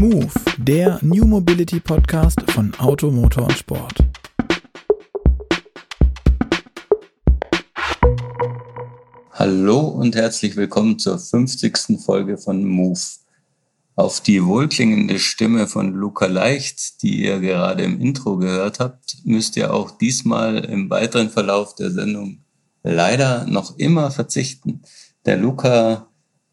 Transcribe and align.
Move, 0.00 0.32
der 0.56 0.98
New 1.02 1.26
Mobility 1.26 1.78
Podcast 1.78 2.40
von 2.52 2.72
Auto, 2.78 3.10
Motor 3.10 3.44
und 3.44 3.52
Sport. 3.52 3.98
Hallo 9.32 9.80
und 9.80 10.16
herzlich 10.16 10.56
willkommen 10.56 10.98
zur 10.98 11.18
50. 11.18 12.00
Folge 12.02 12.38
von 12.38 12.64
Move. 12.64 12.98
Auf 13.94 14.22
die 14.22 14.42
wohlklingende 14.42 15.18
Stimme 15.18 15.66
von 15.66 15.92
Luca 15.92 16.28
Leicht, 16.28 17.02
die 17.02 17.22
ihr 17.22 17.38
gerade 17.38 17.82
im 17.82 18.00
Intro 18.00 18.38
gehört 18.38 18.80
habt, 18.80 19.18
müsst 19.24 19.58
ihr 19.58 19.74
auch 19.74 19.90
diesmal 19.90 20.64
im 20.64 20.88
weiteren 20.88 21.28
Verlauf 21.28 21.74
der 21.74 21.90
Sendung 21.90 22.38
leider 22.82 23.44
noch 23.44 23.76
immer 23.76 24.10
verzichten. 24.10 24.80
Der 25.26 25.36
Luca 25.36 26.09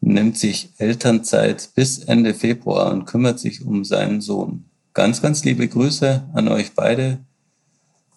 nimmt 0.08 0.38
sich 0.38 0.70
Elternzeit 0.78 1.70
bis 1.74 1.98
Ende 1.98 2.34
Februar 2.34 2.92
und 2.92 3.04
kümmert 3.04 3.38
sich 3.38 3.64
um 3.64 3.84
seinen 3.84 4.20
Sohn. 4.20 4.64
Ganz, 4.94 5.22
ganz 5.22 5.44
liebe 5.44 5.68
Grüße 5.68 6.28
an 6.32 6.48
euch 6.48 6.72
beide 6.74 7.24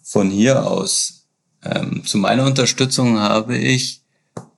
von 0.02 0.30
hier 0.30 0.66
aus. 0.66 1.28
Ähm, 1.64 2.02
zu 2.04 2.18
meiner 2.18 2.44
Unterstützung 2.44 3.20
habe 3.20 3.56
ich 3.56 4.02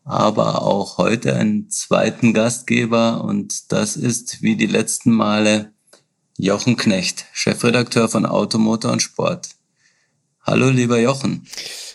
aber 0.05 0.63
auch 0.63 0.99
heute 0.99 1.35
einen 1.35 1.71
zweiten 1.71 2.35
Gastgeber 2.35 3.25
und 3.25 3.73
das 3.73 3.97
ist 3.97 4.43
wie 4.43 4.57
die 4.57 4.67
letzten 4.67 5.11
Male 5.11 5.73
Jochen 6.37 6.77
Knecht, 6.77 7.27
Chefredakteur 7.33 8.09
von 8.09 8.27
Automotor 8.27 8.93
und 8.93 9.03
Sport. 9.03 9.51
Hallo, 10.43 10.69
lieber 10.69 10.99
Jochen. 10.99 11.47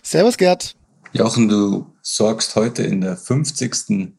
Servus, 0.02 0.38
Gerd. 0.38 0.76
Jochen, 1.14 1.50
du 1.50 1.88
sorgst 2.02 2.56
heute 2.56 2.84
in 2.84 3.02
der 3.02 3.18
50. 3.18 4.14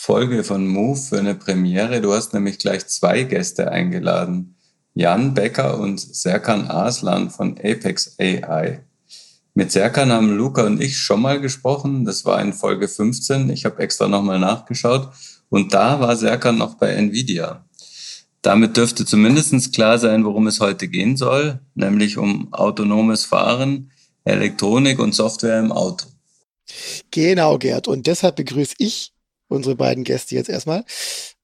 Folge 0.00 0.44
von 0.44 0.64
Move 0.64 0.96
für 0.96 1.18
eine 1.18 1.34
Premiere. 1.34 2.00
Du 2.00 2.14
hast 2.14 2.32
nämlich 2.32 2.60
gleich 2.60 2.86
zwei 2.86 3.24
Gäste 3.24 3.72
eingeladen. 3.72 4.54
Jan 4.94 5.34
Becker 5.34 5.80
und 5.80 5.98
Serkan 5.98 6.70
Aslan 6.70 7.30
von 7.30 7.58
Apex 7.58 8.14
AI. 8.18 8.84
Mit 9.54 9.72
Serkan 9.72 10.12
haben 10.12 10.36
Luca 10.36 10.64
und 10.64 10.80
ich 10.80 10.96
schon 10.96 11.20
mal 11.20 11.40
gesprochen. 11.40 12.04
Das 12.04 12.24
war 12.24 12.40
in 12.40 12.52
Folge 12.52 12.86
15. 12.86 13.50
Ich 13.50 13.64
habe 13.64 13.82
extra 13.82 14.06
nochmal 14.06 14.38
nachgeschaut. 14.38 15.10
Und 15.50 15.74
da 15.74 15.98
war 15.98 16.16
Serkan 16.16 16.56
noch 16.56 16.76
bei 16.76 16.90
Nvidia. 16.90 17.66
Damit 18.40 18.76
dürfte 18.76 19.04
zumindest 19.04 19.74
klar 19.74 19.98
sein, 19.98 20.24
worum 20.24 20.46
es 20.46 20.60
heute 20.60 20.86
gehen 20.86 21.16
soll, 21.16 21.58
nämlich 21.74 22.16
um 22.18 22.52
autonomes 22.54 23.24
Fahren, 23.24 23.90
Elektronik 24.24 25.00
und 25.00 25.12
Software 25.12 25.58
im 25.58 25.72
Auto. 25.72 26.06
Genau, 27.10 27.58
Gerd. 27.58 27.88
Und 27.88 28.06
deshalb 28.06 28.36
begrüße 28.36 28.76
ich 28.78 29.12
unsere 29.48 29.74
beiden 29.74 30.04
Gäste 30.04 30.34
jetzt 30.34 30.48
erstmal. 30.48 30.84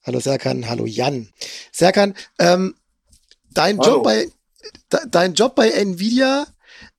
Hallo 0.02 0.20
Serkan, 0.20 0.68
hallo 0.68 0.86
Jan. 0.86 1.28
Serkan, 1.72 2.14
ähm, 2.38 2.74
dein 3.50 3.78
hallo. 3.78 3.96
Job 3.96 4.04
bei 4.04 4.28
de, 4.92 5.00
dein 5.08 5.34
Job 5.34 5.54
bei 5.54 5.70
Nvidia 5.70 6.46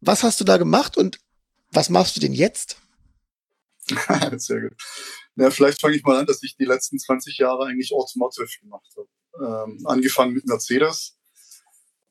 was 0.01 0.23
hast 0.23 0.39
du 0.39 0.43
da 0.43 0.57
gemacht 0.57 0.97
und 0.97 1.19
was 1.71 1.89
machst 1.89 2.15
du 2.15 2.19
denn 2.19 2.33
jetzt? 2.33 2.77
Sehr 4.37 4.61
gut. 4.61 4.73
Ja, 5.35 5.51
vielleicht 5.51 5.81
fange 5.81 5.95
ich 5.95 6.03
mal 6.03 6.19
an, 6.19 6.25
dass 6.25 6.41
ich 6.43 6.55
die 6.55 6.65
letzten 6.65 6.97
20 6.97 7.37
Jahre 7.37 7.65
eigentlich 7.65 7.91
Automotive 7.93 8.47
gemacht 8.61 8.89
habe. 8.95 9.65
Ähm, 9.67 9.85
angefangen 9.85 10.33
mit 10.33 10.45
Mercedes 10.45 11.17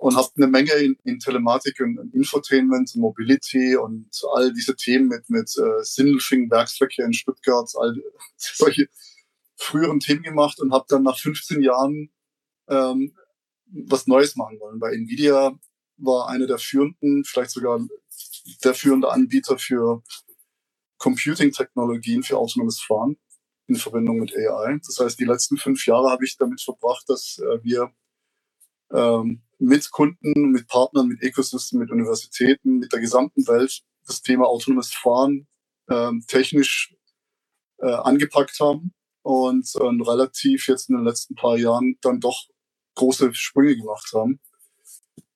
und 0.05 0.17
habe 0.17 0.29
eine 0.37 0.49
Menge 0.49 0.73
in, 0.73 0.99
in 1.05 1.19
Telematik 1.19 1.81
und, 1.81 1.99
und 1.99 2.13
Infotainment, 2.13 2.95
Mobility 2.95 3.75
und 3.75 4.11
all 4.35 4.53
diese 4.53 4.77
Themen 4.77 5.09
mit, 5.09 5.31
mit 5.31 5.51
äh, 5.57 5.83
Sindelfingen, 5.83 6.51
Werksverkehr 6.51 7.07
in 7.07 7.15
Stuttgart, 7.15 7.71
all 7.75 7.97
solche 8.37 8.91
früheren 9.57 10.01
Themen 10.01 10.23
gemacht 10.23 10.61
und 10.61 10.75
habe 10.75 10.85
dann 10.89 11.05
nach 11.05 11.19
15 11.19 11.63
Jahren 11.63 12.11
ähm, 12.69 13.17
was 13.65 14.07
Neues 14.07 14.37
machen 14.37 14.61
wollen. 14.61 14.79
Bei 14.79 14.93
Nvidia 14.93 15.59
war 15.97 16.29
einer 16.29 16.47
der 16.47 16.59
führenden, 16.59 17.25
vielleicht 17.25 17.53
sogar 17.53 17.81
der 18.63 18.75
führende 18.75 19.11
Anbieter 19.11 19.57
für 19.57 20.03
Computing-Technologien 20.99 22.25
für 22.25 22.37
autonomes 22.37 22.79
Fahren 22.79 23.17
in 23.69 23.77
Verbindung 23.77 24.19
mit 24.19 24.37
AI. 24.37 24.79
Das 24.87 24.99
heißt, 25.01 25.19
die 25.19 25.25
letzten 25.25 25.57
fünf 25.57 25.87
Jahre 25.87 26.11
habe 26.11 26.27
ich 26.27 26.37
damit 26.37 26.61
verbracht, 26.61 27.09
dass 27.09 27.39
äh, 27.39 27.65
wir 27.65 27.91
ähm, 28.93 29.41
mit 29.65 29.91
Kunden, 29.91 30.51
mit 30.51 30.69
Partnern, 30.69 31.09
mit 31.09 31.23
Ecosystem, 31.23 31.79
mit 31.79 31.91
Universitäten, 31.91 32.79
mit 32.79 32.93
der 32.93 33.01
gesamten 33.01 33.47
Welt 33.47 33.83
das 34.07 34.23
Thema 34.23 34.47
autonomes 34.47 34.93
Fahren 34.93 35.47
ähm, 35.89 36.25
technisch 36.27 36.95
äh, 37.79 37.91
angepackt 37.91 38.61
haben 38.61 38.93
und 39.23 39.67
äh, 39.75 39.83
relativ 39.83 40.69
jetzt 40.69 40.91
in 40.91 40.97
den 40.97 41.05
letzten 41.05 41.35
paar 41.35 41.57
Jahren 41.57 41.97
dann 42.03 42.21
doch 42.21 42.47
große 42.95 43.35
Sprünge 43.35 43.77
gemacht 43.77 44.13
haben. 44.15 44.41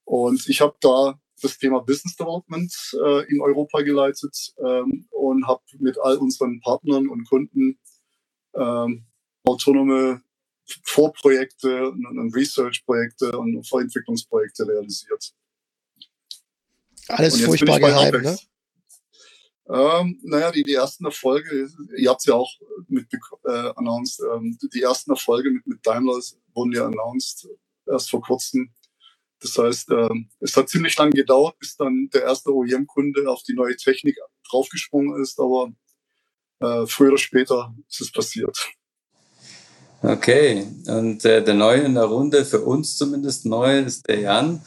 Und 0.04 0.48
ich 0.48 0.60
habe 0.60 0.76
da 0.80 1.18
das 1.40 1.58
Thema 1.58 1.80
Business 1.80 2.16
Development 2.16 2.72
äh, 3.04 3.30
in 3.30 3.40
Europa 3.40 3.80
geleitet 3.82 4.54
ähm, 4.58 5.06
und 5.10 5.46
habe 5.46 5.62
mit 5.78 5.98
all 5.98 6.18
unseren 6.18 6.60
Partnern 6.60 7.08
und 7.08 7.28
Kunden 7.28 7.78
ähm, 8.54 9.06
autonome 9.44 10.22
Vorprojekte 10.84 11.90
und, 11.90 12.34
Research-Projekte 12.34 13.38
und 13.38 13.66
Vorentwicklungsprojekte 13.66 14.66
realisiert. 14.66 15.32
Alles 17.08 17.40
furchtbar 17.40 17.80
geheim, 17.80 18.22
ne? 18.22 18.38
Ähm, 19.70 20.18
naja, 20.22 20.50
die, 20.50 20.62
die 20.62 20.74
ersten 20.74 21.04
Erfolge, 21.04 21.68
ihr 21.96 22.10
habt 22.10 22.24
ja 22.24 22.34
auch 22.34 22.50
mit 22.88 23.06
äh, 23.44 23.72
announced, 23.76 24.20
ähm, 24.34 24.56
die 24.72 24.80
ersten 24.80 25.10
Erfolge 25.10 25.50
mit, 25.50 25.66
mit 25.66 25.86
Daimler 25.86 26.18
wurden 26.54 26.72
ja 26.72 26.86
announced 26.86 27.46
erst 27.86 28.08
vor 28.10 28.22
kurzem. 28.22 28.72
Das 29.40 29.56
heißt, 29.58 29.90
ähm, 29.90 30.30
es 30.40 30.56
hat 30.56 30.70
ziemlich 30.70 30.96
lange 30.96 31.12
gedauert, 31.12 31.58
bis 31.58 31.76
dann 31.76 32.08
der 32.14 32.22
erste 32.22 32.52
OEM-Kunde 32.52 33.28
auf 33.28 33.42
die 33.42 33.54
neue 33.54 33.76
Technik 33.76 34.16
draufgesprungen 34.48 35.20
ist, 35.22 35.38
aber 35.38 35.70
äh, 36.60 36.86
früher 36.86 37.10
oder 37.10 37.18
später 37.18 37.74
ist 37.88 38.00
es 38.00 38.10
passiert. 38.10 38.70
Okay, 40.00 40.64
und 40.86 41.24
äh, 41.24 41.42
der 41.42 41.54
Neue 41.54 41.80
in 41.80 41.94
der 41.94 42.04
Runde, 42.04 42.44
für 42.44 42.60
uns 42.60 42.96
zumindest 42.96 43.46
neu, 43.46 43.80
ist 43.80 44.08
der 44.08 44.20
Jan. 44.20 44.62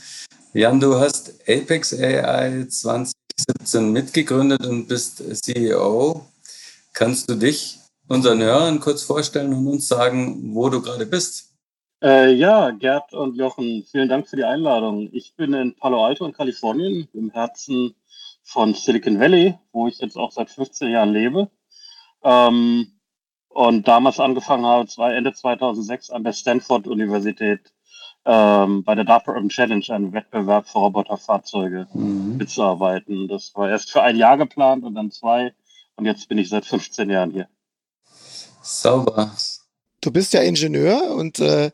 Jan, 0.54 0.82
du 0.82 0.96
hast 0.96 1.40
Apex 1.48 1.94
AI 1.94 2.66
2017 2.68 3.94
mitgegründet 3.94 4.66
und 4.66 4.88
bist 4.88 5.24
CEO. 5.46 6.26
Kannst 6.94 7.30
du 7.30 7.36
dich 7.36 7.80
unseren 8.10 8.42
Hörern 8.42 8.82
kurz 8.82 9.04
vorstellen 9.04 9.54
und 9.54 9.68
uns 9.68 9.88
sagen, 9.88 10.54
wo 10.54 10.68
du 10.68 10.82
gerade 10.82 11.06
bist? 11.06 11.54
Äh, 12.04 12.34
ja, 12.34 12.72
Gerd 12.72 13.14
und 13.14 13.36
Jochen, 13.38 13.86
vielen 13.90 14.10
Dank 14.10 14.28
für 14.28 14.36
die 14.36 14.44
Einladung. 14.44 15.08
Ich 15.14 15.36
bin 15.38 15.54
in 15.54 15.76
Palo 15.76 16.04
Alto 16.04 16.26
in 16.26 16.34
Kalifornien, 16.34 17.08
im 17.14 17.30
Herzen 17.30 17.96
von 18.44 18.74
Silicon 18.74 19.18
Valley, 19.18 19.58
wo 19.72 19.88
ich 19.88 20.00
jetzt 20.00 20.18
auch 20.18 20.34
seit 20.34 20.50
15 20.50 20.90
Jahren 20.90 21.14
lebe. 21.14 21.50
Ähm, 22.22 23.00
und 23.54 23.88
damals 23.88 24.20
angefangen 24.20 24.66
habe, 24.66 24.88
zwei, 24.88 25.14
Ende 25.14 25.34
2006 25.34 26.10
an 26.10 26.24
der 26.24 26.34
Stanford-Universität 26.34 27.74
ähm, 28.26 28.84
bei 28.84 28.96
der 28.96 29.04
Data 29.04 29.32
Urban 29.32 29.50
Challenge, 29.50 29.86
einem 29.90 30.14
Wettbewerb 30.14 30.68
für 30.68 30.80
Roboterfahrzeuge, 30.80 31.88
mhm. 31.94 32.38
mitzuarbeiten. 32.38 33.28
Das 33.28 33.54
war 33.56 33.70
erst 33.70 33.92
für 33.92 34.04
ein 34.04 34.16
Jahr 34.18 34.38
geplant 34.38 34.84
und 34.84 34.96
dann 34.96 35.12
zwei. 35.12 35.54
Und 35.96 36.06
jetzt 36.06 36.30
bin 36.30 36.38
ich 36.38 36.50
seit 36.50 36.66
15 36.66 37.10
Jahren 37.10 37.32
hier. 37.32 37.48
Sauber 38.62 39.32
du 40.02 40.12
bist 40.12 40.34
ja 40.34 40.42
Ingenieur 40.42 41.12
und 41.16 41.40
äh, 41.40 41.72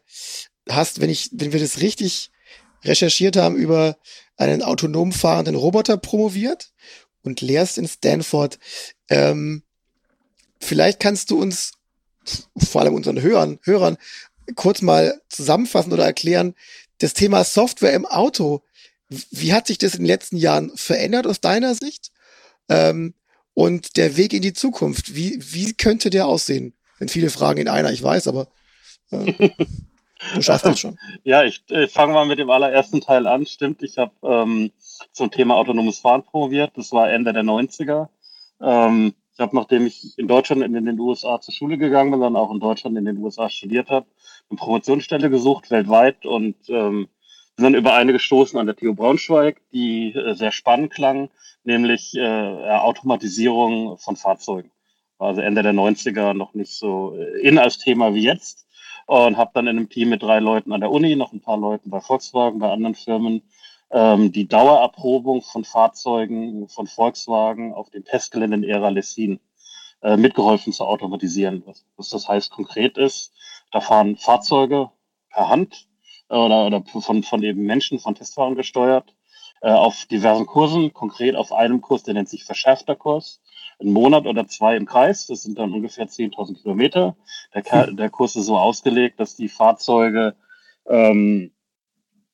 hast, 0.70 1.02
wenn 1.02 1.10
ich, 1.10 1.30
wenn 1.32 1.54
wir 1.54 1.60
das 1.60 1.80
richtig 1.80 2.30
recherchiert 2.84 3.38
haben, 3.38 3.56
über 3.56 3.98
einen 4.36 4.62
autonom 4.62 5.12
fahrenden 5.12 5.56
Roboter 5.56 5.98
promoviert 5.98 6.72
und 7.24 7.42
lehrst 7.42 7.78
in 7.78 7.88
Stanford. 7.88 8.60
Ähm, 9.10 9.64
vielleicht 10.60 11.00
kannst 11.00 11.32
du 11.32 11.42
uns, 11.42 11.74
vor 12.58 12.82
allem 12.82 12.94
unseren 12.94 13.22
Hörern, 13.22 13.60
Hörern, 13.64 13.98
kurz 14.56 14.82
mal 14.82 15.22
zusammenfassen 15.30 15.94
oder 15.94 16.06
erklären, 16.06 16.56
das 17.00 17.14
Thema 17.14 17.44
Software 17.44 17.94
im 17.94 18.06
Auto. 18.06 18.62
Wie 19.10 19.54
hat 19.54 19.68
sich 19.68 19.78
das 19.78 19.94
in 19.94 20.02
den 20.02 20.08
letzten 20.08 20.38
Jahren 20.38 20.72
verändert 20.76 21.28
aus 21.28 21.42
deiner 21.42 21.76
Sicht? 21.76 22.12
Ähm, 22.70 23.14
und 23.54 23.98
der 23.98 24.18
Weg 24.18 24.34
in 24.34 24.42
die 24.42 24.54
Zukunft, 24.54 25.16
wie, 25.16 25.40
wie 25.40 25.74
könnte 25.74 26.10
der 26.10 26.28
aussehen? 26.28 26.74
Sind 27.00 27.12
viele 27.12 27.30
Fragen 27.30 27.60
in 27.60 27.68
einer, 27.68 27.92
ich 27.92 28.04
weiß, 28.04 28.28
aber 28.28 28.48
äh, 29.12 29.50
du 30.36 30.42
schaffst 30.42 30.66
das 30.66 30.80
schon. 30.80 30.98
Ja, 31.24 31.44
ich, 31.44 31.64
ich 31.68 31.92
fange 31.92 32.14
mal 32.14 32.26
mit 32.26 32.40
dem 32.40 32.50
allerersten 32.50 33.02
Teil 33.02 33.28
an. 33.28 33.46
Stimmt, 33.46 33.84
ich 33.84 33.98
habe 33.98 34.12
ähm, 34.24 34.72
zum 35.12 35.32
Thema 35.32 35.56
autonomes 35.56 36.00
Fahren 36.00 36.24
promoviert. 36.24 36.72
Das 36.76 36.92
war 36.92 37.10
Ende 37.10 37.34
der 37.34 37.44
90er. 37.44 38.10
Ähm, 38.62 39.14
ich 39.38 39.42
habe, 39.42 39.56
nachdem 39.56 39.86
ich 39.86 40.18
in 40.18 40.28
Deutschland 40.28 40.64
und 40.64 40.74
in 40.74 40.86
den 40.86 41.00
USA 41.00 41.40
zur 41.40 41.54
Schule 41.54 41.78
gegangen 41.78 42.10
bin, 42.12 42.22
dann 42.22 42.36
auch 42.36 42.52
in 42.52 42.60
Deutschland 42.60 42.98
in 42.98 43.06
den 43.06 43.18
USA 43.18 43.50
studiert 43.50 43.92
habe, 43.92 44.08
eine 44.50 44.58
Promotionsstelle 44.58 45.30
gesucht 45.30 45.70
weltweit 45.70 46.26
und 46.26 46.56
ähm, 46.70 47.08
bin 47.56 47.64
dann 47.64 47.76
über 47.76 47.94
eine 47.94 48.14
gestoßen 48.14 48.60
an 48.60 48.66
der 48.66 48.76
TU 48.76 48.96
Braunschweig, 48.96 49.62
die 49.72 50.14
äh, 50.14 50.34
sehr 50.34 50.52
spannend 50.52 50.92
klang, 50.92 51.30
nämlich 51.64 52.16
äh, 52.16 52.22
Automatisierung 52.22 53.98
von 53.98 54.16
Fahrzeugen 54.16 54.72
also 55.20 55.42
Ende 55.42 55.64
der 55.64 55.74
90er 55.74 56.34
noch 56.34 56.54
nicht 56.54 56.72
so 56.72 57.16
äh, 57.16 57.42
in 57.42 57.58
als 57.58 57.78
Thema 57.78 58.14
wie 58.14 58.24
jetzt. 58.24 58.66
und 59.06 59.38
habe 59.38 59.52
dann 59.54 59.68
in 59.68 59.78
einem 59.78 59.90
Team 59.90 60.10
mit 60.10 60.22
drei 60.22 60.40
Leuten 60.40 60.74
an 60.74 60.82
der 60.82 60.92
Uni, 60.92 61.16
noch 61.16 61.32
ein 61.32 61.42
paar 61.42 61.58
Leuten 61.58 61.90
bei 61.90 62.02
Volkswagen, 62.02 62.60
bei 62.60 62.72
anderen 62.72 62.96
Firmen, 62.96 63.42
ähm, 63.92 64.32
die 64.32 64.48
Dauererprobung 64.48 65.42
von 65.42 65.64
Fahrzeugen 65.64 66.68
von 66.70 66.88
Volkswagen 66.88 67.74
auf 67.74 67.90
dem 67.90 68.04
Testgelände 68.04 68.58
in 68.58 68.64
Era 68.64 68.90
Lessin 68.90 69.40
äh, 70.02 70.18
mitgeholfen 70.18 70.74
zu 70.74 70.86
automatisieren. 70.86 71.64
Was, 71.66 71.86
was 71.96 72.10
das 72.10 72.28
heißt 72.28 72.52
konkret 72.52 72.98
ist, 72.98 73.34
da 73.72 73.82
fahren 73.82 74.18
Fahrzeuge 74.18 74.92
per 75.30 75.50
Hand 75.50 75.88
äh, 76.30 76.36
oder, 76.36 76.66
oder 76.68 76.84
von, 76.84 77.24
von 77.24 77.44
eben 77.44 77.64
Menschen, 77.64 78.00
von 78.00 78.16
Testfahrern 78.16 78.56
gesteuert, 78.56 79.16
äh, 79.62 79.72
auf 79.72 80.06
diversen 80.06 80.46
Kursen, 80.46 80.94
konkret 80.94 81.36
auf 81.36 81.52
einem 81.52 81.82
Kurs, 81.82 82.04
der 82.04 82.14
nennt 82.14 82.30
sich 82.30 82.44
verschärfter 82.44 82.96
Kurs, 82.96 83.42
einen 83.80 83.94
Monat 83.94 84.26
oder 84.26 84.48
zwei 84.48 84.76
im 84.76 84.86
Kreis, 84.86 85.28
das 85.28 85.44
sind 85.44 85.58
dann 85.60 85.74
ungefähr 85.74 86.08
10.000 86.08 86.62
Kilometer. 86.62 87.16
Der, 87.54 87.92
der 87.92 88.10
Kurs 88.10 88.36
ist 88.36 88.46
so 88.46 88.58
ausgelegt, 88.58 89.20
dass 89.20 89.36
die 89.36 89.50
Fahrzeuge 89.50 90.36
ähm, 90.88 91.52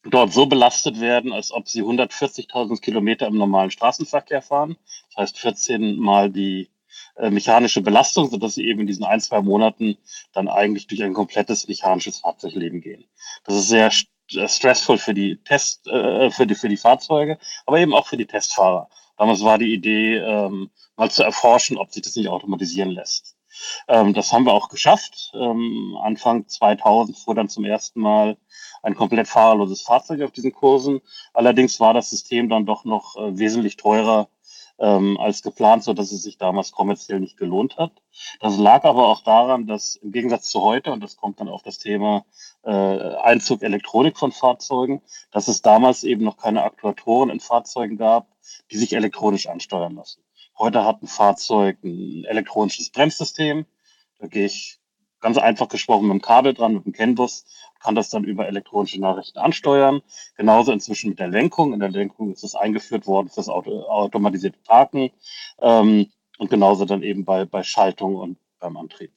dort 0.03 0.33
so 0.33 0.45
belastet 0.45 0.99
werden, 0.99 1.31
als 1.31 1.51
ob 1.51 1.67
sie 1.67 1.83
140.000 1.83 2.81
Kilometer 2.81 3.27
im 3.27 3.37
normalen 3.37 3.71
Straßenverkehr 3.71 4.41
fahren. 4.41 4.77
Das 5.09 5.17
heißt 5.17 5.39
14 5.39 5.97
mal 5.97 6.29
die 6.29 6.69
äh, 7.15 7.29
mechanische 7.29 7.81
Belastung, 7.81 8.29
sodass 8.29 8.55
sie 8.55 8.67
eben 8.67 8.81
in 8.81 8.87
diesen 8.87 9.05
ein, 9.05 9.21
zwei 9.21 9.41
Monaten 9.41 9.97
dann 10.33 10.47
eigentlich 10.47 10.87
durch 10.87 11.03
ein 11.03 11.13
komplettes 11.13 11.67
mechanisches 11.67 12.19
Fahrzeugleben 12.19 12.81
gehen. 12.81 13.05
Das 13.45 13.55
ist 13.55 13.69
sehr 13.69 13.91
äh, 14.35 14.47
stressful 14.47 14.97
für 14.97 15.13
die 15.13 15.37
Test, 15.43 15.87
äh, 15.87 16.31
für 16.31 16.47
die 16.47 16.55
für 16.55 16.69
die 16.69 16.77
Fahrzeuge, 16.77 17.37
aber 17.65 17.79
eben 17.79 17.93
auch 17.93 18.07
für 18.07 18.17
die 18.17 18.25
Testfahrer. 18.25 18.89
Damals 19.17 19.43
war 19.43 19.57
die 19.57 19.73
Idee, 19.73 20.17
ähm, 20.17 20.71
mal 20.97 21.11
zu 21.11 21.23
erforschen, 21.23 21.77
ob 21.77 21.91
sich 21.91 22.03
das 22.03 22.15
nicht 22.15 22.27
automatisieren 22.27 22.89
lässt. 22.89 23.35
Ähm, 23.87 24.13
das 24.13 24.31
haben 24.31 24.45
wir 24.45 24.53
auch 24.53 24.69
geschafft. 24.69 25.31
Ähm, 25.35 25.97
Anfang 26.01 26.47
2000 26.47 27.17
fuhr 27.17 27.35
dann 27.35 27.49
zum 27.49 27.65
ersten 27.65 27.99
Mal 27.99 28.37
ein 28.83 28.95
komplett 28.95 29.27
fahrerloses 29.27 29.81
Fahrzeug 29.81 30.21
auf 30.21 30.31
diesen 30.31 30.53
Kursen. 30.53 31.01
Allerdings 31.33 31.79
war 31.79 31.93
das 31.93 32.11
System 32.11 32.49
dann 32.49 32.65
doch 32.65 32.85
noch 32.85 33.15
äh, 33.15 33.37
wesentlich 33.37 33.77
teurer 33.77 34.27
ähm, 34.79 35.17
als 35.19 35.41
geplant, 35.41 35.83
so 35.83 35.93
dass 35.93 36.11
es 36.11 36.23
sich 36.23 36.37
damals 36.37 36.71
kommerziell 36.71 37.19
nicht 37.19 37.37
gelohnt 37.37 37.77
hat. 37.77 37.91
Das 38.39 38.57
lag 38.57 38.83
aber 38.83 39.07
auch 39.07 39.23
daran, 39.23 39.67
dass 39.67 39.95
im 39.95 40.11
Gegensatz 40.11 40.49
zu 40.49 40.61
heute, 40.61 40.91
und 40.91 41.01
das 41.01 41.15
kommt 41.17 41.39
dann 41.39 41.47
auf 41.47 41.63
das 41.63 41.77
Thema 41.77 42.25
äh, 42.63 42.69
Einzug 42.71 43.63
Elektronik 43.63 44.17
von 44.17 44.31
Fahrzeugen, 44.31 45.01
dass 45.31 45.47
es 45.47 45.61
damals 45.61 46.03
eben 46.03 46.23
noch 46.23 46.37
keine 46.37 46.63
Aktuatoren 46.63 47.29
in 47.29 47.39
Fahrzeugen 47.39 47.97
gab, 47.97 48.27
die 48.71 48.77
sich 48.77 48.93
elektronisch 48.93 49.47
ansteuern 49.47 49.95
lassen. 49.95 50.21
Heute 50.57 50.83
hat 50.83 51.01
ein 51.01 51.07
Fahrzeug 51.07 51.77
ein 51.83 52.25
elektronisches 52.25 52.89
Bremssystem. 52.89 53.65
Da 54.19 54.27
gehe 54.27 54.45
ich 54.45 54.79
ganz 55.19 55.37
einfach 55.37 55.69
gesprochen 55.69 56.07
mit 56.07 56.15
dem 56.15 56.21
Kabel 56.21 56.53
dran, 56.53 56.73
mit 56.73 56.85
dem 56.85 56.93
CAN-Bus, 56.93 57.45
kann 57.83 57.95
das 57.95 58.09
dann 58.09 58.23
über 58.23 58.47
elektronische 58.47 58.99
Nachrichten 58.99 59.39
ansteuern. 59.39 60.01
Genauso 60.37 60.71
inzwischen 60.71 61.09
mit 61.09 61.19
der 61.19 61.27
Lenkung. 61.27 61.73
In 61.73 61.79
der 61.79 61.89
Lenkung 61.89 62.31
ist 62.31 62.43
es 62.43 62.55
eingeführt 62.55 63.05
worden 63.05 63.29
das 63.35 63.49
Auto, 63.49 63.83
automatisierte 63.83 64.59
Parken 64.65 65.11
ähm, 65.59 66.09
und 66.37 66.49
genauso 66.49 66.85
dann 66.85 67.03
eben 67.03 67.25
bei, 67.25 67.45
bei 67.45 67.63
Schaltung 67.63 68.15
und 68.15 68.37
beim 68.59 68.77
Antrieb. 68.77 69.11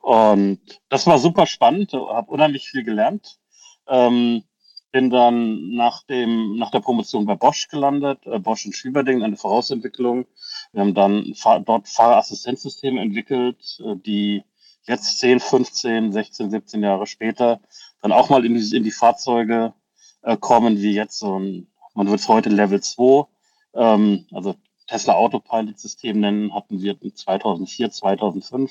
Und 0.00 0.60
das 0.88 1.06
war 1.06 1.18
super 1.18 1.46
spannend, 1.46 1.92
habe 1.92 2.30
unheimlich 2.30 2.68
viel 2.68 2.84
gelernt. 2.84 3.38
Ähm, 3.88 4.44
bin 4.92 5.10
dann 5.10 5.74
nach 5.74 6.04
dem 6.04 6.56
nach 6.56 6.70
der 6.70 6.78
Promotion 6.78 7.26
bei 7.26 7.34
Bosch 7.34 7.66
gelandet, 7.68 8.24
äh, 8.26 8.38
Bosch 8.38 8.64
in 8.64 8.72
Schwieberdingen, 8.72 9.24
eine 9.24 9.36
Vorausentwicklung. 9.36 10.26
Wir 10.72 10.82
haben 10.82 10.94
dann 10.94 11.34
fahr 11.34 11.58
dort 11.60 11.88
Fahrerassistenzsysteme 11.88 13.00
entwickelt, 13.00 13.80
äh, 13.84 13.96
die 13.96 14.44
jetzt 14.86 15.18
10, 15.18 15.40
15, 15.40 16.12
16, 16.12 16.50
17 16.50 16.82
Jahre 16.82 17.06
später 17.06 17.60
dann 18.04 18.12
auch 18.12 18.28
mal 18.28 18.44
in 18.44 18.54
die, 18.54 18.76
in 18.76 18.84
die 18.84 18.90
Fahrzeuge 18.90 19.72
äh, 20.20 20.36
kommen, 20.36 20.76
wie 20.76 20.92
jetzt 20.92 21.18
so 21.18 21.38
ein, 21.38 21.68
man 21.94 22.06
wird 22.10 22.20
es 22.20 22.28
heute 22.28 22.50
Level 22.50 22.82
2, 22.82 23.26
ähm, 23.72 24.26
also 24.30 24.56
Tesla 24.86 25.14
Autopilot 25.14 25.78
System 25.78 26.20
nennen, 26.20 26.54
hatten 26.54 26.82
wir 26.82 26.98
2004, 27.00 27.90
2005 27.90 28.70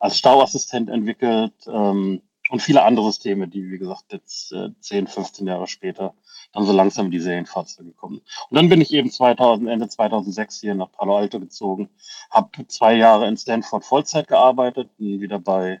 als 0.00 0.18
Stauassistent 0.18 0.90
entwickelt 0.90 1.54
ähm, 1.66 2.20
und 2.50 2.60
viele 2.60 2.82
andere 2.82 3.06
Systeme, 3.06 3.48
die, 3.48 3.70
wie 3.70 3.78
gesagt, 3.78 4.12
jetzt 4.12 4.52
äh, 4.52 4.68
10, 4.78 5.06
15 5.06 5.46
Jahre 5.46 5.66
später 5.66 6.12
dann 6.52 6.66
so 6.66 6.72
langsam 6.72 7.06
in 7.06 7.12
die 7.12 7.20
Serienfahrzeuge 7.20 7.92
kommen. 7.92 8.20
Und 8.50 8.54
dann 8.54 8.68
bin 8.68 8.82
ich 8.82 8.92
eben 8.92 9.10
2000, 9.10 9.66
Ende 9.70 9.88
2006 9.88 10.60
hier 10.60 10.74
nach 10.74 10.92
Palo 10.92 11.16
Alto 11.16 11.40
gezogen, 11.40 11.88
habe 12.30 12.68
zwei 12.68 12.96
Jahre 12.96 13.28
in 13.28 13.38
Stanford 13.38 13.86
Vollzeit 13.86 14.28
gearbeitet, 14.28 14.90
wieder 14.98 15.38
bei 15.38 15.80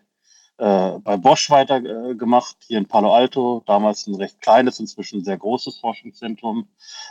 äh, 0.58 0.98
bei 0.98 1.16
Bosch 1.16 1.50
weitergemacht, 1.50 2.56
äh, 2.62 2.64
hier 2.66 2.78
in 2.78 2.86
Palo 2.86 3.14
Alto, 3.14 3.62
damals 3.66 4.06
ein 4.06 4.16
recht 4.16 4.40
kleines, 4.40 4.80
inzwischen 4.80 5.24
sehr 5.24 5.38
großes 5.38 5.78
Forschungszentrum. 5.78 6.68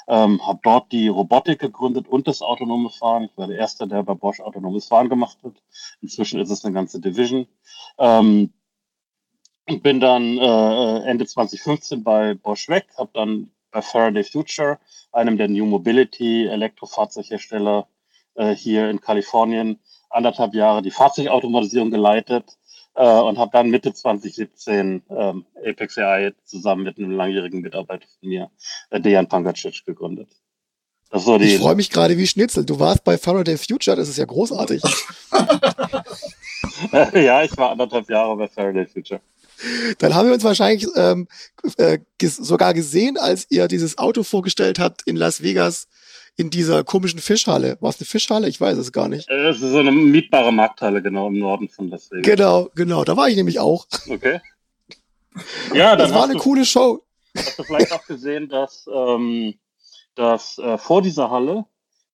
Ähm, 0.08 0.46
habe 0.46 0.60
dort 0.64 0.92
die 0.92 1.08
Robotik 1.08 1.60
gegründet 1.60 2.08
und 2.10 2.28
das 2.28 2.42
autonome 2.42 2.90
Fahren. 2.90 3.24
Ich 3.24 3.38
war 3.38 3.48
der 3.48 3.58
Erste, 3.58 3.88
der 3.88 4.04
bei 4.04 4.14
Bosch 4.16 4.42
autonomes 4.42 4.88
Fahren 4.88 5.08
gemacht 5.08 5.38
hat. 5.44 5.54
Inzwischen 6.02 6.42
ist 6.42 6.52
es 6.52 6.66
eine 6.66 6.74
ganze 6.74 7.00
Division. 7.00 7.48
Ähm, 7.98 8.54
und 9.70 9.84
bin 9.84 10.00
dann 10.00 10.38
äh, 10.38 11.00
Ende 11.10 11.26
2015 11.26 12.04
bei 12.04 12.34
Bosch 12.34 12.68
weg, 12.70 12.88
habe 12.98 13.10
dann 13.14 13.52
bei 13.72 13.82
Faraday 13.82 14.24
Future, 14.24 14.80
einem 15.12 15.38
der 15.38 15.48
New 15.48 15.66
Mobility 15.66 16.48
Elektrofahrzeughersteller 16.48 17.88
äh, 18.36 18.54
hier 18.54 18.90
in 18.90 19.02
Kalifornien, 19.02 19.80
anderthalb 20.10 20.54
Jahre 20.54 20.82
die 20.82 20.92
Fahrzeugautomatisierung 20.92 21.92
geleitet 21.92 22.58
äh, 22.98 23.20
und 23.20 23.38
habe 23.38 23.52
dann 23.54 23.70
Mitte 23.70 23.94
2017 23.94 25.04
ähm, 25.10 25.46
Apex 25.64 25.98
AI 25.98 26.34
zusammen 26.44 26.84
mit 26.84 26.98
einem 26.98 27.12
langjährigen 27.12 27.62
Mitarbeiter 27.62 28.08
von 28.20 28.28
mir, 28.28 28.50
äh, 28.90 29.00
Dejan 29.00 29.30
Pangacic, 29.30 29.86
gegründet. 29.86 30.30
Das 31.10 31.24
so 31.24 31.38
die 31.38 31.46
ich 31.46 31.60
freue 31.60 31.76
mich 31.76 31.92
gerade 31.92 32.18
wie 32.18 32.28
Schnitzel. 32.28 32.66
Du 32.66 32.80
warst 32.80 33.04
bei 33.04 33.18
Faraday 33.18 33.58
Future, 33.58 33.96
das 33.96 34.10
ist 34.10 34.18
ja 34.18 34.26
großartig. 34.26 34.82
ja, 37.14 37.44
ich 37.44 37.56
war 37.56 37.72
anderthalb 37.72 38.10
Jahre 38.10 38.36
bei 38.36 38.48
Faraday 38.48 38.88
Future. 38.88 39.22
Dann 40.00 40.14
haben 40.14 40.28
wir 40.28 40.34
uns 40.34 40.44
wahrscheinlich 40.44 40.88
ähm, 40.96 41.28
äh, 41.78 42.00
ges 42.18 42.36
sogar 42.36 42.74
gesehen, 42.74 43.18
als 43.18 43.48
ihr 43.50 43.68
dieses 43.68 43.98
Auto 43.98 44.24
vorgestellt 44.24 44.80
habt 44.80 45.04
in 45.04 45.16
Las 45.16 45.42
Vegas 45.42 45.88
in 46.38 46.52
dieser 46.52 46.84
komischen 46.84 47.20
Fischhalle. 47.20 47.78
War 47.82 47.90
es 47.90 48.00
eine 48.00 48.06
Fischhalle? 48.06 48.48
Ich 48.48 48.62
weiß 48.62 48.78
es 48.78 48.92
gar 48.92 49.10
nicht. 49.10 49.28
Es 49.30 49.60
ist 49.60 49.72
so 49.72 49.80
eine 49.80 49.92
mietbare 49.92 50.54
Markthalle, 50.54 51.02
genau, 51.02 51.28
im 51.28 51.40
Norden 51.40 51.68
von 51.68 51.88
Vegas. 51.88 52.10
Genau, 52.12 52.70
genau. 52.76 53.04
Da 53.04 53.18
war 53.18 53.28
ich 53.28 53.36
nämlich 53.36 53.60
auch. 53.60 53.86
Okay. 54.10 54.40
Ja, 55.72 55.96
das 55.96 56.12
war 56.16 56.24
eine 56.24 56.34
du, 56.34 56.40
coole 56.40 56.66
Show. 56.66 57.04
Hast 57.36 57.60
du 57.60 57.64
vielleicht 57.64 57.92
auch 57.92 58.04
gesehen, 58.08 58.50
dass, 58.50 58.90
ähm, 58.92 59.54
dass 60.16 60.58
äh, 60.58 60.80
vor 60.80 61.04
dieser 61.04 61.30
Halle, 61.30 61.66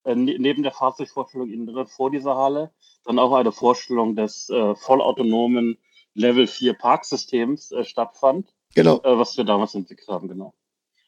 äh, 0.03 0.13
ne-, 0.13 0.37
neben 0.39 0.61
der 0.61 0.73
Fahrzeugvorstellung 0.73 1.49
innen 1.49 1.67
drin, 1.67 1.87
vor 1.87 2.11
dieser 2.11 2.35
Halle, 2.35 2.71
dann 3.05 3.19
auch 3.19 3.33
eine 3.33 3.53
Vorstellung 3.53 4.17
des 4.17 4.49
äh, 4.49 4.75
vollautonomen 4.75 5.77
Level 6.15 6.47
4 6.47 6.73
Parksystems 6.73 7.71
äh, 7.71 7.85
stattfand. 7.85 8.53
Genau. 8.75 8.99
Äh, 9.03 9.17
was 9.17 9.37
wir 9.37 9.45
damals 9.45 9.73
entwickelt 9.73 10.09
haben, 10.09 10.27
genau. 10.27 10.53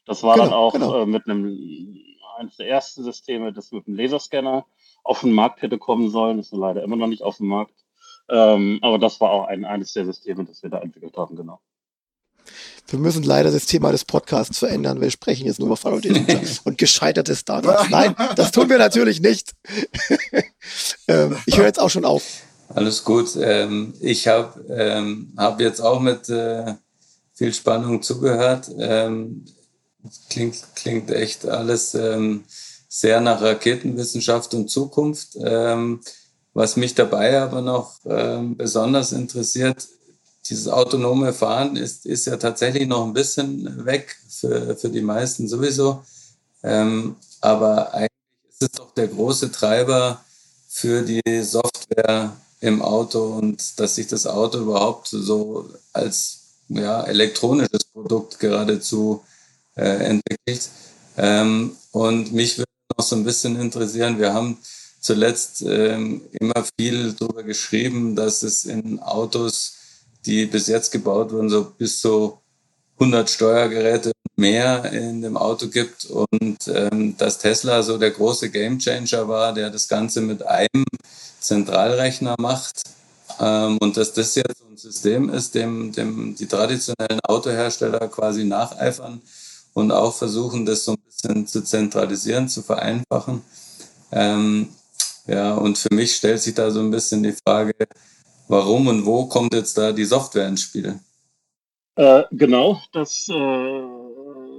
Das 0.06 0.22
war 0.22 0.36
genau, 0.36 0.46
dann 0.46 0.54
auch 0.54 0.72
genau. 0.72 1.02
äh, 1.02 1.04
mit 1.04 1.26
einem 1.26 1.58
eines 2.36 2.56
der 2.56 2.68
ersten 2.68 3.04
Systeme, 3.04 3.52
das 3.52 3.72
mit 3.72 3.86
dem 3.86 3.94
Laserscanner 3.94 4.66
auf 5.04 5.20
den 5.20 5.32
Markt 5.32 5.62
hätte 5.62 5.78
kommen 5.78 6.10
sollen. 6.10 6.38
Das 6.38 6.46
ist 6.46 6.58
leider 6.58 6.82
immer 6.82 6.96
noch 6.96 7.06
nicht 7.06 7.22
auf 7.22 7.38
dem 7.38 7.48
Markt. 7.48 7.74
Ähm, 8.28 8.78
aber 8.82 8.98
das 8.98 9.20
war 9.20 9.30
auch 9.30 9.46
ein, 9.46 9.64
eines 9.64 9.92
der 9.92 10.04
Systeme, 10.04 10.44
das 10.44 10.62
wir 10.62 10.70
da 10.70 10.80
entwickelt 10.80 11.16
haben, 11.16 11.36
genau. 11.36 11.60
Wir 12.88 12.98
müssen 13.00 13.24
leider 13.24 13.50
das 13.50 13.66
Thema 13.66 13.90
des 13.90 14.04
Podcasts 14.04 14.58
verändern. 14.58 15.00
Wir 15.00 15.10
sprechen 15.10 15.46
jetzt 15.46 15.58
nur 15.58 15.66
über 15.66 15.76
Faraday 15.76 16.24
und 16.64 16.78
gescheiterte 16.78 17.34
Startups. 17.34 17.90
Nein, 17.90 18.14
das 18.36 18.52
tun 18.52 18.68
wir 18.68 18.78
natürlich 18.78 19.20
nicht. 19.20 19.54
ähm, 21.08 21.36
ich 21.46 21.56
höre 21.56 21.66
jetzt 21.66 21.80
auch 21.80 21.90
schon 21.90 22.04
auf. 22.04 22.22
Alles 22.68 23.04
gut. 23.04 23.36
Ähm, 23.40 23.94
ich 24.00 24.28
habe 24.28 24.64
ähm, 24.68 25.32
hab 25.36 25.60
jetzt 25.60 25.80
auch 25.80 26.00
mit 26.00 26.28
äh, 26.28 26.74
viel 27.34 27.52
Spannung 27.52 28.02
zugehört. 28.02 28.68
Klingt, 30.30 30.62
klingt 30.74 31.10
echt 31.10 31.46
alles 31.46 31.94
ähm, 31.94 32.44
sehr 32.88 33.20
nach 33.20 33.42
Raketenwissenschaft 33.42 34.54
und 34.54 34.70
Zukunft. 34.70 35.36
Ähm, 35.36 36.00
was 36.54 36.76
mich 36.76 36.94
dabei 36.94 37.40
aber 37.40 37.60
noch 37.60 37.98
ähm, 38.06 38.56
besonders 38.56 39.12
interessiert, 39.12 39.86
dieses 40.48 40.68
autonome 40.68 41.32
Fahren 41.32 41.76
ist, 41.76 42.06
ist 42.06 42.26
ja 42.26 42.36
tatsächlich 42.36 42.86
noch 42.88 43.04
ein 43.04 43.12
bisschen 43.12 43.84
weg 43.84 44.16
für, 44.28 44.76
für 44.76 44.88
die 44.88 45.02
meisten 45.02 45.48
sowieso. 45.48 46.02
Ähm, 46.62 47.16
aber 47.40 47.92
eigentlich 47.92 48.10
ist 48.48 48.62
es 48.62 48.70
doch 48.72 48.94
der 48.94 49.08
große 49.08 49.52
Treiber 49.52 50.24
für 50.68 51.02
die 51.02 51.42
Software 51.42 52.34
im 52.60 52.80
Auto 52.80 53.24
und 53.36 53.78
dass 53.78 53.96
sich 53.96 54.06
das 54.06 54.26
Auto 54.26 54.58
überhaupt 54.58 55.08
so 55.08 55.68
als 55.92 56.40
ja, 56.68 57.02
elektronisches 57.04 57.84
Produkt 57.84 58.38
geradezu 58.38 59.22
äh, 59.22 59.35
entwickelt. 59.80 60.70
Ähm, 61.16 61.72
und 61.92 62.32
mich 62.32 62.58
würde 62.58 62.70
noch 62.96 63.04
so 63.04 63.16
ein 63.16 63.24
bisschen 63.24 63.58
interessieren, 63.58 64.18
wir 64.18 64.34
haben 64.34 64.58
zuletzt 65.00 65.62
ähm, 65.62 66.22
immer 66.32 66.64
viel 66.78 67.12
darüber 67.12 67.42
geschrieben, 67.42 68.16
dass 68.16 68.42
es 68.42 68.64
in 68.64 68.98
Autos 69.00 69.76
die 70.26 70.46
bis 70.46 70.66
jetzt 70.66 70.90
gebaut 70.90 71.32
wurden, 71.32 71.48
so 71.48 71.72
bis 71.78 72.00
zu 72.00 72.38
100 72.98 73.30
Steuergeräte 73.30 74.12
mehr 74.36 74.92
in 74.92 75.22
dem 75.22 75.36
Auto 75.36 75.68
gibt 75.68 76.06
und 76.06 76.58
ähm, 76.66 77.16
dass 77.16 77.38
Tesla 77.38 77.82
so 77.82 77.96
der 77.96 78.10
große 78.10 78.50
Gamechanger 78.50 79.28
war, 79.28 79.54
der 79.54 79.70
das 79.70 79.88
Ganze 79.88 80.20
mit 80.20 80.46
einem 80.46 80.84
Zentralrechner 81.40 82.34
macht 82.38 82.82
ähm, 83.40 83.78
und 83.78 83.96
dass 83.96 84.12
das 84.12 84.34
jetzt 84.34 84.62
ein 84.68 84.76
System 84.76 85.30
ist, 85.30 85.54
dem, 85.54 85.92
dem 85.92 86.34
die 86.34 86.46
traditionellen 86.46 87.20
Autohersteller 87.26 88.08
quasi 88.08 88.44
nacheifern 88.44 89.22
und 89.76 89.92
auch 89.92 90.14
versuchen, 90.14 90.64
das 90.64 90.86
so 90.86 90.92
ein 90.92 91.02
bisschen 91.04 91.46
zu 91.46 91.62
zentralisieren, 91.62 92.48
zu 92.48 92.62
vereinfachen. 92.62 93.42
Ähm, 94.10 94.70
ja, 95.26 95.54
und 95.54 95.76
für 95.76 95.92
mich 95.94 96.16
stellt 96.16 96.40
sich 96.40 96.54
da 96.54 96.70
so 96.70 96.80
ein 96.80 96.90
bisschen 96.90 97.22
die 97.22 97.34
Frage, 97.46 97.74
warum 98.48 98.86
und 98.86 99.04
wo 99.04 99.26
kommt 99.26 99.52
jetzt 99.52 99.76
da 99.76 99.92
die 99.92 100.06
Software 100.06 100.48
ins 100.48 100.62
Spiel? 100.62 100.98
Äh, 101.96 102.22
genau, 102.32 102.80
das, 102.94 103.28
äh, 103.28 103.95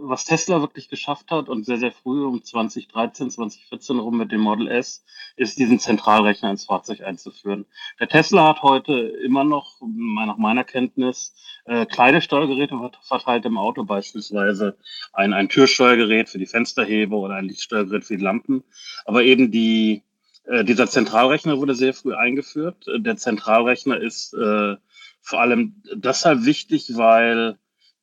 was 0.10 0.26
Tesla 0.26 0.62
wirklich 0.62 0.90
geschafft 0.90 1.32
hat 1.32 1.50
und 1.50 1.66
sehr, 1.66 1.78
sehr 1.78 1.92
früh 1.92 2.26
um 2.26 2.44
2013, 2.44 3.32
2014 3.32 4.00
rum 4.00 4.18
mit 4.18 4.32
dem 4.32 4.42
Model 4.42 4.68
S, 4.68 5.04
ist 5.36 5.60
diesen 5.60 5.80
Zentralrechner 5.80 6.52
ins 6.52 6.66
Fahrzeug 6.66 7.02
einzuführen. 7.02 7.66
Der 8.00 8.08
Tesla 8.08 8.50
hat 8.50 8.64
heute 8.64 8.94
immer 8.94 9.44
noch, 9.44 9.82
nach 9.82 10.38
meiner 10.38 10.64
Kenntnis, 10.64 11.34
äh, 11.66 11.86
kleine 11.86 12.22
Steuergeräte 12.22 12.78
verteilt 13.02 13.46
im 13.46 13.58
Auto, 13.58 13.84
beispielsweise 13.84 14.78
ein, 15.14 15.34
ein 15.34 15.50
Türsteuergerät 15.50 16.30
für 16.30 16.40
die 16.40 16.46
Fensterheber 16.46 17.18
oder 17.18 17.36
ein 17.36 17.46
Lichtsteuergerät 17.46 18.06
für 18.06 18.18
die 18.18 18.24
Lampen. 18.24 18.64
Aber 19.06 19.24
eben 19.24 19.52
die, 19.52 20.04
äh, 20.46 20.64
dieser 20.64 20.88
Zentralrechner 20.88 21.58
wurde 21.58 21.76
sehr 21.76 21.94
früh 21.94 22.16
eingeführt. 22.16 22.86
Der 22.98 23.18
Zentralrechner 23.18 24.00
ist 24.00 24.34
äh, 24.34 24.76
vor 25.22 25.42
allem 25.42 25.82
deshalb 25.94 26.46
wichtig, 26.46 26.92
weil 26.96 27.58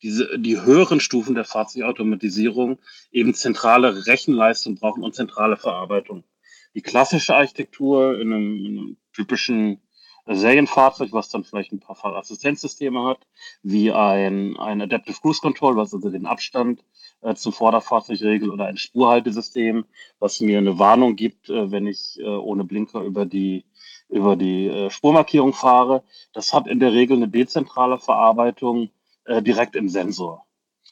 diese, 0.05 0.39
die 0.39 0.61
höheren 0.61 1.01
Stufen 1.01 1.35
der 1.35 1.45
Fahrzeugautomatisierung 1.45 2.79
eben 3.11 3.33
zentrale 3.35 4.07
Rechenleistung 4.07 4.77
brauchen 4.77 5.03
und 5.03 5.15
zentrale 5.15 5.57
Verarbeitung. 5.57 6.25
Die 6.75 6.83
klassische 6.83 7.35
Architektur 7.35 8.21
in 8.21 8.33
einem, 8.33 8.57
in 8.57 8.79
einem 8.79 8.97
typischen 9.15 9.81
Serienfahrzeug, 10.27 11.13
was 11.13 11.31
dann 11.31 11.45
vielleicht 11.45 11.73
ein 11.73 11.81
paar 11.81 11.97
Fahrassistenzsysteme 11.97 13.03
hat, 13.05 13.27
wie 13.63 13.93
ein, 13.93 14.57
ein 14.59 14.83
Adaptive 14.83 15.19
Cruise 15.21 15.41
Control, 15.41 15.77
was 15.77 15.95
also 15.95 16.11
den 16.11 16.27
Abstand 16.27 16.85
äh, 17.23 17.35
zum 17.35 17.53
Vorderfahrzeug 17.53 18.21
regelt, 18.21 18.51
oder 18.51 18.67
ein 18.67 18.77
Spurhaltesystem, 18.77 19.87
was 20.19 20.41
mir 20.41 20.59
eine 20.59 20.79
Warnung 20.79 21.17
gibt, 21.17 21.49
äh, 21.49 21.71
wenn 21.71 21.87
ich 21.87 22.19
äh, 22.19 22.25
ohne 22.25 22.65
Blinker 22.65 23.03
über 23.03 23.25
die 23.25 23.65
über 24.11 24.37
die 24.37 24.69
äh, 24.69 24.91
Spurmarkierung 24.91 25.55
fahre. 25.55 26.05
Das 26.35 26.53
hat 26.53 26.67
in 26.67 26.79
der 26.79 26.93
Regel 26.93 27.17
eine 27.17 27.29
dezentrale 27.29 27.99
Verarbeitung 27.99 28.91
äh, 29.25 29.43
direkt 29.43 29.77
im 29.77 29.89
Sensor. 29.89 30.47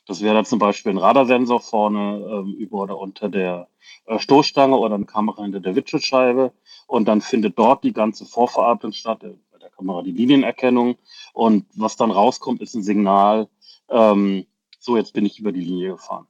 Das 0.07 0.21
wäre 0.21 0.35
dann 0.35 0.45
zum 0.45 0.59
Beispiel 0.59 0.93
ein 0.93 0.99
Radarsensor 0.99 1.61
vorne 1.61 2.27
ähm, 2.29 2.55
über 2.55 2.79
oder 2.79 2.99
unter 2.99 3.29
der 3.29 3.69
äh, 4.07 4.19
Stoßstange 4.19 4.77
oder 4.77 4.97
eine 4.97 5.07
Kamera 5.07 5.43
hinter 5.43 5.61
der 5.61 5.77
Windschutzscheibe. 5.77 6.53
Und 6.87 7.07
dann 7.07 7.21
findet 7.21 7.59
dort 7.59 7.85
die 7.85 7.93
ganze 7.93 8.27
Vorverarbeitung 8.27 8.93
statt, 8.93 9.23
äh, 9.23 9.35
bei 9.53 9.59
der 9.59 9.71
Kamera 9.71 10.03
die 10.03 10.13
Linienerkennung. 10.13 10.97
Und 11.33 11.67
was 11.75 11.97
dann 11.97 12.11
rauskommt, 12.11 12.61
ist 12.63 12.75
ein 12.75 12.83
Signal, 12.83 13.49
ähm, 13.91 14.47
so 14.81 14.97
jetzt 14.97 15.13
bin 15.13 15.25
ich 15.25 15.39
über 15.39 15.53
die 15.53 15.61
Linie 15.61 15.93
gefahren. 15.93 16.27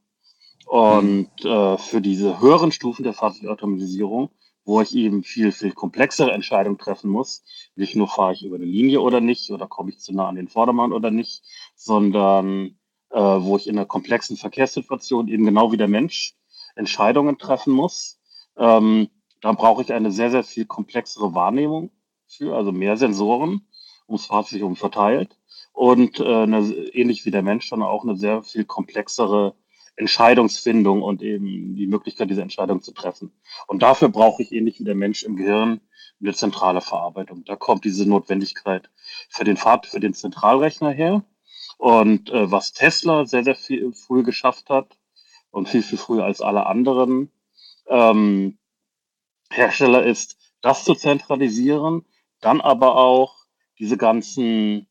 Und 0.66 1.30
äh, 1.44 1.78
für 1.78 2.00
diese 2.00 2.40
höheren 2.40 2.72
Stufen 2.72 3.02
der 3.02 3.14
Fahrzeugautomatisierung 3.14 4.30
wo 4.64 4.80
ich 4.80 4.94
eben 4.94 5.22
viel, 5.24 5.52
viel 5.52 5.72
komplexere 5.72 6.32
Entscheidungen 6.32 6.78
treffen 6.78 7.10
muss. 7.10 7.44
Nicht 7.74 7.96
nur 7.96 8.08
fahre 8.08 8.32
ich 8.32 8.44
über 8.44 8.56
eine 8.56 8.64
Linie 8.64 9.00
oder 9.00 9.20
nicht 9.20 9.50
oder 9.50 9.66
komme 9.66 9.90
ich 9.90 9.98
zu 9.98 10.14
nah 10.14 10.28
an 10.28 10.36
den 10.36 10.48
Vordermann 10.48 10.92
oder 10.92 11.10
nicht, 11.10 11.42
sondern 11.74 12.78
äh, 13.10 13.18
wo 13.20 13.56
ich 13.56 13.66
in 13.66 13.76
einer 13.76 13.86
komplexen 13.86 14.36
Verkehrssituation 14.36 15.28
eben 15.28 15.44
genau 15.44 15.72
wie 15.72 15.76
der 15.76 15.88
Mensch 15.88 16.34
Entscheidungen 16.76 17.38
treffen 17.38 17.72
muss. 17.72 18.20
Ähm, 18.56 19.08
da 19.40 19.52
brauche 19.52 19.82
ich 19.82 19.92
eine 19.92 20.12
sehr, 20.12 20.30
sehr 20.30 20.44
viel 20.44 20.66
komplexere 20.66 21.34
Wahrnehmung 21.34 21.90
für, 22.26 22.56
also 22.56 22.72
mehr 22.72 22.96
Sensoren, 22.96 23.66
ums 24.08 24.26
Fahrzeug 24.26 24.62
um 24.62 24.76
verteilt 24.76 25.38
und 25.72 26.20
äh, 26.20 26.42
eine, 26.42 26.60
ähnlich 26.92 27.24
wie 27.24 27.30
der 27.30 27.42
Mensch 27.42 27.68
dann 27.70 27.82
auch 27.82 28.04
eine 28.04 28.16
sehr 28.16 28.42
viel 28.42 28.64
komplexere 28.64 29.54
Entscheidungsfindung 29.96 31.02
und 31.02 31.22
eben 31.22 31.76
die 31.76 31.86
Möglichkeit, 31.86 32.30
diese 32.30 32.42
Entscheidung 32.42 32.82
zu 32.82 32.92
treffen. 32.92 33.32
Und 33.66 33.82
dafür 33.82 34.08
brauche 34.08 34.42
ich 34.42 34.52
ähnlich 34.52 34.80
wie 34.80 34.84
der 34.84 34.94
Mensch 34.94 35.22
im 35.22 35.36
Gehirn 35.36 35.80
eine 36.20 36.34
zentrale 36.34 36.80
Verarbeitung. 36.80 37.44
Da 37.44 37.56
kommt 37.56 37.84
diese 37.84 38.08
Notwendigkeit 38.08 38.90
für 39.28 39.44
den 39.44 39.56
Fahrt, 39.56 39.86
für 39.86 40.00
den 40.00 40.14
Zentralrechner 40.14 40.90
her. 40.90 41.24
Und 41.78 42.30
äh, 42.30 42.50
was 42.50 42.72
Tesla 42.72 43.26
sehr, 43.26 43.44
sehr 43.44 43.56
viel 43.56 43.92
früh 43.92 44.22
geschafft 44.22 44.70
hat 44.70 44.98
und 45.50 45.68
viel, 45.68 45.82
viel 45.82 45.98
früher 45.98 46.24
als 46.24 46.40
alle 46.40 46.66
anderen 46.66 47.30
ähm, 47.88 48.58
Hersteller 49.50 50.04
ist, 50.04 50.38
das 50.60 50.84
zu 50.84 50.94
zentralisieren, 50.94 52.04
dann 52.40 52.60
aber 52.60 52.96
auch 52.96 53.36
diese 53.78 53.96
ganzen 53.96 54.86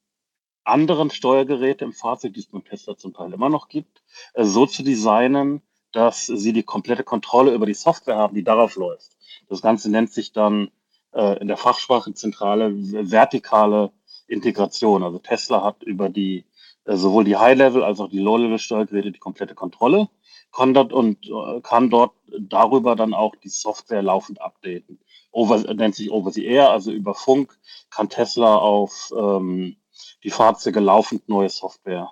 anderen 0.63 1.09
Steuergeräte 1.09 1.85
im 1.85 1.93
Fahrzeug, 1.93 2.33
die 2.33 2.39
es 2.41 2.47
beim 2.47 2.63
Tesla 2.63 2.97
zum 2.97 3.13
Teil 3.13 3.33
immer 3.33 3.49
noch 3.49 3.67
gibt, 3.67 4.03
äh, 4.33 4.43
so 4.43 4.65
zu 4.65 4.83
designen, 4.83 5.61
dass 5.91 6.25
sie 6.25 6.53
die 6.53 6.63
komplette 6.63 7.03
Kontrolle 7.03 7.53
über 7.53 7.65
die 7.65 7.73
Software 7.73 8.15
haben, 8.15 8.35
die 8.35 8.43
darauf 8.43 8.75
läuft. 8.75 9.11
Das 9.49 9.61
Ganze 9.61 9.91
nennt 9.91 10.11
sich 10.11 10.31
dann 10.31 10.71
äh, 11.13 11.39
in 11.39 11.47
der 11.47 11.57
Fachsprache 11.57 12.13
zentrale 12.13 12.71
vertikale 12.73 13.91
Integration. 14.27 15.03
Also 15.03 15.19
Tesla 15.19 15.63
hat 15.63 15.83
über 15.83 16.09
die 16.09 16.45
äh, 16.85 16.95
sowohl 16.95 17.25
die 17.25 17.37
High-Level 17.37 17.83
als 17.83 17.99
auch 17.99 18.09
die 18.09 18.19
Low-Level-Steuergeräte 18.19 19.11
die 19.11 19.19
komplette 19.19 19.55
Kontrolle 19.55 20.09
kann 20.51 20.73
dort 20.73 20.93
und 20.93 21.27
äh, 21.27 21.61
kann 21.61 21.89
dort 21.89 22.13
darüber 22.39 22.95
dann 22.95 23.13
auch 23.13 23.35
die 23.35 23.49
Software 23.49 24.01
laufend 24.01 24.41
updaten. 24.41 24.99
Over, 25.31 25.59
nennt 25.73 25.95
sich 25.95 26.11
Over 26.11 26.31
the 26.31 26.45
Air, 26.45 26.71
also 26.71 26.91
über 26.91 27.13
Funk 27.13 27.57
kann 27.89 28.09
Tesla 28.09 28.57
auf 28.57 29.11
ähm, 29.17 29.77
die 30.23 30.29
Fahrzeuge 30.29 30.79
laufend 30.79 31.29
neue 31.29 31.49
Software 31.49 32.11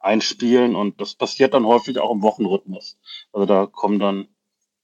einspielen 0.00 0.76
und 0.76 1.00
das 1.00 1.14
passiert 1.14 1.54
dann 1.54 1.66
häufig 1.66 1.98
auch 1.98 2.12
im 2.12 2.22
Wochenrhythmus. 2.22 2.98
Also 3.32 3.46
da 3.46 3.66
kommen 3.66 3.98
dann 3.98 4.28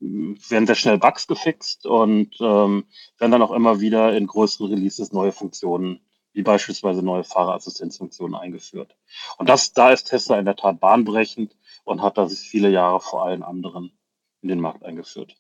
werden 0.01 0.67
sehr 0.67 0.75
schnell 0.75 0.99
Bugs 0.99 1.27
gefixt 1.27 1.87
und 1.87 2.37
ähm, 2.41 2.85
werden 3.19 3.33
dann 3.33 3.43
auch 3.43 3.53
immer 3.53 3.81
wieder 3.81 4.15
in 4.15 4.27
größeren 4.27 4.69
Releases 4.69 5.13
neue 5.13 5.33
Funktionen, 5.33 6.01
wie 6.33 6.43
beispielsweise 6.43 7.03
neue 7.03 7.25
Fahrerassistenzfunktionen 7.25 8.35
eingeführt. 8.35 8.97
Und 9.39 9.49
das, 9.49 9.73
da 9.73 9.93
ist 9.93 10.05
Tesla 10.05 10.39
in 10.39 10.45
der 10.45 10.57
Tat 10.57 10.81
bahnbrechend 10.81 11.57
und 11.85 12.03
hat 12.03 12.19
das 12.19 12.39
viele 12.39 12.71
Jahre 12.71 13.01
vor 13.01 13.25
allen 13.25 13.43
anderen 13.43 13.97
in 14.43 14.49
den 14.49 14.61
Markt 14.61 14.85
eingeführt. 14.85 15.37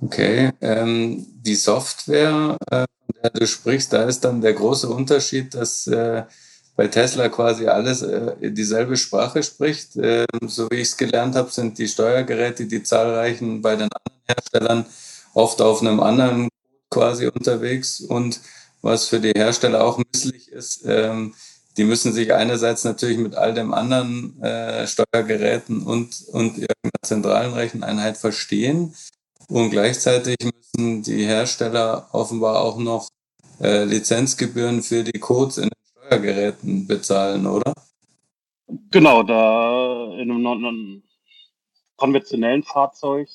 Okay, 0.00 0.50
ähm, 0.60 1.26
die 1.42 1.54
Software, 1.54 2.56
äh, 2.70 2.84
du 3.30 3.46
sprichst, 3.46 3.92
da 3.92 4.04
ist 4.04 4.24
dann 4.24 4.40
der 4.40 4.52
große 4.52 4.88
Unterschied, 4.88 5.54
dass 5.54 5.86
äh, 5.86 6.24
bei 6.76 6.88
Tesla 6.88 7.28
quasi 7.28 7.66
alles 7.66 8.02
äh, 8.02 8.50
dieselbe 8.50 8.96
Sprache 8.96 9.42
spricht. 9.42 9.96
Ähm, 9.96 10.26
so 10.46 10.68
wie 10.70 10.76
ich 10.76 10.88
es 10.88 10.96
gelernt 10.96 11.34
habe, 11.34 11.50
sind 11.50 11.78
die 11.78 11.88
Steuergeräte, 11.88 12.66
die 12.66 12.82
zahlreichen 12.82 13.62
bei 13.62 13.76
den 13.76 13.88
anderen 13.92 14.22
Herstellern 14.26 14.86
oft 15.34 15.60
auf 15.60 15.80
einem 15.80 16.00
anderen 16.00 16.48
quasi 16.90 17.26
unterwegs 17.26 18.00
und 18.00 18.40
was 18.82 19.08
für 19.08 19.20
die 19.20 19.32
Hersteller 19.32 19.84
auch 19.84 19.98
misslich 20.12 20.50
ist, 20.50 20.82
ähm, 20.84 21.34
die 21.76 21.84
müssen 21.84 22.12
sich 22.12 22.34
einerseits 22.34 22.84
natürlich 22.84 23.16
mit 23.16 23.34
all 23.34 23.54
dem 23.54 23.72
anderen 23.72 24.42
äh, 24.42 24.86
Steuergeräten 24.86 25.82
und, 25.82 26.22
und 26.28 26.58
irgendeiner 26.58 27.02
zentralen 27.02 27.54
Recheneinheit 27.54 28.18
verstehen. 28.18 28.94
Und 29.52 29.68
gleichzeitig 29.68 30.36
müssen 30.40 31.02
die 31.02 31.26
Hersteller 31.26 32.08
offenbar 32.12 32.62
auch 32.62 32.78
noch 32.78 33.08
äh, 33.60 33.84
Lizenzgebühren 33.84 34.82
für 34.82 35.04
die 35.04 35.20
Codes 35.20 35.58
in 35.58 35.64
den 35.64 36.06
Steuergeräten 36.06 36.86
bezahlen, 36.86 37.46
oder? 37.46 37.74
Genau, 38.90 39.22
da 39.22 40.14
in 40.16 40.30
einem, 40.30 41.02
konventionellen 41.96 42.62
Fahrzeug 42.62 43.28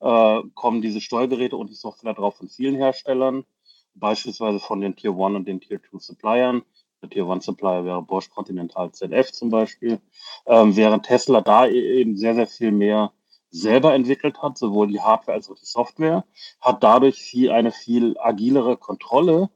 äh, 0.00 0.42
kommen 0.54 0.82
diese 0.82 1.00
Steuergeräte 1.00 1.56
und 1.56 1.70
die 1.70 1.74
Software 1.74 2.12
drauf 2.12 2.36
von 2.36 2.50
vielen 2.50 2.76
Herstellern, 2.76 3.46
beispielsweise 3.94 4.60
von 4.60 4.82
den 4.82 4.96
Tier 4.96 5.12
1 5.12 5.34
und 5.34 5.48
den 5.48 5.62
Tier 5.62 5.80
2 5.80 5.98
Suppliern. 5.98 6.62
Der 7.00 7.08
Tier 7.08 7.26
1 7.26 7.42
Supplier 7.42 7.86
wäre 7.86 8.02
Bosch 8.02 8.28
Continental 8.28 8.92
ZF 8.92 9.32
zum 9.32 9.48
Beispiel, 9.48 9.98
ähm, 10.44 10.76
während 10.76 11.06
Tesla 11.06 11.40
da 11.40 11.66
e-, 11.66 12.00
eben 12.00 12.18
sehr, 12.18 12.34
sehr 12.34 12.46
viel 12.46 12.70
mehr 12.70 13.14
selber 13.54 13.94
entwickelt 13.94 14.42
hat, 14.42 14.58
sowohl 14.58 14.88
die 14.88 15.00
Hardware 15.00 15.36
als 15.36 15.50
auch 15.50 15.54
die 15.54 15.66
Software, 15.66 16.24
hat 16.60 16.82
dadurch 16.82 17.22
viel, 17.22 17.50
eine 17.50 17.72
viel 17.72 18.16
agilere 18.18 18.76
Kontrolle 18.76 19.50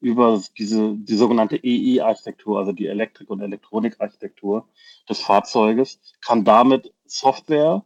über 0.00 0.42
diese, 0.58 0.94
die 0.96 1.16
sogenannte 1.16 1.56
EI-Architektur, 1.62 2.58
also 2.58 2.72
die 2.72 2.86
Elektrik- 2.86 3.30
und 3.30 3.40
Elektronikarchitektur 3.40 4.68
des 5.08 5.20
Fahrzeuges, 5.20 6.00
kann 6.20 6.44
damit 6.44 6.92
Software 7.06 7.84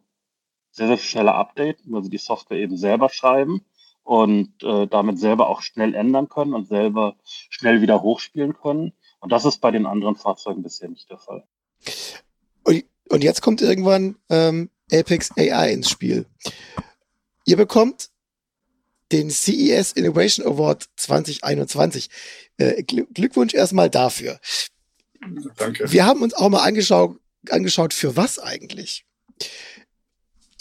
sehr, 0.71 0.89
sehr 0.89 0.97
schneller 0.97 1.35
updaten, 1.35 1.95
also 1.95 2.09
die 2.09 2.19
Software 2.19 2.59
eben 2.59 2.77
selber 2.77 3.09
schreiben 3.09 3.65
und 4.05 4.63
äh, 4.63 4.87
damit 4.87 5.19
selber 5.19 5.49
auch 5.49 5.61
schnell 5.61 5.95
ändern 5.95 6.29
können 6.29 6.55
und 6.55 6.67
selber 6.67 7.17
schnell 7.51 7.83
wieder 7.83 8.03
hochspielen 8.03 8.55
können 8.55 8.93
Und 9.21 9.33
das 9.33 9.45
ist 9.45 9.59
bei 9.59 9.71
den 9.71 9.87
anderen 9.87 10.17
Fahrzeugen 10.17 10.63
bisher 10.63 10.89
nicht 10.89 11.11
der 11.11 11.19
Fall. 11.19 11.45
Und 13.11 13.25
jetzt 13.25 13.41
kommt 13.41 13.63
irgendwann 13.63 14.17
ähm, 14.29 14.71
Apex 14.92 15.30
AI 15.37 15.73
ins 15.73 15.90
Spiel. 15.90 16.26
Ihr 17.45 17.57
bekommt 17.57 18.11
den 19.12 19.30
CES 19.30 19.92
Innovation 19.92 20.47
Award 20.47 20.88
2021. 20.97 22.11
Äh, 22.59 22.83
Glückwunsch 22.83 23.54
erstmal 23.54 23.90
dafür. 23.90 24.38
Danke. 25.57 25.90
Wir 25.90 26.07
haben 26.07 26.23
uns 26.23 26.35
auch 26.35 26.49
mal 26.49 26.62
angeschaut, 26.62 27.18
angeschaut, 27.49 27.95
für 27.95 28.16
was 28.16 28.38
eigentlich. 28.38 29.04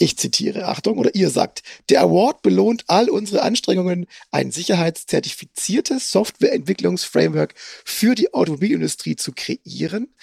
Ich 0.00 0.16
zitiere, 0.16 0.68
Achtung, 0.68 0.96
oder 0.98 1.14
ihr 1.16 1.28
sagt, 1.28 1.62
der 1.88 2.02
Award 2.02 2.42
belohnt 2.42 2.84
all 2.86 3.10
unsere 3.10 3.42
Anstrengungen, 3.42 4.06
ein 4.30 4.52
sicherheitszertifiziertes 4.52 6.12
Softwareentwicklungsframework 6.12 7.54
für 7.84 8.14
die 8.14 8.32
Automobilindustrie 8.32 9.16
zu 9.16 9.32
kreieren, 9.32 10.14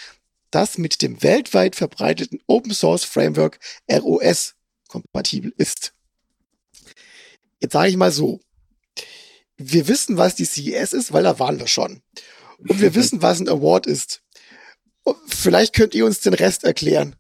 das 0.52 0.78
mit 0.78 1.02
dem 1.02 1.22
weltweit 1.24 1.76
verbreiteten 1.76 2.40
Open 2.48 2.74
Source 2.74 3.04
Framework 3.04 3.60
ROS 3.92 4.56
kompatibel 4.88 5.54
ist. 5.58 5.94
Jetzt 7.60 7.74
sage 7.74 7.90
ich 7.90 7.98
mal 7.98 8.12
so. 8.12 8.40
Wir 9.58 9.88
wissen, 9.88 10.18
was 10.18 10.36
die 10.36 10.46
CES 10.46 10.94
ist, 10.94 11.14
weil 11.14 11.24
da 11.24 11.40
waren 11.40 11.60
wir 11.60 11.68
schon. 11.68 12.02
Und 12.60 12.82
wir 12.82 12.96
wissen, 12.96 13.22
was 13.22 13.40
ein 13.40 13.50
Award 13.50 13.88
ist. 13.88 14.22
Vielleicht 15.28 15.76
könnt 15.76 15.94
ihr 15.94 16.06
uns 16.06 16.22
den 16.22 16.34
Rest 16.34 16.64
erklären. 16.64 17.16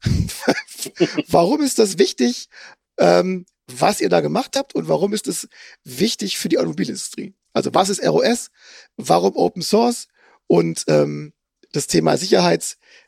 warum 1.28 1.62
ist 1.62 1.80
das 1.80 1.98
wichtig, 1.98 2.50
ähm, 2.98 3.46
was 3.68 4.02
ihr 4.02 4.10
da 4.10 4.22
gemacht 4.22 4.56
habt 4.56 4.76
und 4.76 4.88
warum 4.88 5.14
ist 5.14 5.28
es 5.28 5.48
wichtig 5.84 6.38
für 6.38 6.50
die 6.50 6.58
Automobilindustrie? 6.58 7.34
Also 7.54 7.74
was 7.74 7.90
ist 7.90 8.04
ROS? 8.04 8.50
Warum 8.98 9.36
Open 9.36 9.62
Source? 9.62 10.08
Und 10.48 10.84
ähm, 10.88 11.34
das 11.72 11.88
Thema 11.88 12.18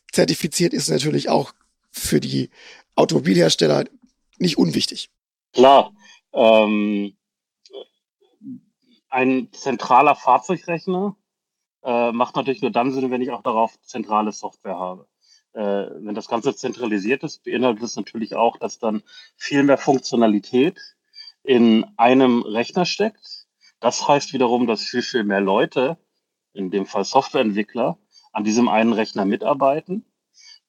Sicherheitszertifiziert 0.07 0.73
ist 0.73 0.89
natürlich 0.89 1.29
auch 1.29 1.53
für 1.91 2.19
die 2.19 2.49
Automobilhersteller 2.95 3.85
nicht 4.39 4.57
unwichtig. 4.57 5.09
Klar. 5.53 5.93
Ähm, 6.33 7.15
ein 9.09 9.49
zentraler 9.51 10.15
Fahrzeugrechner 10.15 11.15
äh, 11.83 12.11
macht 12.11 12.35
natürlich 12.35 12.61
nur 12.61 12.71
dann 12.71 12.91
Sinn, 12.91 13.11
wenn 13.11 13.21
ich 13.21 13.31
auch 13.31 13.41
darauf 13.41 13.79
zentrale 13.81 14.31
Software 14.31 14.77
habe. 14.77 15.07
Äh, 15.53 15.61
wenn 15.61 16.15
das 16.15 16.27
Ganze 16.27 16.55
zentralisiert 16.55 17.23
ist, 17.23 17.43
beinhaltet 17.43 17.83
es 17.83 17.95
natürlich 17.95 18.35
auch, 18.35 18.57
dass 18.57 18.79
dann 18.79 19.03
viel 19.37 19.63
mehr 19.63 19.77
Funktionalität 19.77 20.79
in 21.43 21.85
einem 21.97 22.41
Rechner 22.41 22.85
steckt. 22.85 23.47
Das 23.79 24.07
heißt 24.07 24.33
wiederum, 24.33 24.67
dass 24.67 24.81
viel, 24.81 25.01
viel 25.01 25.23
mehr 25.23 25.41
Leute, 25.41 25.97
in 26.53 26.69
dem 26.71 26.85
Fall 26.85 27.05
Softwareentwickler, 27.05 27.97
an 28.37 28.43
diesem 28.43 28.69
einen 28.69 28.93
Rechner 28.93 29.25
mitarbeiten. 29.25 30.05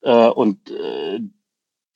Äh, 0.01 0.29
und 0.29 0.71
äh, 0.71 1.21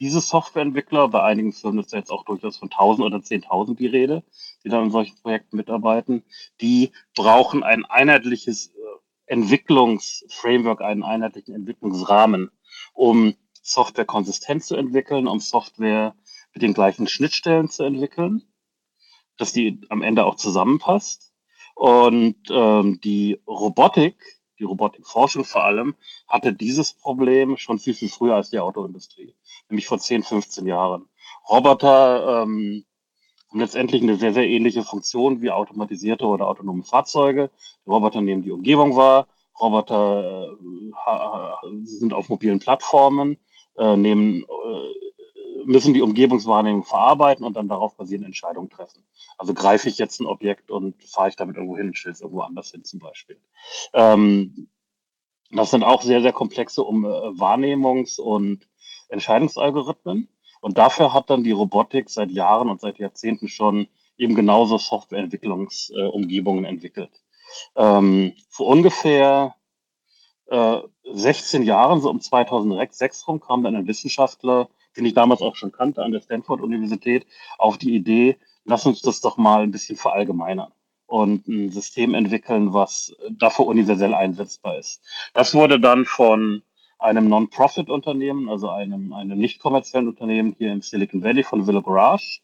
diese 0.01 0.21
Softwareentwickler, 0.21 1.09
bei 1.09 1.23
einigen 1.23 1.55
Firmen 1.55 1.83
ist 1.83 1.95
jetzt 1.95 2.11
auch 2.11 2.27
durchaus 2.27 2.59
von 2.59 2.71
1000 2.71 3.07
oder 3.07 3.17
10.000 3.17 3.77
die 3.77 3.87
Rede, 3.87 4.23
die 4.63 4.69
dann 4.69 4.85
in 4.85 4.91
solchen 4.91 5.17
Projekten 5.23 5.57
mitarbeiten, 5.57 6.25
die 6.61 6.93
brauchen 7.17 7.63
ein 7.63 7.87
einheitliches 7.87 8.67
äh, 8.67 8.81
Entwicklungsframework, 9.25 10.83
einen 10.83 11.05
einheitlichen 11.05 11.55
Entwicklungsrahmen, 11.55 12.51
um 12.93 13.35
Software 13.63 14.05
konsistent 14.05 14.65
zu 14.65 14.77
entwickeln, 14.77 15.27
um 15.27 15.41
Software 15.41 16.15
mit 16.53 16.63
den 16.63 16.75
gleichen 16.75 17.09
Schnittstellen 17.09 17.71
zu 17.71 17.85
entwickeln, 17.85 18.43
dass 19.39 19.55
die 19.55 19.81
am 19.89 20.03
Ende 20.03 20.27
auch 20.27 20.35
zusammenpasst. 20.35 21.33
Und 21.75 22.37
ähm, 22.51 23.01
die 23.01 23.41
Robotik, 23.47 24.42
die 24.63 24.67
Robotikforschung 24.67 25.45
vor 25.45 25.65
allem, 25.65 25.97
hatte 26.29 26.53
dieses 26.55 26.95
Problem 26.95 27.57
schon 27.57 27.79
viel, 27.79 27.95
viel 27.95 28.09
früher 28.09 28.37
als 28.37 28.51
die 28.51 28.61
Autoindustrie, 28.61 29.35
nämlich 29.69 29.87
vor 29.87 29.99
10, 29.99 30.23
15 30.23 30.67
Jahren. 30.67 31.07
Roboter 31.51 32.43
ähm, 32.45 32.85
haben 33.51 33.61
letztendlich 33.61 34.03
eine 34.03 34.17
sehr, 34.17 34.33
sehr 34.33 34.49
ähnliche 34.49 34.85
Funktion 34.85 35.43
wie 35.43 35.51
automatisierte 35.51 36.25
oder 36.27 36.49
autonome 36.49 36.85
Fahrzeuge. 36.85 37.51
Die 37.85 37.91
Roboter 37.91 38.21
nehmen 38.21 38.43
die 38.43 38.53
Umgebung 38.53 38.97
wahr, 38.97 39.27
Roboter 39.61 40.53
äh, 40.53 41.85
sind 41.85 42.15
auf 42.15 42.29
mobilen 42.29 42.61
Plattformen, 42.61 43.37
äh, 43.77 43.97
nehmen, 43.97 44.45
äh, 44.45 45.12
müssen 45.65 45.95
die 45.95 46.03
Umgebungswahrnehmung 46.03 46.85
verarbeiten 46.85 47.45
und 47.45 47.57
dann 47.57 47.69
darauf 47.69 47.97
basierende 47.97 48.27
Entscheidungen 48.27 48.71
treffen. 48.71 49.05
Also 49.39 49.55
greife 49.55 49.89
ich 49.89 49.99
jetzt 49.99 50.21
ein 50.21 50.27
Objekt 50.27 50.71
und 50.71 51.03
fahre 51.05 51.29
ich 51.29 51.37
damit 51.37 51.57
irgendwo 51.57 51.77
hin, 51.77 51.95
stelle 51.95 52.15
es 52.15 52.21
irgendwo 52.21 52.43
anders 52.43 52.71
hin 52.71 52.85
zum 52.85 53.01
Beispiel. 53.01 53.39
Ähm, 53.93 54.69
das 55.51 55.71
sind 55.71 55.85
auch 55.85 56.03
sehr, 56.03 56.23
sehr 56.23 56.33
komplexe 56.33 56.83
um, 56.83 57.05
äh, 57.05 57.09
Wahrnehmungs- 57.09 58.21
und 58.21 58.69
Entscheidungsalgorithmen. 59.09 60.29
Und 60.61 60.79
dafür 60.79 61.13
hat 61.13 61.29
dann 61.29 61.45
die 61.45 61.51
Robotik 61.51 62.09
seit 62.09 62.31
Jahren 62.31 62.71
und 62.71 62.81
seit 62.81 62.99
Jahrzehnten 62.99 63.49
schon 63.49 63.89
eben 64.17 64.35
genauso 64.35 64.79
Softwareentwicklungsumgebungen 64.79 66.65
entwickelt. 66.65 67.11
Ähm, 67.77 68.35
vor 68.49 68.69
ungefähr 68.69 69.57
äh, 70.47 70.79
16 71.13 71.65
Jahren, 71.65 72.01
so 72.01 72.11
um 72.11 72.21
2006 72.21 73.27
rum, 73.29 73.41
kam 73.41 73.65
dann 73.65 73.77
ein 73.77 73.87
Wissenschaftler, 73.87 74.69
den 74.97 75.07
ich 75.07 75.15
damals 75.15 75.43
auch 75.43 75.57
schon 75.57 75.73
kannte, 75.73 76.03
an 76.03 76.13
der 76.13 76.21
Stanford-Universität, 76.21 77.27
auf 77.59 77.79
die 77.79 77.95
Idee, 77.95 78.37
lass 78.65 78.87
uns 78.87 79.03
das 79.03 79.21
doch 79.21 79.37
mal 79.37 79.63
ein 79.63 79.71
bisschen 79.71 79.97
verallgemeinern 79.97 80.73
und 81.07 81.47
ein 81.49 81.71
System 81.71 82.15
entwickeln, 82.15 82.73
was 82.73 83.15
dafür 83.31 83.67
universell 83.67 84.15
einsetzbar 84.15 84.79
ist. 84.79 85.03
Das 85.35 85.55
wurde 85.55 85.79
dann 85.79 86.05
von 86.05 86.63
einem 86.99 87.29
Non-Profit-Unternehmen, 87.29 88.49
also 88.49 88.71
einem, 88.71 89.13
einem 89.13 89.39
nicht 89.39 89.61
kommerziellen 89.61 90.09
Unternehmen 90.09 90.55
hier 90.57 90.73
im 90.73 90.83
Silicon 90.83 91.23
Valley 91.23 91.43
von 91.43 91.67
Willow 91.67 91.83
Garage, 91.83 92.41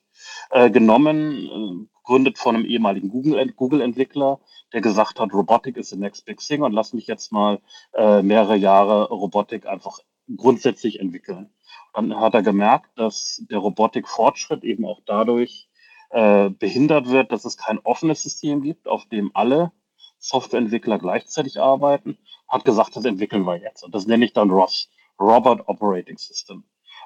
äh, 0.50 0.70
genommen, 0.70 1.46
äh, 1.46 1.87
gründet 2.02 2.38
von 2.38 2.56
einem 2.56 2.64
ehemaligen 2.64 3.08
Google-Entwickler, 3.08 4.40
der 4.72 4.80
gesagt 4.80 5.20
hat, 5.20 5.32
Robotik 5.32 5.76
ist 5.76 5.90
the 5.90 5.96
next 5.96 6.26
big 6.26 6.38
thing 6.38 6.62
und 6.62 6.72
lass 6.72 6.92
mich 6.92 7.06
jetzt 7.06 7.32
mal 7.32 7.61
äh, 7.94 8.22
mehrere 8.22 8.56
Jahre 8.56 9.08
Robotik 9.08 9.66
einfach 9.66 10.00
grundsätzlich 10.37 11.01
entwickeln. 11.01 11.51
Dann 11.95 12.19
hat 12.19 12.35
er 12.35 12.43
gemerkt, 12.43 12.91
dass 12.99 13.43
der 13.51 13.59
Robotik-Fortschritt 13.59 14.64
eben 14.64 14.85
auch 14.85 15.01
dadurch 15.07 15.69
äh, 16.11 16.51
behindert 16.51 17.09
wird, 17.09 17.33
dass 17.33 17.45
es 17.45 17.57
kein 17.57 17.79
offenes 17.81 18.23
System 18.23 18.62
gibt, 18.62 18.88
auf 18.88 19.07
dem 19.07 19.31
alle 19.35 19.73
Softwareentwickler 20.19 20.99
gleichzeitig 20.99 21.61
arbeiten, 21.61 22.19
hat 22.49 22.64
gesagt, 22.64 22.97
das 22.97 23.05
entwickeln 23.05 23.45
wir 23.45 23.57
jetzt. 23.57 23.83
Und 23.85 23.95
das 23.95 24.07
nenne 24.07 24.25
ich 24.25 24.33
dann 24.33 24.51
ROS, 24.51 24.88
Robot 25.21 25.69
Operating 25.69 26.19
System. 26.19 26.64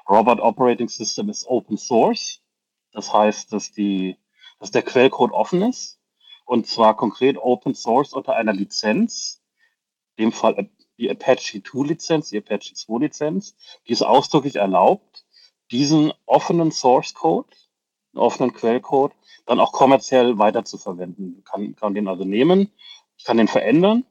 Robot 0.09 0.39
Operating 0.39 0.89
System 0.89 1.29
ist 1.29 1.47
Open 1.47 1.77
Source. 1.77 2.41
Das 2.91 3.13
heißt, 3.13 3.51
dass, 3.53 3.71
die, 3.71 4.17
dass 4.59 4.71
der 4.71 4.83
Quellcode 4.83 5.31
offen 5.31 5.61
ist. 5.63 5.99
Und 6.45 6.67
zwar 6.67 6.95
konkret 6.95 7.37
Open 7.37 7.73
Source 7.73 8.13
unter 8.13 8.35
einer 8.35 8.53
Lizenz, 8.53 9.41
in 10.15 10.25
dem 10.25 10.31
Fall 10.31 10.69
die 10.97 11.09
Apache 11.09 11.61
2 11.63 11.87
Lizenz, 11.87 12.29
die 12.29 12.37
Apache 12.37 12.73
2 12.73 12.99
Lizenz, 12.99 13.55
die 13.87 13.93
es 13.93 14.01
ausdrücklich 14.01 14.57
erlaubt, 14.57 15.25
diesen 15.71 16.13
offenen 16.25 16.71
Source 16.71 17.13
Code, 17.13 17.49
offenen 18.13 18.53
Quellcode, 18.53 19.13
dann 19.45 19.59
auch 19.59 19.71
kommerziell 19.71 20.37
weiterzuverwenden. 20.37 21.43
Kann, 21.43 21.75
kann 21.75 21.95
den 21.95 22.07
also 22.07 22.23
nehmen 22.23 22.71
ich 23.17 23.25
kann 23.25 23.37
den 23.37 23.47
verändern 23.47 24.05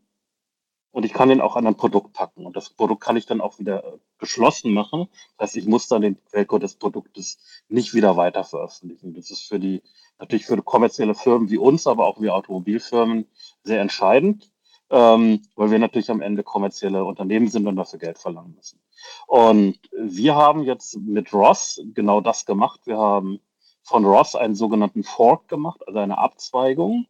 und 0.90 1.04
ich 1.04 1.12
kann 1.12 1.28
den 1.28 1.40
auch 1.40 1.56
an 1.56 1.66
ein 1.66 1.76
Produkt 1.76 2.12
packen. 2.12 2.46
Und 2.46 2.56
das 2.56 2.70
Produkt 2.70 3.02
kann 3.02 3.16
ich 3.16 3.26
dann 3.26 3.40
auch 3.40 3.58
wieder 3.58 3.84
äh, 3.84 3.98
geschlossen 4.18 4.72
machen. 4.72 5.08
Das 5.36 5.48
heißt, 5.48 5.56
ich 5.56 5.66
muss 5.66 5.88
dann 5.88 6.02
den 6.02 6.22
Quellcode 6.24 6.62
des 6.62 6.76
Produktes 6.76 7.38
nicht 7.68 7.94
wieder 7.94 8.16
weiter 8.16 8.44
veröffentlichen. 8.44 9.14
Das 9.14 9.30
ist 9.30 9.42
für 9.42 9.58
die, 9.58 9.82
natürlich 10.18 10.46
für 10.46 10.60
kommerzielle 10.62 11.14
Firmen 11.14 11.50
wie 11.50 11.58
uns, 11.58 11.86
aber 11.86 12.06
auch 12.06 12.20
wie 12.20 12.30
Automobilfirmen 12.30 13.26
sehr 13.64 13.80
entscheidend, 13.80 14.51
ähm, 14.92 15.40
weil 15.56 15.70
wir 15.70 15.78
natürlich 15.78 16.10
am 16.10 16.20
Ende 16.20 16.42
kommerzielle 16.42 17.04
Unternehmen 17.04 17.48
sind 17.48 17.66
und 17.66 17.76
dafür 17.76 17.98
Geld 17.98 18.18
verlangen 18.18 18.54
müssen. 18.54 18.78
Und 19.26 19.78
wir 19.98 20.34
haben 20.36 20.62
jetzt 20.62 20.98
mit 20.98 21.32
Ross 21.32 21.80
genau 21.94 22.20
das 22.20 22.44
gemacht. 22.44 22.80
Wir 22.84 22.98
haben 22.98 23.40
von 23.82 24.04
Ross 24.04 24.36
einen 24.36 24.54
sogenannten 24.54 25.02
Fork 25.02 25.48
gemacht, 25.48 25.80
also 25.86 25.98
eine 25.98 26.18
Abzweigung 26.18 27.06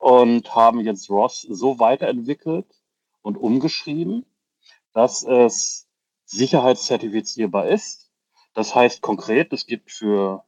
und 0.00 0.54
haben 0.54 0.80
jetzt 0.80 1.08
Ross 1.08 1.42
so 1.42 1.78
weiterentwickelt 1.78 2.66
und 3.22 3.38
umgeschrieben, 3.38 4.26
dass 4.92 5.22
es 5.22 5.88
sicherheitszertifizierbar 6.24 7.68
ist. 7.68 8.10
Das 8.54 8.74
heißt 8.74 9.02
konkret, 9.02 9.52
es 9.52 9.66
gibt 9.66 9.92
für 9.92 10.44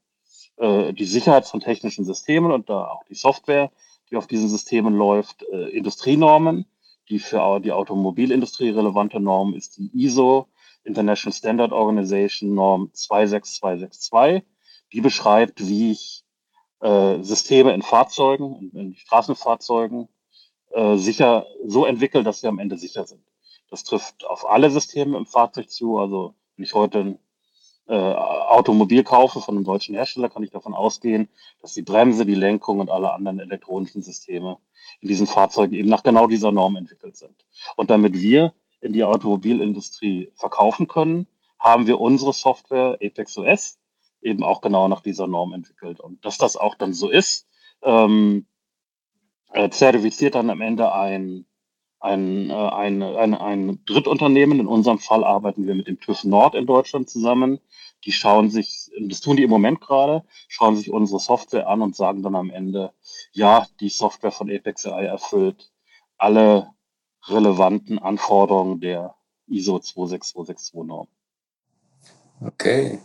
äh, 0.57 0.92
die 0.92 1.05
Sicherheit 1.05 1.47
von 1.47 1.61
technischen 1.61 2.05
Systemen 2.05 2.51
und 2.51 2.68
da 2.68 2.88
auch 2.88 3.05
die 3.05 3.14
Software, 3.14 3.71
die 4.11 4.16
auf 4.16 4.27
diesen 4.27 4.49
Systemen 4.49 4.95
läuft, 4.95 5.45
äh, 5.45 5.68
Industrienormen. 5.68 6.66
Die 7.09 7.19
für 7.19 7.61
die 7.61 7.73
Automobilindustrie 7.73 8.71
relevante 8.71 9.21
Norm 9.21 9.55
ist 9.55 9.77
die 9.77 9.91
ISO, 9.95 10.49
International 10.85 11.37
Standard 11.37 11.73
Organization 11.73 12.55
Norm 12.55 12.91
26262. 12.93 14.43
Die 14.93 15.01
beschreibt, 15.01 15.67
wie 15.67 15.93
ich 15.93 16.25
äh, 16.81 17.23
Systeme 17.23 17.73
in 17.73 17.83
Fahrzeugen, 17.83 18.71
in, 18.75 18.95
Straßenfahrzeugen 18.95 20.09
äh, 20.71 20.97
sicher 20.97 21.47
so 21.65 21.85
entwickelt, 21.87 22.27
dass 22.27 22.41
sie 22.41 22.49
am 22.49 22.59
Ende 22.59 22.77
sicher 22.77 23.05
sind. 23.05 23.23
Das 23.71 23.85
trifft 23.85 24.27
auf 24.27 24.49
alle 24.49 24.71
Systeme 24.71 25.17
im 25.17 25.27
Fahrzeug 25.27 25.71
zu. 25.71 25.99
Also 25.99 26.35
wenn 26.57 26.65
ich 26.65 26.75
heute 26.75 27.19
äh, 27.87 27.95
Automobil 27.95 29.03
kaufe 29.03 29.40
von 29.40 29.57
einem 29.57 29.64
deutschen 29.64 29.95
Hersteller, 29.95 30.29
kann 30.29 30.42
ich 30.42 30.51
davon 30.51 30.75
ausgehen, 30.75 31.29
dass 31.61 31.75
die 31.75 31.83
Bremse, 31.83 32.25
die 32.25 32.35
Lenkung 32.35 32.81
und 32.81 32.90
alle 32.90 33.12
anderen 33.12 33.40
elektronischen 33.40 34.03
Systeme 34.03 34.59
in 35.01 35.09
diesen 35.09 35.27
Fahrzeugen 35.27 35.75
eben 35.75 35.88
nach 35.88 36.03
genau 36.03 36.27
dieser 36.27 36.53
Norm 36.53 36.77
entwickelt 36.77 37.16
sind. 37.16 37.45
Und 37.77 37.90
damit 37.90 38.14
wir 38.14 38.53
in 38.81 38.92
die 38.92 39.05
Automobilindustrie 39.05 40.31
verkaufen 40.35 40.88
können, 40.88 41.27
haben 41.59 41.87
wir 41.87 42.01
unsere 42.01 42.33
Software 42.33 42.99
Apex 43.03 43.38
OS 43.38 43.79
eben 44.21 44.42
auch 44.42 44.61
genau 44.61 44.88
nach 44.88 45.01
dieser 45.01 45.27
Norm 45.27 45.53
entwickelt. 45.53 46.01
Und 46.01 46.25
dass 46.25 46.38
das 46.38 46.57
auch 46.57 46.75
dann 46.75 46.92
so 46.92 47.09
ist, 47.09 47.47
ähm, 47.83 48.47
äh, 49.53 49.68
zertifiziert 49.71 50.35
dann 50.35 50.51
am 50.51 50.61
Ende 50.61 50.92
ein, 50.92 51.47
ein, 52.03 52.51
äh, 52.51 52.53
ein, 52.53 53.03
ein, 53.03 53.35
ein 53.35 53.85
Drittunternehmen. 53.87 54.61
In 54.61 54.67
unserem 54.67 54.99
Fall 54.99 55.25
arbeiten 55.25 55.67
wir 55.67 55.75
mit 55.75 55.87
dem 55.87 56.01
TÜV 56.01 56.25
Nord 56.25 56.55
in 56.55 56.67
Deutschland 56.67 57.09
zusammen. 57.09 57.61
Die 58.05 58.12
schauen 58.12 58.51
sich, 58.51 58.91
das 59.01 59.21
tun 59.21 59.37
die 59.37 59.45
im 59.45 59.51
Moment 59.51 59.81
gerade, 59.81 60.25
schauen 60.49 60.77
sich 60.77 60.91
unsere 60.91 61.21
Software 61.21 61.69
an 61.69 61.83
und 61.83 61.95
sagen 61.95 62.23
dann 62.23 62.35
am 62.35 62.51
Ende, 62.51 62.93
ja, 63.31 63.67
die 63.79 63.88
Software 63.88 64.33
von 64.33 64.51
Apex 64.51 64.87
AI 64.87 65.05
erfüllt 65.05 65.71
alle 66.19 66.71
relevanten 67.29 68.01
Anforderungen 68.01 68.81
der 68.81 69.15
ISO 69.47 69.79
26262 69.79 70.75
Norm. 70.85 71.07
Okay. 72.45 72.99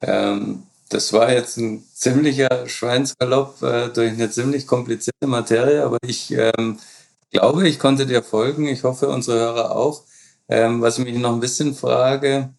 Ähm, 0.00 0.62
das 0.88 1.12
war 1.12 1.30
jetzt 1.32 1.58
ein 1.58 1.84
ziemlicher 1.92 2.66
Schweinsgalopp 2.66 3.62
äh, 3.62 3.88
durch 3.90 4.12
eine 4.12 4.30
ziemlich 4.30 4.66
komplizierte 4.66 5.26
Materie, 5.26 5.84
aber 5.84 5.98
ich 6.02 6.32
ähm, 6.32 6.78
glaube, 7.30 7.68
ich 7.68 7.78
konnte 7.78 8.06
dir 8.06 8.22
folgen. 8.22 8.66
Ich 8.66 8.84
hoffe, 8.84 9.08
unsere 9.08 9.38
Hörer 9.38 9.76
auch. 9.76 10.02
Ähm, 10.48 10.82
was 10.82 10.98
ich 10.98 11.04
mich 11.04 11.16
noch 11.18 11.32
ein 11.32 11.40
bisschen 11.40 11.74
frage, 11.74 12.50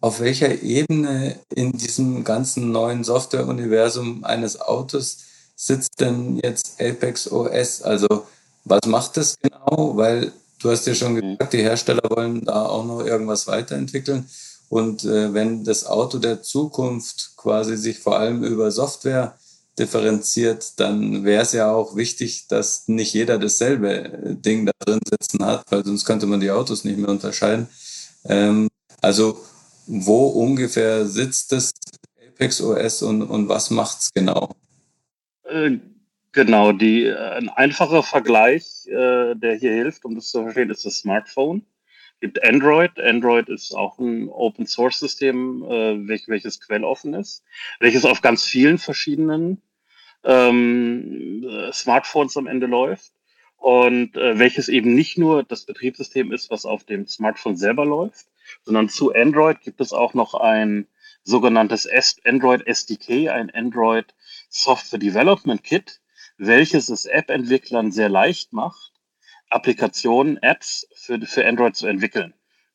auf 0.00 0.20
welcher 0.20 0.62
Ebene 0.62 1.38
in 1.54 1.72
diesem 1.72 2.24
ganzen 2.24 2.70
neuen 2.70 3.04
Software-Universum 3.04 4.24
eines 4.24 4.60
Autos 4.60 5.18
sitzt 5.56 6.00
denn 6.00 6.40
jetzt 6.42 6.80
Apex 6.80 7.30
OS? 7.30 7.82
Also 7.82 8.26
was 8.64 8.80
macht 8.86 9.16
das 9.16 9.36
genau? 9.40 9.96
Weil 9.96 10.32
du 10.60 10.70
hast 10.70 10.86
ja 10.86 10.94
schon 10.94 11.16
gesagt, 11.16 11.52
die 11.52 11.62
Hersteller 11.62 12.02
wollen 12.10 12.44
da 12.44 12.66
auch 12.66 12.84
noch 12.84 13.04
irgendwas 13.04 13.46
weiterentwickeln. 13.46 14.28
Und 14.68 15.04
äh, 15.04 15.32
wenn 15.34 15.64
das 15.64 15.86
Auto 15.86 16.18
der 16.18 16.42
Zukunft 16.42 17.32
quasi 17.36 17.76
sich 17.76 17.98
vor 17.98 18.18
allem 18.18 18.44
über 18.44 18.70
Software 18.70 19.36
differenziert, 19.78 20.78
dann 20.78 21.24
wäre 21.24 21.42
es 21.42 21.52
ja 21.52 21.72
auch 21.72 21.96
wichtig, 21.96 22.46
dass 22.48 22.86
nicht 22.88 23.12
jeder 23.12 23.38
dasselbe 23.38 24.04
äh, 24.04 24.34
Ding 24.34 24.66
da 24.66 24.72
drin 24.78 25.00
sitzen 25.08 25.44
hat, 25.44 25.64
weil 25.70 25.84
sonst 25.84 26.04
könnte 26.04 26.26
man 26.26 26.40
die 26.40 26.50
Autos 26.50 26.84
nicht 26.84 26.98
mehr 26.98 27.08
unterscheiden. 27.08 27.68
Ähm, 28.26 28.68
also 29.02 29.38
wo 29.86 30.28
ungefähr 30.28 31.06
sitzt 31.06 31.52
das 31.52 31.72
Apex 32.26 32.60
OS 32.60 33.02
und, 33.02 33.22
und 33.22 33.48
was 33.48 33.70
macht's 33.70 34.12
genau? 34.14 34.54
Äh, 35.44 35.78
genau, 36.32 36.72
die, 36.72 37.04
äh, 37.04 37.16
ein 37.16 37.48
einfacher 37.48 38.02
Vergleich, 38.02 38.64
der 38.86 39.56
hier 39.58 39.72
hilft, 39.72 40.04
um 40.04 40.14
das 40.14 40.28
zu 40.28 40.42
verstehen, 40.42 40.70
ist 40.70 40.84
das 40.84 40.96
Smartphone 40.96 41.64
gibt 42.20 42.42
Android. 42.44 42.98
Android 43.00 43.48
ist 43.48 43.74
auch 43.74 43.98
ein 43.98 44.28
Open 44.28 44.66
Source 44.66 45.00
System, 45.00 45.62
welch, 45.62 46.28
welches 46.28 46.60
quelloffen 46.60 47.12
ist, 47.12 47.42
welches 47.80 48.04
auf 48.04 48.22
ganz 48.22 48.44
vielen 48.44 48.78
verschiedenen 48.78 49.60
ähm, 50.24 51.70
Smartphones 51.72 52.36
am 52.36 52.46
Ende 52.46 52.66
läuft 52.66 53.12
und 53.56 54.16
äh, 54.16 54.38
welches 54.38 54.68
eben 54.68 54.94
nicht 54.94 55.18
nur 55.18 55.42
das 55.42 55.64
Betriebssystem 55.64 56.32
ist, 56.32 56.50
was 56.50 56.66
auf 56.66 56.84
dem 56.84 57.06
Smartphone 57.06 57.56
selber 57.56 57.86
läuft, 57.86 58.26
sondern 58.62 58.88
zu 58.88 59.14
Android 59.14 59.60
gibt 59.60 59.80
es 59.80 59.92
auch 59.92 60.14
noch 60.14 60.34
ein 60.34 60.86
sogenanntes 61.22 61.88
Android 62.24 62.66
SDK, 62.66 63.30
ein 63.30 63.50
Android 63.50 64.14
Software 64.50 64.98
Development 64.98 65.62
Kit, 65.64 66.00
welches 66.36 66.90
es 66.90 67.06
App-Entwicklern 67.06 67.92
sehr 67.92 68.08
leicht 68.08 68.52
macht, 68.52 68.92
Applikationen, 69.48 70.36
Apps 70.42 70.86
für, 70.94 71.20
für 71.22 71.46
Android 71.46 71.76
zu 71.76 71.86
entwickeln. 71.86 72.34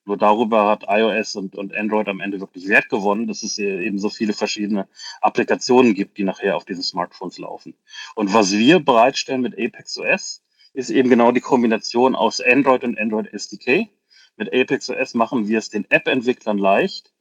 Nur 0.09 0.17
darüber 0.17 0.67
hat 0.67 0.83
iOS 0.87 1.35
und, 1.35 1.55
und 1.55 1.75
Android 1.75 2.07
am 2.07 2.19
Ende 2.19 2.39
wirklich 2.39 2.67
Wert 2.67 2.89
gewonnen, 2.89 3.27
dass 3.27 3.43
es 3.43 3.59
eben 3.59 3.99
so 3.99 4.09
viele 4.09 4.33
verschiedene 4.33 4.87
Applikationen 5.21 5.93
gibt, 5.93 6.17
die 6.17 6.23
nachher 6.23 6.57
auf 6.57 6.65
diesen 6.65 6.81
Smartphones 6.81 7.37
laufen. 7.37 7.75
Und 8.15 8.33
was 8.33 8.53
wir 8.53 8.79
bereitstellen 8.79 9.41
mit 9.41 9.53
Apex 9.53 9.99
OS, 9.99 10.41
ist 10.73 10.89
eben 10.89 11.11
genau 11.11 11.31
die 11.31 11.41
Kombination 11.41 12.15
aus 12.15 12.41
Android 12.41 12.83
und 12.83 12.97
Android 12.97 13.31
SDK. 13.31 13.87
Mit 14.35 14.51
Apex 14.51 14.89
OS 14.89 15.13
machen 15.13 15.47
wir 15.47 15.59
es 15.59 15.69
den 15.69 15.85
App-Entwicklern 15.91 16.57
leicht, 16.57 17.13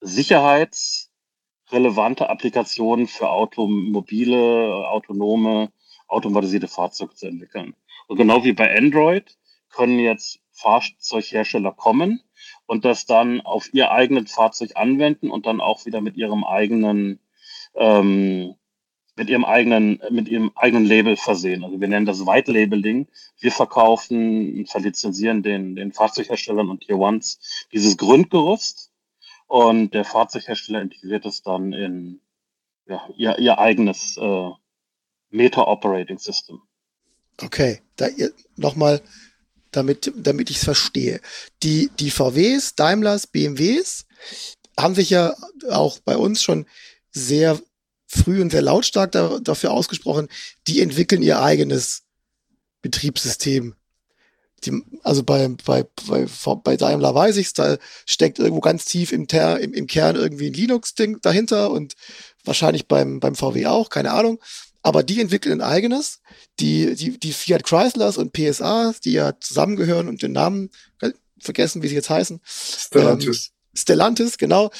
sicherheitsrelevante 0.00 2.30
Applikationen 2.30 3.06
für 3.06 3.28
automobile, 3.28 4.88
autonome, 4.88 5.70
automatisierte 6.08 6.68
Fahrzeuge 6.68 7.14
zu 7.14 7.26
entwickeln. 7.26 7.74
Und 8.06 8.16
genau 8.16 8.44
wie 8.44 8.54
bei 8.54 8.74
Android 8.74 9.36
können 9.68 9.98
jetzt 9.98 10.39
Fahrzeughersteller 10.60 11.72
kommen 11.72 12.22
und 12.66 12.84
das 12.84 13.06
dann 13.06 13.40
auf 13.40 13.72
ihr 13.72 13.90
eigenes 13.90 14.32
Fahrzeug 14.32 14.72
anwenden 14.74 15.30
und 15.30 15.46
dann 15.46 15.60
auch 15.60 15.86
wieder 15.86 16.00
mit 16.00 16.16
ihrem 16.16 16.44
eigenen 16.44 17.20
ähm, 17.74 18.54
mit 19.16 19.28
ihrem 19.28 19.44
eigenen 19.44 20.00
mit 20.10 20.28
ihrem 20.28 20.52
eigenen 20.54 20.86
Label 20.86 21.16
versehen. 21.16 21.64
Also 21.64 21.80
wir 21.80 21.88
nennen 21.88 22.06
das 22.06 22.26
White 22.26 22.52
Labeling. 22.52 23.08
Wir 23.38 23.52
verkaufen, 23.52 24.66
verlizenzieren 24.66 25.42
den 25.42 25.76
den 25.76 25.92
Fahrzeugherstellern 25.92 26.68
und 26.68 26.82
Tier 26.82 26.98
Ones 26.98 27.66
dieses 27.72 27.96
Grundgerüst 27.96 28.90
und 29.46 29.94
der 29.94 30.04
Fahrzeughersteller 30.04 30.80
integriert 30.80 31.26
es 31.26 31.42
dann 31.42 31.72
in 31.72 32.20
ja, 32.86 33.08
ihr, 33.16 33.38
ihr 33.38 33.58
eigenes 33.58 34.16
äh, 34.16 34.50
Meta 35.30 35.62
Operating 35.62 36.18
System. 36.18 36.60
Okay, 37.42 37.80
da 37.96 38.06
nochmal, 38.56 39.00
damit, 39.70 40.12
damit 40.16 40.50
ich 40.50 40.58
es 40.58 40.64
verstehe. 40.64 41.20
Die, 41.62 41.90
die 41.98 42.10
VWs, 42.10 42.74
Daimlers, 42.74 43.26
BMWs 43.26 44.06
haben 44.78 44.94
sich 44.94 45.10
ja 45.10 45.34
auch 45.68 45.98
bei 46.00 46.16
uns 46.16 46.42
schon 46.42 46.66
sehr 47.10 47.60
früh 48.06 48.40
und 48.40 48.50
sehr 48.50 48.62
lautstark 48.62 49.12
da, 49.12 49.38
dafür 49.40 49.72
ausgesprochen, 49.72 50.28
die 50.66 50.80
entwickeln 50.80 51.22
ihr 51.22 51.40
eigenes 51.40 52.02
Betriebssystem. 52.82 53.74
Die, 54.64 54.82
also 55.02 55.22
bei, 55.22 55.48
bei, 55.64 55.86
bei, 56.06 56.26
bei 56.62 56.76
Daimler 56.76 57.14
weiß 57.14 57.38
ich 57.38 57.54
da 57.54 57.78
steckt 58.04 58.38
irgendwo 58.38 58.60
ganz 58.60 58.84
tief 58.84 59.12
im, 59.12 59.26
Ter, 59.26 59.58
im, 59.58 59.72
im 59.72 59.86
Kern 59.86 60.16
irgendwie 60.16 60.48
ein 60.48 60.54
Linux-Ding 60.54 61.20
dahinter 61.22 61.70
und 61.70 61.94
wahrscheinlich 62.44 62.86
beim, 62.86 63.20
beim 63.20 63.34
VW 63.34 63.66
auch, 63.66 63.88
keine 63.88 64.12
Ahnung 64.12 64.38
aber 64.82 65.02
die 65.02 65.20
entwickeln 65.20 65.60
ein 65.60 65.66
eigenes. 65.66 66.20
Die, 66.58 66.94
die, 66.94 67.18
die 67.18 67.32
Fiat 67.32 67.64
Chryslers 67.64 68.16
und 68.16 68.32
PSAs, 68.32 69.00
die 69.00 69.12
ja 69.12 69.38
zusammengehören 69.38 70.08
und 70.08 70.22
den 70.22 70.32
Namen 70.32 70.70
vergessen, 71.38 71.82
wie 71.82 71.88
sie 71.88 71.94
jetzt 71.94 72.10
heißen. 72.10 72.40
Stellantis. 72.44 73.46
Ähm, 73.46 73.78
Stellantis, 73.78 74.38
genau. 74.38 74.70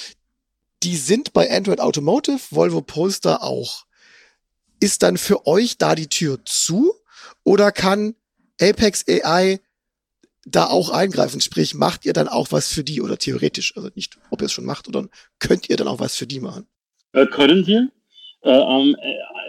Die 0.83 0.97
sind 0.97 1.33
bei 1.33 1.51
Android 1.51 1.81
Automotive, 1.81 2.41
Volvo 2.51 2.81
Polestar 2.81 3.43
auch. 3.43 3.85
Ist 4.81 5.03
dann 5.03 5.19
für 5.19 5.47
euch 5.47 5.77
da 5.77 5.95
die 5.95 6.09
Tür 6.09 6.39
zu 6.45 6.95
oder 7.45 7.71
kann 7.71 8.15
Apex 8.61 9.05
AI 9.07 9.61
da 10.47 10.67
auch 10.67 10.89
eingreifen? 10.89 11.43
Sprich, 11.43 11.75
macht 11.75 12.07
ihr 12.07 12.15
dann 12.15 12.29
auch 12.29 12.51
was 12.51 12.69
für 12.69 12.83
die 12.83 13.03
oder 13.03 13.19
theoretisch, 13.19 13.77
also 13.77 13.91
nicht, 13.95 14.19
ob 14.31 14.41
ihr 14.41 14.47
es 14.47 14.53
schon 14.53 14.65
macht, 14.65 14.89
oder 14.89 15.07
könnt 15.39 15.69
ihr 15.69 15.77
dann 15.77 15.89
auch 15.89 15.99
was 15.99 16.17
für 16.17 16.27
die 16.27 16.41
machen? 16.41 16.67
Äh, 17.13 17.27
können 17.27 17.67
wir? 17.67 17.91
Äh, 18.43 18.51
ähm, 18.51 18.97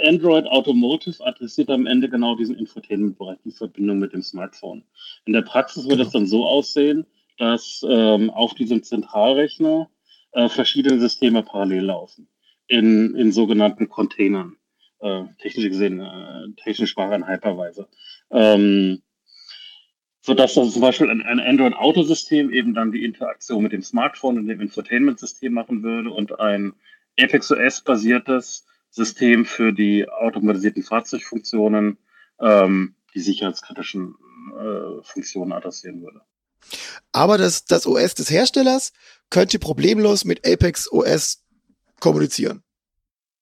Android 0.05 0.47
Automotive 0.47 1.25
adressiert 1.25 1.69
am 1.69 1.85
Ende 1.85 2.09
genau 2.09 2.35
diesen 2.35 2.55
Infotainment-Bereich, 2.55 3.37
die 3.45 3.51
Verbindung 3.51 3.99
mit 3.99 4.13
dem 4.13 4.21
Smartphone. 4.21 4.83
In 5.25 5.33
der 5.33 5.43
Praxis 5.43 5.87
wird 5.87 5.99
es 5.99 6.07
genau. 6.07 6.19
dann 6.19 6.27
so 6.27 6.45
aussehen, 6.45 7.05
dass 7.37 7.85
ähm, 7.87 8.29
auf 8.29 8.53
diesem 8.53 8.83
Zentralrechner 8.83 9.89
äh, 10.33 10.49
verschiedene 10.49 10.99
Systeme 10.99 11.43
parallel 11.43 11.85
laufen, 11.85 12.27
in, 12.67 13.15
in 13.15 13.31
sogenannten 13.31 13.87
Containern, 13.87 14.57
äh, 14.99 15.23
technisch 15.39 15.69
gesehen, 15.69 16.01
äh, 16.01 16.51
technisch 16.61 16.91
Sprache 16.91 17.13
ein 17.13 17.27
Hypervisor. 17.27 17.87
Ähm, 18.29 19.01
sodass 20.21 20.53
dann 20.53 20.69
zum 20.69 20.81
Beispiel 20.81 21.09
ein, 21.09 21.21
ein 21.21 21.39
Android-Autosystem 21.39 22.51
eben 22.51 22.73
dann 22.73 22.91
die 22.91 23.03
Interaktion 23.03 23.63
mit 23.63 23.71
dem 23.71 23.81
Smartphone 23.81 24.37
und 24.37 24.47
dem 24.47 24.61
Infotainment-System 24.61 25.53
machen 25.53 25.81
würde 25.81 26.11
und 26.11 26.39
ein 26.39 26.73
Apex 27.17 27.51
OS-basiertes 27.51 28.65
System 28.91 29.45
für 29.45 29.71
die 29.71 30.07
automatisierten 30.07 30.83
Fahrzeugfunktionen 30.83 31.97
ähm, 32.39 32.95
die 33.13 33.21
sicherheitskritischen 33.21 34.15
äh, 34.57 35.03
Funktionen 35.03 35.53
adressieren 35.53 36.01
würde. 36.01 36.21
Aber 37.11 37.37
das, 37.37 37.65
das 37.65 37.87
OS 37.87 38.15
des 38.15 38.29
Herstellers 38.29 38.93
könnte 39.29 39.59
problemlos 39.59 40.25
mit 40.25 40.47
Apex 40.47 40.91
OS 40.91 41.43
kommunizieren. 41.99 42.63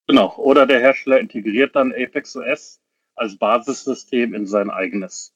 Genau. 0.07 0.35
Oder 0.37 0.65
der 0.65 0.79
Hersteller 0.79 1.19
integriert 1.19 1.75
dann 1.75 1.93
Apex 1.93 2.35
OS 2.35 2.79
als 3.15 3.37
Basissystem 3.37 4.33
in 4.33 4.47
sein 4.47 4.69
eigenes. 4.69 5.33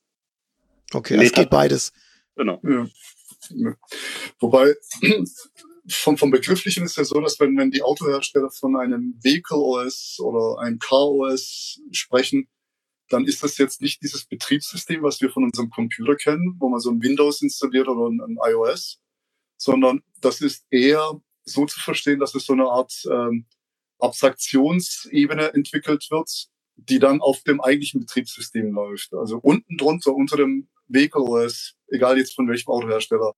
Okay, 0.93 1.17
es 1.21 1.31
geht 1.31 1.49
beides. 1.49 1.91
Genau. 2.35 2.61
Ja. 2.63 3.75
Wobei, 4.39 4.73
vom, 5.87 6.17
vom 6.17 6.31
Begrifflichen 6.31 6.83
ist 6.83 6.97
ja 6.97 7.03
so, 7.03 7.19
dass 7.19 7.39
wenn, 7.39 7.57
wenn 7.57 7.71
die 7.71 7.81
Autohersteller 7.81 8.49
von 8.49 8.75
einem 8.75 9.19
Vehicle 9.21 9.57
OS 9.57 10.17
oder 10.19 10.59
einem 10.59 10.79
Car 10.79 11.09
OS 11.09 11.79
sprechen, 11.91 12.47
dann 13.09 13.25
ist 13.25 13.43
das 13.43 13.57
jetzt 13.57 13.81
nicht 13.81 14.01
dieses 14.01 14.25
Betriebssystem, 14.25 15.03
was 15.03 15.21
wir 15.21 15.29
von 15.29 15.43
unserem 15.43 15.69
Computer 15.69 16.15
kennen, 16.15 16.55
wo 16.59 16.69
man 16.69 16.79
so 16.79 16.89
ein 16.89 17.01
Windows 17.01 17.41
installiert 17.41 17.87
oder 17.87 18.09
ein, 18.09 18.37
iOS, 18.49 18.99
sondern 19.57 20.01
das 20.21 20.41
ist 20.41 20.65
eher 20.69 21.21
so 21.43 21.65
zu 21.65 21.79
verstehen, 21.79 22.19
dass 22.19 22.33
es 22.33 22.45
so 22.45 22.53
eine 22.53 22.65
Art 22.65 22.93
ähm, 23.11 23.45
Abstraktionsebene 23.99 25.53
entwickelt 25.53 26.07
wird, 26.09 26.47
die 26.75 26.99
dann 26.99 27.21
auf 27.21 27.43
dem 27.43 27.61
eigentlichen 27.61 27.99
Betriebssystem 27.99 28.71
läuft. 28.71 29.13
Also 29.13 29.37
unten 29.37 29.77
drunter, 29.77 30.13
unter 30.13 30.37
dem 30.37 30.69
Vehicle 30.87 31.21
OS, 31.21 31.75
egal 31.87 32.17
jetzt 32.17 32.35
von 32.35 32.47
welchem 32.47 32.69
Autohersteller, 32.69 33.33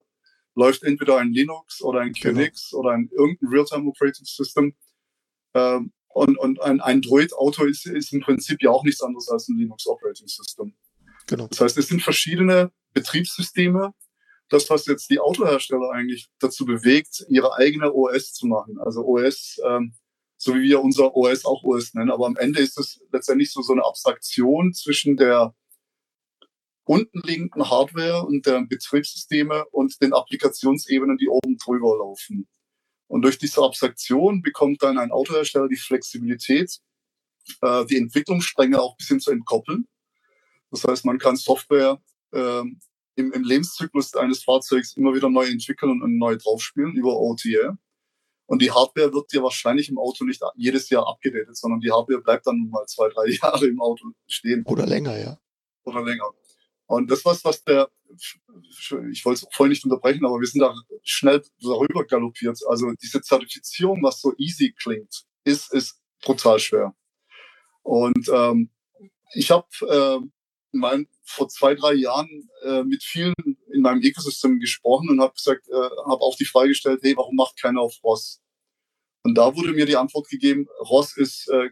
läuft 0.56 0.82
entweder 0.82 1.18
ein 1.18 1.32
Linux 1.32 1.82
oder 1.82 2.00
ein 2.00 2.12
QNX 2.12 2.70
genau. 2.70 2.80
oder 2.80 2.90
ein 2.92 3.08
irgendein 3.12 3.48
Real-Time 3.48 3.88
Operating 3.88 4.24
System. 4.24 4.74
Ähm, 5.54 5.92
und, 6.08 6.38
und 6.38 6.62
ein 6.62 6.80
Android-Auto 6.80 7.64
ist, 7.66 7.86
ist 7.86 8.12
im 8.12 8.20
Prinzip 8.22 8.62
ja 8.62 8.70
auch 8.70 8.82
nichts 8.82 9.02
anderes 9.02 9.28
als 9.28 9.48
ein 9.48 9.58
Linux 9.58 9.86
Operating 9.86 10.26
System. 10.26 10.74
Genau. 11.26 11.46
Das 11.48 11.60
heißt, 11.60 11.76
es 11.76 11.88
sind 11.88 12.02
verschiedene 12.02 12.72
Betriebssysteme. 12.94 13.92
Das, 14.48 14.70
was 14.70 14.86
jetzt 14.86 15.10
die 15.10 15.18
Autohersteller 15.18 15.90
eigentlich 15.90 16.28
dazu 16.38 16.64
bewegt, 16.64 17.26
ihre 17.28 17.54
eigene 17.56 17.92
OS 17.92 18.32
zu 18.32 18.46
machen. 18.46 18.78
Also 18.78 19.04
OS, 19.04 19.60
ähm, 19.66 19.94
so 20.38 20.54
wie 20.54 20.62
wir 20.62 20.80
unser 20.80 21.14
OS 21.14 21.44
auch 21.44 21.64
OS 21.64 21.92
nennen. 21.92 22.10
Aber 22.10 22.26
am 22.26 22.36
Ende 22.36 22.60
ist 22.60 22.78
es 22.78 23.00
letztendlich 23.12 23.52
so, 23.52 23.60
so 23.60 23.74
eine 23.74 23.84
Abstraktion 23.84 24.72
zwischen 24.72 25.16
der 25.16 25.54
unten 26.86 27.20
liegenden 27.24 27.68
Hardware 27.68 28.24
und 28.24 28.46
der 28.46 28.62
Betriebssysteme 28.62 29.66
und 29.72 30.00
den 30.00 30.12
Applikationsebenen, 30.12 31.18
die 31.18 31.28
oben 31.28 31.58
drüber 31.58 31.98
laufen. 31.98 32.48
Und 33.08 33.22
durch 33.22 33.38
diese 33.38 33.62
Abstraktion 33.62 34.40
bekommt 34.40 34.82
dann 34.82 34.98
ein 34.98 35.10
Autohersteller 35.10 35.68
die 35.68 35.76
Flexibilität, 35.76 36.78
äh, 37.60 37.84
die 37.86 37.98
Entwicklungsstränge 37.98 38.80
auch 38.80 38.94
ein 38.94 38.96
bisschen 38.98 39.20
zu 39.20 39.32
entkoppeln. 39.32 39.86
Das 40.70 40.84
heißt, 40.84 41.04
man 41.04 41.18
kann 41.18 41.36
Software 41.36 42.00
äh, 42.32 42.62
im, 43.16 43.32
im 43.32 43.42
Lebenszyklus 43.42 44.14
eines 44.14 44.44
Fahrzeugs 44.44 44.96
immer 44.96 45.14
wieder 45.14 45.28
neu 45.28 45.46
entwickeln 45.46 46.02
und 46.02 46.18
neu 46.18 46.36
draufspielen 46.36 46.94
über 46.94 47.18
OTA. 47.18 47.78
Und 48.46 48.62
die 48.62 48.70
Hardware 48.70 49.12
wird 49.12 49.32
dir 49.32 49.42
wahrscheinlich 49.42 49.88
im 49.88 49.98
Auto 49.98 50.24
nicht 50.24 50.40
jedes 50.54 50.88
Jahr 50.90 51.08
abgedatet, 51.08 51.56
sondern 51.56 51.80
die 51.80 51.90
Hardware 51.90 52.20
bleibt 52.20 52.46
dann 52.46 52.68
mal 52.70 52.86
zwei, 52.86 53.08
drei 53.08 53.26
Jahre 53.42 53.66
im 53.66 53.80
Auto 53.80 54.10
stehen. 54.28 54.62
Oder 54.66 54.86
länger, 54.86 55.18
ja. 55.18 55.38
Oder 55.84 56.04
länger. 56.04 56.30
Und 56.86 57.10
das 57.10 57.24
was, 57.24 57.44
was 57.44 57.62
der, 57.64 57.90
ich 59.10 59.24
wollte 59.24 59.44
es 59.44 59.46
voll 59.52 59.68
nicht 59.68 59.84
unterbrechen, 59.84 60.24
aber 60.24 60.38
wir 60.38 60.46
sind 60.46 60.60
da 60.60 60.74
schnell 61.02 61.42
darüber 61.60 62.04
galoppiert. 62.04 62.58
Also 62.68 62.92
diese 63.02 63.20
Zertifizierung, 63.20 64.02
was 64.02 64.20
so 64.20 64.32
easy 64.38 64.72
klingt, 64.72 65.24
ist, 65.44 65.72
ist 65.72 66.00
brutal 66.22 66.58
schwer. 66.58 66.94
Und 67.82 68.28
ähm, 68.32 68.70
ich 69.34 69.50
habe 69.50 69.66
äh, 69.88 70.26
mein, 70.72 71.08
vor 71.24 71.48
zwei, 71.48 71.74
drei 71.74 71.94
Jahren 71.94 72.48
äh, 72.62 72.84
mit 72.84 73.02
vielen 73.02 73.34
in 73.72 73.82
meinem 73.82 74.02
Ecosystem 74.02 74.60
gesprochen 74.60 75.10
und 75.10 75.20
habe 75.20 75.34
gesagt, 75.34 75.68
äh, 75.68 75.74
habe 75.74 76.20
auch 76.20 76.36
die 76.36 76.44
Frage 76.44 76.68
gestellt, 76.68 77.00
hey, 77.02 77.16
warum 77.16 77.34
macht 77.34 77.60
keiner 77.60 77.80
auf 77.80 77.94
ROS? 78.04 78.40
Und 79.22 79.34
da 79.34 79.56
wurde 79.56 79.72
mir 79.72 79.86
die 79.86 79.96
Antwort 79.96 80.28
gegeben, 80.28 80.68
ROS 80.80 81.16
ist 81.16 81.48
äh, 81.48 81.70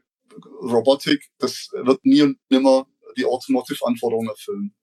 Robotik, 0.62 1.30
das 1.38 1.68
wird 1.72 2.04
nie 2.04 2.22
und 2.22 2.38
nimmer 2.48 2.86
die 3.16 3.24
Automotive-Anforderungen 3.24 4.28
erfüllen. 4.28 4.74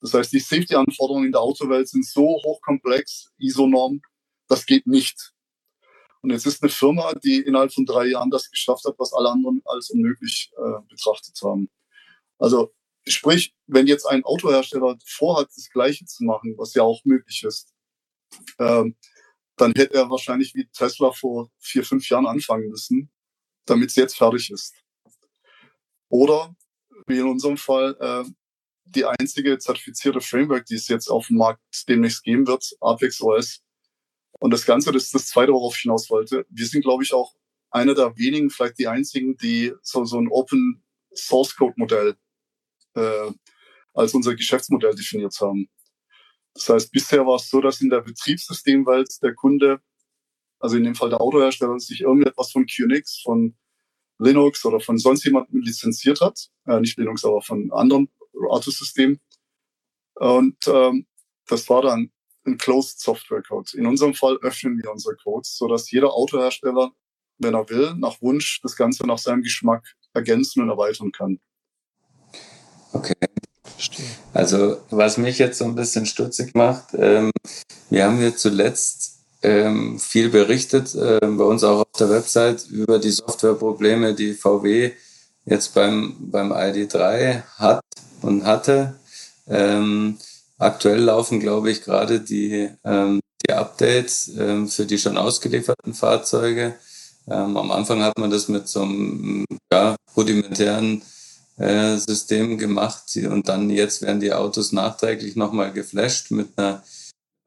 Das 0.00 0.14
heißt, 0.14 0.32
die 0.32 0.40
Safety-Anforderungen 0.40 1.26
in 1.26 1.32
der 1.32 1.40
Autowelt 1.40 1.88
sind 1.88 2.06
so 2.06 2.40
hochkomplex, 2.44 3.32
ISO-Norm, 3.38 4.00
das 4.48 4.66
geht 4.66 4.86
nicht. 4.86 5.32
Und 6.20 6.30
jetzt 6.30 6.46
ist 6.46 6.62
eine 6.62 6.70
Firma, 6.70 7.12
die 7.14 7.38
innerhalb 7.40 7.72
von 7.72 7.86
drei 7.86 8.06
Jahren 8.06 8.30
das 8.30 8.50
geschafft 8.50 8.84
hat, 8.84 8.96
was 8.98 9.12
alle 9.12 9.30
anderen 9.30 9.62
als 9.64 9.90
unmöglich 9.90 10.50
äh, 10.56 10.82
betrachtet 10.88 11.38
haben. 11.42 11.70
Also 12.38 12.74
sprich, 13.06 13.54
wenn 13.66 13.86
jetzt 13.86 14.06
ein 14.06 14.24
Autohersteller 14.24 14.98
vorhat, 15.04 15.48
das 15.54 15.70
Gleiche 15.70 16.04
zu 16.04 16.24
machen, 16.24 16.54
was 16.58 16.74
ja 16.74 16.82
auch 16.82 17.00
möglich 17.04 17.42
ist, 17.44 17.72
ähm, 18.58 18.96
dann 19.56 19.72
hätte 19.72 19.94
er 19.94 20.10
wahrscheinlich 20.10 20.54
wie 20.54 20.66
Tesla 20.66 21.12
vor 21.12 21.50
vier, 21.58 21.84
fünf 21.84 22.08
Jahren 22.08 22.26
anfangen 22.26 22.68
müssen, 22.68 23.10
damit 23.64 23.90
es 23.90 23.96
jetzt 23.96 24.16
fertig 24.16 24.50
ist. 24.50 24.74
Oder 26.08 26.54
wie 27.06 27.18
in 27.18 27.26
unserem 27.26 27.56
Fall, 27.56 27.96
äh, 28.00 28.24
die 28.86 29.04
einzige 29.04 29.58
zertifizierte 29.58 30.20
Framework, 30.20 30.66
die 30.66 30.76
es 30.76 30.88
jetzt 30.88 31.08
auf 31.08 31.26
dem 31.26 31.38
Markt 31.38 31.60
demnächst 31.88 32.22
geben 32.22 32.46
wird, 32.46 32.76
Apex 32.80 33.20
OS. 33.20 33.62
Und 34.38 34.52
das 34.52 34.66
Ganze, 34.66 34.92
das 34.92 35.04
ist 35.04 35.14
das 35.14 35.26
Zweite, 35.26 35.52
worauf 35.52 35.76
ich 35.76 35.82
hinaus 35.82 36.08
wollte. 36.10 36.46
Wir 36.50 36.66
sind, 36.66 36.82
glaube 36.82 37.02
ich, 37.02 37.12
auch 37.12 37.34
einer 37.70 37.94
der 37.94 38.16
wenigen, 38.16 38.50
vielleicht 38.50 38.78
die 38.78 38.88
einzigen, 38.88 39.36
die 39.36 39.72
so, 39.82 40.04
so 40.04 40.18
ein 40.18 40.28
Open 40.28 40.82
Source 41.14 41.56
Code 41.56 41.74
Modell 41.76 42.16
äh, 42.94 43.30
als 43.94 44.14
unser 44.14 44.34
Geschäftsmodell 44.34 44.94
definiert 44.94 45.34
haben. 45.40 45.68
Das 46.54 46.68
heißt, 46.68 46.92
bisher 46.92 47.26
war 47.26 47.36
es 47.36 47.50
so, 47.50 47.60
dass 47.60 47.80
in 47.80 47.90
der 47.90 48.00
Betriebssystemwelt 48.00 49.22
der 49.22 49.34
Kunde, 49.34 49.80
also 50.58 50.76
in 50.76 50.84
dem 50.84 50.94
Fall 50.94 51.10
der 51.10 51.20
Autohersteller, 51.20 51.78
sich 51.78 52.02
irgendetwas 52.02 52.52
von 52.52 52.66
QNX, 52.66 53.20
von 53.22 53.56
Linux 54.18 54.64
oder 54.64 54.80
von 54.80 54.96
sonst 54.98 55.24
jemandem 55.24 55.60
lizenziert 55.60 56.20
hat. 56.20 56.48
Äh, 56.66 56.80
nicht 56.80 56.98
Linux, 56.98 57.24
aber 57.24 57.42
von 57.42 57.70
anderen 57.72 58.08
Autosystem. 58.48 59.20
Und 60.14 60.56
ähm, 60.66 61.06
das 61.46 61.68
war 61.68 61.82
dann 61.82 62.10
ein 62.46 62.58
Closed 62.58 63.00
Software 63.00 63.42
Code. 63.42 63.76
In 63.76 63.86
unserem 63.86 64.14
Fall 64.14 64.38
öffnen 64.42 64.80
wir 64.82 64.90
unsere 64.90 65.16
Codes, 65.16 65.56
sodass 65.56 65.90
jeder 65.90 66.12
Autohersteller, 66.12 66.92
wenn 67.38 67.54
er 67.54 67.68
will, 67.68 67.94
nach 67.96 68.20
Wunsch 68.22 68.60
das 68.62 68.76
Ganze 68.76 69.06
nach 69.06 69.18
seinem 69.18 69.42
Geschmack 69.42 69.84
ergänzen 70.14 70.62
und 70.62 70.70
erweitern 70.70 71.12
kann. 71.12 71.40
Okay. 72.92 73.14
Also 74.32 74.78
was 74.90 75.18
mich 75.18 75.38
jetzt 75.38 75.58
so 75.58 75.64
ein 75.64 75.74
bisschen 75.74 76.06
stutzig 76.06 76.54
macht, 76.54 76.94
ähm, 76.94 77.30
wir 77.90 78.04
haben 78.04 78.18
hier 78.18 78.34
zuletzt 78.34 79.20
ähm, 79.42 79.98
viel 79.98 80.30
berichtet, 80.30 80.94
äh, 80.94 81.18
bei 81.20 81.44
uns 81.44 81.62
auch 81.62 81.80
auf 81.80 81.98
der 81.98 82.10
Website 82.10 82.66
über 82.68 82.98
die 82.98 83.10
Softwareprobleme, 83.10 84.14
die 84.14 84.34
VW 84.34 84.92
jetzt 85.44 85.74
beim, 85.74 86.16
beim 86.30 86.52
ID3 86.52 87.42
hat 87.58 87.80
und 88.26 88.44
hatte. 88.44 88.98
Ähm, 89.48 90.18
aktuell 90.58 91.00
laufen, 91.00 91.40
glaube 91.40 91.70
ich, 91.70 91.82
gerade 91.82 92.20
die, 92.20 92.70
ähm, 92.84 93.20
die 93.46 93.52
Updates 93.52 94.30
ähm, 94.38 94.68
für 94.68 94.86
die 94.86 94.98
schon 94.98 95.18
ausgelieferten 95.18 95.94
Fahrzeuge. 95.94 96.74
Ähm, 97.28 97.56
am 97.56 97.70
Anfang 97.70 98.02
hat 98.02 98.18
man 98.18 98.30
das 98.30 98.48
mit 98.48 98.68
so 98.68 98.82
einem 98.82 99.44
ja, 99.72 99.96
rudimentären 100.16 101.02
äh, 101.58 101.96
System 101.96 102.58
gemacht 102.58 103.04
und 103.16 103.48
dann 103.48 103.70
jetzt 103.70 104.02
werden 104.02 104.20
die 104.20 104.32
Autos 104.32 104.72
nachträglich 104.72 105.36
nochmal 105.36 105.72
geflasht 105.72 106.30
mit 106.30 106.50
einer, 106.56 106.82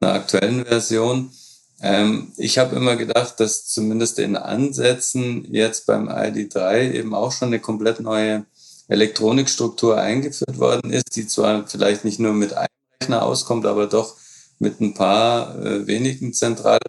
einer 0.00 0.14
aktuellen 0.14 0.64
Version. 0.64 1.30
Ähm, 1.82 2.32
ich 2.36 2.58
habe 2.58 2.76
immer 2.76 2.96
gedacht, 2.96 3.40
dass 3.40 3.66
zumindest 3.66 4.18
in 4.18 4.36
Ansätzen 4.36 5.46
jetzt 5.52 5.86
beim 5.86 6.08
ID3 6.08 6.92
eben 6.92 7.14
auch 7.14 7.32
schon 7.32 7.48
eine 7.48 7.60
komplett 7.60 8.00
neue 8.00 8.44
Elektronikstruktur 8.90 9.96
eingeführt 9.96 10.58
worden 10.58 10.92
ist, 10.92 11.16
die 11.16 11.26
zwar 11.26 11.66
vielleicht 11.66 12.04
nicht 12.04 12.18
nur 12.18 12.32
mit 12.32 12.52
einem 12.52 12.66
Rechner 13.00 13.22
auskommt, 13.22 13.64
aber 13.64 13.86
doch 13.86 14.16
mit 14.58 14.80
ein 14.80 14.94
paar 14.94 15.58
äh, 15.64 15.86
wenigen 15.86 16.34
Zentralrechnern. 16.34 16.80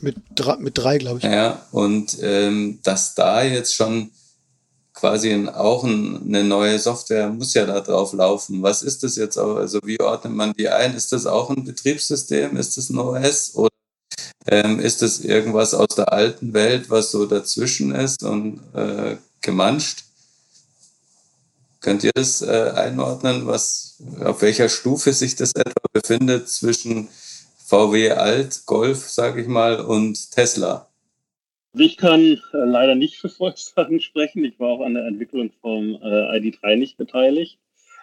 Mit, 0.00 0.16
drei, 0.34 0.56
mit 0.56 0.78
drei, 0.78 0.98
glaube 0.98 1.18
ich. 1.18 1.24
Ja, 1.24 1.66
und 1.72 2.18
ähm, 2.22 2.78
dass 2.82 3.14
da 3.14 3.42
jetzt 3.42 3.74
schon 3.74 4.10
quasi 4.92 5.32
ein, 5.32 5.48
auch 5.48 5.82
ein, 5.82 6.22
eine 6.26 6.44
neue 6.44 6.78
Software 6.78 7.30
muss 7.30 7.54
ja 7.54 7.64
da 7.64 7.80
drauf 7.80 8.12
laufen. 8.12 8.62
Was 8.62 8.82
ist 8.82 9.02
das 9.02 9.16
jetzt 9.16 9.38
auch? 9.38 9.56
Also 9.56 9.80
wie 9.84 10.00
ordnet 10.00 10.34
man 10.34 10.52
die 10.52 10.68
ein? 10.68 10.94
Ist 10.94 11.12
das 11.12 11.26
auch 11.26 11.50
ein 11.50 11.64
Betriebssystem? 11.64 12.56
Ist 12.56 12.76
das 12.76 12.90
ein 12.90 12.98
OS? 12.98 13.54
Oder 13.54 13.70
ähm, 14.46 14.78
ist 14.78 15.02
das 15.02 15.20
irgendwas 15.20 15.74
aus 15.74 15.96
der 15.96 16.12
alten 16.12 16.52
Welt, 16.52 16.90
was 16.90 17.10
so 17.10 17.26
dazwischen 17.26 17.94
ist 17.94 18.22
und 18.22 18.60
äh, 18.74 19.16
gemanscht? 19.40 20.04
Könnt 21.80 22.04
ihr 22.04 22.12
das 22.14 22.42
äh, 22.42 22.72
einordnen, 22.74 23.46
was, 23.46 24.02
auf 24.22 24.42
welcher 24.42 24.68
Stufe 24.68 25.12
sich 25.12 25.36
das 25.36 25.54
etwa 25.54 25.80
befindet 25.92 26.48
zwischen 26.48 27.08
VW 27.66 28.10
Alt, 28.10 28.62
Golf, 28.66 29.08
sage 29.08 29.40
ich 29.40 29.48
mal, 29.48 29.80
und 29.80 30.32
Tesla? 30.32 30.88
Ich 31.72 31.96
kann 31.96 32.20
äh, 32.20 32.38
leider 32.52 32.96
nicht 32.96 33.16
für 33.16 33.28
Volkswagen 33.28 34.00
sprechen. 34.00 34.44
Ich 34.44 34.60
war 34.60 34.68
auch 34.68 34.84
an 34.84 34.94
der 34.94 35.06
Entwicklung 35.06 35.50
vom 35.60 35.98
äh, 36.02 36.38
ID3 36.38 36.76
nicht 36.76 36.98
beteiligt. 36.98 37.58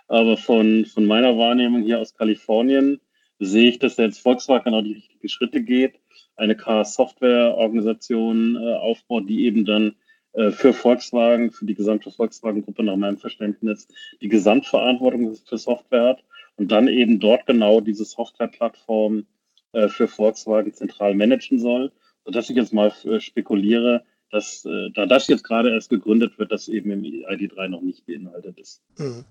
Aber 0.08 0.38
von, 0.38 0.86
von 0.86 1.06
meiner 1.06 1.38
Wahrnehmung 1.38 1.84
hier 1.84 2.00
aus 2.00 2.16
Kalifornien 2.16 3.02
sehe 3.40 3.70
ich, 3.70 3.80
dass 3.80 3.98
jetzt 3.98 4.20
Volkswagen 4.20 4.74
auch 4.74 4.84
die 4.84 4.94
richtigen 4.94 5.30
Schritte 5.30 5.62
geht, 5.62 5.96
eine 6.38 6.56
Car-Software-Organisation 6.56 8.56
äh, 8.56 8.76
aufbaut, 8.76 9.28
die 9.28 9.46
eben 9.46 9.66
dann 9.66 9.96
für 10.34 10.74
Volkswagen, 10.74 11.52
für 11.52 11.66
die 11.66 11.74
gesamte 11.74 12.12
Volkswagen-Gruppe 12.12 12.84
nach 12.84 12.96
meinem 12.96 13.18
Verständnis 13.18 13.88
die 14.22 14.28
Gesamtverantwortung 14.28 15.36
für 15.36 15.58
Software 15.58 16.10
hat 16.10 16.24
und 16.58 16.72
dann 16.72 16.88
eben 16.88 17.20
dort 17.20 17.46
genau 17.46 17.82
diese 17.82 18.06
Softwareplattform 18.06 19.26
äh, 19.74 19.90
für 19.90 20.08
Volkswagen 20.08 20.74
zentral 20.74 21.14
managen 21.14 21.60
soll, 21.60 21.92
sodass 22.26 22.50
ich 22.50 22.56
jetzt 22.56 22.74
mal 22.74 22.92
äh, 23.06 23.20
spekuliere, 23.20 24.04
dass 24.32 24.66
äh, 24.66 24.90
da 24.94 25.06
das 25.06 25.28
jetzt 25.28 25.44
gerade 25.44 25.72
erst 25.72 25.90
gegründet 25.90 26.38
wird, 26.38 26.52
das 26.52 26.68
eben 26.68 26.92
im 26.92 27.04
ID3 27.04 27.68
noch 27.68 27.82
nicht 27.82 28.06
beinhaltet 28.06 28.58
ist. 28.60 28.82
Mhm. 28.98 29.24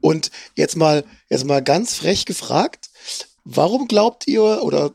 Und 0.00 0.30
jetzt 0.54 0.76
mal, 0.76 1.04
jetzt 1.28 1.46
mal 1.46 1.62
ganz 1.62 1.96
frech 1.96 2.26
gefragt, 2.26 2.90
warum 3.44 3.88
glaubt 3.88 4.28
ihr 4.28 4.62
oder 4.62 4.94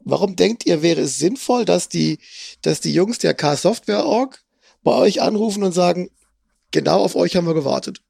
warum 0.00 0.34
denkt 0.34 0.66
ihr, 0.66 0.82
wäre 0.82 1.02
es 1.02 1.18
sinnvoll, 1.18 1.64
dass 1.64 1.88
die, 1.88 2.18
dass 2.62 2.80
die 2.80 2.94
Jungs 2.94 3.18
der 3.18 3.34
K-Software-Org 3.34 4.42
bei 4.86 4.94
euch 4.94 5.20
anrufen 5.20 5.64
und 5.64 5.72
sagen, 5.72 6.10
genau 6.70 7.00
auf 7.00 7.16
euch 7.16 7.34
haben 7.34 7.48
wir 7.48 7.54
gewartet? 7.54 8.02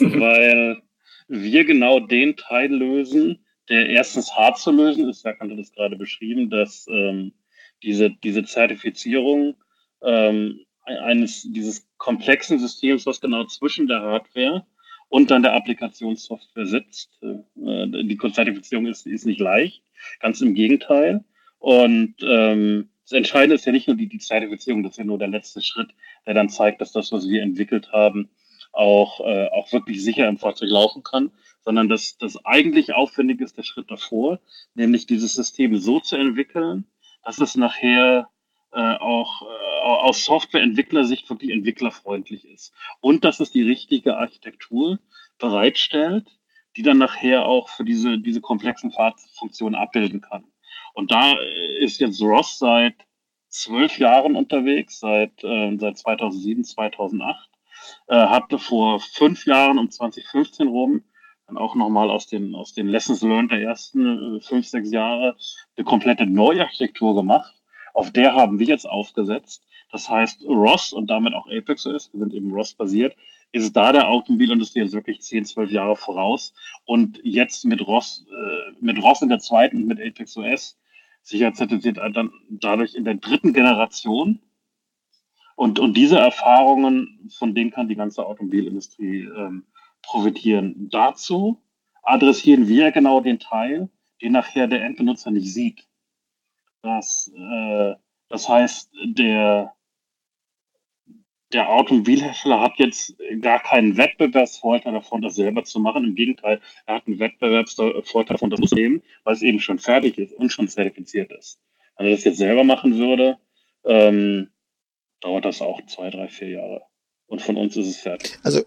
Weil 0.00 0.82
wir 1.28 1.64
genau 1.64 1.98
den 1.98 2.36
Teil 2.36 2.70
lösen, 2.70 3.42
der 3.70 3.88
erstens 3.88 4.36
hart 4.36 4.58
zu 4.58 4.70
lösen 4.70 5.08
ist, 5.08 5.24
Jörg 5.24 5.40
hatte 5.40 5.56
das 5.56 5.72
gerade 5.72 5.96
beschrieben, 5.96 6.50
dass 6.50 6.86
ähm, 6.90 7.32
diese, 7.82 8.10
diese 8.10 8.44
Zertifizierung 8.44 9.56
ähm, 10.02 10.60
eines 10.84 11.50
dieses 11.50 11.88
komplexen 11.96 12.58
Systems, 12.58 13.06
was 13.06 13.22
genau 13.22 13.44
zwischen 13.44 13.86
der 13.86 14.02
Hardware 14.02 14.66
und 15.08 15.30
dann 15.30 15.42
der 15.42 15.54
Applikationssoftware 15.54 16.66
sitzt. 16.66 17.18
Äh, 17.22 18.04
die 18.04 18.18
Zertifizierung 18.18 18.88
ist, 18.88 19.06
ist 19.06 19.24
nicht 19.24 19.40
leicht, 19.40 19.82
ganz 20.20 20.42
im 20.42 20.52
Gegenteil. 20.52 21.24
Und 21.58 22.16
ähm, 22.20 22.90
das 23.06 23.12
Entscheidende 23.12 23.54
ist 23.54 23.64
ja 23.64 23.70
nicht 23.70 23.86
nur 23.86 23.96
die, 23.96 24.08
die 24.08 24.18
Zertifizierung, 24.18 24.82
das 24.82 24.92
ist 24.92 24.98
ja 24.98 25.04
nur 25.04 25.18
der 25.18 25.28
letzte 25.28 25.62
Schritt, 25.62 25.90
der 26.26 26.34
dann 26.34 26.48
zeigt, 26.48 26.80
dass 26.80 26.90
das, 26.90 27.12
was 27.12 27.28
wir 27.28 27.40
entwickelt 27.40 27.92
haben, 27.92 28.28
auch, 28.72 29.20
äh, 29.20 29.48
auch 29.50 29.72
wirklich 29.72 30.02
sicher 30.02 30.26
im 30.26 30.38
Fahrzeug 30.38 30.70
laufen 30.70 31.04
kann, 31.04 31.30
sondern 31.64 31.88
das, 31.88 32.18
das 32.18 32.44
eigentlich 32.44 32.94
Aufwendige 32.94 33.44
ist 33.44 33.56
der 33.56 33.62
Schritt 33.62 33.92
davor, 33.92 34.40
nämlich 34.74 35.06
dieses 35.06 35.34
System 35.34 35.76
so 35.76 36.00
zu 36.00 36.16
entwickeln, 36.16 36.84
dass 37.24 37.38
es 37.40 37.54
nachher 37.54 38.28
äh, 38.72 38.96
auch 38.96 39.42
äh, 39.42 39.84
aus 39.84 40.24
Softwareentwicklersicht 40.24 41.30
wirklich 41.30 41.52
entwicklerfreundlich 41.52 42.44
ist. 42.44 42.72
Und 43.00 43.24
dass 43.24 43.38
es 43.38 43.52
die 43.52 43.62
richtige 43.62 44.16
Architektur 44.16 44.98
bereitstellt, 45.38 46.26
die 46.76 46.82
dann 46.82 46.98
nachher 46.98 47.46
auch 47.46 47.68
für 47.68 47.84
diese, 47.84 48.18
diese 48.18 48.40
komplexen 48.40 48.90
Fahrfunktionen 48.90 49.76
abbilden 49.76 50.20
kann. 50.20 50.44
Und 50.96 51.10
da 51.10 51.34
äh, 51.34 51.84
ist 51.84 52.00
jetzt 52.00 52.22
Ross 52.22 52.58
seit 52.58 52.94
zwölf 53.48 53.98
Jahren 53.98 54.34
unterwegs, 54.34 54.98
seit, 54.98 55.44
äh, 55.44 55.76
seit 55.78 55.98
2007, 55.98 56.64
2008. 56.64 57.50
Äh, 58.08 58.16
hatte 58.16 58.58
vor 58.58 59.00
fünf 59.00 59.44
Jahren 59.46 59.78
um 59.78 59.90
2015 59.90 60.66
rum 60.66 61.04
dann 61.46 61.58
auch 61.58 61.74
nochmal 61.74 62.10
aus 62.10 62.26
den, 62.26 62.54
aus 62.54 62.72
den 62.72 62.88
Lessons 62.88 63.22
learned 63.22 63.52
der 63.52 63.60
ersten 63.60 64.38
äh, 64.38 64.40
fünf, 64.40 64.66
sechs 64.66 64.90
Jahre 64.90 65.36
eine 65.76 65.84
komplette 65.84 66.26
Neuarchitektur 66.26 67.14
gemacht. 67.14 67.54
Auf 67.92 68.10
der 68.10 68.34
haben 68.34 68.58
wir 68.58 68.66
jetzt 68.66 68.88
aufgesetzt. 68.88 69.64
Das 69.92 70.08
heißt, 70.08 70.44
Ross 70.46 70.94
und 70.94 71.08
damit 71.08 71.34
auch 71.34 71.46
Apex 71.46 71.86
OS, 71.86 72.10
wir 72.12 72.20
sind 72.20 72.32
eben 72.34 72.52
Ross 72.52 72.72
basiert, 72.72 73.14
ist 73.52 73.76
da 73.76 73.92
der 73.92 74.08
Automobilindustrie 74.08 74.80
jetzt 74.80 74.94
wirklich 74.94 75.20
10, 75.20 75.44
12 75.44 75.70
Jahre 75.70 75.96
voraus. 75.96 76.54
Und 76.86 77.20
jetzt 77.22 77.64
mit 77.66 77.86
Ross, 77.86 78.26
äh, 78.28 78.72
mit 78.80 79.00
Ross 79.02 79.22
in 79.22 79.28
der 79.28 79.38
zweiten 79.38 79.86
mit 79.86 80.00
Apex 80.00 80.36
OS 80.38 80.78
sicherzertifiziert 81.26 81.98
dann 81.98 82.32
dadurch 82.48 82.94
in 82.94 83.04
der 83.04 83.14
dritten 83.14 83.52
Generation. 83.52 84.40
Und, 85.56 85.78
und 85.78 85.96
diese 85.96 86.18
Erfahrungen, 86.18 87.30
von 87.36 87.54
denen 87.54 87.70
kann 87.70 87.88
die 87.88 87.96
ganze 87.96 88.24
Automobilindustrie 88.24 89.22
ähm, 89.22 89.66
profitieren. 90.02 90.88
Dazu 90.90 91.60
adressieren 92.02 92.68
wir 92.68 92.92
genau 92.92 93.20
den 93.20 93.40
Teil, 93.40 93.88
den 94.22 94.32
nachher 94.32 94.68
der 94.68 94.84
Endbenutzer 94.84 95.30
nicht 95.32 95.52
sieht. 95.52 95.88
Das, 96.82 97.32
äh, 97.34 97.94
das 98.28 98.48
heißt, 98.48 98.92
der, 99.04 99.74
der 101.52 101.68
Automobilhersteller 101.68 102.60
hat 102.60 102.72
jetzt 102.76 103.14
gar 103.40 103.62
keinen 103.62 103.96
Wettbewerbsvorteil 103.96 104.92
davon, 104.92 105.22
das 105.22 105.36
selber 105.36 105.64
zu 105.64 105.78
machen. 105.78 106.04
Im 106.04 106.14
Gegenteil, 106.14 106.60
er 106.86 106.96
hat 106.96 107.06
einen 107.06 107.18
Wettbewerbsvorteil 107.18 108.34
davon, 108.34 108.50
das 108.50 108.60
zu 108.68 108.74
nehmen, 108.74 109.02
weil 109.24 109.34
es 109.34 109.42
eben 109.42 109.60
schon 109.60 109.78
fertig 109.78 110.18
ist 110.18 110.34
und 110.34 110.50
schon 110.50 110.68
zertifiziert 110.68 111.30
ist. 111.32 111.58
Wenn 111.96 112.06
er 112.06 112.12
das 112.12 112.24
jetzt 112.24 112.38
selber 112.38 112.64
machen 112.64 112.98
würde, 112.98 113.38
ähm, 113.84 114.50
dauert 115.20 115.44
das 115.44 115.62
auch 115.62 115.80
zwei, 115.86 116.10
drei, 116.10 116.28
vier 116.28 116.50
Jahre. 116.50 116.82
Und 117.26 117.42
von 117.42 117.56
uns 117.56 117.76
ist 117.76 117.88
es 117.88 117.96
fertig. 117.96 118.38
Also 118.42 118.62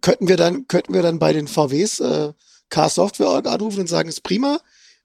könnten 0.00 0.28
wir 0.28 0.36
dann, 0.36 0.66
könnten 0.68 0.94
wir 0.94 1.02
dann 1.02 1.18
bei 1.18 1.32
den 1.32 1.48
VWs 1.48 2.00
äh, 2.00 2.32
Car-Software 2.70 3.46
anrufen 3.46 3.80
und 3.80 3.88
sagen, 3.88 4.08
ist 4.08 4.22
prima. 4.22 4.60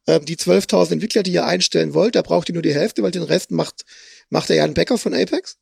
Äh, 0.05 0.19
die 0.21 0.37
12.000 0.37 0.93
Entwickler, 0.93 1.23
die 1.23 1.33
ihr 1.33 1.45
einstellen 1.45 1.93
wollt, 1.93 2.15
da 2.15 2.21
braucht 2.21 2.49
ihr 2.49 2.53
nur 2.53 2.63
die 2.63 2.73
Hälfte, 2.73 3.03
weil 3.03 3.11
den 3.11 3.23
Rest 3.23 3.51
macht, 3.51 3.85
macht 4.29 4.49
er 4.49 4.55
ja 4.57 4.63
ein 4.63 4.73
Bäcker 4.73 4.97
von 4.97 5.13
Apex? 5.13 5.57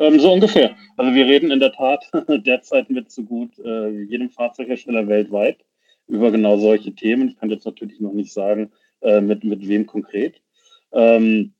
Ähm, 0.00 0.18
so 0.18 0.32
ungefähr. 0.32 0.76
Also 0.96 1.14
wir 1.14 1.26
reden 1.26 1.50
in 1.50 1.60
der 1.60 1.72
Tat 1.72 2.10
derzeit 2.28 2.88
mit 2.88 3.10
so 3.10 3.22
gut 3.22 3.58
äh, 3.58 3.90
jedem 4.04 4.30
Fahrzeughersteller 4.30 5.06
weltweit 5.06 5.58
über 6.08 6.30
genau 6.30 6.56
solche 6.56 6.94
Themen. 6.94 7.28
Ich 7.28 7.36
kann 7.36 7.50
jetzt 7.50 7.66
natürlich 7.66 8.00
noch 8.00 8.14
nicht 8.14 8.32
sagen, 8.32 8.72
äh, 9.02 9.20
mit, 9.20 9.44
mit 9.44 9.68
wem 9.68 9.86
konkret. 9.86 10.40
Ähm, 10.92 11.52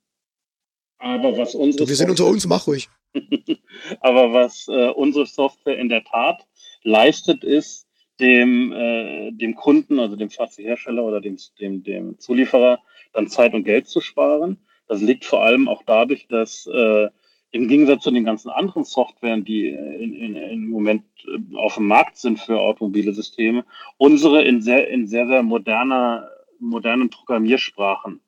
aber 0.98 1.37
was 1.37 1.55
unsere. 1.55 1.85
Du, 1.85 1.88
wir 1.90 1.96
sind 1.96 2.09
unter 2.09 2.26
uns, 2.26 2.46
mach 2.46 2.66
ruhig. 2.66 2.88
aber 4.00 4.33
was 4.33 4.68
äh, 4.68 4.88
unsere 4.88 5.26
Software 5.26 5.79
in 5.79 5.90
der 5.90 6.05
Tat 6.05 6.46
leistet, 6.83 7.44
ist, 7.44 7.87
dem, 8.20 8.72
äh, 8.72 9.33
dem 9.33 9.55
Kunden, 9.55 9.98
also 9.98 10.16
dem 10.16 10.31
Fahrzeughersteller 10.31 11.05
oder 11.05 11.20
dem, 11.20 11.37
dem, 11.61 11.83
dem 11.83 12.18
Zulieferer, 12.18 12.81
dann 13.12 13.29
Zeit 13.29 13.53
und 13.53 13.64
Geld 13.64 13.87
zu 13.87 14.00
sparen. 14.00 14.59
Das 14.88 15.03
liegt 15.03 15.26
vor 15.26 15.42
allem 15.42 15.68
auch 15.68 15.83
dadurch, 15.85 16.26
dass 16.26 16.66
äh, 16.66 17.09
im 17.52 17.68
Gegensatz 17.68 18.04
zu 18.04 18.10
den 18.10 18.24
ganzen 18.24 18.50
anderen 18.50 18.84
Softwaren, 18.84 19.44
die 19.44 19.68
in, 19.68 20.14
in, 20.14 20.36
im 20.36 20.68
Moment 20.68 21.04
äh, 21.26 21.56
auf 21.56 21.74
dem 21.74 21.86
Markt 21.86 22.16
sind 22.16 22.38
für 22.38 22.60
automobile 22.60 23.12
Systeme, 23.12 23.64
unsere 23.96 24.42
in 24.42 24.62
sehr, 24.62 24.88
in 24.88 25.06
sehr, 25.06 25.26
sehr 25.26 25.42
moderner, 25.42 26.30
modernen 26.58 27.10
Programmiersprachen 27.10 28.20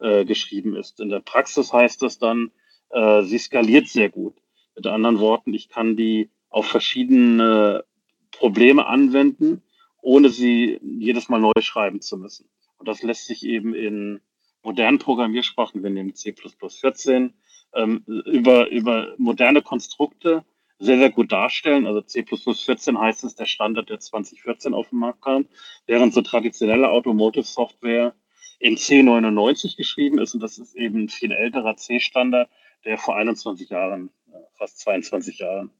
äh, 0.00 0.24
geschrieben 0.24 0.74
ist. 0.76 1.00
In 1.00 1.10
der 1.10 1.20
Praxis 1.20 1.72
heißt 1.72 2.02
das 2.02 2.18
dann, 2.18 2.50
äh, 2.90 3.22
sie 3.22 3.38
skaliert 3.38 3.88
sehr 3.88 4.08
gut. 4.08 4.34
Mit 4.74 4.86
anderen 4.86 5.18
Worten, 5.18 5.52
ich 5.52 5.68
kann 5.68 5.96
die 5.96 6.30
auf 6.48 6.66
verschiedene 6.66 7.84
Probleme 8.30 8.86
anwenden, 8.86 9.62
ohne 10.00 10.30
sie 10.30 10.80
jedes 10.82 11.28
Mal 11.28 11.40
neu 11.40 11.52
schreiben 11.60 12.00
zu 12.00 12.16
müssen. 12.16 12.48
Und 12.78 12.88
das 12.88 13.02
lässt 13.02 13.26
sich 13.26 13.44
eben 13.44 13.74
in 13.74 14.20
modernen 14.62 14.98
Programmiersprachen, 14.98 15.82
wir 15.82 15.90
nehmen 15.90 16.14
C++ 16.14 16.34
14, 16.34 17.34
ähm, 17.74 18.04
über, 18.06 18.68
über 18.68 19.14
moderne 19.18 19.62
Konstrukte 19.62 20.44
sehr, 20.78 20.98
sehr 20.98 21.10
gut 21.10 21.30
darstellen. 21.30 21.86
Also 21.86 22.00
C++ 22.02 22.24
14 22.24 22.98
heißt 22.98 23.24
es, 23.24 23.36
der 23.36 23.46
Standard, 23.46 23.88
der 23.88 24.00
2014 24.00 24.74
auf 24.74 24.88
den 24.90 24.98
Markt 24.98 25.22
kam, 25.22 25.46
während 25.86 26.12
so 26.12 26.22
traditionelle 26.22 26.90
Automotive 26.90 27.44
Software 27.44 28.14
in 28.58 28.76
C99 28.76 29.76
geschrieben 29.76 30.18
ist. 30.18 30.34
Und 30.34 30.42
das 30.42 30.58
ist 30.58 30.74
eben 30.74 31.04
ein 31.04 31.08
viel 31.08 31.32
älterer 31.32 31.76
C-Standard, 31.76 32.48
der 32.84 32.98
vor 32.98 33.16
21 33.16 33.70
Jahren, 33.70 34.10
äh, 34.32 34.38
fast 34.54 34.80
22 34.80 35.38
Jahren 35.38 35.70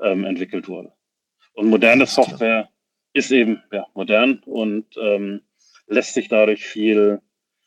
ähm, 0.00 0.24
entwickelt 0.24 0.68
wurde. 0.68 0.92
Und 1.54 1.68
moderne 1.68 2.06
Software 2.06 2.68
ist 3.12 3.30
eben 3.30 3.62
ja, 3.72 3.86
modern 3.94 4.42
und 4.46 4.86
ähm, 4.96 5.42
lässt 5.86 6.14
sich 6.14 6.28
dadurch 6.28 6.64
viel, 6.64 7.20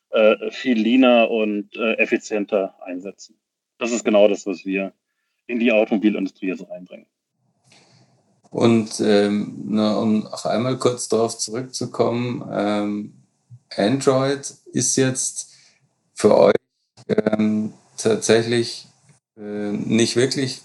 äh, 0.10 0.52
viel 0.52 0.78
leaner 0.78 1.30
und 1.30 1.76
äh, 1.76 1.94
effizienter 1.94 2.76
einsetzen. 2.84 3.40
Das 3.78 3.92
ist 3.92 4.06
genau 4.06 4.28
das, 4.28 4.46
was 4.46 4.66
wir 4.66 4.94
in 5.48 5.60
die 5.60 5.72
Automobilindustrie 5.72 6.48
jetzt 6.48 6.70
einbringen. 6.70 7.06
Und 8.50 9.02
ähm, 9.02 9.64
na, 9.66 9.98
um 9.98 10.20
noch 10.20 10.46
einmal 10.46 10.78
kurz 10.78 11.10
darauf 11.10 11.38
zurückzukommen, 11.38 12.48
ähm, 12.52 13.14
Android 13.76 14.54
ist 14.72 14.96
jetzt 14.96 15.52
für 16.14 16.38
euch 16.38 16.56
ähm, 17.10 17.74
tatsächlich 17.98 18.88
äh, 19.38 19.72
nicht 19.72 20.16
wirklich 20.16 20.62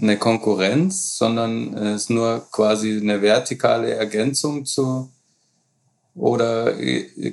eine 0.00 0.16
Konkurrenz, 0.16 1.18
sondern 1.18 1.76
äh, 1.76 1.94
ist 1.94 2.08
nur 2.08 2.46
quasi 2.50 2.96
eine 2.96 3.20
vertikale 3.20 3.92
Ergänzung 3.92 4.64
zu 4.64 5.10
oder 6.14 6.74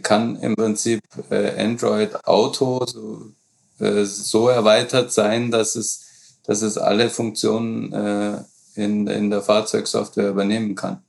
kann 0.04 0.36
im 0.42 0.56
Prinzip 0.56 1.02
äh, 1.32 1.60
Android 1.60 2.24
Auto 2.26 2.86
so, 2.86 3.32
äh, 3.80 4.04
so 4.04 4.50
erweitert 4.50 5.12
sein, 5.12 5.52
dass 5.52 5.76
es, 5.76 6.40
dass 6.44 6.62
es 6.62 6.78
alle 6.78 7.10
Funktionen 7.10 8.46
in, 8.76 9.08
in 9.08 9.30
der 9.30 9.42
Fahrzeugsoftware 9.42 10.30
übernehmen 10.30 10.76
kann. 10.76 11.04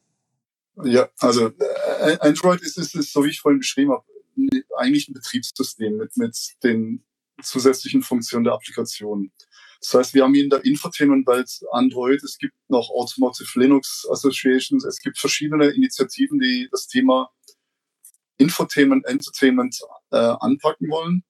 Ja, 0.85 1.09
also 1.19 1.51
Android 2.21 2.63
ist, 2.63 2.79
ist, 2.79 2.95
ist 2.95 3.13
so 3.13 3.25
wie 3.25 3.31
ich 3.31 3.41
vorhin 3.41 3.59
beschrieben 3.59 3.93
habe, 3.93 4.05
eigentlich 4.77 5.09
ein 5.09 5.15
Betriebssystem 5.15 5.97
mit, 5.97 6.17
mit 6.17 6.37
den 6.63 7.05
zusätzlichen 7.43 8.03
Funktionen 8.03 8.45
der 8.45 8.55
Applikation. 8.55 9.31
Das 9.81 9.95
heißt, 9.95 10.15
wir 10.15 10.25
haben 10.25 10.35
in 10.35 10.51
der 10.51 10.65
Infotainment-Welt 10.65 11.61
Android, 11.71 12.23
es 12.23 12.39
gibt 12.39 12.55
noch 12.69 12.89
Automotive 12.91 13.59
Linux 13.59 14.07
Associations, 14.11 14.85
es 14.85 14.99
gibt 15.01 15.19
verschiedene 15.19 15.67
Initiativen, 15.69 16.39
die 16.39 16.69
das 16.71 16.87
Thema 16.87 17.31
Infotainment, 18.39 19.07
Entertainment 19.07 19.79
äh, 20.11 20.17
anpacken 20.17 20.91
wollen. 20.91 21.25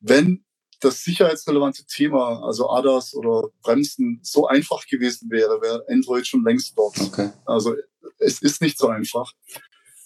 Wenn 0.00 0.44
das 0.80 1.04
sicherheitsrelevante 1.04 1.84
Thema, 1.84 2.42
also 2.42 2.70
ADAS 2.70 3.14
oder 3.14 3.50
Bremsen, 3.62 4.20
so 4.22 4.46
einfach 4.46 4.86
gewesen 4.86 5.30
wäre, 5.30 5.60
wäre 5.60 5.84
Android 5.88 6.26
schon 6.26 6.44
längst 6.44 6.76
dort. 6.76 6.98
Okay. 7.00 7.30
Also 7.44 7.76
es 8.18 8.40
ist 8.42 8.62
nicht 8.62 8.78
so 8.78 8.88
einfach. 8.88 9.32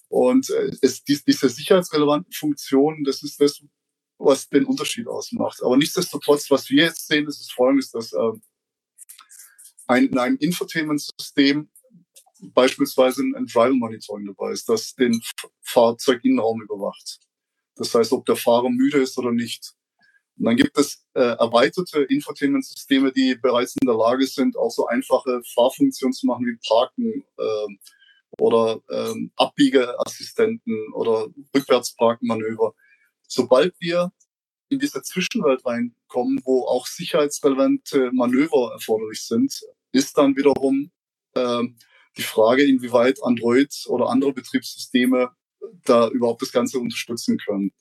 Und 0.08 0.50
äh, 0.50 0.70
es, 0.82 1.02
die, 1.04 1.18
diese 1.26 1.48
sicherheitsrelevanten 1.48 2.32
Funktionen, 2.32 3.04
das 3.04 3.22
ist 3.22 3.40
das, 3.40 3.62
was 4.18 4.48
den 4.48 4.64
Unterschied 4.64 5.06
ausmacht. 5.06 5.62
Aber 5.62 5.76
nichtsdestotrotz, 5.76 6.50
was 6.50 6.70
wir 6.70 6.84
jetzt 6.84 7.06
sehen, 7.06 7.26
ist 7.26 7.40
es 7.40 7.50
folgendes, 7.50 7.90
dass 7.90 8.12
äh, 8.12 8.32
ein, 9.86 10.06
in 10.06 10.18
einem 10.18 10.36
Infotainment-System 10.36 11.68
beispielsweise 12.40 13.22
ein 13.22 13.46
Driver 13.46 13.74
Monitoring 13.74 14.26
dabei 14.26 14.52
ist, 14.52 14.68
das 14.68 14.94
den 14.94 15.20
Fahrzeuginnenraum 15.62 16.62
überwacht. 16.62 17.20
Das 17.76 17.94
heißt, 17.94 18.12
ob 18.12 18.26
der 18.26 18.36
Fahrer 18.36 18.70
müde 18.70 18.98
ist 18.98 19.18
oder 19.18 19.32
nicht. 19.32 19.74
Und 20.36 20.46
dann 20.46 20.56
gibt 20.56 20.76
es 20.78 21.06
äh, 21.14 21.20
erweiterte 21.20 22.02
Infotainment-Systeme, 22.02 23.12
die 23.12 23.36
bereits 23.36 23.76
in 23.80 23.86
der 23.86 23.96
Lage 23.96 24.26
sind, 24.26 24.56
auch 24.56 24.70
so 24.70 24.86
einfache 24.86 25.42
Fahrfunktionen 25.54 26.12
zu 26.12 26.26
machen 26.26 26.46
wie 26.46 26.58
Parken 26.66 27.24
äh, 27.38 27.76
oder 28.38 28.80
ähm, 28.90 29.30
Abbiegeassistenten 29.36 30.92
oder 30.92 31.28
Rückwärtsparkenmanöver. 31.54 32.74
Sobald 33.28 33.74
wir 33.78 34.12
in 34.70 34.80
diese 34.80 35.02
Zwischenwelt 35.02 35.64
reinkommen, 35.64 36.40
wo 36.44 36.64
auch 36.64 36.86
sicherheitsrelevante 36.86 38.10
Manöver 38.12 38.72
erforderlich 38.72 39.22
sind, 39.22 39.60
ist 39.92 40.18
dann 40.18 40.36
wiederum 40.36 40.90
ähm, 41.36 41.76
die 42.16 42.22
Frage, 42.22 42.64
inwieweit 42.64 43.22
Android 43.22 43.72
oder 43.86 44.08
andere 44.08 44.32
Betriebssysteme 44.32 45.30
da 45.84 46.08
überhaupt 46.08 46.42
das 46.42 46.52
Ganze 46.52 46.78
unterstützen 46.78 47.38
können. 47.38 47.72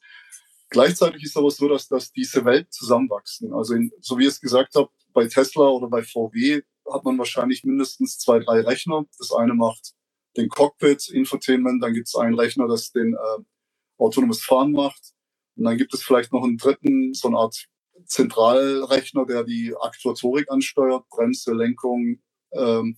Gleichzeitig 0.73 1.23
ist 1.23 1.37
aber 1.37 1.51
so, 1.51 1.67
dass, 1.67 1.87
dass 1.87 2.11
diese 2.11 2.43
Welt 2.45 2.73
zusammenwachsen. 2.73 3.53
Also 3.53 3.75
in, 3.75 3.91
so 4.01 4.17
wie 4.17 4.23
ich 4.23 4.29
es 4.29 4.41
gesagt 4.41 4.73
habe, 4.73 4.89
bei 5.13 5.27
Tesla 5.27 5.67
oder 5.67 5.87
bei 5.87 6.01
VW 6.01 6.63
hat 6.91 7.05
man 7.05 7.19
wahrscheinlich 7.19 7.63
mindestens 7.63 8.17
zwei, 8.17 8.39
drei 8.39 8.61
Rechner. 8.61 9.05
Das 9.19 9.31
eine 9.31 9.53
macht 9.53 9.93
den 10.35 10.49
Cockpit, 10.49 11.09
Infotainment, 11.09 11.83
dann 11.83 11.93
gibt 11.93 12.07
es 12.07 12.15
einen 12.15 12.33
Rechner, 12.33 12.67
das 12.67 12.91
den 12.91 13.13
äh, 13.13 13.43
autonomes 13.99 14.41
Fahren 14.41 14.71
macht. 14.71 15.13
Und 15.55 15.65
dann 15.65 15.77
gibt 15.77 15.93
es 15.93 16.01
vielleicht 16.01 16.33
noch 16.33 16.43
einen 16.43 16.57
dritten, 16.57 17.13
so 17.13 17.27
eine 17.27 17.37
Art 17.37 17.67
Zentralrechner, 18.07 19.27
der 19.27 19.43
die 19.43 19.75
Aktuatorik 19.79 20.49
ansteuert, 20.49 21.07
Bremse, 21.09 21.53
Lenkung. 21.53 22.19
Ähm, 22.51 22.97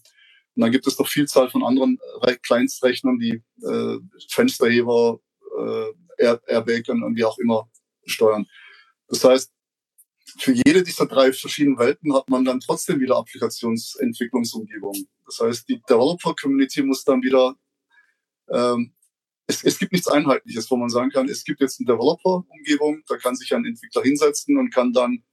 und 0.55 0.61
dann 0.61 0.71
gibt 0.71 0.88
es 0.88 0.97
noch 0.97 1.09
Vielzahl 1.09 1.49
von 1.49 1.65
anderen 1.65 1.99
Kleinstrechnern, 2.41 3.19
die 3.19 3.43
äh, 3.65 3.97
Fensterheber, 4.30 5.19
äh, 5.59 5.91
Air 6.18 6.41
Airbag 6.47 6.89
und 6.89 7.16
wie 7.16 7.24
auch 7.24 7.38
immer 7.38 7.70
steuern. 8.05 8.45
Das 9.07 9.24
heißt, 9.24 9.51
für 10.39 10.51
jede 10.51 10.84
dieser 10.84 11.05
drei 11.05 11.32
verschiedenen 11.32 11.78
Welten 11.78 12.13
hat 12.13 12.30
man 12.30 12.43
dann 12.45 12.59
trotzdem 12.59 12.99
wieder 12.99 13.18
Applikationsentwicklungsumgebungen. 13.18 15.07
Das 15.26 15.39
heißt, 15.39 15.70
die 15.70 15.82
Developer-Community 15.82 16.84
muss 16.84 17.03
dann 17.03 17.22
wieder, 17.22 17.55
ähm, 18.49 18.93
es, 19.47 19.63
es 19.63 19.78
gibt 19.78 19.91
nichts 19.91 20.07
Einheitliches, 20.07 20.70
wo 20.70 20.78
man 20.78 20.89
sagen 20.89 21.11
kann, 21.11 21.30
es 21.30 21.43
gibt 21.43 21.61
jetzt 21.61 21.80
eine 21.80 21.88
Developer-Umgebung, 21.88 23.03
da 23.07 23.18
kann 23.18 23.36
sich 23.36 23.53
ein 23.53 23.66
Entwickler 23.66 24.01
hinsetzen 24.01 24.57
und 24.57 24.74
kann 24.74 24.93
dann 24.93 25.24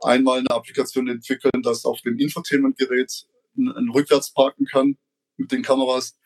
einmal 0.00 0.40
eine 0.40 0.50
Applikation 0.50 1.08
entwickeln, 1.08 1.62
das 1.62 1.84
auf 1.84 2.00
dem 2.02 2.18
Infotainment-Gerät 2.18 3.26
ein, 3.56 3.90
rückwärts 3.90 4.32
parken 4.32 4.66
kann 4.66 4.98
mit 5.36 5.50
den 5.50 5.62
Kameras. 5.62 6.18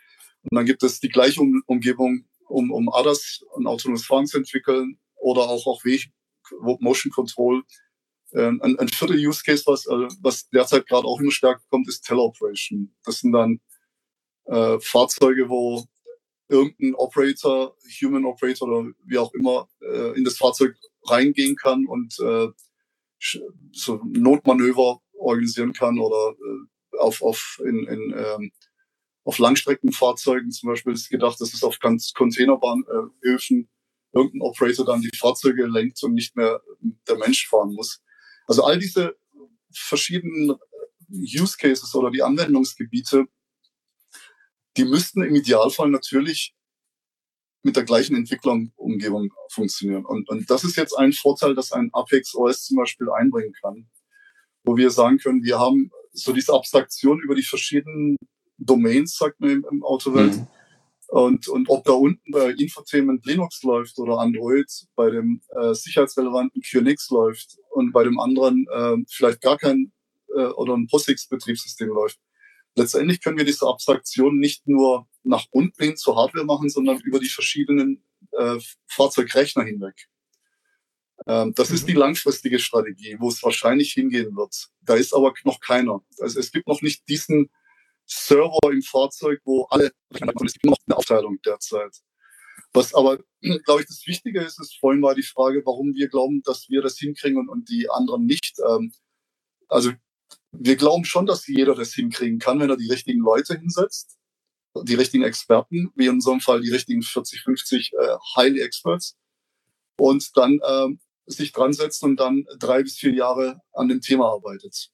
Und 0.42 0.56
dann 0.56 0.66
gibt 0.66 0.82
es 0.82 1.00
die 1.00 1.08
gleiche 1.08 1.40
um 1.40 1.62
Umgebung 1.66 2.24
um, 2.50 2.70
um 2.70 2.88
ADAS, 2.92 3.44
ein 3.56 3.66
autonomes 3.66 4.04
Fahren 4.04 4.26
zu 4.26 4.38
entwickeln 4.38 4.98
oder 5.16 5.42
auch 5.42 5.66
auch 5.66 5.84
Weg, 5.84 6.10
Motion 6.60 7.12
Control. 7.12 7.62
Ähm, 8.32 8.60
ein, 8.62 8.78
ein 8.78 8.88
vierter 8.88 9.14
Use 9.14 9.42
Case, 9.42 9.64
was, 9.66 9.86
äh, 9.86 10.08
was 10.20 10.48
derzeit 10.50 10.86
gerade 10.86 11.06
auch 11.06 11.20
immer 11.20 11.32
stärker 11.32 11.62
kommt, 11.68 11.88
ist 11.88 12.02
Teleoperation. 12.02 12.94
Das 13.04 13.20
sind 13.20 13.32
dann 13.32 13.60
äh, 14.46 14.78
Fahrzeuge, 14.80 15.48
wo 15.48 15.84
irgendein 16.48 16.94
Operator, 16.94 17.76
Human 18.02 18.24
Operator 18.24 18.68
oder 18.68 18.92
wie 19.04 19.18
auch 19.18 19.32
immer, 19.34 19.68
äh, 19.80 20.16
in 20.16 20.24
das 20.24 20.36
Fahrzeug 20.36 20.76
reingehen 21.04 21.56
kann 21.56 21.86
und 21.86 22.18
äh, 22.20 22.48
so 23.72 24.00
Notmanöver 24.04 25.00
organisieren 25.18 25.72
kann 25.72 25.98
oder 25.98 26.34
äh, 26.34 26.98
auf, 26.98 27.22
auf 27.22 27.60
in, 27.64 27.86
in 27.86 28.14
ähm, 28.16 28.52
auf 29.24 29.38
Langstreckenfahrzeugen 29.38 30.50
zum 30.50 30.70
Beispiel 30.70 30.92
ist 30.92 31.10
gedacht, 31.10 31.40
dass 31.40 31.52
es 31.52 31.62
auf 31.62 31.78
Containerbahnhöfen 31.80 33.60
äh, 33.60 34.16
irgendein 34.16 34.42
Operator 34.42 34.86
dann 34.86 35.02
die 35.02 35.16
Fahrzeuge 35.16 35.66
lenkt 35.66 36.02
und 36.02 36.14
nicht 36.14 36.36
mehr 36.36 36.60
der 37.08 37.18
Mensch 37.18 37.48
fahren 37.48 37.74
muss. 37.74 38.02
Also 38.46 38.64
all 38.64 38.78
diese 38.78 39.16
verschiedenen 39.72 40.56
Use 41.10 41.56
Cases 41.56 41.94
oder 41.94 42.10
die 42.10 42.22
Anwendungsgebiete, 42.22 43.26
die 44.76 44.84
müssten 44.84 45.22
im 45.22 45.34
Idealfall 45.34 45.90
natürlich 45.90 46.54
mit 47.62 47.76
der 47.76 47.84
gleichen 47.84 48.16
Entwicklungsumgebung 48.16 49.30
funktionieren. 49.50 50.06
Und, 50.06 50.28
und 50.28 50.48
das 50.50 50.64
ist 50.64 50.76
jetzt 50.76 50.94
ein 50.94 51.12
Vorteil, 51.12 51.54
dass 51.54 51.72
ein 51.72 51.90
Apex 51.92 52.34
OS 52.34 52.64
zum 52.64 52.78
Beispiel 52.78 53.10
einbringen 53.10 53.52
kann, 53.60 53.90
wo 54.64 54.76
wir 54.76 54.90
sagen 54.90 55.18
können, 55.18 55.44
wir 55.44 55.58
haben 55.58 55.90
so 56.12 56.32
diese 56.32 56.54
Abstraktion 56.54 57.20
über 57.20 57.34
die 57.34 57.42
verschiedenen 57.42 58.16
Domains, 58.60 59.16
sagt 59.16 59.40
man 59.40 59.64
im, 59.70 59.82
Autowelt. 59.82 60.36
Mhm. 60.36 60.46
Und, 61.08 61.48
und 61.48 61.68
ob 61.68 61.82
da 61.84 61.92
unten 61.92 62.30
bei 62.30 62.50
Infotainment 62.52 63.26
Linux 63.26 63.64
läuft 63.64 63.98
oder 63.98 64.18
Android, 64.18 64.70
bei 64.94 65.10
dem 65.10 65.40
äh, 65.60 65.74
sicherheitsrelevanten 65.74 66.62
QNX 66.62 67.10
läuft 67.10 67.58
und 67.70 67.92
bei 67.92 68.04
dem 68.04 68.20
anderen 68.20 68.66
äh, 68.72 68.96
vielleicht 69.08 69.40
gar 69.40 69.58
kein 69.58 69.92
äh, 70.28 70.42
oder 70.42 70.74
ein 70.74 70.86
POSIX-Betriebssystem 70.86 71.88
läuft. 71.88 72.20
Letztendlich 72.76 73.20
können 73.20 73.38
wir 73.38 73.44
diese 73.44 73.66
Abstraktion 73.66 74.38
nicht 74.38 74.68
nur 74.68 75.08
nach 75.24 75.46
unten 75.50 75.82
hin 75.82 75.96
zur 75.96 76.16
Hardware 76.16 76.44
machen, 76.44 76.70
sondern 76.70 77.00
über 77.00 77.18
die 77.18 77.28
verschiedenen 77.28 78.04
äh, 78.30 78.58
Fahrzeugrechner 78.86 79.64
hinweg. 79.64 80.08
Ähm, 81.26 81.52
das 81.54 81.70
mhm. 81.70 81.74
ist 81.74 81.88
die 81.88 81.94
langfristige 81.94 82.58
Strategie, 82.58 83.16
wo 83.18 83.28
es 83.28 83.42
wahrscheinlich 83.42 83.92
hingehen 83.92 84.36
wird. 84.36 84.68
Da 84.82 84.94
ist 84.94 85.14
aber 85.14 85.32
noch 85.44 85.60
keiner. 85.60 86.02
Also 86.20 86.38
es 86.38 86.52
gibt 86.52 86.68
noch 86.68 86.82
nicht 86.82 87.08
diesen 87.08 87.50
Server 88.10 88.72
im 88.72 88.82
Fahrzeug, 88.82 89.40
wo 89.44 89.64
alle, 89.64 89.92
gibt 90.10 90.64
noch 90.64 90.76
eine 90.86 90.96
Aufteilung 90.96 91.38
derzeit. 91.44 91.96
Was 92.72 92.92
aber, 92.94 93.18
glaube 93.64 93.82
ich, 93.82 93.86
das 93.86 94.06
Wichtige 94.06 94.40
ist, 94.40 94.60
ist 94.60 94.78
vorhin 94.78 95.02
war 95.02 95.14
die 95.14 95.22
Frage, 95.22 95.62
warum 95.64 95.94
wir 95.94 96.08
glauben, 96.08 96.42
dass 96.42 96.68
wir 96.68 96.82
das 96.82 96.98
hinkriegen 96.98 97.38
und, 97.38 97.48
und 97.48 97.68
die 97.68 97.88
anderen 97.88 98.26
nicht. 98.26 98.58
Ähm, 98.68 98.92
also 99.68 99.92
wir 100.52 100.76
glauben 100.76 101.04
schon, 101.04 101.26
dass 101.26 101.46
jeder 101.46 101.74
das 101.74 101.94
hinkriegen 101.94 102.40
kann, 102.40 102.58
wenn 102.58 102.70
er 102.70 102.76
die 102.76 102.90
richtigen 102.90 103.20
Leute 103.20 103.56
hinsetzt, 103.56 104.18
die 104.82 104.94
richtigen 104.94 105.24
Experten, 105.24 105.92
wie 105.94 106.06
in 106.06 106.14
unserem 106.14 106.40
Fall 106.40 106.60
die 106.60 106.72
richtigen 106.72 107.02
40, 107.02 107.42
50 107.42 107.92
äh, 107.92 108.16
Highly 108.36 108.60
Experts, 108.60 109.16
und 109.96 110.36
dann 110.36 110.58
ähm, 110.66 111.00
sich 111.26 111.52
dran 111.52 111.72
setzt 111.72 112.02
und 112.02 112.16
dann 112.16 112.44
drei 112.58 112.82
bis 112.82 112.96
vier 112.96 113.12
Jahre 113.12 113.60
an 113.72 113.88
dem 113.88 114.00
Thema 114.00 114.32
arbeitet. 114.32 114.90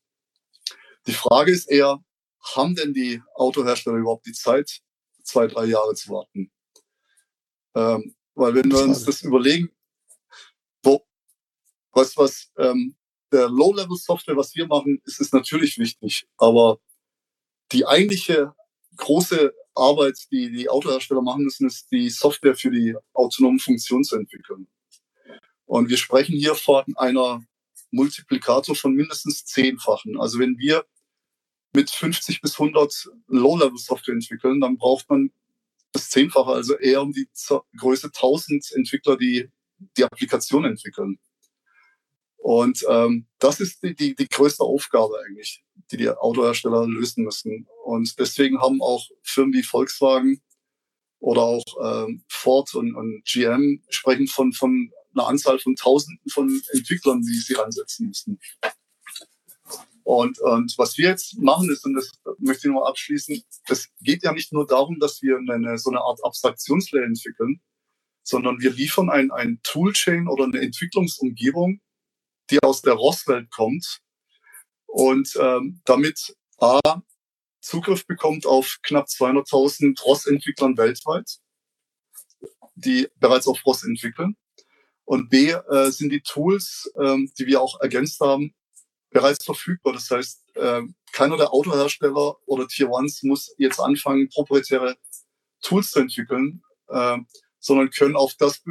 Die 1.07 1.13
Frage 1.13 1.53
ist 1.53 1.71
eher, 1.71 2.03
haben 2.55 2.75
denn 2.75 2.95
die 2.95 3.23
Autohersteller 3.35 3.97
überhaupt 3.97 4.27
die 4.27 4.33
Zeit, 4.33 4.81
zwei, 5.23 5.47
drei 5.47 5.65
Jahre 5.65 5.95
zu 5.95 6.11
warten? 6.11 6.51
Ähm, 7.75 8.15
weil 8.35 8.55
wenn 8.55 8.71
wir 8.71 8.83
uns 8.83 9.05
das 9.05 9.23
überlegen, 9.23 9.71
wo, 10.83 11.05
was, 11.93 12.17
was 12.17 12.51
ähm, 12.59 12.97
der 13.33 13.49
Low-Level-Software, 13.49 14.37
was 14.37 14.55
wir 14.55 14.67
machen, 14.67 15.01
ist 15.05 15.21
es 15.21 15.33
natürlich 15.33 15.79
wichtig. 15.79 16.27
Aber 16.37 16.79
die 17.73 17.87
eigentliche 17.87 18.55
große 18.97 19.53
Arbeit, 19.75 20.19
die 20.31 20.51
die 20.51 20.69
Autohersteller 20.69 21.23
machen 21.23 21.45
müssen, 21.45 21.67
ist 21.67 21.91
die 21.91 22.09
Software 22.11 22.57
für 22.57 22.71
die 22.71 22.95
autonomen 23.13 23.59
Funktionen 23.59 24.05
zu 24.05 24.17
entwickeln. 24.17 24.69
Und 25.67 25.89
wir 25.89 25.97
sprechen 25.97 26.37
hier 26.37 26.55
von 26.55 26.85
einer 26.97 27.45
Multiplikator 27.91 28.75
von 28.75 28.95
mindestens 28.95 29.45
zehnfachen. 29.45 30.19
Also 30.19 30.39
wenn 30.39 30.59
wir 30.59 30.85
mit 31.77 31.91
50 31.91 32.41
bis 32.41 32.59
100 32.59 33.11
Low-Level-Software 33.29 34.15
entwickeln, 34.15 34.61
dann 34.61 34.79
braucht 34.79 35.09
man 35.11 35.31
das 35.93 36.09
Zehnfache, 36.09 36.51
also 36.51 36.75
eher 36.77 37.03
um 37.03 37.13
die 37.13 37.29
Größe 37.77 38.07
1000 38.07 38.73
Entwickler, 38.73 39.17
die 39.17 39.51
die 39.97 40.05
Applikation 40.05 40.65
entwickeln. 40.65 41.19
Und 42.39 42.83
ähm, 42.89 43.27
das 43.39 43.61
ist 43.61 43.83
die, 43.83 43.95
die, 43.95 44.15
die 44.15 44.29
größte 44.29 44.65
Aufgabe 44.65 45.15
eigentlich, 45.27 45.65
die 45.91 45.99
die 45.99 46.09
Autohersteller 46.09 46.87
lösen 46.87 47.25
müssen. 47.25 47.67
Und 47.85 48.19
deswegen 48.19 48.61
haben 48.61 48.81
auch 48.81 49.07
Firmen 49.23 49.53
wie 49.53 49.63
Volkswagen 49.63 50.41
oder 51.19 51.43
auch 51.43 51.65
ähm, 51.83 52.25
Ford 52.29 52.75
und, 52.75 52.95
und 52.95 53.23
GM 53.25 53.83
sprechen 53.91 54.29
von, 54.29 54.53
von 54.53 54.91
einer 55.15 55.29
Anzahl 55.29 55.59
von 55.59 55.77
Tausenden 55.77 56.31
von 56.31 56.49
Entwicklern, 56.73 57.21
die 57.21 57.39
sie 57.39 57.57
ansetzen 57.57 58.09
müssen. 58.09 58.39
Und, 60.07 60.39
und 60.39 60.73
was 60.79 60.97
wir 60.99 61.09
jetzt 61.09 61.37
machen 61.37 61.69
ist, 61.69 61.85
und 61.85 61.95
das 61.95 62.13
möchte 62.39 62.69
ich 62.69 62.73
noch 62.73 62.87
abschließen, 62.87 63.43
es 63.69 63.89
geht 64.01 64.23
ja 64.23 64.31
nicht 64.31 64.53
nur 64.53 64.65
darum, 64.65 65.01
dass 65.01 65.21
wir 65.21 65.37
eine, 65.37 65.79
so 65.79 65.91
eine 65.91 66.01
Art 66.01 66.25
Abstraktionslayer 66.25 67.03
entwickeln, 67.03 67.61
sondern 68.23 68.61
wir 68.61 68.71
liefern 68.71 69.11
ein, 69.11 69.33
ein 69.33 69.59
Toolchain 69.65 70.29
oder 70.29 70.45
eine 70.45 70.61
Entwicklungsumgebung, 70.61 71.81
die 72.51 72.63
aus 72.63 72.83
der 72.83 72.93
ROS-Welt 72.93 73.51
kommt 73.51 73.99
und 74.87 75.37
ähm, 75.41 75.81
damit 75.85 76.37
A, 76.59 76.79
Zugriff 77.61 78.07
bekommt 78.07 78.47
auf 78.47 78.79
knapp 78.85 79.07
200.000 79.07 80.01
ROS-Entwicklern 80.05 80.77
weltweit, 80.77 81.39
die 82.77 83.09
bereits 83.17 83.49
auf 83.49 83.67
ROS 83.67 83.83
entwickeln. 83.83 84.37
Und 85.05 85.31
B, 85.31 85.51
äh, 85.51 85.91
sind 85.91 86.11
die 86.11 86.21
Tools, 86.21 86.93
ähm, 86.97 87.33
die 87.37 87.47
wir 87.47 87.61
auch 87.61 87.81
ergänzt 87.81 88.21
haben, 88.21 88.55
bereits 89.17 89.45
verfügbar. 89.45 89.95
Das 89.95 90.11
heißt, 90.11 90.45
äh, 90.57 90.83
keiner 91.13 91.39
der 91.39 91.53
Autohersteller 91.53 92.37
oder 92.45 92.69
Tier 92.69 92.91
Ones 92.91 93.23
muss 93.23 93.55
jetzt 93.57 93.81
anfangen, 93.81 94.29
proprietäre 94.29 94.97
Tools 95.63 95.91
zu 95.91 96.01
entwickeln, 96.01 96.63
äh, 96.89 97.17
sondern 97.59 97.91
können 97.91 98.15
auf 98.15 98.35
das 98.35 98.63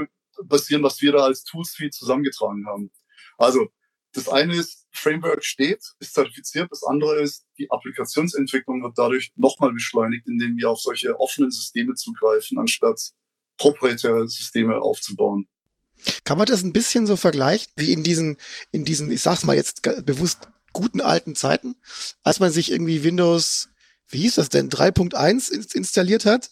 basieren, 0.44 0.84
was 0.84 1.02
wir 1.02 1.14
da 1.14 1.24
als 1.24 1.44
Toolsuite 1.46 1.98
zusammengetragen 1.98 2.68
haben. 2.68 2.92
Also 3.40 3.70
das 4.14 4.30
eine 4.30 4.56
ist, 4.56 4.86
Framework 4.92 5.44
steht, 5.44 5.84
ist 6.00 6.14
zertifiziert. 6.14 6.72
Das 6.72 6.84
andere 6.84 7.22
ist, 7.22 7.48
die 7.58 7.70
Applikationsentwicklung 7.72 8.84
wird 8.84 8.98
dadurch 8.98 9.32
nochmal 9.36 9.74
beschleunigt, 9.74 10.28
indem 10.28 10.58
wir 10.58 10.70
auf 10.70 10.80
solche 10.80 11.20
offenen 11.20 11.50
Systeme 11.52 11.96
zugreifen, 11.96 12.60
anstatt 12.60 13.02
proprietäre 13.58 14.28
Systeme 14.28 14.80
aufzubauen. 14.80 15.48
Kann 16.24 16.38
man 16.38 16.48
das 16.48 16.64
ein 16.64 16.74
bisschen 16.74 17.08
so 17.08 17.16
vergleichen, 17.16 17.72
wie 17.76 17.92
in 17.94 18.04
diesen, 18.04 18.38
in 18.72 18.86
diesen, 18.86 19.12
ich 19.12 19.22
sag's 19.22 19.44
mal 19.44 19.56
jetzt 19.56 19.82
bewusst 20.06 20.50
guten 20.74 21.02
alten 21.02 21.36
Zeiten, 21.36 21.76
als 22.24 22.40
man 22.40 22.52
sich 22.52 22.72
irgendwie 22.72 23.04
Windows, 23.04 23.70
wie 24.10 24.22
hieß 24.22 24.36
das 24.36 24.50
denn, 24.50 24.70
3.1 24.70 25.74
installiert 25.74 26.26
hat 26.26 26.52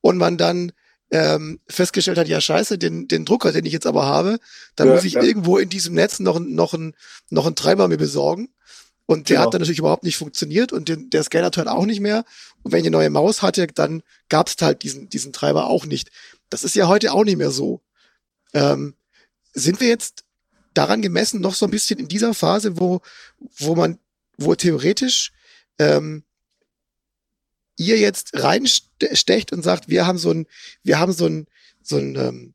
und 0.00 0.16
man 0.16 0.38
dann 0.38 0.72
ähm, 1.10 1.60
festgestellt 1.68 2.18
hat, 2.18 2.28
ja 2.28 2.40
scheiße, 2.40 2.78
den, 2.78 3.08
den 3.08 3.24
Drucker, 3.24 3.52
den 3.52 3.64
ich 3.64 3.72
jetzt 3.72 3.86
aber 3.86 4.06
habe, 4.06 4.38
dann 4.76 4.88
ja, 4.88 4.94
muss 4.94 5.04
ich 5.04 5.14
ja. 5.14 5.22
irgendwo 5.22 5.58
in 5.58 5.68
diesem 5.68 5.94
Netz 5.94 6.18
noch, 6.20 6.38
noch, 6.38 6.74
ein, 6.74 6.94
noch 7.30 7.46
einen 7.46 7.56
Treiber 7.56 7.88
mir 7.88 7.96
besorgen. 7.96 8.48
Und 9.06 9.30
der 9.30 9.36
genau. 9.36 9.46
hat 9.46 9.54
dann 9.54 9.60
natürlich 9.62 9.78
überhaupt 9.78 10.04
nicht 10.04 10.18
funktioniert 10.18 10.70
und 10.70 10.90
den, 10.90 11.08
der 11.08 11.22
Scanner 11.22 11.50
halt 11.56 11.68
auch 11.68 11.86
nicht 11.86 12.00
mehr. 12.00 12.24
Und 12.62 12.72
wenn 12.72 12.80
ich 12.80 12.86
eine 12.86 12.96
neue 12.96 13.08
Maus 13.08 13.40
hatte, 13.40 13.66
dann 13.66 14.02
gab 14.28 14.48
es 14.48 14.56
halt 14.60 14.82
diesen, 14.82 15.08
diesen 15.08 15.32
Treiber 15.32 15.66
auch 15.66 15.86
nicht. 15.86 16.10
Das 16.50 16.62
ist 16.62 16.74
ja 16.74 16.88
heute 16.88 17.12
auch 17.14 17.24
nicht 17.24 17.38
mehr 17.38 17.50
so. 17.50 17.80
Ähm, 18.54 18.94
sind 19.52 19.80
wir 19.80 19.88
jetzt 19.88 20.24
daran 20.74 21.02
gemessen 21.02 21.40
noch 21.40 21.54
so 21.54 21.66
ein 21.66 21.70
bisschen 21.70 21.98
in 21.98 22.08
dieser 22.08 22.34
Phase, 22.34 22.78
wo, 22.78 23.00
wo 23.38 23.74
man, 23.74 23.98
wo 24.36 24.54
theoretisch 24.54 25.32
ähm, 25.78 26.24
ihr 27.76 27.98
jetzt 27.98 28.30
reinstecht 28.34 29.52
und 29.52 29.62
sagt, 29.62 29.88
wir 29.88 30.06
haben 30.06 30.18
so 30.18 30.30
ein, 30.30 30.46
wir 30.82 30.98
haben 30.98 31.12
so 31.12 31.26
ein, 31.26 31.46
so 31.82 31.96
ein 31.96 32.16
ähm, 32.16 32.54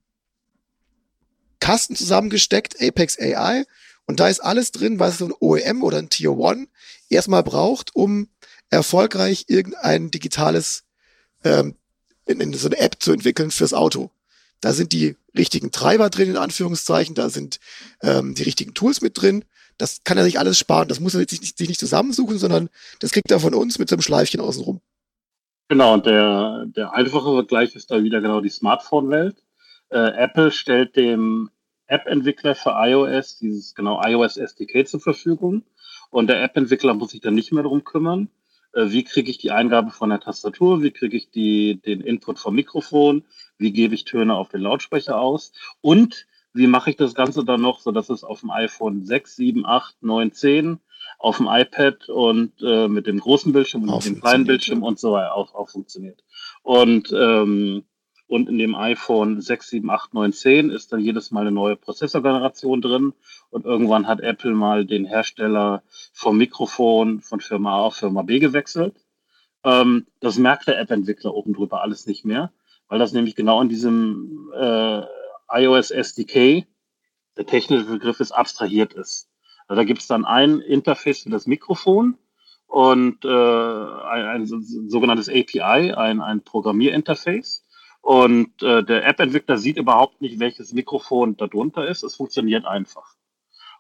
Kasten 1.59 1.95
zusammengesteckt, 1.95 2.81
Apex 2.81 3.17
AI, 3.19 3.65
und 4.05 4.19
da 4.19 4.27
ist 4.27 4.41
alles 4.41 4.71
drin, 4.71 4.99
was 4.99 5.17
so 5.17 5.27
ein 5.27 5.33
OEM 5.39 5.83
oder 5.83 5.97
ein 5.97 6.09
Tier 6.09 6.33
One 6.33 6.67
erstmal 7.09 7.43
braucht, 7.43 7.95
um 7.95 8.27
erfolgreich 8.69 9.45
irgendein 9.47 10.11
digitales 10.11 10.83
ähm, 11.43 11.75
in, 12.25 12.41
in 12.41 12.53
so 12.53 12.67
eine 12.67 12.77
App 12.79 12.97
zu 12.99 13.11
entwickeln 13.11 13.51
fürs 13.51 13.73
Auto. 13.73 14.11
Da 14.63 14.71
sind 14.71 14.93
die 14.93 15.17
richtigen 15.37 15.71
Treiber 15.71 16.09
drin, 16.09 16.29
in 16.29 16.37
Anführungszeichen, 16.37 17.15
da 17.15 17.27
sind 17.29 17.59
ähm, 18.01 18.33
die 18.33 18.43
richtigen 18.43 18.73
Tools 18.73 19.01
mit 19.01 19.21
drin. 19.21 19.43
Das 19.77 20.05
kann 20.05 20.17
er 20.17 20.23
sich 20.23 20.39
alles 20.39 20.57
sparen. 20.57 20.87
Das 20.87 21.01
muss 21.01 21.15
er 21.15 21.27
sich 21.27 21.41
nicht, 21.41 21.57
sich 21.57 21.67
nicht 21.67 21.81
zusammensuchen, 21.81 22.37
sondern 22.37 22.69
das 23.01 23.11
kriegt 23.11 23.29
er 23.29 23.41
von 23.41 23.53
uns 23.53 23.77
mit 23.77 23.89
so 23.89 23.95
einem 23.95 24.01
Schleifchen 24.01 24.39
außenrum. 24.39 24.79
Genau, 25.67 25.95
und 25.95 26.05
der, 26.05 26.65
der 26.67 26.93
einfache 26.93 27.33
Vergleich 27.33 27.75
ist 27.75 27.91
da 27.91 28.03
wieder 28.03 28.21
genau 28.21 28.39
die 28.39 28.49
Smartphone-Welt. 28.49 29.35
Äh, 29.89 29.97
Apple 29.97 30.49
stellt 30.51 30.95
dem 30.95 31.49
App-Entwickler 31.87 32.55
für 32.55 32.73
iOS 32.73 33.39
dieses 33.39 33.75
genau 33.75 34.01
iOS 34.01 34.37
SDK 34.37 34.87
zur 34.87 35.01
Verfügung. 35.01 35.63
Und 36.09 36.27
der 36.27 36.41
App-Entwickler 36.41 36.93
muss 36.93 37.11
sich 37.11 37.19
dann 37.19 37.35
nicht 37.35 37.51
mehr 37.51 37.63
darum 37.63 37.83
kümmern, 37.83 38.29
wie 38.73 39.03
kriege 39.03 39.29
ich 39.29 39.37
die 39.37 39.51
Eingabe 39.51 39.91
von 39.91 40.09
der 40.09 40.19
Tastatur, 40.19 40.81
wie 40.81 40.91
kriege 40.91 41.15
ich 41.15 41.29
die, 41.29 41.79
den 41.81 42.01
Input 42.01 42.39
vom 42.39 42.55
Mikrofon, 42.55 43.23
wie 43.57 43.71
gebe 43.71 43.95
ich 43.95 44.05
Töne 44.05 44.35
auf 44.35 44.49
den 44.49 44.61
Lautsprecher 44.61 45.19
aus? 45.19 45.51
Und 45.81 46.27
wie 46.53 46.67
mache 46.67 46.91
ich 46.91 46.95
das 46.95 47.15
Ganze 47.15 47.43
dann 47.43 47.61
noch, 47.61 47.79
so 47.79 47.91
dass 47.91 48.09
es 48.09 48.23
auf 48.23 48.41
dem 48.41 48.51
iPhone 48.51 49.05
6, 49.05 49.35
7, 49.35 49.65
8, 49.65 50.03
9, 50.03 50.31
10 50.31 50.79
auf 51.17 51.37
dem 51.37 51.47
iPad 51.49 52.09
und 52.09 52.53
äh, 52.61 52.87
mit 52.87 53.07
dem 53.07 53.19
großen 53.19 53.53
Bildschirm 53.53 53.83
und 53.83 53.95
mit 53.95 54.05
dem 54.05 54.21
kleinen 54.21 54.45
Bildschirm 54.45 54.83
und 54.83 54.99
so 54.99 55.13
weiter 55.13 55.33
auch, 55.33 55.53
auch 55.55 55.69
funktioniert. 55.69 56.23
Und, 56.61 57.11
ähm, 57.11 57.83
und 58.33 58.49
in 58.49 58.57
dem 58.57 58.73
iPhone 58.73 59.41
6, 59.41 59.69
7, 59.69 59.91
8, 59.91 60.15
9, 60.15 60.33
10 60.33 60.69
ist 60.71 60.91
dann 60.91 60.99
jedes 60.99 61.29
Mal 61.29 61.41
eine 61.41 61.51
neue 61.51 61.75
Prozessorgeneration 61.75 62.81
drin. 62.81 63.13
Und 63.51 63.63
irgendwann 63.63 64.07
hat 64.07 64.21
Apple 64.21 64.55
mal 64.55 64.87
den 64.87 65.05
Hersteller 65.05 65.83
vom 66.13 66.39
Mikrofon 66.39 67.21
von 67.21 67.41
Firma 67.41 67.77
A 67.77 67.81
auf 67.81 67.95
Firma 67.97 68.23
B 68.23 68.39
gewechselt. 68.39 68.95
Ähm, 69.63 70.07
das 70.19 70.39
merkt 70.39 70.67
der 70.67 70.79
App-Entwickler 70.79 71.35
oben 71.35 71.53
drüber 71.53 71.83
alles 71.83 72.07
nicht 72.07 72.25
mehr, 72.25 72.51
weil 72.87 72.97
das 72.97 73.13
nämlich 73.13 73.35
genau 73.35 73.61
in 73.61 73.69
diesem 73.69 74.51
äh, 74.59 75.03
iOS 75.51 75.91
SDK, 75.91 76.65
der 77.37 77.45
technische 77.45 77.85
Begriff 77.85 78.19
ist, 78.19 78.31
abstrahiert 78.31 78.93
ist. 78.93 79.29
Also 79.67 79.79
da 79.79 79.83
gibt 79.85 80.01
es 80.01 80.07
dann 80.07 80.25
ein 80.25 80.59
Interface 80.59 81.21
für 81.21 81.29
das 81.29 81.45
Mikrofon 81.45 82.17
und 82.65 83.25
äh, 83.25 83.27
ein, 83.27 84.25
ein, 84.25 84.45
sogenanntes 84.47 85.29
API, 85.29 85.93
ein, 85.93 86.19
ein 86.19 86.41
Programmierinterface. 86.41 87.62
Und 88.03 88.61
äh, 88.61 88.83
der 88.83 89.07
App-Entwickler 89.07 89.57
sieht 89.57 89.77
überhaupt 89.77 90.21
nicht, 90.21 90.37
welches 90.37 90.73
Mikrofon 90.73 91.37
darunter 91.37 91.87
ist. 91.87 92.03
Es 92.03 92.15
funktioniert 92.15 92.65
einfach. 92.65 93.15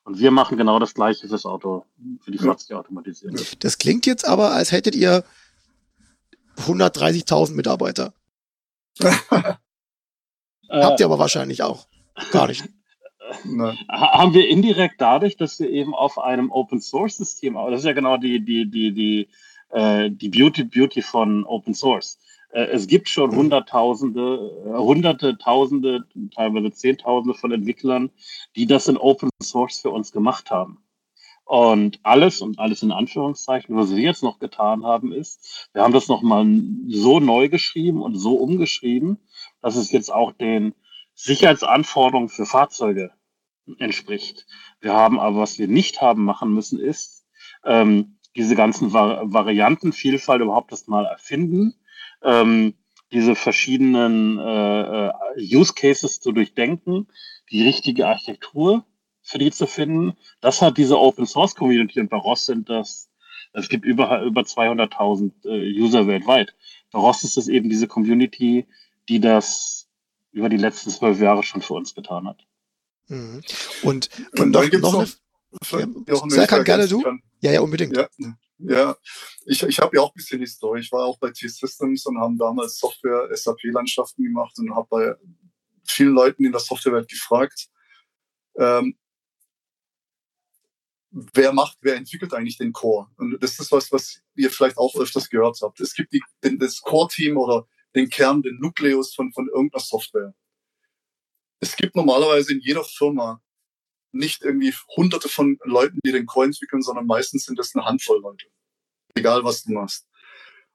Und 0.05 0.17
wir 0.17 0.31
machen 0.31 0.57
genau 0.57 0.79
das 0.79 0.93
Gleiche 0.93 1.27
fürs 1.27 1.45
Auto, 1.45 1.85
für 2.21 2.31
die 2.31 2.37
Fahrzeugautomatisierung. 2.37 3.37
Das 3.59 3.77
klingt 3.77 4.05
jetzt 4.05 4.25
aber, 4.25 4.51
als 4.51 4.71
hättet 4.71 4.95
ihr 4.95 5.25
130.000 6.57 7.53
Mitarbeiter. 7.53 8.13
Habt 10.69 10.99
ihr 11.01 11.05
aber 11.05 11.19
wahrscheinlich 11.19 11.61
auch. 11.61 11.87
Gar 12.31 12.47
nicht. 12.47 12.63
Nein. 13.43 13.77
Haben 13.89 14.33
wir 14.33 14.47
indirekt 14.47 15.01
dadurch, 15.01 15.35
dass 15.35 15.59
wir 15.59 15.69
eben 15.69 15.93
auf 15.93 16.17
einem 16.17 16.49
Open 16.49 16.79
Source 16.79 17.17
System, 17.17 17.55
das 17.55 17.81
ist 17.81 17.85
ja 17.85 17.93
genau 17.93 18.15
die, 18.15 18.39
die, 18.39 18.71
die, 18.71 18.93
die, 18.93 19.27
äh, 19.69 20.09
die 20.09 20.29
Beauty, 20.29 20.63
Beauty 20.63 21.01
von 21.01 21.45
Open 21.45 21.73
Source. 21.73 22.19
Äh, 22.53 22.65
es 22.65 22.87
gibt 22.87 23.09
schon. 23.09 23.35
Hunderttausende, 23.35 24.63
äh, 24.65 24.77
Hunderte, 24.77 25.37
Tausende, 25.37 26.05
teilweise 26.33 26.71
Zehntausende 26.71 27.37
von 27.37 27.51
Entwicklern, 27.51 28.11
die 28.55 28.67
das 28.67 28.87
in 28.87 28.97
Open 28.97 29.29
Source 29.41 29.81
für 29.81 29.89
uns 29.89 30.11
gemacht 30.11 30.51
haben. 30.51 30.79
Und 31.45 31.99
alles 32.03 32.41
und 32.41 32.57
alles 32.59 32.83
in 32.83 32.93
Anführungszeichen, 32.93 33.75
was 33.75 33.93
wir 33.93 34.01
jetzt 34.01 34.23
noch 34.23 34.39
getan 34.39 34.85
haben, 34.85 35.11
ist, 35.11 35.69
wir 35.73 35.83
haben 35.83 35.93
das 35.93 36.07
nochmal 36.07 36.45
so 36.87 37.19
neu 37.19 37.49
geschrieben 37.49 38.01
und 38.01 38.15
so 38.15 38.35
umgeschrieben, 38.35 39.17
dass 39.61 39.75
es 39.75 39.91
jetzt 39.91 40.11
auch 40.11 40.31
den 40.31 40.73
Sicherheitsanforderungen 41.15 42.29
für 42.29 42.45
Fahrzeuge 42.45 43.11
entspricht. 43.77 44.47
Wir 44.79 44.93
haben 44.93 45.19
aber, 45.19 45.37
was 45.37 45.59
wir 45.59 45.67
nicht 45.67 46.01
haben 46.01 46.23
machen 46.23 46.53
müssen, 46.53 46.79
ist, 46.79 47.25
ähm, 47.65 48.19
diese 48.35 48.55
ganzen 48.55 48.93
Vari 48.93 49.31
Variantenvielfalt 49.31 50.41
überhaupt 50.41 50.71
erst 50.71 50.87
mal 50.87 51.05
erfinden, 51.05 51.75
ähm, 52.23 52.73
diese 53.11 53.35
verschiedenen 53.35 54.39
äh, 54.39 55.07
äh, 55.07 55.11
Use 55.37 55.73
Cases 55.73 56.19
zu 56.19 56.31
durchdenken, 56.31 57.07
die 57.51 57.63
richtige 57.63 58.07
Architektur 58.07 58.85
für 59.21 59.37
die 59.37 59.51
zu 59.51 59.67
finden. 59.67 60.13
Das 60.41 60.61
hat 60.61 60.77
diese 60.77 60.99
Open 60.99 61.25
Source 61.25 61.55
Community 61.55 61.99
und 61.99 62.09
bei 62.09 62.17
ROS 62.17 62.47
sind 62.47 62.69
das, 62.69 63.09
es 63.53 63.69
gibt 63.69 63.85
über, 63.85 64.23
über 64.23 64.41
200.000 64.41 65.31
äh, 65.45 65.79
User 65.79 66.07
weltweit. 66.07 66.55
Bei 66.91 66.99
ROS 66.99 67.23
ist 67.23 67.37
es 67.37 67.47
eben 67.47 67.69
diese 67.69 67.87
Community, 67.87 68.65
die 69.07 69.19
das 69.19 69.87
über 70.31 70.49
die 70.49 70.57
letzten 70.57 70.89
zwölf 70.89 71.19
Jahre 71.19 71.43
schon 71.43 71.61
für 71.61 71.75
uns 71.75 71.93
getan 71.93 72.27
hat. 72.27 72.45
Mhm. 73.07 73.41
Und, 73.83 74.09
und, 74.37 74.55
und 74.55 74.81
noch, 74.81 74.93
noch 74.93 75.07
eine, 75.71 75.95
ja, 76.07 76.29
Serkan, 76.29 76.63
gerne 76.63 76.87
du? 76.87 77.01
Kann. 77.01 77.21
Ja, 77.41 77.51
ja, 77.51 77.61
unbedingt. 77.61 77.95
Ja, 77.95 78.07
ja. 78.67 78.95
ich, 79.45 79.63
ich 79.63 79.79
habe 79.79 79.95
ja 79.95 80.01
auch 80.01 80.09
ein 80.09 80.15
bisschen 80.15 80.39
die 80.39 80.47
Story. 80.47 80.81
Ich 80.81 80.91
war 80.91 81.05
auch 81.05 81.19
bei 81.19 81.31
T-Systems 81.31 82.05
und 82.05 82.19
haben 82.19 82.37
damals 82.37 82.77
Software-SAP-Landschaften 82.77 84.23
gemacht 84.23 84.57
und 84.57 84.75
habe 84.75 84.87
bei 84.89 85.15
vielen 85.85 86.13
Leuten 86.13 86.45
in 86.45 86.51
der 86.51 86.61
Softwarewelt 86.61 87.09
gefragt, 87.09 87.67
ähm, 88.57 88.97
wer 91.11 91.53
macht, 91.53 91.77
wer 91.81 91.95
entwickelt 91.95 92.33
eigentlich 92.33 92.57
den 92.57 92.73
Core? 92.73 93.07
Und 93.17 93.41
das 93.41 93.59
ist 93.59 93.71
was, 93.71 93.91
was 93.91 94.21
ihr 94.35 94.49
vielleicht 94.49 94.77
auch 94.77 94.95
öfters 94.95 95.29
gehört 95.29 95.59
habt. 95.61 95.79
Es 95.79 95.93
gibt 95.93 96.13
die, 96.13 96.23
das 96.41 96.81
Core-Team 96.81 97.37
oder 97.37 97.67
den 97.95 98.09
Kern, 98.09 98.41
den 98.41 98.57
Nukleus 98.59 99.13
von, 99.13 99.31
von 99.33 99.47
irgendeiner 99.47 99.83
Software. 99.83 100.33
Es 101.59 101.75
gibt 101.75 101.95
normalerweise 101.95 102.53
in 102.53 102.59
jeder 102.59 102.83
Firma 102.83 103.41
nicht 104.11 104.43
irgendwie 104.43 104.73
hunderte 104.95 105.29
von 105.29 105.57
Leuten, 105.63 105.99
die 106.05 106.11
den 106.11 106.25
Core 106.25 106.47
entwickeln, 106.47 106.81
sondern 106.81 107.05
meistens 107.05 107.45
sind 107.45 107.59
es 107.59 107.75
eine 107.75 107.85
Handvoll 107.85 108.21
Leute. 108.21 108.47
Egal 109.15 109.43
was 109.43 109.63
du 109.63 109.73
machst. 109.73 110.07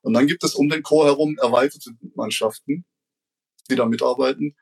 Und 0.01 0.14
dann 0.14 0.26
gibt 0.26 0.45
es 0.45 0.55
um 0.55 0.68
den 0.68 0.82
Core 0.82 1.09
herum 1.09 1.36
erweiterte 1.39 1.91
Mannschaften, 2.14 2.84
die 3.70 3.76
da 3.76 3.86
mitarbeiten. 3.86 4.57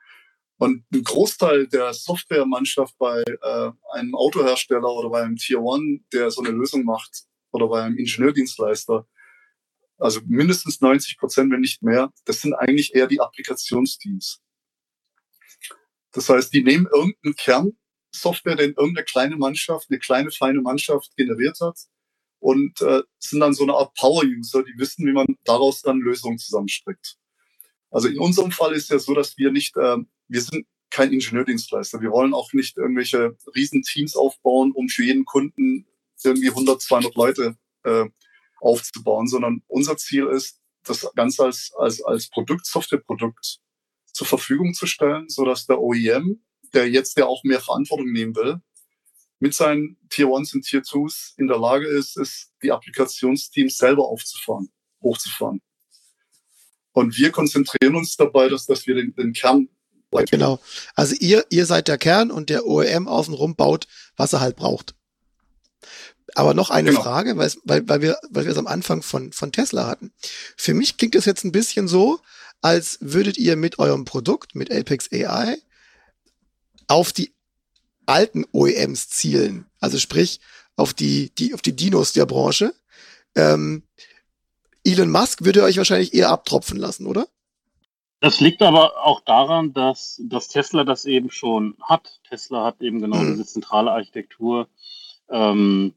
Und 0.57 0.83
ein 0.91 1.03
Großteil 1.03 1.67
der 1.67 1.93
Softwaremannschaft 1.93 2.97
bei 2.97 3.21
äh, 3.21 3.71
einem 3.93 4.15
Autohersteller 4.15 4.89
oder 4.89 5.09
bei 5.09 5.21
einem 5.21 5.35
Tier 5.35 5.61
One, 5.61 5.99
der 6.11 6.31
so 6.31 6.41
eine 6.41 6.49
Lösung 6.49 6.83
macht, 6.83 7.27
oder 7.51 7.67
bei 7.67 7.83
einem 7.83 7.97
Ingenieurdienstleister, 7.97 9.07
also 9.99 10.21
mindestens 10.25 10.81
90 10.81 11.17
Prozent, 11.17 11.51
wenn 11.51 11.61
nicht 11.61 11.81
mehr, 11.81 12.11
das 12.25 12.41
sind 12.41 12.53
eigentlich 12.53 12.93
eher 12.93 13.07
die 13.07 13.21
Applikationsteams. 13.21 14.41
Das 16.11 16.29
heißt, 16.29 16.53
die 16.53 16.63
nehmen 16.63 16.87
irgendeinen 16.91 17.35
Kernsoftware, 17.35 18.55
den 18.55 18.73
irgendeine 18.73 19.05
kleine 19.05 19.37
Mannschaft, 19.37 19.87
eine 19.89 19.99
kleine 19.99 20.31
feine 20.31 20.61
Mannschaft 20.61 21.15
generiert 21.15 21.59
hat 21.61 21.77
und 22.39 22.81
äh, 22.81 23.01
sind 23.19 23.39
dann 23.39 23.53
so 23.53 23.63
eine 23.63 23.73
Art 23.73 23.93
Power-User, 23.95 24.63
die 24.63 24.77
wissen, 24.77 25.05
wie 25.05 25.13
man 25.13 25.37
daraus 25.43 25.81
dann 25.81 25.99
Lösungen 25.99 26.37
zusammenstreckt. 26.37 27.17
Also 27.89 28.07
in 28.07 28.19
unserem 28.19 28.51
Fall 28.51 28.73
ist 28.73 28.89
ja 28.89 28.99
so, 28.99 29.13
dass 29.13 29.37
wir 29.37 29.51
nicht, 29.51 29.75
äh, 29.77 29.97
wir 30.27 30.41
sind 30.41 30.65
kein 30.89 31.11
Ingenieurdienstleister. 31.11 32.01
Wir 32.01 32.11
wollen 32.11 32.33
auch 32.33 32.53
nicht 32.53 32.77
irgendwelche 32.77 33.37
riesen 33.55 33.81
Teams 33.81 34.15
aufbauen, 34.15 34.71
um 34.71 34.89
für 34.89 35.03
jeden 35.03 35.25
Kunden 35.25 35.85
irgendwie 36.23 36.49
100, 36.49 36.81
200 36.81 37.15
Leute 37.15 37.57
äh, 37.83 38.05
aufzubauen, 38.59 39.27
sondern 39.27 39.61
unser 39.67 39.97
Ziel 39.97 40.27
ist, 40.27 40.59
das 40.83 41.07
Ganze 41.15 41.43
als, 41.43 41.71
als, 41.77 42.01
als 42.03 42.29
Produkt, 42.29 42.65
Softwareprodukt 42.65 43.59
zur 44.11 44.27
Verfügung 44.27 44.73
zu 44.73 44.87
stellen, 44.87 45.29
so 45.29 45.45
dass 45.45 45.67
der 45.67 45.79
OEM, 45.79 46.41
der 46.73 46.89
jetzt 46.89 47.17
ja 47.17 47.25
auch 47.25 47.43
mehr 47.43 47.59
Verantwortung 47.59 48.11
nehmen 48.11 48.35
will, 48.35 48.61
mit 49.39 49.53
seinen 49.53 49.97
Tier 50.09 50.27
1 50.27 50.53
und 50.55 50.63
Tier 50.63 50.81
2s 50.81 51.33
in 51.37 51.47
der 51.47 51.57
Lage 51.57 51.87
ist, 51.87 52.17
ist 52.17 52.51
die 52.63 52.71
Applikationsteams 52.71 53.77
selber 53.77 54.07
aufzufahren, 54.07 54.69
hochzufahren. 55.01 55.61
Und 56.91 57.17
wir 57.17 57.31
konzentrieren 57.31 57.95
uns 57.95 58.15
dabei, 58.15 58.49
dass, 58.49 58.65
dass 58.65 58.87
wir 58.87 58.95
den, 58.95 59.13
den 59.15 59.33
Kern 59.33 59.69
Genau. 60.31 60.59
Also 60.95 61.15
ihr, 61.19 61.45
ihr 61.49 61.65
seid 61.65 61.87
der 61.87 61.97
Kern 61.97 62.31
und 62.31 62.49
der 62.49 62.65
OEM 62.65 63.07
außenrum 63.07 63.55
baut, 63.55 63.87
was 64.15 64.33
er 64.33 64.39
halt 64.39 64.55
braucht. 64.55 64.95
Aber 66.35 66.53
noch 66.53 66.69
eine 66.69 66.89
genau. 66.89 67.01
Frage, 67.01 67.37
weil, 67.37 67.51
weil, 67.63 68.01
wir, 68.01 68.17
weil 68.29 68.45
wir 68.45 68.51
es 68.51 68.57
am 68.57 68.67
Anfang 68.67 69.01
von, 69.01 69.31
von 69.31 69.51
Tesla 69.51 69.87
hatten. 69.87 70.11
Für 70.55 70.73
mich 70.73 70.97
klingt 70.97 71.15
es 71.15 71.25
jetzt 71.25 71.43
ein 71.43 71.51
bisschen 71.51 71.87
so, 71.87 72.19
als 72.61 72.97
würdet 73.01 73.37
ihr 73.37 73.55
mit 73.55 73.79
eurem 73.79 74.05
Produkt, 74.05 74.55
mit 74.55 74.71
Apex 74.71 75.09
AI, 75.11 75.57
auf 76.87 77.11
die 77.11 77.33
alten 78.07 78.45
OEMs 78.51 79.09
zielen. 79.09 79.65
Also 79.79 79.99
sprich, 79.99 80.39
auf 80.75 80.93
die, 80.93 81.31
die, 81.35 81.53
auf 81.53 81.61
die 81.61 81.75
Dinos 81.75 82.13
der 82.13 82.25
Branche. 82.25 82.73
Ähm, 83.35 83.83
Elon 84.83 85.11
Musk 85.11 85.43
würde 85.43 85.63
euch 85.63 85.77
wahrscheinlich 85.77 86.13
eher 86.13 86.29
abtropfen 86.29 86.77
lassen, 86.77 87.07
oder? 87.07 87.27
Das 88.19 88.39
liegt 88.39 88.61
aber 88.61 89.05
auch 89.05 89.21
daran, 89.21 89.73
dass, 89.73 90.19
dass 90.23 90.47
Tesla 90.47 90.83
das 90.83 91.05
eben 91.05 91.29
schon 91.29 91.75
hat. 91.81 92.19
Tesla 92.27 92.63
hat 92.63 92.81
eben 92.81 93.01
genau 93.01 93.17
mhm. 93.17 93.33
diese 93.33 93.45
zentrale 93.45 93.91
Architektur 93.91 94.67
ähm, 95.29 95.93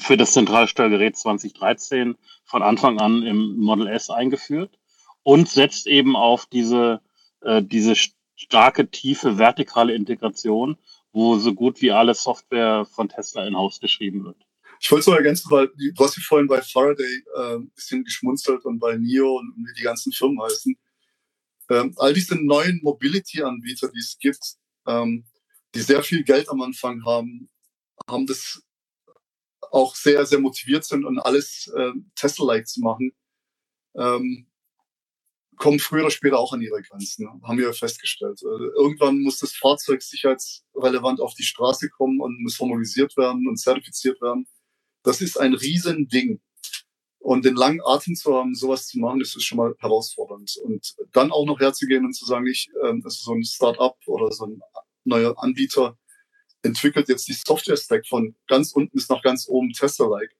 für 0.00 0.16
das 0.16 0.32
Zentralsteuergerät 0.32 1.16
2013 1.16 2.16
von 2.44 2.62
Anfang 2.62 2.98
an 2.98 3.22
im 3.22 3.58
Model 3.58 3.86
S 3.86 4.10
eingeführt 4.10 4.78
und 5.22 5.48
setzt 5.48 5.86
eben 5.86 6.16
auf 6.16 6.46
diese, 6.46 7.00
äh, 7.42 7.62
diese 7.62 7.94
starke, 8.34 8.90
tiefe, 8.90 9.38
vertikale 9.38 9.94
Integration, 9.94 10.78
wo 11.12 11.38
so 11.38 11.54
gut 11.54 11.80
wie 11.80 11.90
alle 11.90 12.14
Software 12.14 12.84
von 12.86 13.08
Tesla 13.08 13.46
in-house 13.46 13.80
geschrieben 13.80 14.24
wird. 14.24 14.36
Ich 14.80 14.90
wollte 14.90 15.00
es 15.00 15.06
noch 15.08 15.16
ergänzen, 15.16 15.50
weil 15.50 15.68
du 15.68 16.04
hast 16.04 16.16
ja 16.16 16.22
vorhin 16.26 16.46
bei 16.46 16.62
Faraday 16.62 17.24
äh, 17.36 17.54
ein 17.56 17.70
bisschen 17.70 18.02
geschmunzelt 18.04 18.64
und 18.64 18.78
bei 18.78 18.96
NIO 18.96 19.38
und 19.38 19.54
wie 19.56 19.74
die 19.76 19.82
ganzen 19.82 20.12
Firmen 20.12 20.40
heißen. 20.42 20.74
Ähm, 21.70 21.94
all 21.98 22.14
diese 22.14 22.34
neuen 22.36 22.80
Mobility-Anbieter, 22.82 23.90
die 23.92 23.98
es 23.98 24.18
gibt, 24.18 24.56
ähm, 24.86 25.24
die 25.74 25.80
sehr 25.80 26.02
viel 26.02 26.24
Geld 26.24 26.48
am 26.48 26.62
Anfang 26.62 27.04
haben, 27.04 27.48
haben 28.08 28.26
das 28.26 28.62
auch 29.70 29.94
sehr, 29.94 30.24
sehr 30.26 30.40
motiviert 30.40 30.84
sind 30.84 31.04
und 31.04 31.18
alles 31.18 31.70
äh, 31.76 31.92
Tesla-like 32.16 32.66
zu 32.66 32.80
machen. 32.80 33.12
Ähm, 33.94 34.49
kommen 35.60 35.78
früher 35.78 36.02
oder 36.02 36.10
später 36.10 36.38
auch 36.38 36.52
an 36.54 36.62
ihre 36.62 36.80
Grenzen, 36.82 37.28
haben 37.42 37.58
wir 37.58 37.72
festgestellt. 37.74 38.40
Äh, 38.42 38.64
irgendwann 38.78 39.20
muss 39.20 39.38
das 39.38 39.52
Fahrzeug 39.52 40.02
sicherheitsrelevant 40.02 41.20
auf 41.20 41.34
die 41.34 41.44
Straße 41.44 41.90
kommen 41.90 42.20
und 42.20 42.42
muss 42.42 42.56
formalisiert 42.56 43.16
werden 43.18 43.46
und 43.46 43.58
zertifiziert 43.58 44.20
werden. 44.22 44.48
Das 45.04 45.20
ist 45.20 45.38
ein 45.38 45.54
Riesending. 45.54 46.40
Und 47.18 47.44
den 47.44 47.54
langen 47.54 47.82
Atem 47.84 48.14
zu 48.16 48.34
haben, 48.34 48.54
sowas 48.54 48.86
zu 48.86 48.98
machen, 48.98 49.20
das 49.20 49.36
ist 49.36 49.44
schon 49.44 49.58
mal 49.58 49.74
herausfordernd. 49.78 50.56
Und 50.64 50.94
dann 51.12 51.30
auch 51.30 51.44
noch 51.44 51.60
herzugehen 51.60 52.06
und 52.06 52.14
zu 52.14 52.24
sagen, 52.24 52.46
ich, 52.46 52.70
äh, 52.82 52.94
das 53.04 53.16
ist 53.16 53.24
so 53.24 53.34
ein 53.34 53.44
Start-up 53.44 53.98
oder 54.06 54.32
so 54.32 54.46
ein 54.46 54.62
neuer 55.04 55.34
Anbieter 55.42 55.98
entwickelt 56.62 57.08
jetzt 57.08 57.28
die 57.28 57.34
Software-Stack 57.34 58.06
von 58.06 58.34
ganz 58.48 58.72
unten 58.72 58.94
bis 58.94 59.08
nach 59.08 59.22
ganz 59.22 59.46
oben 59.48 59.72
Tesla-like. 59.72 60.34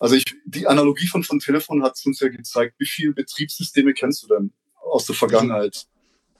Also 0.00 0.14
ich, 0.14 0.24
die 0.46 0.66
Analogie 0.66 1.06
von, 1.06 1.22
von 1.22 1.38
Telefon 1.38 1.82
hat 1.82 2.00
uns 2.06 2.20
ja 2.20 2.28
gezeigt, 2.28 2.74
wie 2.78 2.86
viele 2.86 3.12
Betriebssysteme 3.12 3.92
kennst 3.92 4.22
du 4.22 4.28
denn 4.28 4.52
aus 4.74 5.04
der 5.04 5.14
Vergangenheit? 5.14 5.86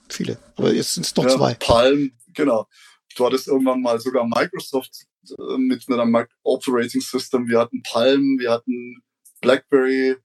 Viele, 0.09 0.37
aber 0.57 0.73
jetzt 0.73 0.95
sind 0.95 1.05
es 1.05 1.13
doch 1.13 1.23
ja, 1.23 1.29
zwei. 1.29 1.53
Palm, 1.53 2.11
genau. 2.33 2.67
Du 3.15 3.25
hattest 3.25 3.47
irgendwann 3.47 3.81
mal 3.81 3.99
sogar 3.99 4.25
Microsoft 4.27 5.05
äh, 5.29 5.57
mit 5.57 5.87
einem 5.87 6.27
Operating 6.43 7.01
System. 7.01 7.47
Wir 7.47 7.59
hatten 7.59 7.83
Palm, 7.83 8.37
wir 8.39 8.51
hatten 8.51 9.03
BlackBerry, 9.41 10.17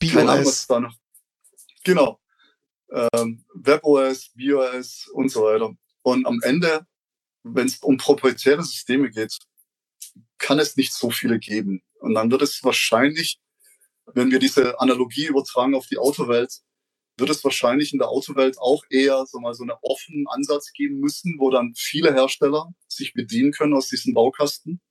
da 0.00 0.80
noch. 0.80 0.94
Genau. 1.82 2.20
Ähm, 2.92 3.44
WebOS, 3.54 4.30
BOS 4.36 5.08
und 5.12 5.30
so 5.30 5.42
weiter. 5.42 5.74
Und 6.02 6.26
am 6.26 6.40
Ende, 6.42 6.86
wenn 7.42 7.66
es 7.66 7.78
um 7.78 7.96
proprietäre 7.96 8.62
Systeme 8.62 9.10
geht, 9.10 9.36
kann 10.38 10.60
es 10.60 10.76
nicht 10.76 10.92
so 10.92 11.10
viele 11.10 11.40
geben. 11.40 11.82
Und 12.04 12.12
dann 12.12 12.30
wird 12.30 12.42
es 12.42 12.62
wahrscheinlich, 12.62 13.40
wenn 14.12 14.30
wir 14.30 14.38
diese 14.38 14.78
Analogie 14.78 15.24
übertragen 15.24 15.74
auf 15.74 15.86
die 15.86 15.96
Autowelt, 15.96 16.60
wird 17.16 17.30
es 17.30 17.42
wahrscheinlich 17.42 17.94
in 17.94 17.98
der 17.98 18.10
Autowelt 18.10 18.58
auch 18.58 18.84
eher 18.90 19.24
so 19.26 19.40
mal 19.40 19.54
so 19.54 19.62
einen 19.62 19.72
offenen 19.80 20.26
Ansatz 20.28 20.72
geben 20.72 21.00
müssen, 21.00 21.36
wo 21.38 21.48
dann 21.48 21.72
viele 21.74 22.12
Hersteller 22.12 22.74
sich 22.88 23.14
bedienen 23.14 23.52
können 23.52 23.72
aus 23.72 23.88
diesem 23.88 24.12
Baukasten 24.12 24.82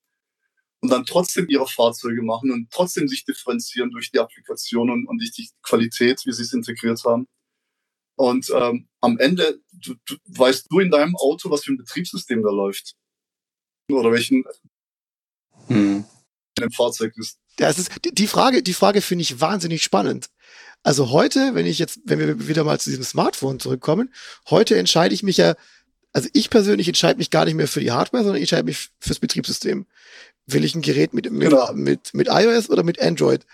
und 0.81 0.89
dann 0.89 1.05
trotzdem 1.05 1.47
ihre 1.49 1.67
Fahrzeuge 1.67 2.23
machen 2.23 2.49
und 2.49 2.71
trotzdem 2.71 3.07
sich 3.07 3.25
differenzieren 3.25 3.91
durch 3.91 4.09
die 4.09 4.19
Applikation 4.19 4.89
und, 4.89 5.05
und 5.05 5.19
durch 5.19 5.33
die 5.33 5.49
Qualität, 5.61 6.19
wie 6.25 6.31
sie 6.31 6.41
es 6.41 6.53
integriert 6.53 7.03
haben. 7.05 7.27
Und 8.15 8.49
ähm, 8.55 8.87
am 9.01 9.19
Ende 9.19 9.61
du, 9.71 9.93
du, 10.05 10.15
weißt 10.29 10.65
du 10.71 10.79
in 10.79 10.89
deinem 10.89 11.15
Auto, 11.15 11.51
was 11.51 11.63
für 11.63 11.73
ein 11.73 11.77
Betriebssystem 11.77 12.41
da 12.41 12.49
läuft. 12.49 12.95
Oder 13.91 14.11
welchen 14.11 14.43
hm 15.67 16.05
in 16.57 16.63
dem 16.63 16.71
Fahrzeug 16.71 17.13
ist. 17.17 17.37
Das 17.57 17.77
ist 17.77 17.91
die 18.03 18.27
Frage, 18.27 18.63
die 18.63 18.73
Frage 18.73 19.01
finde 19.01 19.23
ich 19.23 19.39
wahnsinnig 19.39 19.83
spannend. 19.83 20.29
Also 20.81 21.11
heute, 21.11 21.55
wenn 21.55 21.65
ich 21.65 21.79
jetzt, 21.79 22.01
wenn 22.05 22.19
wir 22.19 22.47
wieder 22.47 22.63
mal 22.63 22.79
zu 22.79 22.89
diesem 22.89 23.05
Smartphone 23.05 23.59
zurückkommen, 23.59 24.13
heute 24.49 24.77
entscheide 24.77 25.13
ich 25.13 25.23
mich 25.23 25.37
ja, 25.37 25.55
also 26.11 26.29
ich 26.33 26.49
persönlich 26.49 26.87
entscheide 26.87 27.17
mich 27.17 27.29
gar 27.29 27.45
nicht 27.45 27.55
mehr 27.55 27.67
für 27.67 27.79
die 27.79 27.91
Hardware, 27.91 28.23
sondern 28.23 28.37
ich 28.37 28.51
entscheide 28.51 28.65
mich 28.65 28.89
fürs 28.99 29.19
Betriebssystem. 29.19 29.85
Will 30.45 30.65
ich 30.65 30.75
ein 30.75 30.81
Gerät 30.81 31.13
mit, 31.13 31.31
mit, 31.31 31.49
genau. 31.49 31.71
mit, 31.73 32.13
mit 32.13 32.27
iOS 32.29 32.69
oder 32.69 32.83
mit 32.83 32.99
Android? 33.01 33.45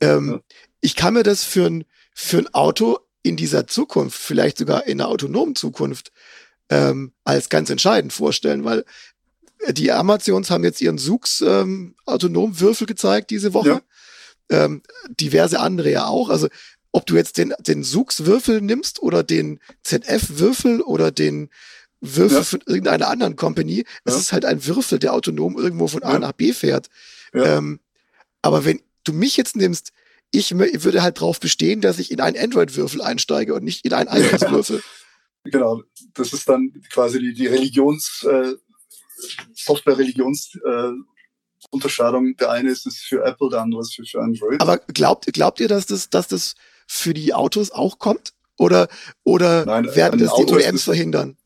Ähm, 0.00 0.32
ja. 0.32 0.40
Ich 0.80 0.94
kann 0.94 1.14
mir 1.14 1.22
das 1.22 1.44
für 1.44 1.66
ein, 1.66 1.84
für 2.12 2.38
ein 2.38 2.52
Auto 2.52 2.98
in 3.22 3.36
dieser 3.36 3.66
Zukunft, 3.66 4.18
vielleicht 4.18 4.58
sogar 4.58 4.86
in 4.86 5.00
einer 5.00 5.08
autonomen 5.08 5.56
Zukunft, 5.56 6.12
ähm, 6.68 7.12
als 7.24 7.48
ganz 7.48 7.70
entscheidend 7.70 8.12
vorstellen, 8.12 8.64
weil 8.64 8.84
die 9.72 9.92
Amazons 9.92 10.50
haben 10.50 10.64
jetzt 10.64 10.80
ihren 10.80 10.98
Sux 10.98 11.40
ähm, 11.40 11.94
Autonomwürfel 12.06 12.86
gezeigt 12.86 13.30
diese 13.30 13.54
Woche. 13.54 13.82
Ja. 14.50 14.64
Ähm, 14.64 14.82
diverse 15.08 15.60
andere 15.60 15.90
ja 15.90 16.06
auch. 16.06 16.28
Also 16.28 16.48
ob 16.92 17.06
du 17.06 17.16
jetzt 17.16 17.38
den, 17.38 17.54
den 17.58 17.82
Sux-Würfel 17.82 18.60
nimmst 18.60 19.02
oder 19.02 19.22
den 19.22 19.58
ZF-Würfel 19.82 20.80
oder 20.80 21.10
den 21.10 21.50
Würfel 22.00 22.38
ja. 22.38 22.44
von 22.44 22.60
irgendeiner 22.66 23.08
anderen 23.08 23.36
Company, 23.36 23.78
ja. 23.78 23.84
es 24.04 24.16
ist 24.16 24.32
halt 24.32 24.44
ein 24.44 24.64
Würfel, 24.64 24.98
der 24.98 25.14
autonom 25.14 25.56
irgendwo 25.56 25.88
von 25.88 26.02
A 26.02 26.18
nach 26.18 26.32
B 26.32 26.52
fährt. 26.52 26.88
Ähm, 27.32 27.80
aber 28.42 28.64
wenn 28.64 28.80
du 29.02 29.12
mich 29.12 29.36
jetzt 29.36 29.56
nimmst, 29.56 29.92
ich 30.30 30.56
würde 30.56 31.02
halt 31.02 31.18
darauf 31.18 31.40
bestehen, 31.40 31.80
dass 31.80 31.98
ich 31.98 32.10
in 32.10 32.20
einen 32.20 32.36
Android-Würfel 32.36 33.02
einsteige 33.02 33.54
und 33.54 33.64
nicht 33.64 33.84
in 33.84 33.92
einen 33.92 34.08
iOS-Würfel. 34.08 34.82
Genau, 35.44 35.82
das 36.14 36.32
ist 36.32 36.48
dann 36.48 36.72
quasi 36.90 37.18
die, 37.18 37.34
die 37.34 37.46
Religions, 37.46 38.24
äh, 38.28 38.54
Software-Religionsunterscheidung. 39.54 42.28
Äh, 42.28 42.34
der 42.34 42.50
eine 42.50 42.70
ist 42.70 42.86
es 42.86 42.98
für 42.98 43.24
Apple, 43.24 43.48
der 43.50 43.62
andere 43.62 43.80
ist 43.82 43.94
für, 43.94 44.04
für 44.04 44.20
Android. 44.20 44.60
Aber 44.60 44.78
glaubt, 44.78 45.32
glaubt 45.32 45.60
ihr, 45.60 45.68
dass 45.68 45.86
das, 45.86 46.10
dass 46.10 46.26
das 46.28 46.54
für 46.86 47.14
die 47.14 47.32
Autos 47.34 47.70
auch 47.70 47.98
kommt? 47.98 48.34
Oder, 48.56 48.86
oder 49.24 49.66
nein, 49.66 49.84
werden 49.96 50.20
das 50.20 50.32
die 50.36 50.44
OEMs 50.44 50.84
verhindern? 50.84 51.36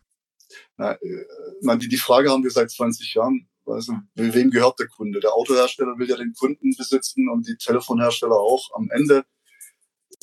Nein, 0.77 0.99
äh, 1.01 1.25
nein 1.63 1.79
die, 1.79 1.89
die 1.89 1.97
Frage 1.97 2.31
haben 2.31 2.45
wir 2.45 2.51
seit 2.51 2.71
20 2.71 3.15
Jahren. 3.15 3.49
Also, 3.65 3.95
wem 4.15 4.51
gehört 4.51 4.79
der 4.79 4.89
Kunde? 4.89 5.21
Der 5.21 5.33
Autohersteller 5.35 5.99
will 5.99 6.07
ja 6.09 6.17
den 6.17 6.33
Kunden 6.33 6.75
besitzen 6.77 7.29
und 7.29 7.47
die 7.47 7.57
Telefonhersteller 7.57 8.37
auch. 8.37 8.71
Am 8.75 8.91
Ende 8.91 9.25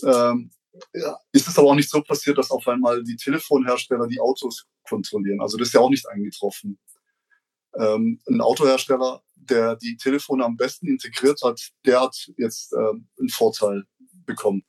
ähm, 0.04 0.52
ja, 0.94 1.18
ist 1.32 1.48
es 1.48 1.58
aber 1.58 1.70
auch 1.70 1.76
nicht 1.76 1.90
so 1.90 2.02
passiert, 2.02 2.38
dass 2.38 2.52
auf 2.52 2.68
einmal 2.68 3.04
die 3.04 3.16
Telefonhersteller 3.16 4.08
die 4.08 4.20
Autos 4.20 4.66
kontrollieren. 4.88 5.42
Also 5.42 5.58
das 5.58 5.70
ist 5.70 5.74
ja 5.74 5.82
auch 5.82 5.90
nicht 5.90 6.08
eingetroffen. 6.08 6.80
Ähm, 7.78 8.22
ein 8.28 8.42
Autohersteller, 8.42 9.24
der 9.36 9.76
die 9.76 9.98
Telefone 9.98 10.46
am 10.46 10.58
besten 10.58 10.88
integriert 10.88 11.42
hat, 11.44 11.72
der 11.86 12.02
hat 12.02 12.32
jetzt 12.38 12.74
äh, 12.74 12.94
einen 13.20 13.30
Vorteil 13.30 13.84
bekommen. 14.26 14.64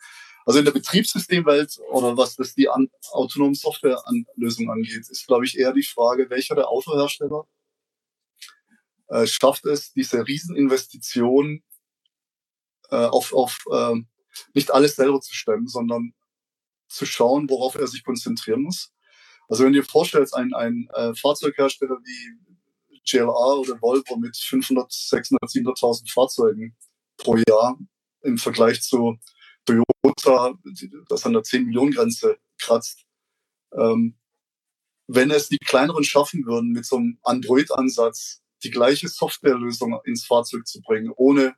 Also 0.44 0.61
in 0.61 0.64
der 0.64 0.72
Betriebssystemwelt 0.72 1.78
oder 1.90 2.16
was 2.16 2.36
das 2.36 2.54
die 2.54 2.68
an, 2.68 2.88
autonomen 3.11 3.54
Softwarelösungen 3.54 4.70
angeht, 4.70 5.09
ist, 5.09 5.26
glaube 5.26 5.44
ich, 5.44 5.59
eher 5.59 5.72
die 5.72 5.82
Frage, 5.82 6.30
welcher 6.30 6.54
der 6.54 6.68
Autohersteller 6.68 7.48
äh, 9.09 9.26
schafft 9.26 9.64
es, 9.66 9.92
diese 9.92 10.26
Rieseninvestition 10.26 11.64
äh, 12.90 12.96
auf, 12.96 13.32
auf 13.32 13.64
äh, 13.72 13.94
nicht 14.54 14.70
alles 14.72 14.96
selber 14.96 15.20
zu 15.20 15.34
stemmen, 15.34 15.66
sondern 15.66 16.14
zu 16.88 17.07
schauen, 17.07 17.48
worauf 17.50 17.74
er 17.74 17.88
sich 17.88 18.04
konzentrieren 18.04 18.62
muss. 18.62 18.92
Also 19.48 19.64
wenn 19.64 19.72
du 19.72 19.80
dir 19.80 19.86
vorstellst, 19.86 20.34
ein, 20.34 20.54
ein 20.54 20.88
äh, 20.94 21.14
Fahrzeughersteller 21.14 21.98
wie 22.04 22.45
JLR 23.07 23.59
oder 23.59 23.80
Volvo 23.80 24.16
mit 24.16 24.36
500, 24.36 24.90
600, 24.90 25.50
700.000 25.50 26.12
Fahrzeugen 26.12 26.76
pro 27.16 27.36
Jahr 27.36 27.78
im 28.22 28.38
Vergleich 28.38 28.82
zu 28.82 29.18
Toyota, 29.64 30.54
das 31.09 31.24
an 31.24 31.32
der 31.32 31.42
10-Millionen-Grenze 31.42 32.38
kratzt. 32.59 33.04
Ähm, 33.72 34.18
wenn 35.09 35.30
es 35.30 35.48
die 35.48 35.59
kleineren 35.59 36.04
schaffen 36.04 36.44
würden, 36.46 36.72
mit 36.72 36.84
so 36.84 36.96
einem 36.96 37.18
Android-Ansatz 37.22 38.42
die 38.64 38.70
gleiche 38.70 39.09
Softwarelösung 39.09 40.00
ins 40.04 40.24
Fahrzeug 40.24 40.66
zu 40.66 40.80
bringen, 40.80 41.12
ohne 41.14 41.54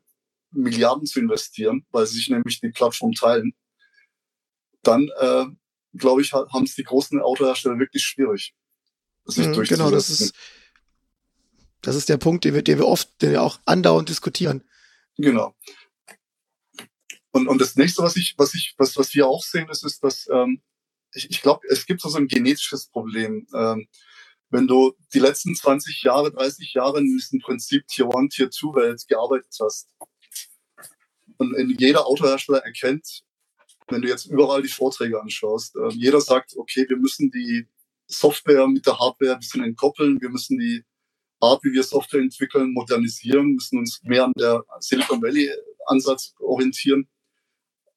Milliarden 0.51 1.07
zu 1.07 1.20
investieren, 1.20 1.86
weil 1.90 2.07
sie 2.07 2.16
sich 2.16 2.28
nämlich 2.28 2.61
die 2.61 2.70
Plattform 2.70 3.12
teilen, 3.12 3.55
dann 4.82 5.09
äh, 5.18 5.46
glaube 5.94 6.22
ich, 6.22 6.32
haben 6.32 6.64
es 6.64 6.74
die 6.74 6.84
großen 6.84 7.20
Autohersteller 7.20 7.78
wirklich 7.78 8.05
schwierig. 8.05 8.55
Sich 9.24 9.46
mhm, 9.46 9.62
genau, 9.64 9.90
das 9.90 10.09
ist, 10.09 10.34
das 11.83 11.97
ist 11.97 12.09
der 12.09 12.16
Punkt, 12.16 12.45
den 12.45 12.55
wir, 12.55 12.62
den 12.62 12.79
wir 12.79 12.87
oft, 12.87 13.22
den 13.22 13.33
wir 13.33 13.43
auch 13.43 13.61
andauernd 13.64 14.09
diskutieren. 14.09 14.64
Genau. 15.16 15.55
Und, 17.31 17.49
und 17.49 17.61
das 17.61 17.76
nächste, 17.76 18.03
was 18.03 18.16
ich, 18.16 18.35
was 18.37 18.55
ich, 18.55 18.74
was, 18.79 18.97
was 18.97 19.14
wir 19.14 19.26
auch 19.26 19.43
sehen, 19.43 19.68
ist, 19.68 19.85
ist, 19.85 20.03
dass 20.03 20.29
ähm, 20.33 20.62
ich, 21.14 21.31
ich 21.31 21.43
glaube, 21.43 21.66
es 21.68 21.87
gibt 21.87 22.01
so 22.01 22.16
ein 22.16 22.26
genetisches 22.26 22.89
Problem. 22.89 23.47
Ähm, 23.55 23.89
wenn 24.51 24.66
du 24.66 24.95
die 25.12 25.18
letzten 25.18 25.55
20 25.55 26.03
Jahre, 26.03 26.33
30 26.33 26.72
Jahre 26.72 26.99
in 26.99 27.07
diesem 27.07 27.41
Prinzip 27.41 27.87
Tier 27.87 28.09
1, 28.14 28.35
Tier 28.35 28.51
2 28.51 28.74
Welt 28.74 29.05
gearbeitet 29.07 29.55
hast 29.61 29.95
und 31.37 31.55
in 31.55 31.70
jeder 31.79 32.07
Autohersteller 32.07 32.64
erkennt, 32.64 33.22
wenn 33.89 34.03
du 34.03 34.09
jetzt 34.09 34.26
überall 34.26 34.62
die 34.62 34.68
Vorträge 34.68 35.20
anschaust, 35.20 35.76
äh, 35.76 35.89
jeder 35.91 36.20
sagt, 36.20 36.57
okay, 36.57 36.87
wir 36.89 36.97
müssen 36.97 37.31
die 37.31 37.66
Software 38.07 38.66
mit 38.66 38.87
der 38.87 38.99
Hardware 38.99 39.35
ein 39.35 39.41
bisschen 39.41 39.62
entkoppeln, 39.62 40.20
wir 40.20 40.31
müssen 40.31 40.59
die 40.59 40.85
Art, 41.41 41.62
wie 41.64 41.72
wir 41.72 41.82
Software 41.82 42.20
entwickeln, 42.20 42.72
modernisieren, 42.72 43.55
müssen 43.55 43.78
uns 43.78 44.01
mehr 44.03 44.24
an 44.24 44.32
der 44.36 44.64
Silicon 44.80 45.22
Valley 45.22 45.51
Ansatz 45.86 46.34
orientieren. 46.41 47.09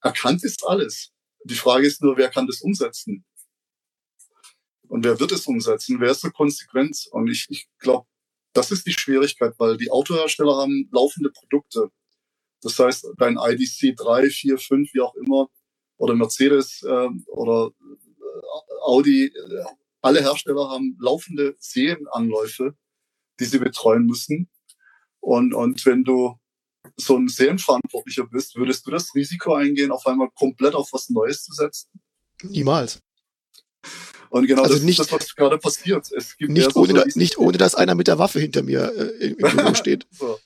Erkannt 0.01 0.43
ist 0.43 0.65
alles. 0.65 1.11
Die 1.43 1.55
Frage 1.55 1.87
ist 1.87 2.01
nur, 2.01 2.17
wer 2.17 2.29
kann 2.29 2.47
das 2.47 2.61
umsetzen? 2.61 3.25
Und 4.87 5.03
wer 5.05 5.19
wird 5.19 5.31
es 5.31 5.47
umsetzen? 5.47 5.99
Wer 5.99 6.11
ist 6.11 6.21
so 6.21 6.29
konsequent? 6.29 7.07
Und 7.11 7.29
ich, 7.29 7.47
ich 7.49 7.67
glaube, 7.79 8.07
das 8.53 8.71
ist 8.71 8.85
die 8.85 8.93
Schwierigkeit, 8.93 9.53
weil 9.57 9.77
die 9.77 9.89
Autohersteller 9.89 10.57
haben 10.57 10.89
laufende 10.91 11.31
Produkte. 11.31 11.89
Das 12.61 12.77
heißt, 12.77 13.07
dein 13.17 13.37
IDC 13.37 13.95
3, 13.95 14.29
4, 14.29 14.57
5, 14.57 14.93
wie 14.93 15.01
auch 15.01 15.15
immer, 15.15 15.49
oder 15.97 16.15
Mercedes 16.15 16.83
äh, 16.83 17.09
oder 17.27 17.71
Audi, 18.81 19.25
äh, 19.25 19.63
alle 20.01 20.21
Hersteller 20.21 20.69
haben 20.69 20.97
laufende 20.99 21.55
Serienanläufe, 21.59 22.75
die 23.39 23.45
sie 23.45 23.59
betreuen 23.59 24.05
müssen. 24.05 24.49
Und, 25.19 25.53
und 25.53 25.85
wenn 25.85 26.03
du 26.03 26.39
so 26.97 27.17
ein 27.17 27.27
Serienverantwortlicher 27.27 28.25
bist, 28.25 28.55
würdest 28.55 28.85
du 28.85 28.91
das 28.91 29.13
Risiko 29.15 29.53
eingehen, 29.53 29.91
auf 29.91 30.05
einmal 30.07 30.29
komplett 30.33 30.75
auf 30.75 30.89
was 30.91 31.09
Neues 31.09 31.43
zu 31.43 31.53
setzen? 31.53 31.89
Niemals. 32.43 33.01
Und 34.29 34.47
genau 34.47 34.63
also 34.63 34.75
das 34.75 34.83
nicht, 34.83 34.99
ist 34.99 35.11
das, 35.11 35.19
was 35.19 35.35
gerade 35.35 35.57
passiert. 35.57 36.09
Es 36.11 36.37
gibt 36.37 36.51
nicht, 36.51 36.75
ohne, 36.75 36.93
so 37.09 37.19
nicht 37.19 37.37
ohne, 37.37 37.57
dass 37.57 37.75
einer 37.75 37.95
mit 37.95 38.07
der 38.07 38.17
Waffe 38.17 38.39
hinter 38.39 38.63
mir 38.63 38.91
äh, 38.95 39.27
im 39.27 39.37
Büro 39.37 39.73
steht. 39.75 40.07
so. 40.11 40.39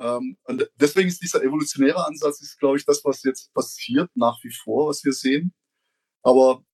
ähm, 0.00 0.36
und 0.44 0.68
deswegen 0.76 1.08
ist 1.08 1.22
dieser 1.22 1.42
evolutionäre 1.42 2.04
Ansatz, 2.04 2.40
ist, 2.40 2.58
glaube 2.58 2.76
ich, 2.76 2.84
das, 2.84 3.04
was 3.04 3.22
jetzt 3.22 3.52
passiert, 3.54 4.10
nach 4.14 4.38
wie 4.42 4.52
vor, 4.52 4.88
was 4.88 5.04
wir 5.04 5.12
sehen. 5.12 5.54
Aber 6.22 6.64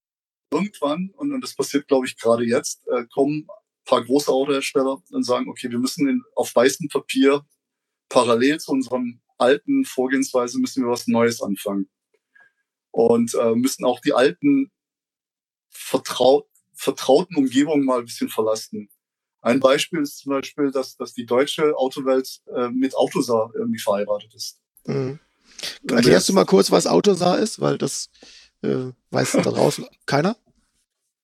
irgendwann, 0.51 1.11
und, 1.16 1.32
und 1.32 1.42
das 1.42 1.55
passiert, 1.55 1.86
glaube 1.86 2.07
ich, 2.07 2.16
gerade 2.16 2.44
jetzt, 2.44 2.86
äh, 2.88 3.05
kommen 3.12 3.46
paar 3.84 4.04
große 4.04 4.30
Autohersteller 4.30 5.02
und 5.10 5.24
sagen, 5.24 5.48
okay, 5.48 5.70
wir 5.70 5.78
müssen 5.78 6.22
auf 6.34 6.54
weißem 6.54 6.88
Papier 6.88 7.44
parallel 8.08 8.58
zu 8.60 8.72
unserem 8.72 9.20
alten 9.38 9.84
Vorgehensweise 9.84 10.58
müssen 10.58 10.84
wir 10.84 10.90
was 10.90 11.06
Neues 11.06 11.42
anfangen. 11.42 11.88
Und 12.90 13.34
äh, 13.34 13.54
müssen 13.54 13.84
auch 13.84 14.00
die 14.00 14.12
alten 14.12 14.70
vertraut, 15.68 16.46
vertrauten 16.74 17.36
Umgebungen 17.36 17.84
mal 17.84 18.00
ein 18.00 18.04
bisschen 18.04 18.28
verlassen. 18.28 18.90
Ein 19.42 19.60
Beispiel 19.60 20.00
ist 20.00 20.18
zum 20.18 20.32
Beispiel, 20.32 20.70
dass, 20.70 20.96
dass 20.96 21.14
die 21.14 21.24
deutsche 21.24 21.74
Autowelt 21.76 22.40
äh, 22.54 22.68
mit 22.68 22.94
Autosar 22.94 23.50
irgendwie 23.54 23.78
verheiratet 23.78 24.34
ist. 24.34 24.60
Mhm. 24.86 25.18
Erklärst 25.88 26.28
du 26.28 26.32
mal 26.32 26.44
kurz, 26.44 26.70
was 26.70 26.86
Autosar 26.86 27.38
ist, 27.38 27.60
weil 27.60 27.78
das 27.78 28.10
äh, 28.62 28.90
weiß 29.10 29.32
da 29.32 29.42
draußen 29.42 29.86
keiner? 30.06 30.36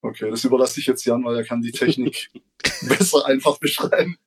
Okay, 0.03 0.30
das 0.30 0.44
überlasse 0.44 0.80
ich 0.80 0.86
jetzt 0.86 1.05
Jan, 1.05 1.24
weil 1.24 1.36
er 1.36 1.44
kann 1.44 1.62
die 1.62 1.72
Technik 1.72 2.30
besser 2.88 3.26
einfach 3.26 3.59
beschreiben. 3.59 4.18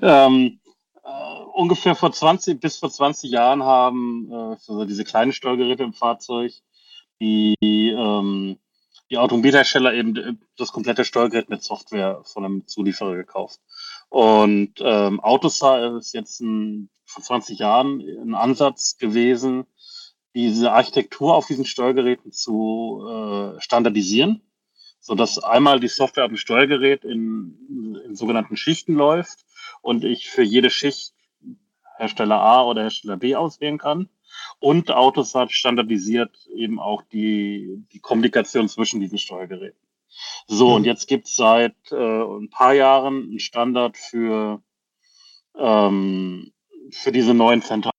Ähm, 0.00 0.60
äh, 1.04 1.42
ungefähr 1.54 1.94
vor 1.94 2.12
20, 2.12 2.60
bis 2.60 2.78
vor 2.78 2.90
20 2.90 3.30
Jahren 3.30 3.62
haben 3.62 4.30
äh, 4.32 4.56
so 4.58 4.84
diese 4.84 5.04
kleinen 5.04 5.32
Steuergeräte 5.32 5.82
im 5.82 5.92
Fahrzeug, 5.92 6.52
die, 7.20 7.54
ähm, 7.62 8.58
die 9.10 9.18
Automobilhersteller 9.18 9.94
eben 9.94 10.40
das 10.56 10.72
komplette 10.72 11.04
Steuergerät 11.04 11.50
mit 11.50 11.62
Software 11.62 12.22
von 12.24 12.44
einem 12.44 12.66
Zulieferer 12.66 13.14
gekauft. 13.16 13.60
Und 14.08 14.74
ähm, 14.80 15.20
Autosar 15.20 15.96
ist 15.96 16.12
jetzt 16.14 16.40
ein, 16.40 16.90
vor 17.06 17.22
20 17.22 17.58
Jahren 17.58 18.00
ein 18.00 18.34
Ansatz 18.34 18.96
gewesen, 18.96 19.66
diese 20.34 20.72
Architektur 20.72 21.34
auf 21.34 21.46
diesen 21.46 21.66
Steuergeräten 21.66 22.32
zu 22.32 23.06
äh, 23.08 23.60
standardisieren, 23.60 24.42
so 25.02 25.16
dass 25.16 25.42
einmal 25.42 25.80
die 25.80 25.88
Software 25.88 26.28
dem 26.28 26.36
Steuergerät 26.36 27.04
in, 27.04 27.98
in 28.06 28.14
sogenannten 28.14 28.56
Schichten 28.56 28.94
läuft 28.94 29.44
und 29.82 30.04
ich 30.04 30.30
für 30.30 30.42
jede 30.42 30.70
Schicht 30.70 31.12
Hersteller 31.96 32.40
A 32.40 32.62
oder 32.62 32.82
Hersteller 32.82 33.16
B 33.16 33.34
auswählen 33.34 33.78
kann. 33.78 34.08
Und 34.60 34.90
Autosat 34.90 35.52
standardisiert 35.52 36.34
eben 36.54 36.78
auch 36.78 37.02
die, 37.12 37.84
die 37.92 37.98
Kommunikation 37.98 38.68
zwischen 38.68 39.00
diesen 39.00 39.18
Steuergeräten. 39.18 39.78
So, 40.46 40.68
mhm. 40.68 40.74
und 40.76 40.84
jetzt 40.84 41.08
gibt 41.08 41.26
es 41.26 41.34
seit 41.34 41.74
äh, 41.90 41.96
ein 41.96 42.48
paar 42.48 42.72
Jahren 42.72 43.24
einen 43.24 43.40
Standard 43.40 43.96
für, 43.96 44.62
ähm, 45.56 46.52
für 46.92 47.10
diese 47.10 47.34
neuen 47.34 47.62
zentralen 47.62 47.92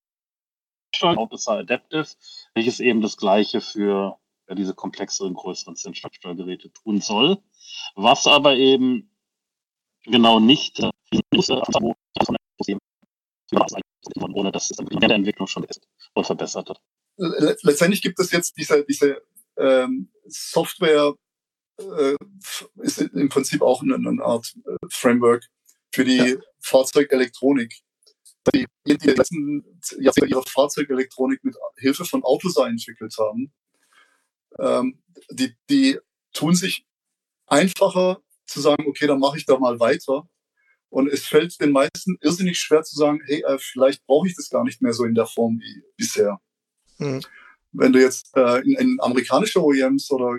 Autosat 1.02 1.58
Adaptive, 1.58 2.06
welches 2.54 2.80
eben 2.80 3.02
das 3.02 3.18
gleiche 3.18 3.60
für 3.60 4.18
ja, 4.48 4.54
diese 4.54 4.74
komplexeren, 4.74 5.34
größeren 5.34 5.76
Steuergeräte 5.76 6.72
tun 6.72 7.00
soll. 7.00 7.38
Was 7.94 8.26
aber 8.26 8.56
eben 8.56 9.10
genau 10.04 10.40
nicht 10.40 10.80
äh, 10.80 10.90
ohne 14.32 14.52
dass 14.52 14.70
es 14.70 14.78
in 14.78 15.00
der 15.00 15.10
Entwicklung 15.10 15.46
schon 15.46 15.64
ist 15.64 15.86
und 16.14 16.26
verbessert 16.26 16.68
hat. 16.68 16.80
Letztendlich 17.16 18.02
gibt 18.02 18.18
es 18.20 18.32
jetzt 18.32 18.56
diese, 18.56 18.84
diese 18.84 19.22
ähm, 19.56 20.10
Software, 20.26 21.14
äh, 21.78 22.16
ist 22.82 23.00
im 23.00 23.28
Prinzip 23.28 23.62
auch 23.62 23.82
eine, 23.82 23.94
eine 23.94 24.22
Art 24.22 24.54
äh, 24.66 24.76
Framework 24.90 25.46
für 25.92 26.04
die 26.04 26.16
ja. 26.16 26.36
Fahrzeugelektronik. 26.60 27.80
Die, 28.52 28.66
die 28.86 29.10
letzten 29.10 29.64
Jahre 30.00 30.26
ihre 30.26 30.42
Fahrzeugelektronik 30.42 31.42
mit 31.44 31.56
Hilfe 31.76 32.04
von 32.04 32.22
Autosar 32.24 32.68
entwickelt 32.68 33.14
haben, 33.18 33.54
ähm, 34.58 35.02
die, 35.30 35.54
die 35.70 35.98
tun 36.32 36.54
sich 36.54 36.86
einfacher 37.46 38.20
zu 38.46 38.60
sagen, 38.60 38.86
okay, 38.86 39.06
dann 39.06 39.20
mache 39.20 39.38
ich 39.38 39.46
da 39.46 39.58
mal 39.58 39.80
weiter, 39.80 40.28
und 40.94 41.08
es 41.08 41.26
fällt 41.26 41.60
den 41.60 41.72
meisten 41.72 42.16
irrsinnig 42.20 42.56
schwer 42.60 42.84
zu 42.84 42.94
sagen, 42.94 43.20
hey, 43.26 43.42
äh, 43.42 43.58
vielleicht 43.58 44.06
brauche 44.06 44.28
ich 44.28 44.36
das 44.36 44.48
gar 44.48 44.62
nicht 44.62 44.80
mehr 44.80 44.92
so 44.92 45.04
in 45.04 45.16
der 45.16 45.26
Form 45.26 45.58
wie 45.58 45.82
bisher. 45.96 46.40
Mhm. 46.98 47.20
Wenn 47.72 47.92
du 47.92 48.00
jetzt 48.00 48.30
äh, 48.36 48.60
in, 48.60 48.76
in 48.76 48.98
amerikanische 49.00 49.60
OEMs 49.60 50.12
oder 50.12 50.38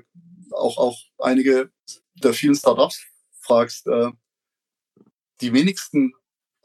auch, 0.51 0.77
auch 0.77 0.97
einige 1.17 1.73
der 2.13 2.33
vielen 2.33 2.55
Startups 2.55 3.03
fragst, 3.41 3.85
äh, 3.87 4.11
die 5.41 5.51
wenigsten 5.51 6.13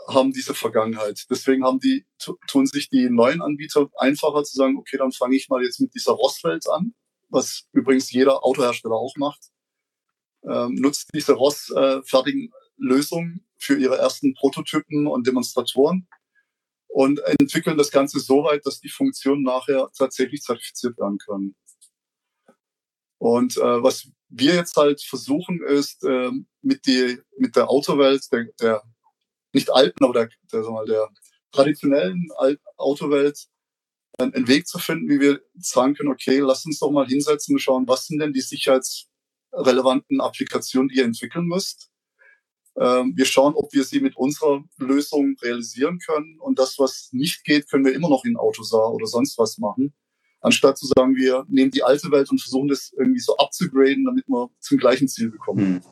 haben 0.06 0.32
diese 0.32 0.54
Vergangenheit. 0.54 1.26
Deswegen 1.28 1.64
haben 1.64 1.80
die, 1.80 2.06
tun 2.46 2.66
sich 2.66 2.90
die 2.90 3.10
neuen 3.10 3.42
Anbieter 3.42 3.90
einfacher 3.98 4.44
zu 4.44 4.56
sagen, 4.56 4.76
okay, 4.78 4.98
dann 4.98 5.10
fange 5.10 5.34
ich 5.34 5.48
mal 5.48 5.64
jetzt 5.64 5.80
mit 5.80 5.92
dieser 5.96 6.12
ROS-Welt 6.12 6.68
an, 6.68 6.94
was 7.30 7.66
übrigens 7.72 8.10
jeder 8.12 8.44
Autohersteller 8.44 8.96
auch 8.96 9.16
macht. 9.16 9.50
Ähm, 10.44 10.74
nutzt 10.74 11.10
diese 11.14 11.32
ROS-fertigen 11.32 12.52
Lösungen 12.76 13.46
für 13.58 13.76
ihre 13.76 13.98
ersten 13.98 14.34
Prototypen 14.34 15.06
und 15.06 15.26
Demonstratoren 15.26 16.08
und 16.88 17.20
entwickeln 17.20 17.78
das 17.78 17.90
Ganze 17.90 18.20
so 18.20 18.44
weit, 18.44 18.66
dass 18.66 18.80
die 18.80 18.88
Funktionen 18.88 19.42
nachher 19.42 19.88
tatsächlich 19.96 20.42
zertifiziert 20.42 20.98
werden 20.98 21.18
können. 21.18 21.54
Und 23.18 23.56
äh, 23.58 23.82
was 23.82 24.08
wir 24.28 24.54
jetzt 24.54 24.76
halt 24.76 25.02
versuchen, 25.02 25.62
ist 25.62 26.02
äh, 26.04 26.30
mit, 26.62 26.86
die, 26.86 27.18
mit 27.36 27.54
der 27.54 27.68
Autowelt, 27.68 28.26
der, 28.32 28.46
der 28.60 28.82
nicht 29.52 29.70
alten, 29.70 30.04
aber 30.04 30.14
der, 30.14 30.28
der, 30.52 30.64
sag 30.64 30.72
mal, 30.72 30.86
der 30.86 31.08
traditionellen 31.52 32.28
Autowelt 32.76 33.46
einen 34.20 34.48
Weg 34.48 34.66
zu 34.66 34.78
finden, 34.78 35.08
wie 35.08 35.20
wir 35.20 35.40
sagen 35.58 35.94
können, 35.94 36.10
okay, 36.10 36.38
lass 36.38 36.66
uns 36.66 36.78
doch 36.78 36.90
mal 36.90 37.06
hinsetzen 37.06 37.54
und 37.54 37.60
schauen, 37.60 37.88
was 37.88 38.06
sind 38.06 38.18
denn 38.20 38.32
die 38.32 38.40
sicherheitsrelevanten 38.40 40.20
Applikationen, 40.20 40.88
die 40.88 40.98
ihr 40.98 41.04
entwickeln 41.04 41.46
müsst. 41.46 41.90
Ähm, 42.78 43.12
wir 43.16 43.24
schauen, 43.24 43.54
ob 43.54 43.72
wir 43.72 43.84
sie 43.84 44.00
mit 44.00 44.16
unserer 44.16 44.62
Lösung 44.78 45.36
realisieren 45.42 45.98
können. 45.98 46.38
Und 46.38 46.58
das, 46.58 46.78
was 46.78 47.08
nicht 47.12 47.44
geht, 47.44 47.68
können 47.68 47.84
wir 47.84 47.94
immer 47.94 48.08
noch 48.08 48.24
in 48.24 48.36
Autosar 48.36 48.92
oder 48.92 49.06
sonst 49.06 49.38
was 49.38 49.58
machen. 49.58 49.92
Anstatt 50.40 50.78
zu 50.78 50.86
sagen, 50.86 51.16
wir 51.16 51.44
nehmen 51.48 51.70
die 51.70 51.82
alte 51.82 52.10
Welt 52.10 52.30
und 52.30 52.40
versuchen 52.40 52.68
das 52.68 52.92
irgendwie 52.96 53.20
so 53.20 53.36
abzugraden, 53.36 54.04
damit 54.06 54.26
wir 54.28 54.50
zum 54.60 54.78
gleichen 54.78 55.08
Ziel 55.08 55.30
bekommen. 55.30 55.66
Hm. 55.66 55.82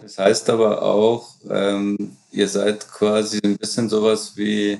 Das 0.00 0.18
heißt 0.18 0.50
aber 0.50 0.82
auch, 0.82 1.30
ähm, 1.48 2.16
ihr 2.30 2.48
seid 2.48 2.86
quasi 2.88 3.40
ein 3.42 3.56
bisschen 3.56 3.88
sowas 3.88 4.36
wie, 4.36 4.78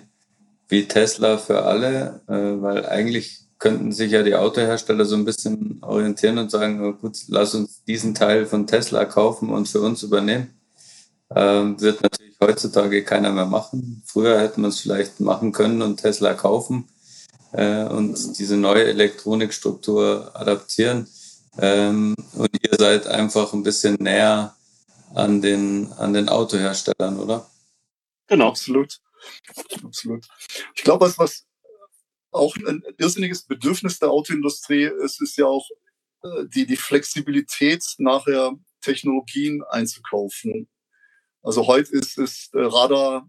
wie 0.74 0.88
Tesla 0.88 1.38
für 1.38 1.62
alle, 1.62 2.20
äh, 2.26 2.60
weil 2.62 2.84
eigentlich 2.86 3.44
könnten 3.58 3.92
sich 3.92 4.10
ja 4.10 4.24
die 4.24 4.34
Autohersteller 4.34 5.04
so 5.04 5.14
ein 5.14 5.24
bisschen 5.24 5.78
orientieren 5.82 6.38
und 6.38 6.50
sagen, 6.50 6.98
gut, 7.00 7.16
lass 7.28 7.54
uns 7.54 7.84
diesen 7.84 8.12
Teil 8.14 8.44
von 8.44 8.66
Tesla 8.66 9.04
kaufen 9.04 9.50
und 9.50 9.68
für 9.68 9.80
uns 9.80 10.02
übernehmen. 10.02 10.50
Ähm, 11.34 11.80
wird 11.80 12.02
natürlich 12.02 12.34
heutzutage 12.40 13.04
keiner 13.04 13.30
mehr 13.30 13.46
machen. 13.46 14.02
Früher 14.04 14.40
hätte 14.40 14.60
man 14.60 14.70
es 14.70 14.80
vielleicht 14.80 15.20
machen 15.20 15.52
können 15.52 15.80
und 15.80 15.98
Tesla 15.98 16.34
kaufen 16.34 16.88
äh, 17.52 17.84
und 17.84 18.38
diese 18.38 18.56
neue 18.56 18.84
Elektronikstruktur 18.84 20.32
adaptieren. 20.34 21.06
Ähm, 21.56 22.16
und 22.34 22.50
ihr 22.62 22.76
seid 22.76 23.06
einfach 23.06 23.52
ein 23.52 23.62
bisschen 23.62 23.94
näher 24.00 24.54
an 25.14 25.40
den, 25.40 25.92
an 25.98 26.12
den 26.12 26.28
Autoherstellern, 26.28 27.20
oder? 27.20 27.46
Genau, 28.26 28.48
absolut. 28.48 29.00
Absolut. 29.82 30.26
Ich 30.74 30.82
glaube, 30.82 31.06
was, 31.06 31.18
was 31.18 31.46
auch 32.30 32.56
ein 32.56 32.82
irrsinniges 32.98 33.44
Bedürfnis 33.44 33.98
der 33.98 34.10
Autoindustrie 34.10 34.90
ist, 35.04 35.22
ist 35.22 35.36
ja 35.36 35.46
auch 35.46 35.68
äh, 36.22 36.46
die, 36.46 36.66
die 36.66 36.76
Flexibilität, 36.76 37.84
nachher 37.98 38.54
Technologien 38.80 39.62
einzukaufen. 39.62 40.68
Also 41.42 41.66
heute 41.66 41.92
ist, 41.92 42.18
ist 42.18 42.54
äh, 42.54 42.60
Radar 42.60 43.28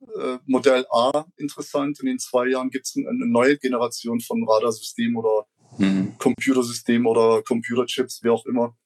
äh, 0.00 0.38
Modell 0.46 0.86
A 0.90 1.26
interessant. 1.36 2.00
In 2.00 2.06
den 2.06 2.18
zwei 2.18 2.48
Jahren 2.48 2.70
gibt 2.70 2.86
es 2.86 2.96
eine, 2.96 3.26
neue 3.26 3.58
Generation 3.58 4.20
von 4.20 4.46
Radarsystemen 4.48 5.16
oder 5.16 5.46
mhm. 5.78 6.16
Computersystemen 6.18 7.06
oder 7.06 7.42
Computerchips, 7.42 8.22
wie 8.22 8.30
auch 8.30 8.46
immer. 8.46 8.76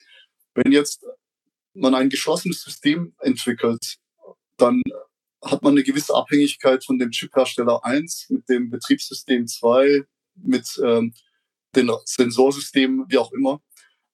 Wenn 0.54 0.72
jetzt 0.72 1.04
man 1.74 1.94
ein 1.94 2.08
geschlossenes 2.08 2.62
System 2.62 3.14
entwickelt, 3.18 3.98
dann 4.56 4.82
hat 5.44 5.62
man 5.62 5.72
eine 5.72 5.82
gewisse 5.82 6.14
Abhängigkeit 6.14 6.84
von 6.84 6.98
dem 6.98 7.10
Chiphersteller 7.10 7.84
1 7.84 8.30
mit 8.30 8.48
dem 8.48 8.70
Betriebssystem 8.70 9.46
2, 9.46 10.04
mit 10.36 10.80
ähm, 10.82 11.14
den 11.76 11.90
Sensorsystemen, 12.04 13.04
wie 13.08 13.18
auch 13.18 13.32
immer, 13.32 13.60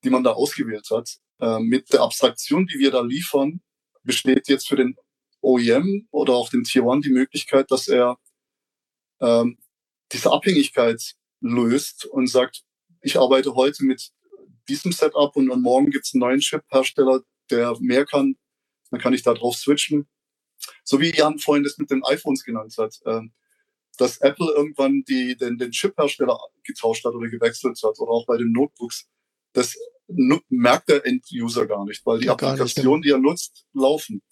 die 0.03 0.11
man 0.11 0.25
da 0.25 0.33
ausgewählt 0.33 0.89
hat. 0.91 1.19
Ähm, 1.41 1.65
mit 1.65 1.93
der 1.93 2.03
Abstraktion, 2.03 2.67
die 2.67 2.79
wir 2.79 2.91
da 2.91 3.01
liefern, 3.01 3.61
besteht 4.03 4.49
jetzt 4.49 4.69
für 4.69 4.77
den 4.77 4.97
OEM 5.41 6.09
oder 6.11 6.35
auch 6.35 6.51
den 6.51 6.65
Tier 6.65 6.85
1 6.85 7.05
die 7.05 7.13
Möglichkeit, 7.13 7.71
dass 7.71 7.89
er 7.89 8.19
ähm, 9.21 9.59
diese 10.13 10.33
Abhängigkeit 10.33 11.15
löst 11.41 12.07
und 12.07 12.27
sagt, 12.27 12.63
ich 13.03 13.19
arbeite 13.19 13.55
heute 13.55 13.85
mit 13.85 14.11
diesem 14.69 14.93
Setup 14.93 15.35
und, 15.37 15.47
morgen 15.63 15.91
gibt 15.91 16.07
es 16.07 16.15
einen 16.15 16.21
neuen 16.21 16.41
Chip-Hersteller, 16.41 17.23
der 17.51 17.77
mehr 17.81 18.05
kann, 18.05 18.37
dann 18.91 19.01
kann 19.01 19.15
ich 19.15 19.23
da 19.23 19.35
drauf 19.35 19.57
switchen. 19.57 20.09
So 20.85 21.01
wie 21.01 21.15
Jan 21.15 21.39
vorhin 21.39 21.65
das 21.65 21.79
mit 21.79 21.91
den 21.91 22.05
iPhones 22.05 22.45
genannt 22.45 22.75
hat, 22.79 22.99
ähm, 23.07 23.33
dass 23.97 24.19
Apple 24.19 24.51
irgendwann 24.55 25.03
die, 25.09 25.37
den, 25.37 25.59
den 25.59 25.73
Chip-Hersteller 25.73 26.39
getauscht 26.65 27.05
hat 27.05 27.15
oder 27.15 27.29
gewechselt 27.29 27.79
hat 27.83 27.99
oder 27.99 28.11
auch 28.11 28.27
bei 28.27 28.37
den 28.37 28.53
Notebooks, 28.53 29.09
das 29.53 29.77
merkt 30.49 30.89
der 30.89 31.05
End-User 31.07 31.67
gar 31.67 31.85
nicht, 31.85 32.05
weil 32.05 32.21
die 32.21 32.27
ja, 32.27 32.33
Applikationen, 32.33 33.03
die 33.03 33.11
er 33.11 33.19
nutzt, 33.19 33.67
laufen. 33.73 34.23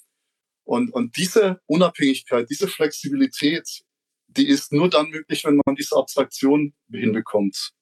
Und, 0.65 0.93
und 0.93 1.17
diese 1.17 1.61
Unabhängigkeit, 1.67 2.49
diese 2.51 2.69
Flexibilität, 2.69 3.83
die 4.27 4.47
ist 4.47 4.73
nur 4.73 4.91
dann 4.91 5.09
möglich, 5.09 5.45
wenn 5.45 5.61
man 5.65 5.77
diese 5.77 5.97
Abstraktion 5.97 6.75
hinbekommt. 6.91 7.73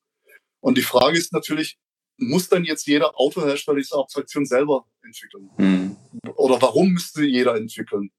Und 0.60 0.78
die 0.78 0.82
Frage 0.82 1.18
ist 1.18 1.32
natürlich, 1.32 1.78
muss 2.18 2.48
dann 2.48 2.64
jetzt 2.64 2.86
jeder 2.86 3.18
Autohersteller 3.18 3.78
diese 3.78 3.96
Abstraktion 3.96 4.46
selber 4.46 4.86
entwickeln? 5.02 5.50
Mhm. 5.58 5.96
Oder 6.36 6.60
warum 6.62 6.92
müsste 6.92 7.24
jeder 7.24 7.56
entwickeln? 7.56 8.10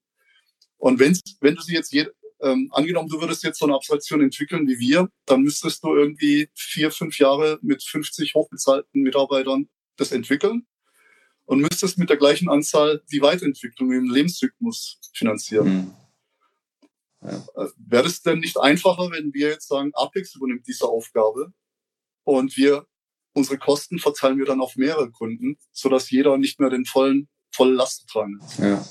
Und 0.78 0.98
wenn, 0.98 1.18
wenn 1.40 1.54
du 1.54 1.62
sie 1.62 1.74
jetzt, 1.74 1.92
je, 1.92 2.06
ähm, 2.40 2.70
angenommen, 2.72 3.08
du 3.08 3.20
würdest 3.20 3.42
jetzt 3.42 3.58
so 3.58 3.66
eine 3.66 3.74
Abstraktion 3.74 4.22
entwickeln 4.22 4.66
wie 4.68 4.78
wir, 4.78 5.10
dann 5.26 5.42
müsstest 5.42 5.82
du 5.82 5.94
irgendwie 5.94 6.48
vier, 6.54 6.90
fünf 6.90 7.18
Jahre 7.18 7.58
mit 7.62 7.82
50 7.82 8.34
hochbezahlten 8.34 9.02
Mitarbeitern 9.02 9.68
das 9.96 10.12
entwickeln 10.12 10.66
und 11.44 11.60
müsstest 11.60 11.98
mit 11.98 12.10
der 12.10 12.16
gleichen 12.16 12.48
Anzahl 12.48 13.02
die 13.10 13.22
Weiterentwicklung 13.22 13.92
im 13.92 14.10
Lebenszyklus 14.10 15.00
finanzieren. 15.12 15.68
Mhm. 15.68 15.94
Ja. 17.22 17.44
Äh, 17.56 17.68
wäre 17.78 18.06
es 18.06 18.22
denn 18.22 18.38
nicht 18.38 18.58
einfacher, 18.58 19.10
wenn 19.10 19.34
wir 19.34 19.48
jetzt 19.48 19.66
sagen, 19.66 19.90
Apex 19.94 20.36
übernimmt 20.36 20.66
diese 20.68 20.86
Aufgabe 20.86 21.52
und 22.24 22.56
wir 22.56 22.86
unsere 23.32 23.58
Kosten 23.58 23.98
verteilen 23.98 24.38
wir 24.38 24.46
dann 24.46 24.60
auf 24.60 24.76
mehrere 24.76 25.10
Kunden, 25.10 25.58
sodass 25.72 26.10
jeder 26.10 26.36
nicht 26.38 26.60
mehr 26.60 26.70
den 26.70 26.84
vollen, 26.84 27.28
volle 27.50 27.72
Last 27.72 28.08
tragen 28.08 28.40
hat. 28.42 28.58
Ja. 28.58 28.86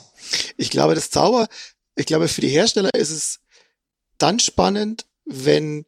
Ich 0.57 0.71
glaube, 0.71 0.95
das 0.95 1.09
Zauber, 1.11 1.47
ich 1.97 2.05
glaube, 2.05 2.27
für 2.27 2.41
die 2.41 2.49
Hersteller 2.49 2.93
ist 2.93 3.09
es 3.09 3.39
dann 4.17 4.39
spannend, 4.39 5.05
wenn 5.25 5.85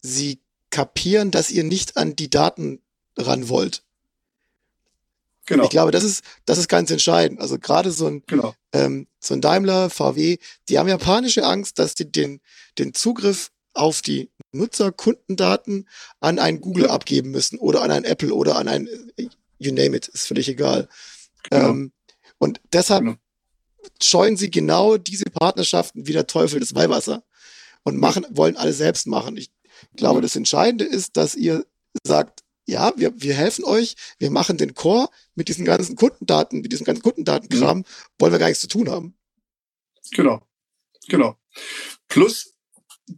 sie 0.00 0.40
kapieren, 0.70 1.30
dass 1.30 1.50
ihr 1.50 1.64
nicht 1.64 1.96
an 1.96 2.16
die 2.16 2.30
Daten 2.30 2.80
ran 3.16 3.48
wollt. 3.48 3.82
Genau. 5.46 5.64
Ich 5.64 5.70
glaube, 5.70 5.90
das 5.90 6.04
ist, 6.04 6.24
das 6.44 6.58
ist 6.58 6.68
ganz 6.68 6.90
entscheidend. 6.90 7.40
Also 7.40 7.58
gerade 7.58 7.90
so 7.90 8.06
ein, 8.06 8.22
genau. 8.26 8.54
ähm, 8.72 9.06
so 9.20 9.34
ein 9.34 9.40
Daimler, 9.40 9.90
VW, 9.90 10.38
die 10.68 10.78
haben 10.78 10.88
ja 10.88 10.98
panische 10.98 11.44
Angst, 11.44 11.78
dass 11.78 11.94
die 11.94 12.10
den, 12.10 12.40
den 12.78 12.94
Zugriff 12.94 13.50
auf 13.74 14.02
die 14.02 14.30
Nutzer-Kundendaten 14.52 15.88
an 16.20 16.38
ein 16.38 16.60
Google 16.60 16.84
ja. 16.86 16.90
abgeben 16.90 17.30
müssen 17.30 17.58
oder 17.58 17.82
an 17.82 17.90
ein 17.90 18.04
Apple 18.04 18.34
oder 18.34 18.56
an 18.56 18.68
ein, 18.68 18.88
you 19.58 19.72
name 19.72 19.96
it, 19.96 20.08
ist 20.08 20.26
völlig 20.26 20.48
egal. 20.48 20.88
Genau. 21.50 21.70
Ähm, 21.70 21.92
und 22.38 22.60
deshalb 22.72 23.02
genau. 23.02 23.16
Scheuen 24.02 24.36
sie 24.36 24.50
genau 24.50 24.96
diese 24.96 25.24
Partnerschaften 25.24 26.06
wie 26.06 26.12
der 26.12 26.26
Teufel 26.26 26.60
des 26.60 26.74
Weihwasser 26.74 27.24
und 27.84 27.98
machen, 27.98 28.26
wollen 28.30 28.56
alle 28.56 28.72
selbst 28.72 29.06
machen. 29.06 29.36
Ich 29.36 29.50
glaube, 29.96 30.20
das 30.20 30.36
Entscheidende 30.36 30.84
ist, 30.84 31.16
dass 31.16 31.34
ihr 31.34 31.66
sagt, 32.04 32.42
ja, 32.66 32.92
wir, 32.96 33.20
wir 33.20 33.34
helfen 33.34 33.64
euch, 33.64 33.96
wir 34.18 34.30
machen 34.30 34.56
den 34.56 34.74
Core 34.74 35.08
mit 35.34 35.48
diesen 35.48 35.64
ganzen 35.64 35.96
Kundendaten, 35.96 36.60
mit 36.60 36.72
diesem 36.72 36.86
ganzen 36.86 37.02
Kundendatenkram, 37.02 37.78
mhm. 37.78 37.84
wollen 38.18 38.32
wir 38.32 38.38
gar 38.38 38.48
nichts 38.48 38.60
zu 38.60 38.68
tun 38.68 38.88
haben. 38.88 39.16
Genau, 40.12 40.40
genau. 41.08 41.36
Plus, 42.08 42.54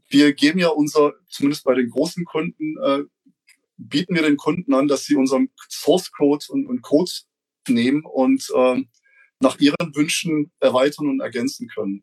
wir 0.09 0.33
geben 0.33 0.59
ja 0.59 0.69
unser, 0.69 1.13
zumindest 1.29 1.65
bei 1.65 1.75
den 1.75 1.91
großen 1.91 2.25
Kunden, 2.25 2.77
äh, 2.83 3.03
bieten 3.77 4.15
wir 4.15 4.23
den 4.23 4.37
Kunden 4.37 4.73
an, 4.73 4.89
dass 4.89 5.05
sie 5.05 5.17
unseren 5.17 5.51
Source 5.69 6.11
Code 6.11 6.45
und, 6.49 6.67
und 6.67 6.83
Code 6.83 7.11
nehmen 7.69 8.05
und 8.05 8.51
äh, 8.55 8.83
nach 9.45 9.59
ihren 9.61 9.95
Wünschen 9.95 10.51
erweitern 10.61 11.09
und 11.09 11.21
ergänzen 11.21 11.69
können. 11.69 12.03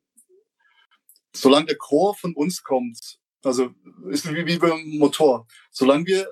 Solange 1.36 1.68
der 1.68 1.78
Core 1.78 2.16
von 2.18 2.34
uns 2.36 2.64
kommt, 2.64 3.20
also 3.44 3.74
ist 4.10 4.32
wie, 4.34 4.46
wie 4.46 4.58
beim 4.58 4.98
Motor, 4.98 5.48
solange 5.72 6.06
wir 6.06 6.32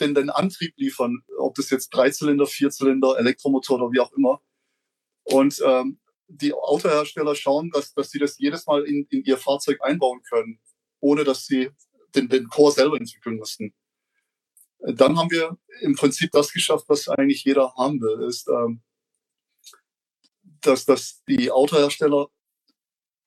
den, 0.00 0.14
den 0.14 0.30
Antrieb 0.30 0.74
liefern, 0.76 1.22
ob 1.38 1.54
das 1.54 1.70
jetzt 1.70 1.90
Dreizylinder, 1.90 2.46
Vierzylinder, 2.46 3.18
Elektromotor 3.18 3.80
oder 3.80 3.92
wie 3.92 4.00
auch 4.00 4.12
immer, 4.12 4.40
und 5.24 5.60
ähm, 5.64 6.00
die 6.28 6.52
Autohersteller 6.52 7.34
schauen, 7.34 7.70
dass, 7.72 7.92
dass 7.92 8.10
sie 8.10 8.18
das 8.18 8.38
jedes 8.38 8.66
Mal 8.66 8.84
in, 8.84 9.06
in 9.10 9.24
ihr 9.24 9.36
Fahrzeug 9.36 9.78
einbauen 9.82 10.22
können 10.22 10.60
ohne 11.00 11.24
dass 11.24 11.46
sie 11.46 11.70
den, 12.14 12.28
den 12.28 12.48
Core 12.48 12.72
selber 12.72 12.96
entwickeln 12.96 13.36
mussten. 13.36 13.74
Dann 14.80 15.18
haben 15.18 15.30
wir 15.30 15.58
im 15.82 15.94
Prinzip 15.94 16.30
das 16.30 16.52
geschafft, 16.52 16.84
was 16.88 17.08
eigentlich 17.08 17.44
jeder 17.44 17.74
haben 17.74 18.00
will, 18.00 18.26
ist, 18.26 18.48
ähm, 18.48 18.82
dass, 20.62 20.84
dass 20.84 21.22
die 21.24 21.50
Autohersteller 21.50 22.28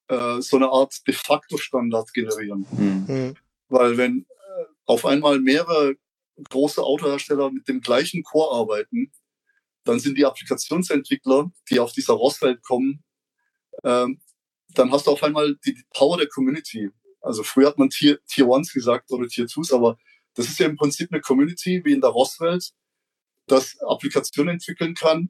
äh, 0.07 0.41
so 0.41 0.57
eine 0.57 0.69
Art 0.69 0.95
de 1.07 1.13
facto 1.13 1.57
Standard 1.57 2.13
generieren. 2.13 2.65
Mhm. 2.71 3.35
Weil 3.69 3.97
wenn 3.97 4.25
äh, 4.29 4.65
auf 4.85 5.05
einmal 5.05 5.39
mehrere 5.39 5.95
große 6.49 6.81
Autohersteller 6.81 7.51
mit 7.51 7.67
dem 7.67 7.81
gleichen 7.81 8.23
Core 8.23 8.55
arbeiten, 8.55 9.11
dann 9.83 9.99
sind 9.99 10.17
die 10.17 10.25
Applikationsentwickler, 10.25 11.51
die 11.69 11.79
auf 11.79 11.91
dieser 11.91 12.13
ROS-Welt 12.13 12.63
kommen, 12.63 13.03
ähm, 13.83 14.21
dann 14.69 14.91
hast 14.91 15.07
du 15.07 15.11
auf 15.11 15.23
einmal 15.23 15.55
die 15.65 15.77
Power 15.93 16.17
der 16.17 16.27
Community. 16.27 16.89
Also 17.21 17.43
früher 17.43 17.67
hat 17.67 17.77
man 17.77 17.89
Tier, 17.89 18.19
Tier 18.27 18.47
Ones 18.47 18.73
gesagt 18.73 19.11
oder 19.11 19.27
Tier 19.27 19.47
Twos, 19.47 19.71
aber 19.71 19.97
das 20.33 20.47
ist 20.47 20.59
ja 20.59 20.65
im 20.65 20.75
Prinzip 20.75 21.11
eine 21.11 21.21
Community 21.21 21.81
wie 21.85 21.93
in 21.93 22.01
der 22.01 22.09
ROS-Welt, 22.09 22.71
das 23.47 23.77
Applikationen 23.81 24.55
entwickeln 24.55 24.95
kann, 24.95 25.29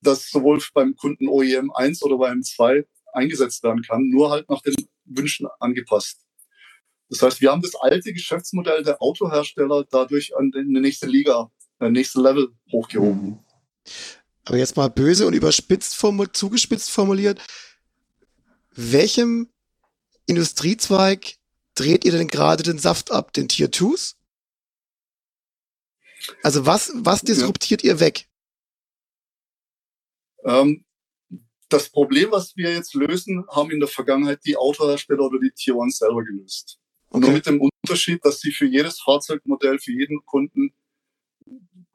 das 0.00 0.30
sowohl 0.30 0.62
beim 0.74 0.96
Kunden 0.96 1.28
OEM 1.28 1.70
1 1.72 2.02
oder 2.02 2.18
beim 2.18 2.42
2 2.42 2.84
eingesetzt 3.12 3.62
werden 3.62 3.82
kann, 3.82 4.08
nur 4.08 4.30
halt 4.30 4.48
nach 4.48 4.62
den 4.62 4.74
Wünschen 5.04 5.48
angepasst. 5.60 6.20
Das 7.08 7.22
heißt, 7.22 7.40
wir 7.40 7.50
haben 7.50 7.62
das 7.62 7.74
alte 7.74 8.12
Geschäftsmodell 8.12 8.82
der 8.82 9.00
Autohersteller 9.00 9.84
dadurch 9.90 10.36
an 10.36 10.50
die 10.50 10.80
nächste 10.80 11.06
Liga, 11.06 11.50
äh, 11.80 11.90
nächste 11.90 12.20
Level 12.20 12.48
hochgehoben. 12.70 13.38
Aber 14.44 14.58
jetzt 14.58 14.76
mal 14.76 14.88
böse 14.88 15.26
und 15.26 15.32
überspitzt 15.32 15.94
formuliert, 15.96 16.36
zugespitzt 16.36 16.90
formuliert. 16.90 17.40
Welchem 18.74 19.48
Industriezweig 20.26 21.36
dreht 21.74 22.04
ihr 22.04 22.12
denn 22.12 22.28
gerade 22.28 22.62
den 22.62 22.78
Saft 22.78 23.10
ab? 23.10 23.32
Den 23.32 23.48
Tier 23.48 23.70
2s? 23.70 24.14
Also 26.42 26.66
was, 26.66 26.92
was 26.94 27.22
disruptiert 27.22 27.82
ihr 27.84 28.00
weg? 28.00 28.27
Ähm, 30.48 30.84
das 31.68 31.90
Problem, 31.90 32.30
was 32.32 32.56
wir 32.56 32.72
jetzt 32.72 32.94
lösen, 32.94 33.44
haben 33.50 33.70
in 33.70 33.80
der 33.80 33.88
Vergangenheit 33.88 34.40
die 34.46 34.56
Autohersteller 34.56 35.20
oder 35.20 35.38
die 35.38 35.50
Tier 35.50 35.74
1 35.74 35.98
selber 35.98 36.24
gelöst. 36.24 36.80
Okay. 37.10 37.20
Nur 37.20 37.30
mit 37.32 37.46
dem 37.46 37.60
Unterschied, 37.60 38.24
dass 38.24 38.40
sie 38.40 38.52
für 38.52 38.66
jedes 38.66 39.00
Fahrzeugmodell, 39.00 39.78
für 39.78 39.92
jeden 39.92 40.24
Kunden 40.24 40.72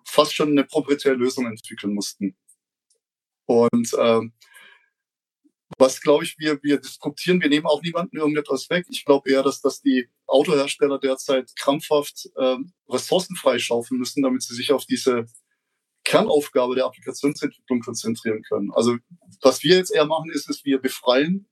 fast 0.05 0.35
schon 0.35 0.49
eine 0.49 0.63
proprietäre 0.63 1.15
Lösung 1.15 1.47
entwickeln 1.47 1.93
mussten. 1.93 2.35
Und 3.45 3.95
ähm, 3.99 4.33
was 5.79 6.01
glaube 6.01 6.23
ich, 6.23 6.37
wir, 6.37 6.61
wir 6.61 6.77
diskutieren, 6.77 7.41
wir 7.41 7.49
nehmen 7.49 7.65
auch 7.65 7.81
niemanden 7.81 8.17
irgendetwas 8.17 8.69
weg. 8.69 8.85
Ich 8.89 9.05
glaube 9.05 9.29
eher, 9.29 9.41
dass, 9.41 9.59
dass 9.61 9.81
die 9.81 10.07
Autohersteller 10.27 10.99
derzeit 10.99 11.51
krampfhaft 11.55 12.29
ähm, 12.37 12.73
Ressourcen 12.87 13.35
freischaufeln 13.35 13.99
müssen, 13.99 14.21
damit 14.21 14.43
sie 14.43 14.53
sich 14.53 14.71
auf 14.71 14.85
diese 14.85 15.25
Kernaufgabe 16.03 16.75
der 16.75 16.85
Applikationsentwicklung 16.85 17.79
konzentrieren 17.79 18.41
können. 18.43 18.71
Also 18.73 18.97
was 19.41 19.63
wir 19.63 19.77
jetzt 19.77 19.91
eher 19.91 20.05
machen, 20.05 20.31
ist, 20.31 20.49
ist 20.49 20.65
wir 20.65 20.79
befreien 20.81 21.47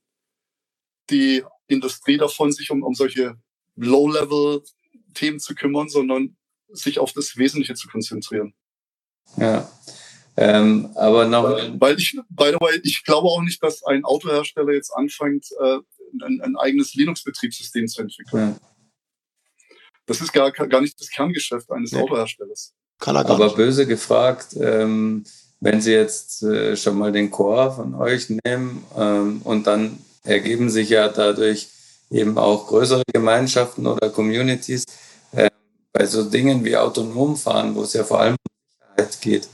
die 1.10 1.44
Industrie 1.68 2.18
davon, 2.18 2.52
sich 2.52 2.72
um, 2.72 2.84
um 2.84 2.94
solche 2.94 3.36
Low-Level-Themen 3.76 5.40
zu 5.40 5.56
kümmern, 5.56 5.90
sondern 5.90 6.38
sich 6.70 7.00
auf 7.00 7.14
das 7.14 7.38
Wesentliche 7.38 7.76
zu 7.76 7.88
konzentrieren. 7.88 8.54
Ja. 9.38 9.70
Ähm, 10.38 10.90
aber 10.96 11.26
noch. 11.26 11.44
Weil 11.80 11.98
ich, 12.00 12.18
by 12.30 12.52
the 12.52 12.60
way, 12.62 12.80
ich 12.84 13.04
glaube 13.04 13.28
auch 13.28 13.42
nicht, 13.42 13.62
dass 13.62 13.84
ein 13.84 14.06
Autohersteller 14.06 14.74
jetzt 14.74 14.92
anfängt, 14.92 15.48
äh, 15.60 15.80
ein, 16.24 16.42
ein 16.42 16.56
eigenes 16.56 16.94
Linux-Betriebssystem 16.94 17.88
zu 17.88 18.02
entwickeln. 18.02 18.58
Ja. 18.60 19.76
Das 20.06 20.22
ist 20.22 20.34
gar, 20.34 20.52
gar 20.52 20.82
nicht 20.82 21.00
das 21.00 21.10
Kerngeschäft 21.10 21.72
eines 21.72 21.92
Nee. 21.92 22.02
Autoherstellers. 22.02 22.74
Kann 23.02 23.16
er 23.16 23.24
gar 23.26 23.36
Aber 23.36 23.46
nicht. 23.46 23.58
böse 23.58 23.86
gefragt, 23.86 24.56
ähm, 24.58 25.26
wenn 25.60 25.82
Sie 25.82 25.92
jetzt 25.92 26.44
äh, 26.44 26.78
schon 26.78 26.98
mal 26.98 27.12
den 27.12 27.30
Core 27.32 27.74
von 27.74 27.96
euch 27.96 28.30
nehmen 28.30 28.86
ähm, 28.98 29.42
und 29.44 29.68
dann 29.68 29.98
ergeben 30.24 30.70
sich 30.70 30.90
ja 30.90 31.10
dadurch 31.10 31.68
eben 32.12 32.38
auch 32.38 32.68
größere 32.68 33.04
Gemeinschaften 33.12 33.88
oder 33.88 34.10
Communities 34.10 34.86
äh, 35.32 35.50
bei 35.92 36.06
so 36.06 36.24
Dingen 36.24 36.64
wie 36.64 36.78
autonom 36.78 37.36
fahren, 37.36 37.76
wo 37.76 37.84
es 37.84 37.94
ja 37.94 38.04
vor 38.04 38.20
allem 38.20 38.36
um 38.36 38.96
Sicherheit 38.96 39.22
geht. 39.22 39.50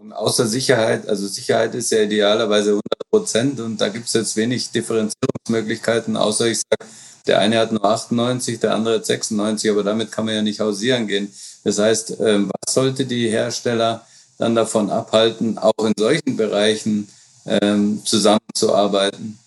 Und 0.00 0.12
außer 0.12 0.46
Sicherheit, 0.46 1.08
also 1.08 1.26
Sicherheit 1.26 1.74
ist 1.74 1.90
ja 1.90 2.02
idealerweise 2.02 2.70
100 2.70 2.82
Prozent 3.10 3.60
und 3.60 3.80
da 3.80 3.88
gibt 3.88 4.06
es 4.06 4.12
jetzt 4.12 4.36
wenig 4.36 4.70
Differenzierungsmöglichkeiten, 4.70 6.16
außer 6.16 6.46
ich 6.46 6.58
sage, 6.58 6.90
der 7.26 7.38
eine 7.38 7.58
hat 7.58 7.72
nur 7.72 7.84
98, 7.84 8.60
der 8.60 8.74
andere 8.74 8.96
hat 8.96 9.06
96, 9.06 9.70
aber 9.70 9.82
damit 9.82 10.10
kann 10.10 10.24
man 10.24 10.34
ja 10.34 10.42
nicht 10.42 10.60
hausieren 10.60 11.06
gehen. 11.06 11.32
Das 11.64 11.78
heißt, 11.78 12.18
ähm, 12.20 12.50
was 12.50 12.74
sollte 12.74 13.06
die 13.06 13.28
Hersteller 13.28 14.06
dann 14.38 14.54
davon 14.54 14.90
abhalten, 14.90 15.58
auch 15.58 15.84
in 15.84 15.92
solchen 15.96 16.36
Bereichen 16.36 17.08
ähm, 17.46 18.04
zusammenzuarbeiten? 18.04 19.38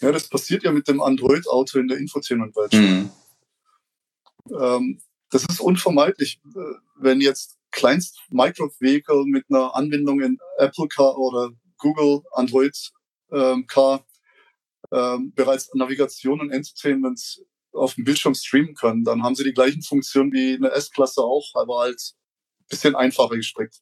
Ja, 0.00 0.12
das 0.12 0.28
passiert 0.28 0.62
ja 0.62 0.72
mit 0.72 0.88
dem 0.88 1.02
Android-Auto 1.02 1.78
in 1.78 1.88
der 1.88 1.98
Infotainment-Welt. 1.98 2.72
Mhm. 2.72 3.10
Ähm, 4.58 5.00
das 5.30 5.44
ist 5.44 5.60
unvermeidlich, 5.60 6.40
äh, 6.56 6.60
wenn 6.96 7.20
jetzt 7.20 7.58
kleinst 7.70 8.18
Micro-Vehicle 8.30 9.24
mit 9.26 9.44
einer 9.50 9.74
Anbindung 9.76 10.20
in 10.20 10.38
Apple 10.58 10.88
Car 10.88 11.16
oder 11.18 11.50
Google 11.78 12.22
Android 12.32 12.76
Car 13.68 14.04
bereits 14.90 15.72
Navigation 15.72 16.40
und 16.40 16.50
Entertainment 16.50 17.40
auf 17.72 17.94
dem 17.94 18.04
Bildschirm 18.04 18.34
streamen 18.34 18.74
können, 18.74 19.04
dann 19.04 19.22
haben 19.22 19.34
sie 19.34 19.44
die 19.44 19.52
gleichen 19.54 19.82
Funktionen 19.82 20.32
wie 20.32 20.54
eine 20.54 20.70
S-Klasse 20.70 21.22
auch, 21.22 21.50
aber 21.54 21.78
halt 21.80 22.00
ein 22.60 22.66
bisschen 22.68 22.94
einfacher 22.96 23.36
gestrickt. 23.36 23.80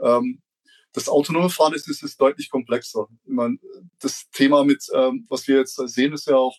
Ähm, 0.00 0.42
das 0.92 1.08
autonome 1.08 1.50
Fahren 1.50 1.74
ist, 1.74 1.88
ist, 1.88 2.02
ist 2.02 2.20
deutlich 2.20 2.50
komplexer. 2.50 3.06
Ich 3.24 3.32
meine, 3.32 3.58
das 4.00 4.28
Thema 4.32 4.64
mit, 4.64 4.84
ähm, 4.94 5.26
was 5.28 5.46
wir 5.46 5.56
jetzt 5.58 5.76
sehen, 5.76 6.12
ist 6.12 6.26
ja 6.26 6.36
auch, 6.36 6.56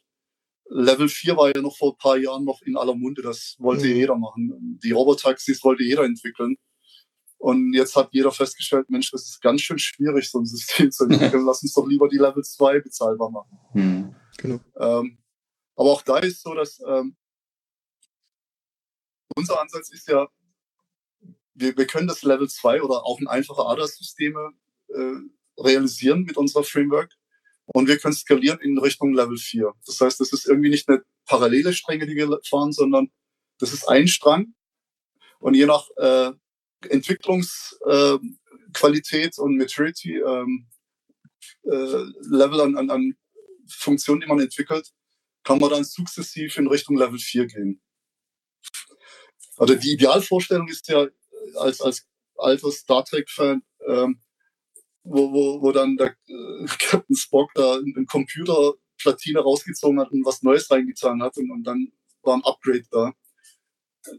Level 0.71 1.09
4 1.09 1.35
war 1.35 1.53
ja 1.55 1.61
noch 1.61 1.75
vor 1.77 1.93
ein 1.93 1.97
paar 1.97 2.17
Jahren 2.17 2.45
noch 2.45 2.61
in 2.61 2.77
aller 2.77 2.93
Munde. 2.93 3.23
Das 3.23 3.55
wollte 3.57 3.87
Mhm. 3.87 3.95
jeder 3.95 4.15
machen. 4.15 4.79
Die 4.83 4.91
Robotaxis 4.91 5.63
wollte 5.63 5.83
jeder 5.83 6.03
entwickeln. 6.03 6.57
Und 7.39 7.73
jetzt 7.73 7.95
hat 7.95 8.09
jeder 8.11 8.31
festgestellt, 8.31 8.89
Mensch, 8.89 9.09
das 9.11 9.23
ist 9.23 9.41
ganz 9.41 9.61
schön 9.61 9.79
schwierig, 9.79 10.29
so 10.29 10.39
ein 10.39 10.45
System 10.45 10.91
zu 10.91 11.05
entwickeln. 11.05 11.43
Lass 11.47 11.63
uns 11.63 11.73
doch 11.73 11.87
lieber 11.87 12.07
die 12.07 12.17
Level 12.17 12.43
2 12.43 12.81
bezahlbar 12.81 13.31
machen. 13.31 13.57
Mhm. 13.73 14.15
Ähm, 14.79 15.17
aber 15.79 15.91
auch 15.91 16.01
da 16.01 16.17
ist 16.17 16.41
so, 16.41 16.53
dass 16.53 16.81
ähm, 16.85 17.15
unser 19.33 19.61
Ansatz 19.61 19.89
ist 19.91 20.09
ja, 20.09 20.27
wir, 21.53 21.77
wir 21.77 21.87
können 21.87 22.09
das 22.09 22.21
Level 22.21 22.49
2 22.49 22.81
oder 22.81 23.05
auch 23.05 23.17
ein 23.21 23.29
einfache 23.29 23.65
ADAS-Systeme 23.65 24.51
äh, 24.89 25.13
realisieren 25.57 26.23
mit 26.23 26.35
unserer 26.35 26.65
Framework. 26.65 27.15
Und 27.67 27.87
wir 27.87 27.97
können 27.97 28.13
skalieren 28.13 28.59
in 28.59 28.77
Richtung 28.77 29.13
Level 29.13 29.37
4. 29.37 29.73
Das 29.85 30.01
heißt, 30.01 30.19
das 30.19 30.33
ist 30.33 30.47
irgendwie 30.47 30.69
nicht 30.69 30.89
eine 30.89 31.01
parallele 31.25 31.71
Strenge, 31.71 32.05
die 32.07 32.15
wir 32.17 32.41
fahren, 32.43 32.73
das 33.59 33.71
ist 33.71 33.87
ein 33.87 34.09
Strang. 34.09 34.53
Und 35.39 35.53
je 35.53 35.65
nach 35.65 35.87
äh, 35.95 36.33
Entwicklungsqualität 36.89 38.19
äh, 38.19 38.71
Qualität 38.73 39.39
und 39.39 39.55
Maturity 39.55 40.17
ähm, 40.17 40.67
äh, 41.63 42.03
Level 42.19 42.59
an, 42.59 42.75
an, 42.75 42.89
an 42.89 43.15
Funktionen, 43.69 44.19
die 44.19 44.27
man 44.27 44.41
entwickelt, 44.41 44.91
kann 45.49 45.57
man 45.57 45.71
dann 45.71 45.83
sukzessiv 45.83 46.57
in 46.59 46.67
Richtung 46.67 46.95
Level 46.95 47.17
4 47.17 47.47
gehen. 47.47 47.81
Also 49.57 49.73
die 49.73 49.93
Idealvorstellung 49.93 50.67
ist 50.67 50.87
ja 50.89 51.07
als, 51.55 51.81
als 51.81 52.07
alter 52.37 52.71
Star 52.71 53.03
Trek-Fan, 53.03 53.63
ähm, 53.87 54.21
wo, 55.03 55.33
wo, 55.33 55.61
wo 55.63 55.71
dann 55.71 55.97
der 55.97 56.15
äh, 56.27 56.65
Captain 56.79 57.15
Spock 57.15 57.49
da 57.55 57.77
eine 57.77 58.05
Computerplatine 58.05 59.39
rausgezogen 59.39 59.99
hat 59.99 60.11
und 60.11 60.23
was 60.23 60.43
Neues 60.43 60.69
reingetan 60.69 61.23
hat 61.23 61.35
und, 61.37 61.49
und 61.49 61.63
dann 61.63 61.91
war 62.21 62.35
ein 62.35 62.43
Upgrade 62.43 62.85
da. 62.91 63.13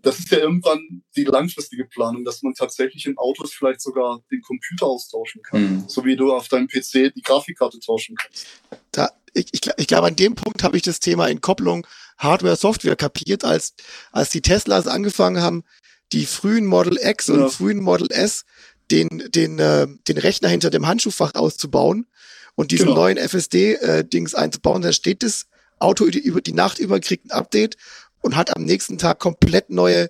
Das 0.02 0.18
ist 0.18 0.30
ja 0.30 0.38
irgendwann 0.38 1.04
die 1.16 1.24
langfristige 1.24 1.84
Planung, 1.84 2.24
dass 2.24 2.42
man 2.42 2.54
tatsächlich 2.54 3.06
in 3.06 3.16
Autos 3.16 3.54
vielleicht 3.54 3.80
sogar 3.80 4.20
den 4.32 4.42
Computer 4.42 4.86
austauschen 4.86 5.42
kann, 5.42 5.62
Mhm. 5.62 5.88
so 5.88 6.04
wie 6.04 6.16
du 6.16 6.32
auf 6.32 6.48
deinem 6.48 6.66
PC 6.66 7.14
die 7.14 7.22
Grafikkarte 7.22 7.78
tauschen 7.78 8.16
kannst. 8.16 8.46
da, 8.90 9.10
ich, 9.34 9.48
ich, 9.52 9.60
ich 9.76 9.86
glaube, 9.86 10.06
an 10.08 10.16
dem 10.16 10.34
Punkt 10.34 10.62
habe 10.62 10.76
ich 10.76 10.82
das 10.82 11.00
Thema 11.00 11.28
Entkopplung 11.28 11.86
Hardware-Software 12.18 12.96
kapiert, 12.96 13.44
als, 13.44 13.74
als 14.12 14.30
die 14.30 14.42
Teslas 14.42 14.86
angefangen 14.86 15.42
haben, 15.42 15.64
die 16.12 16.26
frühen 16.26 16.66
Model 16.66 16.98
X 17.00 17.28
und 17.30 17.40
Ja. 17.40 17.48
frühen 17.48 17.80
Model 17.80 18.08
S 18.10 18.44
den, 18.90 19.08
den, 19.30 19.58
äh, 19.58 19.86
den 20.08 20.18
Rechner 20.18 20.48
hinter 20.48 20.70
dem 20.70 20.86
Handschuhfach 20.86 21.34
auszubauen 21.34 22.06
und 22.56 22.72
diesen 22.72 22.86
Genau. 22.86 22.96
neuen 23.00 23.16
FSD-Dings 23.16 24.34
einzubauen. 24.34 24.82
Dann 24.82 24.92
steht 24.92 25.22
das 25.22 25.46
Auto 25.78 26.04
über 26.04 26.10
die- 26.12 26.18
über 26.20 26.40
die 26.40 26.52
Nacht 26.52 26.78
über, 26.78 26.98
kriegt 27.00 27.26
ein 27.26 27.30
Update 27.30 27.76
und 28.20 28.36
hat 28.36 28.54
am 28.54 28.64
nächsten 28.64 28.98
Tag 28.98 29.18
komplett 29.18 29.70
neue 29.70 30.08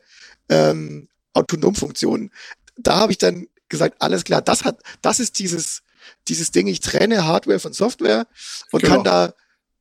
ähm, 0.48 1.08
Autonomfunktionen. 1.34 2.32
Da 2.76 2.96
habe 2.96 3.12
ich 3.12 3.18
dann 3.18 3.46
gesagt, 3.68 4.00
alles 4.02 4.24
klar, 4.24 4.42
das 4.42 4.64
hat, 4.64 4.80
das 5.02 5.20
ist 5.20 5.38
dieses, 5.38 5.82
dieses 6.28 6.50
Ding, 6.50 6.66
ich 6.66 6.80
trenne 6.80 7.24
Hardware 7.26 7.58
von 7.60 7.72
Software 7.72 8.26
und 8.72 8.82
Genau. 8.82 8.94
kann 8.96 9.04
da, 9.04 9.34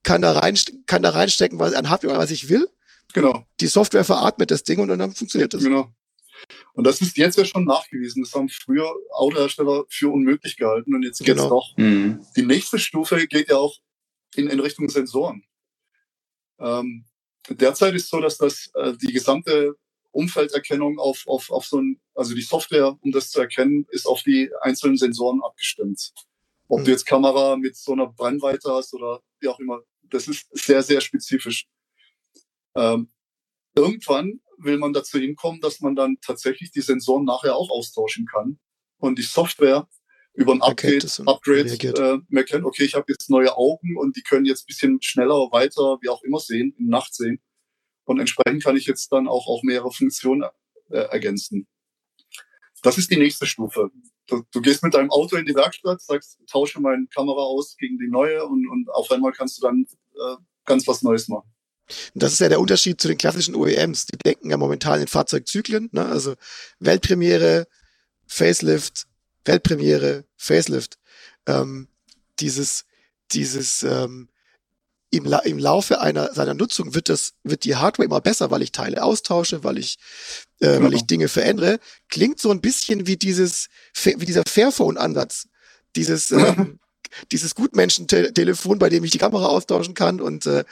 kann 0.04 0.22
da 0.22 0.32
rein, 0.34 0.58
kann 0.86 1.04
da 1.04 1.10
reinstecken, 1.12 1.60
was 1.60 1.74
an 1.74 1.90
Hardware, 1.90 2.18
was 2.18 2.32
ich 2.32 2.50
will. 2.50 2.68
Genau. 3.14 3.46
Die 3.60 3.68
Software 3.68 4.04
veratmet 4.04 4.52
das 4.52 4.64
Ding 4.64 4.80
und 4.80 4.88
dann 4.90 5.14
funktioniert 5.14 5.54
das. 5.54 5.64
Genau. 5.64 5.92
Und 6.74 6.86
das 6.86 7.02
ist 7.02 7.18
jetzt 7.18 7.38
ja 7.38 7.44
schon 7.44 7.66
nachgewiesen. 7.66 8.24
Das 8.24 8.34
haben 8.34 8.48
früher 8.50 8.90
Autohersteller 9.12 9.84
für 9.90 10.10
unmöglich 10.12 10.56
gehalten 10.56 10.96
und 10.96 11.04
jetzt 11.04 11.20
geht's 11.20 11.42
Genau. 11.42 11.50
doch. 11.50 11.78
Mhm. 11.78 12.26
Die 12.38 12.44
nächste 12.44 12.80
Stufe 12.80 13.28
geht 13.28 13.50
ja 13.50 13.58
auch 13.58 13.76
in, 14.36 14.48
in 14.48 14.60
Richtung 14.60 14.88
Sensoren. 14.90 15.44
Ähm, 16.60 17.06
derzeit 17.50 17.94
ist 17.96 18.10
so, 18.10 18.20
dass 18.22 18.38
das 18.38 18.70
äh, 18.76 18.94
die 18.98 19.12
gesamte 19.12 19.76
Umfelderkennung 20.12 21.00
auf, 21.00 21.24
auf, 21.28 21.52
auf 21.52 21.66
so 21.66 21.80
ein, 21.80 22.00
also 22.16 22.34
die 22.34 22.42
Software, 22.42 22.98
um 23.02 23.12
das 23.12 23.30
zu 23.30 23.40
erkennen, 23.40 23.86
ist 23.90 24.06
auf 24.06 24.24
die 24.24 24.50
einzelnen 24.62 24.98
Sensoren 24.98 25.42
abgestimmt. 25.44 26.14
Ob 26.68 26.82
mhm. 26.82 26.86
du 26.86 26.92
jetzt 26.92 27.06
Kamera 27.06 27.58
mit 27.58 27.76
so 27.76 27.94
einer 27.94 28.08
Brennweite 28.08 28.72
hast 28.72 28.94
oder 28.94 29.22
wie 29.40 29.48
auch 29.48 29.60
immer, 29.60 29.82
das 30.10 30.28
ist 30.28 30.48
sehr, 30.52 30.82
sehr 30.84 31.02
spezifisch. 31.02 31.68
Ähm, 32.76 33.12
irgendwann 33.76 34.42
will 34.58 34.78
man 34.78 34.94
dazu 34.94 35.20
hinkommen, 35.20 35.62
dass 35.62 35.80
man 35.80 35.96
dann 35.96 36.18
tatsächlich 36.22 36.72
die 36.72 36.82
Sensoren 36.82 37.26
nachher 37.26 37.56
auch 37.56 37.70
austauschen 37.70 38.26
kann 38.26 38.60
und 38.98 39.18
die 39.18 39.24
Software 39.24 39.88
über 40.34 40.54
ein 40.54 40.62
Upgrade, 40.62 41.06
Upgrade 41.26 41.70
äh, 41.70 42.20
merken, 42.30 42.64
okay, 42.64 42.84
ich 42.84 42.94
habe 42.94 43.06
jetzt 43.10 43.30
neue 43.30 43.56
Augen 43.58 43.98
und 43.98 44.16
die 44.16 44.22
können 44.22 44.46
jetzt 44.46 44.68
bisschen 44.68 45.02
schneller, 45.02 45.52
weiter, 45.52 45.98
wie 46.02 46.10
auch 46.10 46.24
immer 46.24 46.40
sehen, 46.40 46.74
in 46.78 46.88
Nacht 46.88 47.14
sehen. 47.14 47.42
Und 48.10 48.20
entsprechend 48.20 48.64
kann 48.64 48.76
ich 48.76 48.88
jetzt 48.88 49.12
dann 49.12 49.28
auch, 49.28 49.46
auch 49.46 49.62
mehrere 49.62 49.92
Funktionen 49.92 50.44
äh, 50.90 50.98
ergänzen. 50.98 51.68
Das 52.82 52.98
ist 52.98 53.12
die 53.12 53.18
nächste 53.18 53.46
Stufe. 53.46 53.92
Du, 54.26 54.42
du, 54.52 54.62
gehst 54.62 54.82
mit 54.82 54.96
deinem 54.96 55.12
Auto 55.12 55.36
in 55.36 55.46
die 55.46 55.54
Werkstatt, 55.54 56.02
sagst, 56.02 56.40
tausche 56.50 56.82
meine 56.82 57.06
Kamera 57.14 57.42
aus 57.42 57.78
gegen 57.78 58.00
die 58.00 58.08
neue 58.08 58.44
und, 58.48 58.68
und 58.68 58.90
auf 58.90 59.12
einmal 59.12 59.32
kannst 59.32 59.60
du 59.60 59.62
dann 59.62 59.86
äh, 60.16 60.38
ganz 60.66 60.88
was 60.88 61.04
Neues 61.04 61.28
machen. 61.28 61.54
Das 62.16 62.34
ist 62.34 62.40
ja 62.40 62.50
der 62.50 62.60
Unterschied 62.60 63.00
zu 63.00 63.10
den 63.10 63.18
klassischen 63.20 63.54
OEMs. 63.54 64.08
Die 64.08 64.18
denken 64.18 64.50
ja 64.50 64.58
momentan 64.58 65.02
in 65.02 65.08
Fahrzeugzyklen, 65.08 65.90
ne? 65.92 66.08
also 66.08 66.34
Weltpremiere, 66.80 67.68
Facelift, 68.26 69.06
Weltpremiere, 69.46 70.26
Facelift. 70.36 70.98
Ähm, 71.46 71.88
dieses, 72.40 72.86
dieses 73.32 73.84
ähm, 73.84 74.30
im, 75.12 75.26
La 75.26 75.40
im 75.40 75.58
Laufe 75.58 76.02
einer 76.02 76.34
seiner 76.34 76.54
Nutzung 76.54 76.94
wird 76.94 77.10
das 77.10 77.34
wird 77.44 77.64
die 77.64 77.76
Hardware 77.76 78.06
immer 78.06 78.22
besser, 78.22 78.52
weil 78.52 78.62
ich 78.62 78.72
Teile 78.72 79.04
austausche, 79.04 79.64
weil 79.64 79.78
ich 79.78 79.98
äh, 80.60 80.74
genau. 80.74 80.86
weil 80.86 80.94
ich 80.94 81.06
Dinge 81.08 81.28
verändere. 81.28 81.80
Klingt 82.10 82.40
so 82.40 82.52
ein 82.52 82.62
bisschen 82.62 83.08
wie 83.08 83.18
dieses 83.18 83.70
wie 84.04 84.26
dieser 84.26 84.44
Fairphone-Ansatz, 84.48 85.48
dieses 85.96 86.32
ähm, 86.32 86.80
dieses 87.32 87.56
Gutmenschen-Telefon, 87.56 88.78
bei 88.78 88.90
dem 88.90 89.04
ich 89.04 89.12
die 89.12 89.18
Kamera 89.18 89.48
austauschen 89.48 89.96
kann 89.96 90.22
und 90.22 90.46
äh, 90.46 90.64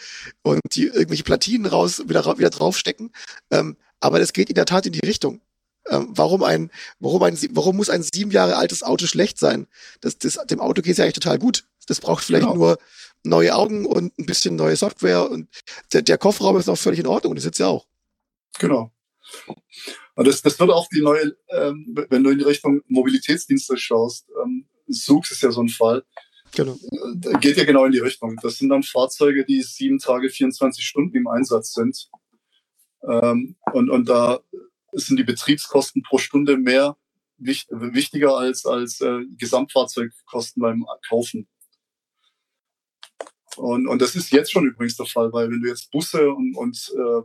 und 0.43 0.61
die 0.73 0.85
irgendwelche 0.85 1.23
Platinen 1.23 1.65
raus 1.65 2.03
wieder 2.07 2.37
wieder 2.37 2.51
draufstecken. 2.51 3.11
Ähm, 3.49 3.77
aber 3.99 4.19
das 4.19 4.33
geht 4.33 4.49
in 4.49 4.55
der 4.55 4.65
Tat 4.65 4.85
in 4.85 4.93
die 4.93 5.05
Richtung. 5.05 5.41
Ähm, 5.89 6.09
warum 6.11 6.43
ein, 6.43 6.69
warum 6.99 7.23
ein, 7.23 7.37
warum 7.51 7.77
muss 7.77 7.89
ein 7.89 8.03
sieben 8.03 8.31
Jahre 8.31 8.57
altes 8.57 8.83
Auto 8.83 9.07
schlecht 9.07 9.39
sein? 9.39 9.67
Das, 10.01 10.17
das, 10.17 10.37
dem 10.49 10.59
Auto 10.59 10.81
geht 10.81 10.91
es 10.91 10.97
ja 10.97 11.05
eigentlich 11.05 11.15
total 11.15 11.39
gut. 11.39 11.65
Das 11.87 12.01
braucht 12.01 12.23
vielleicht 12.23 12.45
genau. 12.45 12.55
nur 12.55 12.77
neue 13.23 13.55
Augen 13.55 13.85
und 13.85 14.17
ein 14.17 14.25
bisschen 14.25 14.55
neue 14.55 14.75
Software 14.75 15.29
und 15.29 15.49
der, 15.93 16.01
der 16.01 16.17
Kofferraum 16.17 16.57
ist 16.57 16.67
noch 16.67 16.77
völlig 16.77 16.99
in 16.99 17.07
Ordnung. 17.07 17.35
Das 17.35 17.45
ist 17.45 17.59
ja 17.59 17.67
auch. 17.67 17.85
Genau. 18.59 18.91
Und 20.15 20.27
das, 20.27 20.41
das 20.41 20.59
wird 20.59 20.71
auch 20.71 20.87
die 20.89 21.01
neue, 21.01 21.35
ähm, 21.49 21.95
wenn 22.09 22.23
du 22.23 22.31
in 22.31 22.39
die 22.39 22.43
Richtung 22.43 22.81
Mobilitätsdienste 22.87 23.77
schaust, 23.77 24.27
ähm, 24.43 24.67
Suchs 24.87 25.31
ist 25.31 25.43
ja 25.43 25.51
so 25.51 25.61
ein 25.61 25.69
Fall. 25.69 26.03
Genau. 26.55 26.77
Äh, 26.91 27.39
geht 27.39 27.57
ja 27.57 27.65
genau 27.65 27.85
in 27.85 27.91
die 27.91 27.99
Richtung. 27.99 28.37
Das 28.41 28.57
sind 28.57 28.69
dann 28.69 28.83
Fahrzeuge, 28.83 29.45
die 29.45 29.61
sieben 29.61 29.99
Tage, 29.99 30.29
24 30.29 30.83
Stunden 30.83 31.15
im 31.15 31.27
Einsatz 31.27 31.73
sind. 31.73 32.09
Ähm, 33.07 33.55
und, 33.73 33.89
und 33.89 34.09
da 34.09 34.39
sind 34.93 35.17
die 35.17 35.23
Betriebskosten 35.23 36.01
pro 36.01 36.17
Stunde 36.17 36.57
mehr 36.57 36.97
wichtiger 37.37 38.35
als, 38.35 38.65
als 38.65 39.01
äh, 39.01 39.19
Gesamtfahrzeugkosten 39.37 40.61
beim 40.61 40.85
Kaufen. 41.07 41.47
Und, 43.57 43.87
und 43.87 44.01
das 44.01 44.15
ist 44.15 44.31
jetzt 44.31 44.51
schon 44.51 44.65
übrigens 44.65 44.97
der 44.97 45.05
Fall, 45.05 45.31
weil 45.33 45.49
wenn 45.49 45.61
du 45.61 45.67
jetzt 45.67 45.91
Busse 45.91 46.31
und, 46.31 46.55
und 46.55 46.93
äh, 46.95 47.21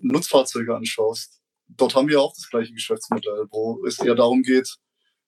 Nutzfahrzeuge 0.00 0.74
anschaust, 0.74 1.40
dort 1.68 1.94
haben 1.94 2.08
wir 2.08 2.20
auch 2.20 2.34
das 2.34 2.48
gleiche 2.48 2.72
Geschäftsmodell, 2.72 3.46
wo 3.50 3.84
es 3.86 3.98
eher 3.98 4.14
darum 4.14 4.42
geht, 4.42 4.76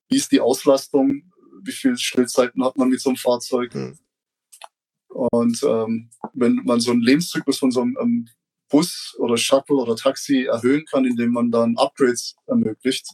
wie 0.08 0.16
ist 0.16 0.32
die 0.32 0.40
Auslastung, 0.40 1.30
wie 1.62 1.72
viele 1.72 1.96
Stillzeiten 1.96 2.64
hat 2.64 2.76
man 2.76 2.88
mit 2.88 3.00
so 3.00 3.10
einem 3.10 3.16
Fahrzeug. 3.16 3.74
Mhm. 3.74 3.98
Und 5.08 5.62
ähm, 5.62 6.10
wenn 6.34 6.56
man 6.64 6.80
so 6.80 6.92
einen 6.92 7.02
Lebenszyklus 7.02 7.58
von 7.58 7.70
so 7.70 7.82
einem 7.82 7.96
ähm, 8.00 8.28
Bus 8.68 9.16
oder 9.18 9.36
Shuttle 9.36 9.76
oder 9.76 9.96
Taxi 9.96 10.44
erhöhen 10.44 10.84
kann, 10.86 11.04
indem 11.04 11.32
man 11.32 11.50
dann 11.50 11.76
Upgrades 11.76 12.36
ermöglicht. 12.46 13.08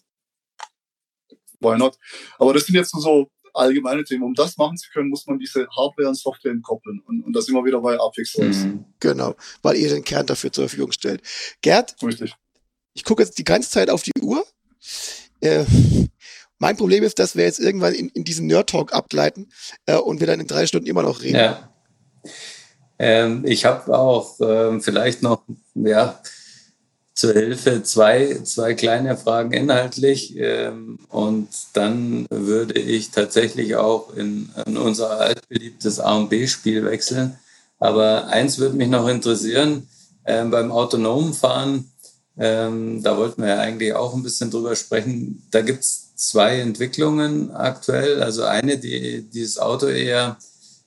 Why 1.61 1.78
not? 1.78 1.99
Aber 2.39 2.53
das 2.53 2.66
sind 2.66 2.74
jetzt 2.74 2.93
so 2.93 3.30
allgemeine 3.57 4.04
Themen. 4.04 4.22
Um 4.22 4.34
das 4.34 4.57
machen 4.57 4.76
zu 4.76 4.90
können, 4.90 5.09
muss 5.09 5.26
man 5.26 5.38
diese 5.38 5.66
Hardware 5.76 6.09
und 6.09 6.14
Software 6.14 6.52
entkoppeln. 6.52 7.00
Und, 7.07 7.22
und 7.22 7.32
da 7.32 7.40
sind 7.40 7.54
wir 7.54 7.64
wieder 7.64 7.80
bei 7.80 7.98
Apex. 7.98 8.36
Mhm. 8.38 8.84
Genau, 9.00 9.34
weil 9.62 9.76
ihr 9.76 9.88
den 9.88 10.04
Kern 10.04 10.26
dafür 10.26 10.52
zur 10.52 10.68
Verfügung 10.68 10.92
stellt. 10.92 11.22
Gerd, 11.62 11.96
Richtig. 12.02 12.34
ich 12.94 13.04
gucke 13.04 13.22
jetzt 13.22 13.38
die 13.38 13.44
ganze 13.44 13.70
Zeit 13.70 13.90
auf 13.90 14.02
die 14.02 14.12
Uhr. 14.20 14.44
Äh, 15.40 15.64
mein 16.59 16.76
Problem 16.76 17.04
ist, 17.04 17.18
dass 17.18 17.36
wir 17.36 17.44
jetzt 17.44 17.61
irgendwann 17.61 17.94
in, 17.94 18.09
in 18.11 18.24
diesen 18.24 18.46
Nerd-Talk 18.46 18.92
abgleiten 18.92 19.50
äh, 19.86 19.96
und 19.96 20.20
wir 20.20 20.26
dann 20.26 20.40
in 20.40 20.46
drei 20.46 20.66
Stunden 20.66 20.86
immer 20.86 21.02
noch 21.02 21.22
reden. 21.22 21.36
Ja. 21.36 21.70
Ähm, 22.98 23.44
ich 23.44 23.64
habe 23.64 23.96
auch 23.96 24.38
ähm, 24.40 24.80
vielleicht 24.80 25.22
noch, 25.22 25.42
ja, 25.74 26.20
zur 27.16 27.32
Hilfe 27.32 27.82
zwei, 27.82 28.40
zwei 28.44 28.74
kleine 28.74 29.16
Fragen 29.16 29.52
inhaltlich. 29.52 30.36
Ähm, 30.36 30.98
und 31.08 31.48
dann 31.72 32.26
würde 32.30 32.78
ich 32.78 33.10
tatsächlich 33.10 33.74
auch 33.76 34.14
in, 34.14 34.50
in 34.66 34.76
unser 34.76 35.18
altbeliebtes 35.18 35.98
A 35.98 36.14
und 36.16 36.28
B-Spiel 36.28 36.84
wechseln. 36.84 37.38
Aber 37.78 38.26
eins 38.28 38.58
würde 38.58 38.76
mich 38.76 38.88
noch 38.88 39.08
interessieren, 39.08 39.88
ähm, 40.26 40.50
beim 40.50 40.70
autonomen 40.70 41.32
Fahren, 41.32 41.90
ähm, 42.38 43.02
da 43.02 43.16
wollten 43.16 43.42
wir 43.42 43.48
ja 43.48 43.60
eigentlich 43.60 43.94
auch 43.94 44.14
ein 44.14 44.22
bisschen 44.22 44.50
drüber 44.50 44.76
sprechen. 44.76 45.42
Da 45.50 45.62
gibt 45.62 45.80
es 45.80 46.14
zwei 46.16 46.60
Entwicklungen 46.60 47.50
aktuell. 47.50 48.22
Also 48.22 48.44
eine, 48.44 48.76
die 48.76 49.22
dieses 49.22 49.58
Auto 49.58 49.86
eher 49.86 50.36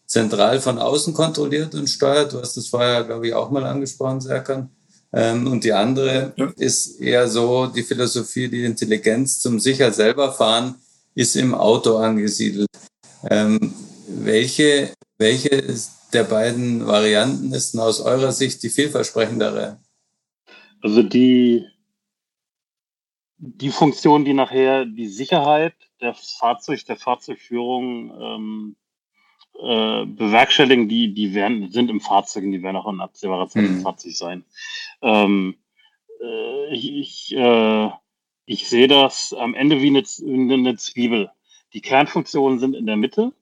zentral 0.06 0.60
von 0.60 0.78
außen 0.78 1.14
kontrolliert 1.16 1.74
und 1.74 1.88
steuert. 1.90 2.34
Du 2.34 2.40
hast 2.40 2.56
das 2.56 2.68
vorher, 2.68 3.04
glaube 3.04 3.28
ich, 3.28 3.34
auch 3.34 3.50
mal 3.50 3.66
angesprochen, 3.66 4.22
Serkan. 4.22 4.70
Ähm, 5.12 5.48
und 5.48 5.64
die 5.64 5.74
andere 5.74 6.34
ja. 6.38 6.52
ist 6.58 7.00
eher 7.02 7.28
so 7.28 7.68
die 7.68 7.84
Philosophie, 7.84 8.48
die 8.48 8.64
Intelligenz 8.64 9.40
zum 9.40 9.60
sicher 9.60 9.92
selber 9.92 10.32
fahren 10.32 10.76
ist 11.16 11.36
im 11.36 11.54
Auto 11.54 11.98
angesiedelt. 11.98 12.70
Ähm, 13.30 13.74
welche, 14.08 14.94
welche 15.18 15.64
der 16.14 16.24
beiden 16.24 16.88
Varianten 16.88 17.54
ist 17.54 17.74
denn 17.74 17.82
aus 17.82 18.00
eurer 18.00 18.32
Sicht 18.32 18.64
die 18.64 18.70
vielversprechendere? 18.70 19.80
Also 20.82 21.04
die, 21.04 21.66
die 23.38 23.70
Funktion, 23.70 24.24
die 24.24 24.34
nachher 24.34 24.86
die 24.86 25.08
Sicherheit 25.08 25.74
der 26.00 26.14
Fahrzeug, 26.14 26.86
der 26.86 26.96
Fahrzeugführung 26.96 28.12
ähm, 28.22 28.76
äh, 29.62 30.06
bewerkstelligen, 30.06 30.88
die, 30.88 31.14
die 31.14 31.34
werden, 31.34 31.72
sind 31.72 31.90
im 31.90 32.02
Fahrzeug 32.02 32.44
und 32.44 32.52
die 32.52 32.64
werden 32.64 32.78
auch 32.78 32.88
in 32.88 33.02
absehbarer 33.02 33.50
Zeit 33.50 33.64
mhm. 33.64 33.78
im 33.78 33.82
Fahrzeug 33.82 34.14
sein. 34.14 34.46
Ähm, 35.02 35.56
äh, 36.22 36.74
ich, 36.74 36.92
ich, 36.94 37.36
äh, 37.36 37.90
ich 38.46 38.68
sehe 38.68 38.88
das 38.88 39.34
am 39.34 39.54
Ende 39.54 39.82
wie 39.82 39.88
eine, 39.88 40.02
wie 40.02 40.54
eine 40.54 40.76
Zwiebel. 40.78 41.32
Die 41.74 41.82
Kernfunktionen 41.82 42.60
sind 42.60 42.76
in 42.76 42.86
der 42.86 42.98
Mitte. 42.98 43.34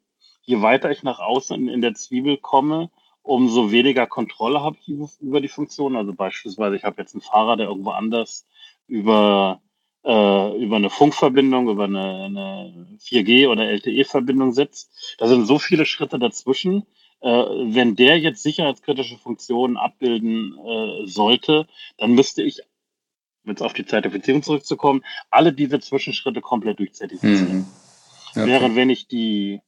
Je 0.41 0.61
weiter 0.61 0.91
ich 0.91 1.03
nach 1.03 1.19
außen 1.19 1.67
in 1.67 1.81
der 1.81 1.93
Zwiebel 1.93 2.37
komme, 2.37 2.89
umso 3.21 3.71
weniger 3.71 4.07
Kontrolle 4.07 4.61
habe 4.61 4.77
ich 4.79 4.93
über 5.19 5.41
die 5.41 5.47
Funktionen. 5.49 5.97
Also 5.97 6.13
beispielsweise, 6.13 6.75
ich 6.75 6.83
habe 6.83 7.01
jetzt 7.01 7.13
einen 7.13 7.21
Fahrer, 7.21 7.57
der 7.57 7.67
irgendwo 7.67 7.91
anders 7.91 8.47
über 8.87 9.61
äh, 10.07 10.63
über 10.63 10.77
eine 10.77 10.89
Funkverbindung, 10.89 11.67
über 11.67 11.83
eine, 11.83 12.25
eine 12.25 12.97
4G 13.01 13.49
oder 13.49 13.65
LTE-Verbindung 13.69 14.53
sitzt. 14.53 15.15
Da 15.17 15.27
sind 15.27 15.45
so 15.45 15.59
viele 15.59 15.85
Schritte 15.85 16.17
dazwischen. 16.17 16.85
Äh, 17.19 17.29
wenn 17.29 17.95
der 17.97 18.17
jetzt 18.17 18.41
sicherheitskritische 18.41 19.17
Funktionen 19.17 19.75
abbilden 19.75 20.57
äh, 20.57 21.07
sollte, 21.07 21.67
dann 21.97 22.13
müsste 22.13 22.41
ich, 22.41 22.61
jetzt 23.43 23.61
auf 23.61 23.73
die 23.73 23.85
Zertifizierung 23.85 24.43
zurückzukommen, 24.43 25.03
alle 25.29 25.51
diese 25.51 25.79
Zwischenschritte 25.79 26.39
komplett 26.39 26.79
durchzertifizieren. 26.79 27.57
Mhm. 27.57 27.65
Okay. 28.31 28.45
Während 28.47 28.75
wenn 28.75 28.89
ich 28.89 29.07
die, 29.07 29.61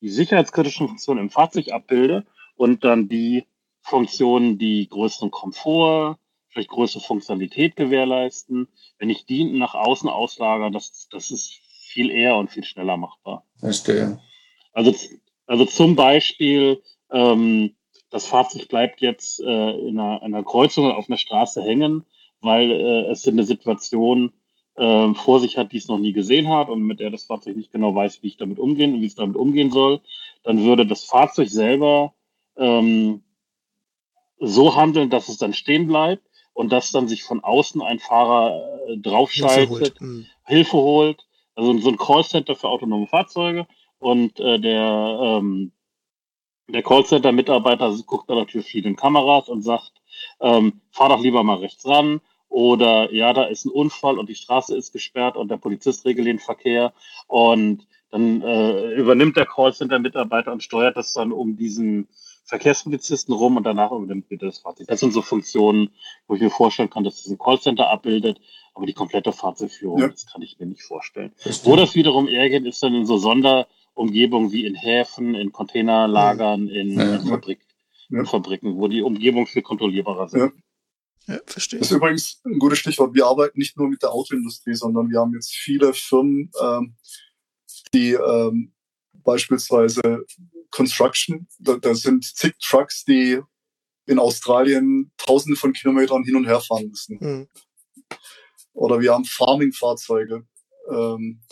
die 0.00 0.08
sicherheitskritischen 0.08 0.88
Funktionen 0.88 1.20
im 1.20 1.30
Fahrzeug 1.30 1.70
abbilde 1.70 2.24
und 2.56 2.84
dann 2.84 3.08
die 3.08 3.44
Funktionen, 3.82 4.58
die 4.58 4.88
größeren 4.88 5.30
Komfort, 5.30 6.16
vielleicht 6.52 6.70
größere 6.70 7.02
Funktionalität 7.02 7.76
gewährleisten. 7.76 8.68
Wenn 8.98 9.10
ich 9.10 9.24
die 9.24 9.44
nach 9.44 9.74
außen 9.74 10.08
auslagere, 10.08 10.70
das, 10.70 11.08
das 11.10 11.30
ist 11.30 11.60
viel 11.86 12.10
eher 12.10 12.36
und 12.36 12.50
viel 12.50 12.64
schneller 12.64 12.96
machbar. 12.96 13.44
Verstehe. 13.58 14.20
Also, 14.72 14.94
also 15.46 15.64
zum 15.64 15.96
Beispiel, 15.96 16.82
ähm, 17.10 17.74
das 18.10 18.26
Fahrzeug 18.26 18.68
bleibt 18.68 19.00
jetzt 19.00 19.40
äh, 19.40 19.70
in, 19.70 19.98
einer, 19.98 20.22
in 20.22 20.34
einer 20.34 20.44
Kreuzung 20.44 20.90
auf 20.90 21.08
einer 21.08 21.18
Straße 21.18 21.62
hängen, 21.62 22.04
weil 22.40 22.70
äh, 22.70 23.10
es 23.10 23.26
eine 23.26 23.44
Situation 23.44 24.32
äh, 24.76 25.14
vor 25.14 25.40
sich 25.40 25.56
hat, 25.56 25.72
die 25.72 25.78
es 25.78 25.88
noch 25.88 25.98
nie 25.98 26.12
gesehen 26.12 26.48
hat 26.48 26.68
und 26.68 26.82
mit 26.82 27.00
der 27.00 27.10
das 27.10 27.24
Fahrzeug 27.24 27.56
nicht 27.56 27.72
genau 27.72 27.94
weiß, 27.94 28.22
wie 28.22 28.28
ich 28.28 28.36
damit 28.36 28.58
umgehen, 28.58 29.00
wie 29.00 29.06
es 29.06 29.14
damit 29.14 29.36
umgehen 29.36 29.70
soll. 29.70 30.00
Dann 30.42 30.64
würde 30.64 30.86
das 30.86 31.04
Fahrzeug 31.04 31.48
selber 31.48 32.14
ähm, 32.56 33.22
so 34.38 34.76
handeln, 34.76 35.08
dass 35.08 35.28
es 35.28 35.38
dann 35.38 35.54
stehen 35.54 35.86
bleibt 35.86 36.26
und 36.54 36.72
dass 36.72 36.90
dann 36.90 37.08
sich 37.08 37.22
von 37.22 37.42
außen 37.42 37.82
ein 37.82 37.98
Fahrer 37.98 38.80
äh, 38.88 38.96
draufschaltet, 38.98 39.68
Hilfe 39.68 39.70
holt. 39.70 40.00
Mhm. 40.00 40.26
Hilfe 40.44 40.76
holt. 40.76 41.26
Also 41.54 41.78
so 41.78 41.90
ein 41.90 41.98
Callcenter 41.98 42.56
für 42.56 42.68
autonome 42.68 43.06
Fahrzeuge 43.06 43.66
und 43.98 44.40
äh, 44.40 44.58
der, 44.58 45.18
ähm, 45.20 45.72
der 46.68 46.82
Callcenter-Mitarbeiter 46.82 47.94
guckt 48.06 48.30
dann 48.30 48.38
natürlich 48.38 48.66
viel 48.66 48.86
in 48.86 48.96
Kameras 48.96 49.48
und 49.48 49.62
sagt, 49.62 49.92
ähm, 50.40 50.80
fahr 50.90 51.10
doch 51.10 51.20
lieber 51.20 51.42
mal 51.42 51.58
rechts 51.58 51.86
ran 51.86 52.20
oder 52.48 53.12
ja, 53.12 53.32
da 53.32 53.44
ist 53.44 53.64
ein 53.64 53.70
Unfall 53.70 54.18
und 54.18 54.28
die 54.28 54.34
Straße 54.34 54.76
ist 54.76 54.92
gesperrt 54.92 55.36
und 55.36 55.50
der 55.50 55.56
Polizist 55.56 56.04
regelt 56.04 56.26
den 56.26 56.38
Verkehr 56.38 56.92
und 57.26 57.86
dann 58.10 58.42
äh, 58.42 58.92
übernimmt 58.94 59.36
der 59.36 59.46
Callcenter-Mitarbeiter 59.46 60.52
und 60.52 60.62
steuert 60.62 60.96
das 60.96 61.14
dann 61.14 61.32
um 61.32 61.56
diesen 61.56 62.08
Verkehrspolizisten 62.52 63.32
rum 63.32 63.56
und 63.56 63.64
danach 63.64 63.92
übernimmt 63.92 64.28
wieder 64.28 64.44
das 64.44 64.58
Fahrzeug. 64.58 64.86
Das 64.86 65.00
sind 65.00 65.14
so 65.14 65.22
Funktionen, 65.22 65.88
wo 66.26 66.34
ich 66.34 66.42
mir 66.42 66.50
vorstellen 66.50 66.90
kann, 66.90 67.02
dass 67.02 67.22
das 67.22 67.32
ein 67.32 67.38
Callcenter 67.38 67.88
abbildet, 67.88 68.42
aber 68.74 68.84
die 68.84 68.92
komplette 68.92 69.32
Fahrzeugführung, 69.32 70.00
ja. 70.00 70.08
das 70.08 70.26
kann 70.26 70.42
ich 70.42 70.58
mir 70.58 70.66
nicht 70.66 70.82
vorstellen. 70.82 71.32
Das 71.44 71.64
wo 71.64 71.76
das 71.76 71.94
wiederum 71.94 72.28
eher 72.28 72.50
geht, 72.50 72.66
ist 72.66 72.82
dann 72.82 72.94
in 72.94 73.06
so 73.06 73.16
Sonderumgebungen 73.16 74.52
wie 74.52 74.66
in 74.66 74.74
Häfen, 74.74 75.34
in 75.34 75.50
Containerlagern, 75.50 76.68
in, 76.68 76.90
ja. 76.90 77.14
in, 77.14 77.26
Fabrik, 77.26 77.60
ja. 78.10 78.18
in 78.18 78.26
Fabriken, 78.26 78.76
wo 78.76 78.86
die 78.86 79.00
Umgebungen 79.00 79.46
viel 79.46 79.62
kontrollierbarer 79.62 80.28
sind. 80.28 80.52
Ja, 81.26 81.38
verstehe. 81.46 81.78
Das 81.78 81.90
ist 81.90 81.96
übrigens 81.96 82.42
ein 82.44 82.58
gutes 82.58 82.80
Stichwort. 82.80 83.14
Wir 83.14 83.24
arbeiten 83.24 83.58
nicht 83.58 83.78
nur 83.78 83.88
mit 83.88 84.02
der 84.02 84.12
Autoindustrie, 84.12 84.74
sondern 84.74 85.08
wir 85.08 85.20
haben 85.20 85.32
jetzt 85.32 85.54
viele 85.54 85.94
Firmen, 85.94 86.50
ähm, 86.62 86.96
die 87.94 88.12
ähm, 88.12 88.71
beispielsweise 89.24 90.24
Construction, 90.70 91.46
da, 91.58 91.76
da 91.76 91.94
sind 91.94 92.24
zig 92.24 92.54
Trucks, 92.60 93.04
die 93.04 93.40
in 94.06 94.18
Australien 94.18 95.12
tausende 95.16 95.56
von 95.56 95.72
Kilometern 95.72 96.24
hin 96.24 96.36
und 96.36 96.46
her 96.46 96.60
fahren 96.60 96.88
müssen. 96.88 97.18
Mhm. 97.20 97.48
Oder 98.72 99.00
wir 99.00 99.12
haben 99.12 99.24
Farming-Fahrzeuge. 99.24 100.46
Ähm, 100.90 101.42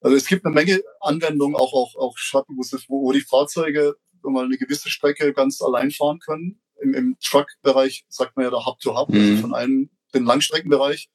also 0.00 0.16
es 0.16 0.26
gibt 0.26 0.44
eine 0.44 0.54
Menge 0.54 0.82
Anwendungen, 1.00 1.56
auch, 1.56 1.72
auch, 1.72 1.96
auch 1.96 2.18
Shuttle-Buses, 2.18 2.86
wo, 2.88 3.02
wo 3.02 3.12
die 3.12 3.20
Fahrzeuge 3.20 3.96
mal 4.22 4.44
eine 4.44 4.58
gewisse 4.58 4.90
Strecke 4.90 5.32
ganz 5.32 5.62
allein 5.62 5.90
fahren 5.90 6.18
können. 6.18 6.60
Im, 6.82 6.94
im 6.94 7.16
Truck-Bereich 7.22 8.04
sagt 8.08 8.36
man 8.36 8.44
ja 8.44 8.50
der 8.50 8.66
Hub-to-Hub, 8.66 9.08
-Hub, 9.08 9.12
also 9.12 9.24
mhm. 9.24 9.30
also 9.30 9.42
von 9.42 9.54
einem 9.54 9.90
den 10.14 10.24
Langstreckenbereich. 10.24 11.08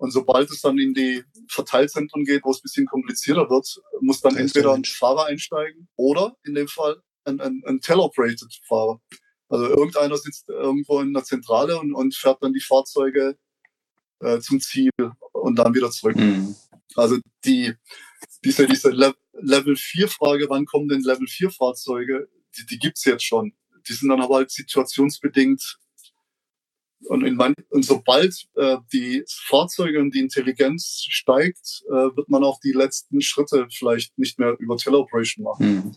Und 0.00 0.12
sobald 0.12 0.50
es 0.50 0.62
dann 0.62 0.78
in 0.78 0.94
die 0.94 1.22
Verteilzentren 1.48 2.24
geht, 2.24 2.42
wo 2.42 2.52
es 2.52 2.60
ein 2.60 2.62
bisschen 2.62 2.86
komplizierter 2.86 3.50
wird, 3.50 3.82
muss 4.00 4.22
dann 4.22 4.34
entweder 4.34 4.72
ein 4.72 4.84
Fahrer 4.84 5.26
einsteigen 5.26 5.88
oder 5.94 6.38
in 6.42 6.54
dem 6.54 6.68
Fall 6.68 6.96
ein, 7.24 7.38
ein, 7.38 7.62
ein 7.66 7.80
Teleoperated 7.80 8.60
Fahrer. 8.66 8.98
Also 9.50 9.66
irgendeiner 9.68 10.16
sitzt 10.16 10.48
irgendwo 10.48 11.00
in 11.00 11.12
der 11.12 11.24
Zentrale 11.24 11.78
und, 11.78 11.92
und 11.92 12.14
fährt 12.14 12.42
dann 12.42 12.54
die 12.54 12.62
Fahrzeuge 12.62 13.36
äh, 14.20 14.40
zum 14.40 14.58
Ziel 14.60 14.90
und 15.32 15.58
dann 15.58 15.74
wieder 15.74 15.90
zurück. 15.90 16.16
Mhm. 16.16 16.54
Also 16.94 17.18
die, 17.44 17.74
diese, 18.42 18.66
diese 18.66 18.88
Le 18.88 19.14
Level 19.34 19.76
4 19.76 20.08
Frage, 20.08 20.46
wann 20.48 20.64
kommen 20.64 20.88
denn 20.88 21.02
Level 21.02 21.26
4 21.26 21.50
Fahrzeuge, 21.50 22.26
die, 22.56 22.64
die 22.64 22.78
gibt's 22.78 23.04
jetzt 23.04 23.24
schon. 23.24 23.52
Die 23.86 23.92
sind 23.92 24.08
dann 24.08 24.22
aber 24.22 24.36
halt 24.36 24.50
situationsbedingt 24.50 25.78
und, 27.06 27.24
in 27.24 27.36
man, 27.36 27.54
und 27.70 27.84
sobald 27.84 28.46
äh, 28.56 28.76
die 28.92 29.24
Fahrzeuge 29.28 30.00
und 30.00 30.14
die 30.14 30.20
Intelligenz 30.20 31.04
steigt, 31.08 31.82
äh, 31.88 32.16
wird 32.16 32.28
man 32.28 32.44
auch 32.44 32.60
die 32.60 32.72
letzten 32.72 33.20
Schritte 33.20 33.66
vielleicht 33.70 34.16
nicht 34.18 34.38
mehr 34.38 34.56
über 34.58 34.76
Teleoperation 34.76 35.44
machen. 35.44 35.66
Mhm. 35.66 35.96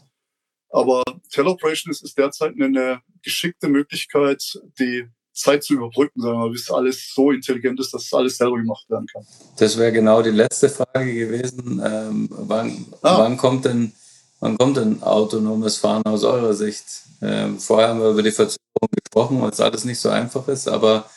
Aber 0.69 1.03
Teleoperation 1.31 1.91
ist, 1.91 2.03
ist 2.03 2.17
derzeit 2.17 2.53
eine 2.59 3.01
geschickte 3.21 3.69
Möglichkeit, 3.69 4.59
die 4.79 5.07
Zeit 5.33 5.63
zu 5.63 5.73
überbrücken, 5.73 6.21
sagen 6.21 6.39
wir, 6.39 6.49
bis 6.49 6.69
alles 6.69 7.11
so 7.13 7.31
intelligent 7.31 7.79
ist, 7.79 7.93
dass 7.93 8.11
alles 8.13 8.37
selber 8.37 8.57
gemacht 8.57 8.89
werden 8.89 9.07
kann. 9.07 9.25
Das 9.57 9.77
wäre 9.77 9.91
genau 9.91 10.21
die 10.21 10.31
letzte 10.31 10.69
Frage 10.69 11.13
gewesen. 11.13 11.81
Ähm, 11.83 12.29
wann, 12.31 12.85
ah. 13.01 13.19
wann, 13.19 13.37
kommt 13.37 13.65
denn, 13.65 13.93
wann 14.39 14.57
kommt 14.57 14.77
denn 14.77 15.01
autonomes 15.01 15.77
Fahren 15.77 16.03
aus 16.05 16.23
eurer 16.23 16.53
Sicht? 16.53 16.85
Ähm, 17.21 17.59
vorher 17.59 17.89
haben 17.89 17.99
wir 17.99 18.11
über 18.11 18.23
die 18.23 18.31
Verzögerung 18.31 18.72
gesprochen, 18.91 19.41
weil 19.41 19.51
es 19.51 19.59
alles 19.59 19.85
nicht 19.85 19.99
so 19.99 20.09
einfach 20.09 20.47
ist, 20.47 20.67
aber 20.67 21.09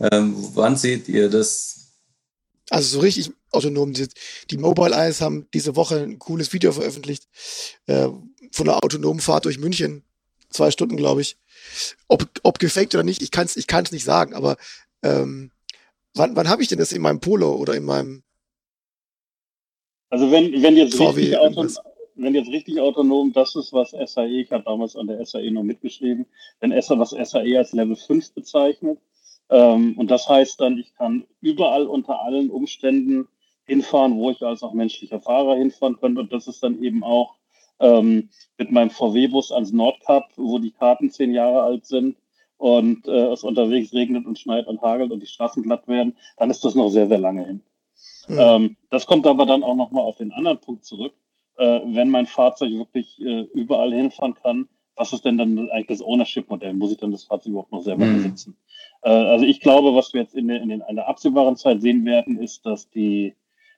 ähm, 0.00 0.34
wann 0.54 0.76
seht 0.76 1.08
ihr 1.08 1.28
das? 1.28 1.92
Also 2.70 2.88
so 2.88 3.00
richtig 3.00 3.32
autonom. 3.50 3.92
Die, 3.92 4.08
die 4.50 4.58
Mobile 4.58 4.94
Eyes 4.94 5.20
haben 5.20 5.48
diese 5.52 5.76
Woche 5.76 6.00
ein 6.00 6.18
cooles 6.18 6.52
Video 6.52 6.72
veröffentlicht 6.72 7.26
äh, 7.86 8.08
von 8.52 8.68
einer 8.68 8.82
autonomen 8.82 9.20
Fahrt 9.20 9.44
durch 9.44 9.58
München. 9.58 10.04
Zwei 10.50 10.70
Stunden, 10.70 10.96
glaube 10.96 11.20
ich. 11.20 11.36
Ob, 12.08 12.28
ob 12.42 12.58
gefaked 12.58 12.94
oder 12.94 13.04
nicht, 13.04 13.22
ich 13.22 13.30
kann 13.30 13.46
es 13.46 13.56
ich 13.56 13.66
kann's 13.66 13.92
nicht 13.92 14.04
sagen, 14.04 14.34
aber 14.34 14.56
ähm, 15.02 15.50
wann, 16.14 16.34
wann 16.34 16.48
habe 16.48 16.62
ich 16.62 16.68
denn 16.68 16.78
das 16.78 16.92
in 16.92 17.02
meinem 17.02 17.20
Polo 17.20 17.54
oder 17.54 17.74
in 17.74 17.84
meinem 17.84 18.22
also 20.08 20.30
wenn, 20.32 20.60
wenn 20.62 20.76
jetzt 20.76 20.96
VW 20.96 21.20
richtig 21.20 21.38
Auto, 21.38 21.68
wenn 22.22 22.34
jetzt 22.34 22.50
richtig 22.50 22.80
autonom 22.80 23.32
das 23.32 23.54
ist, 23.56 23.72
was 23.72 23.90
SAE, 23.90 24.42
ich 24.42 24.52
habe 24.52 24.64
damals 24.64 24.96
an 24.96 25.06
der 25.06 25.24
SAE 25.24 25.50
noch 25.50 25.62
mitgeschrieben, 25.62 26.26
wenn 26.60 26.80
SA, 26.80 26.98
was 26.98 27.10
SAE 27.10 27.58
als 27.58 27.72
Level 27.72 27.96
5 27.96 28.32
bezeichnet, 28.34 28.98
ähm, 29.50 29.98
und 29.98 30.10
das 30.10 30.28
heißt 30.28 30.60
dann, 30.60 30.78
ich 30.78 30.94
kann 30.94 31.24
überall 31.40 31.86
unter 31.86 32.22
allen 32.22 32.50
Umständen 32.50 33.28
hinfahren, 33.64 34.16
wo 34.16 34.30
ich 34.30 34.42
als 34.42 34.62
auch 34.62 34.72
menschlicher 34.72 35.20
Fahrer 35.20 35.56
hinfahren 35.56 35.98
könnte. 35.98 36.20
Und 36.20 36.32
das 36.32 36.46
ist 36.46 36.62
dann 36.62 36.82
eben 36.82 37.02
auch 37.02 37.34
ähm, 37.80 38.30
mit 38.58 38.70
meinem 38.70 38.90
VW-Bus 38.90 39.52
ans 39.52 39.72
Nordkap, 39.72 40.30
wo 40.36 40.58
die 40.58 40.70
Karten 40.70 41.10
zehn 41.10 41.32
Jahre 41.32 41.62
alt 41.62 41.86
sind 41.86 42.16
und 42.58 43.08
äh, 43.08 43.32
es 43.32 43.42
unterwegs 43.42 43.92
regnet 43.92 44.26
und 44.26 44.38
schneit 44.38 44.66
und 44.66 44.82
hagelt 44.82 45.10
und 45.10 45.20
die 45.20 45.26
Straßen 45.26 45.62
glatt 45.62 45.88
werden, 45.88 46.16
dann 46.36 46.50
ist 46.50 46.64
das 46.64 46.74
noch 46.74 46.90
sehr, 46.90 47.08
sehr 47.08 47.18
lange 47.18 47.46
hin. 47.46 47.62
Mhm. 48.28 48.38
Ähm, 48.38 48.76
das 48.90 49.06
kommt 49.06 49.26
aber 49.26 49.46
dann 49.46 49.64
auch 49.64 49.76
nochmal 49.76 50.04
auf 50.04 50.16
den 50.16 50.32
anderen 50.32 50.58
Punkt 50.58 50.84
zurück 50.84 51.14
äh, 51.60 51.80
wenn 51.84 52.08
mein 52.08 52.26
Fahrzeug 52.26 52.72
wirklich 52.72 53.20
äh, 53.20 53.42
überall 53.52 53.92
hinfahren 53.92 54.34
kann, 54.34 54.66
was 54.96 55.12
ist 55.12 55.26
denn 55.26 55.38
dann 55.38 55.70
eigentlich 55.70 55.98
das 55.98 56.02
Ownership-Modell? 56.02 56.72
Muss 56.72 56.92
ich 56.92 56.98
dann 56.98 57.12
das 57.12 57.24
Fahrzeug 57.24 57.50
überhaupt 57.50 57.72
noch 57.72 57.82
selber 57.82 58.06
mhm. 58.06 58.16
besitzen? 58.16 58.56
Äh, 59.02 59.10
also 59.10 59.44
ich 59.44 59.60
glaube, 59.60 59.94
was 59.94 60.14
wir 60.14 60.22
jetzt 60.22 60.34
in, 60.34 60.48
der, 60.48 60.62
in, 60.62 60.70
in 60.70 60.80
einer 60.82 61.06
absehbaren 61.06 61.56
Zeit 61.56 61.82
sehen 61.82 62.06
werden, 62.06 62.38
ist, 62.38 62.64
dass 62.64 62.88
die, 62.88 63.34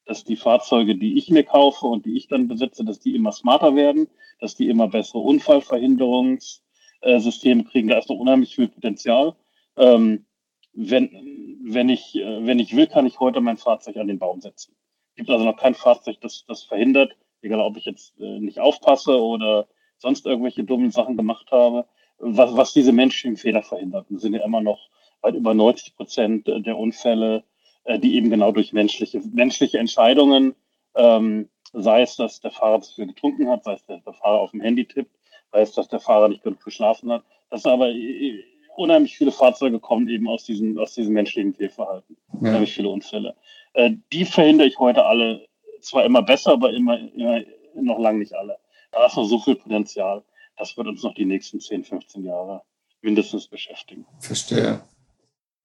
dass 0.06 0.22
die 0.24 0.36
Fahrzeuge, 0.36 0.94
die 0.96 1.18
ich 1.18 1.28
mir 1.28 1.42
kaufe 1.42 1.86
und 1.86 2.06
die 2.06 2.16
ich 2.16 2.28
dann 2.28 2.46
besitze, 2.46 2.84
dass 2.84 3.00
die 3.00 3.16
immer 3.16 3.32
smarter 3.32 3.74
werden, 3.74 4.06
dass 4.38 4.54
die 4.54 4.68
immer 4.68 4.86
bessere 4.86 5.18
Unfallverhinderungssysteme 5.18 7.64
kriegen. 7.64 7.88
Da 7.88 7.98
ist 7.98 8.10
noch 8.10 8.16
unheimlich 8.16 8.54
viel 8.54 8.68
Potenzial. 8.68 9.34
Ähm, 9.76 10.24
wenn, 10.72 11.59
wenn, 11.64 11.88
ich, 11.88 12.14
äh, 12.14 12.46
wenn 12.46 12.60
ich 12.60 12.76
will, 12.76 12.86
kann 12.86 13.06
ich 13.06 13.18
heute 13.18 13.40
mein 13.40 13.56
Fahrzeug 13.56 13.96
an 13.96 14.06
den 14.06 14.20
Baum 14.20 14.40
setzen. 14.40 14.76
Es 15.10 15.16
gibt 15.16 15.30
also 15.30 15.44
noch 15.44 15.56
kein 15.56 15.74
Fahrzeug, 15.74 16.20
das 16.20 16.44
das 16.46 16.62
verhindert, 16.62 17.16
egal 17.43 17.60
ob 17.60 17.77
ich 17.77 17.85
jetzt 17.85 18.19
äh, 18.20 18.39
nicht 18.39 18.60
aufpasse 18.60 19.20
oder 19.20 19.66
sonst 19.98 20.27
irgendwelche 20.27 20.64
dummen 20.64 20.90
Sachen 20.90 21.16
gemacht 21.16 21.51
habe, 21.51 21.86
was, 22.19 22.56
was 22.56 22.73
diese 22.73 22.93
menschlichen 22.93 23.36
Fehler 23.36 23.62
verhindert. 23.62 24.06
Und 24.10 24.19
sind 24.19 24.35
ja 24.35 24.44
immer 24.44 24.60
noch 24.60 24.89
weit 25.23 25.35
über 25.35 25.55
90 25.55 25.97
Prozent 25.97 26.47
der 26.47 26.77
Unfälle, 26.77 27.44
äh, 27.85 27.98
die 27.98 28.16
eben 28.16 28.31
genau 28.31 28.52
durch 28.52 28.73
menschliche, 28.73 29.20
menschliche 29.32 29.78
Entscheidungen, 29.78 30.55
ähm, 30.94 31.48
sei 31.73 32.02
es, 32.02 32.16
dass 32.16 32.40
der 32.40 32.51
Fahrer 32.51 32.81
zu 32.81 32.94
viel 32.94 33.06
getrunken 33.06 33.48
hat, 33.48 33.64
sei 33.64 33.74
es, 33.74 33.86
dass 33.86 34.02
der 34.05 34.12
Fahrer 34.12 34.40
auf 34.40 34.51
dem 34.51 34.60
Handy 34.60 34.85
tippt, 34.85 35.14
sei 35.52 35.62
es, 35.62 35.73
dass 35.73 35.89
der 35.89 36.01
Fahrer 36.01 36.28
nicht 36.28 36.43
genug 36.43 36.62
geschlafen 36.62 37.10
hat. 37.10 37.24
Das 37.51 37.62
sind 37.62 37.73
aber 37.73 37.90
äh, 37.90 38.44
unheimlich 38.77 39.16
viele 39.16 39.32
Fahrzeuge 39.32 39.81
kommen 39.81 40.09
eben 40.09 40.28
aus 40.28 40.44
diesem, 40.44 40.78
aus 40.78 40.94
diesem 40.94 41.14
menschlichen 41.14 41.55
Fehlverhalten. 41.55 42.16
Ja. 42.35 42.39
Unheimlich 42.40 42.74
viele 42.74 42.89
Unfälle. 42.89 43.35
Äh, 43.74 43.93
die 44.12 44.24
verhindere 44.24 44.66
ich 44.66 44.78
heute 44.78 45.05
alle 45.06 45.47
zwar 45.82 46.04
immer 46.04 46.22
besser, 46.22 46.52
aber 46.52 46.72
immer, 46.72 46.98
immer 46.98 47.42
noch 47.74 47.98
lange 47.98 48.18
nicht 48.18 48.34
alle. 48.34 48.59
Da 48.90 49.06
ist 49.06 49.16
noch 49.16 49.24
so 49.24 49.38
viel 49.38 49.56
Potenzial. 49.56 50.24
Das 50.56 50.76
wird 50.76 50.86
uns 50.86 51.02
noch 51.02 51.14
die 51.14 51.24
nächsten 51.24 51.60
10, 51.60 51.84
15 51.84 52.24
Jahre 52.24 52.62
mindestens 53.00 53.48
beschäftigen. 53.48 54.06
Verstehe. 54.20 54.82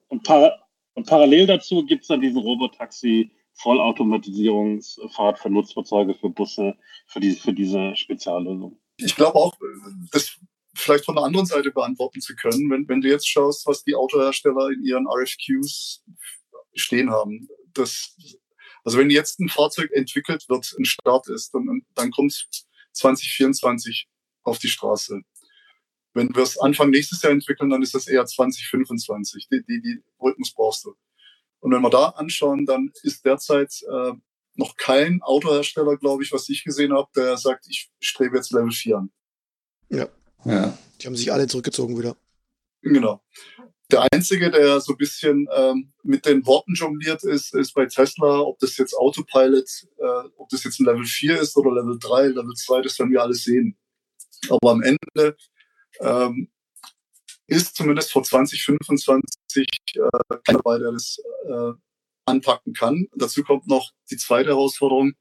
Und, 0.08 0.24
para 0.24 0.58
und 0.94 1.08
parallel 1.08 1.46
dazu 1.46 1.86
gibt 1.86 2.04
es 2.04 2.08
dann 2.08 2.22
diesen 2.22 2.40
Robotaxi 2.40 3.32
Vollautomatisierungsfahrt 3.54 5.40
für 5.40 5.50
Nutzfahrzeuge, 5.50 6.14
für 6.14 6.30
Busse, 6.30 6.76
für, 7.08 7.20
die, 7.20 7.32
für 7.32 7.54
diese 7.54 7.96
Speziallösung. 7.96 8.80
Ich 8.98 9.16
glaube 9.16 9.36
auch, 9.36 9.54
das 10.12 10.38
vielleicht 10.76 11.06
von 11.06 11.16
der 11.16 11.24
anderen 11.24 11.46
Seite 11.46 11.72
beantworten 11.72 12.22
zu 12.22 12.36
können, 12.36 12.70
wenn, 12.70 12.88
wenn 12.88 13.02
du 13.02 13.10
jetzt 13.10 13.28
schaust, 13.28 13.66
was 13.66 13.84
die 13.84 13.96
Autohersteller 13.96 14.70
in 14.70 14.84
ihren 14.84 15.08
RFQs 15.08 16.04
stehen 16.76 17.10
haben. 17.10 17.48
Das 17.74 18.16
also 18.88 19.00
wenn 19.00 19.10
jetzt 19.10 19.42
ein 19.42 19.50
Fahrzeug 19.50 19.92
entwickelt 19.92 20.48
wird, 20.48 20.74
ein 20.80 20.86
Start 20.86 21.28
ist, 21.28 21.54
dann, 21.54 21.82
dann 21.94 22.10
kommt 22.10 22.32
es 22.32 22.48
2024 22.94 24.08
auf 24.44 24.60
die 24.60 24.70
Straße. 24.70 25.20
Wenn 26.14 26.34
wir 26.34 26.44
es 26.44 26.58
Anfang 26.58 26.92
nächstes 26.92 27.22
Jahr 27.22 27.34
entwickeln, 27.34 27.70
dann 27.70 27.82
ist 27.82 27.94
das 27.94 28.08
eher 28.08 28.26
2025. 28.26 29.50
Die, 29.52 29.62
die, 29.68 29.82
die 29.82 30.02
Rhythmus 30.22 30.54
brauchst 30.54 30.86
du. 30.86 30.96
Und 31.60 31.74
wenn 31.74 31.82
wir 31.82 31.90
da 31.90 32.12
anschauen, 32.12 32.66
dann 32.66 32.94
ist 33.04 33.26
derzeit 33.26 33.78
äh, 33.92 34.14
noch 34.54 34.78
kein 34.78 35.22
Autohersteller, 35.22 35.98
glaube 35.98 36.24
ich, 36.24 36.32
was 36.32 36.48
ich 36.48 36.64
gesehen 36.64 36.94
habe, 36.94 37.10
der 37.14 37.36
sagt, 37.36 37.68
ich 37.68 37.92
strebe 38.00 38.38
jetzt 38.38 38.54
Level 38.54 38.72
4 38.72 39.00
an. 39.00 39.12
Ja. 39.90 40.08
Ja. 40.46 40.78
Die 41.02 41.08
haben 41.08 41.18
sich 41.18 41.34
alle 41.34 41.48
zurückgezogen 41.48 42.00
wieder. 42.00 42.16
Genau. 42.84 43.22
Der 43.90 44.06
einzige, 44.12 44.52
der 44.52 44.82
so 44.82 44.94
ein 44.94 44.98
bisschen 44.98 45.48
ähm, 45.56 45.94
mit 46.04 46.26
den 46.26 46.46
Worten 46.46 46.74
jongliert 46.74 47.24
ist, 47.24 47.56
ist 47.56 47.74
bei 47.74 47.86
Tesla, 47.86 48.42
ob 48.42 48.60
das 48.60 48.76
jetzt 48.78 48.94
Autopilot, 48.94 49.70
äh, 49.98 50.30
ob 50.36 50.50
das 50.50 50.66
jetzt 50.66 50.80
ein 50.80 50.86
Level 50.86 51.06
4 51.06 51.40
ist 51.40 51.56
oder 51.56 51.72
Level 51.72 51.98
3, 51.98 52.28
Level 52.28 52.54
2, 52.54 52.82
das 52.82 53.00
werden 53.00 53.12
wir 53.12 53.22
alles 53.22 53.44
sehen. 53.44 53.78
Aber 54.50 54.72
am 54.72 54.84
Ende 54.84 55.38
ähm, 56.02 56.50
ist 57.48 57.76
zumindest 57.76 58.12
vor 58.12 58.24
2025 58.24 59.66
äh, 59.96 60.00
keiner 60.44 60.60
dabei, 60.60 60.80
der 60.80 60.92
das 60.92 61.18
äh, 61.48 61.72
anpacken 62.26 62.74
kann. 62.74 63.08
Dazu 63.16 63.44
kommt 63.44 63.68
noch 63.68 63.92
die 64.12 64.18
zweite 64.18 64.50
Herausforderung, 64.50 65.14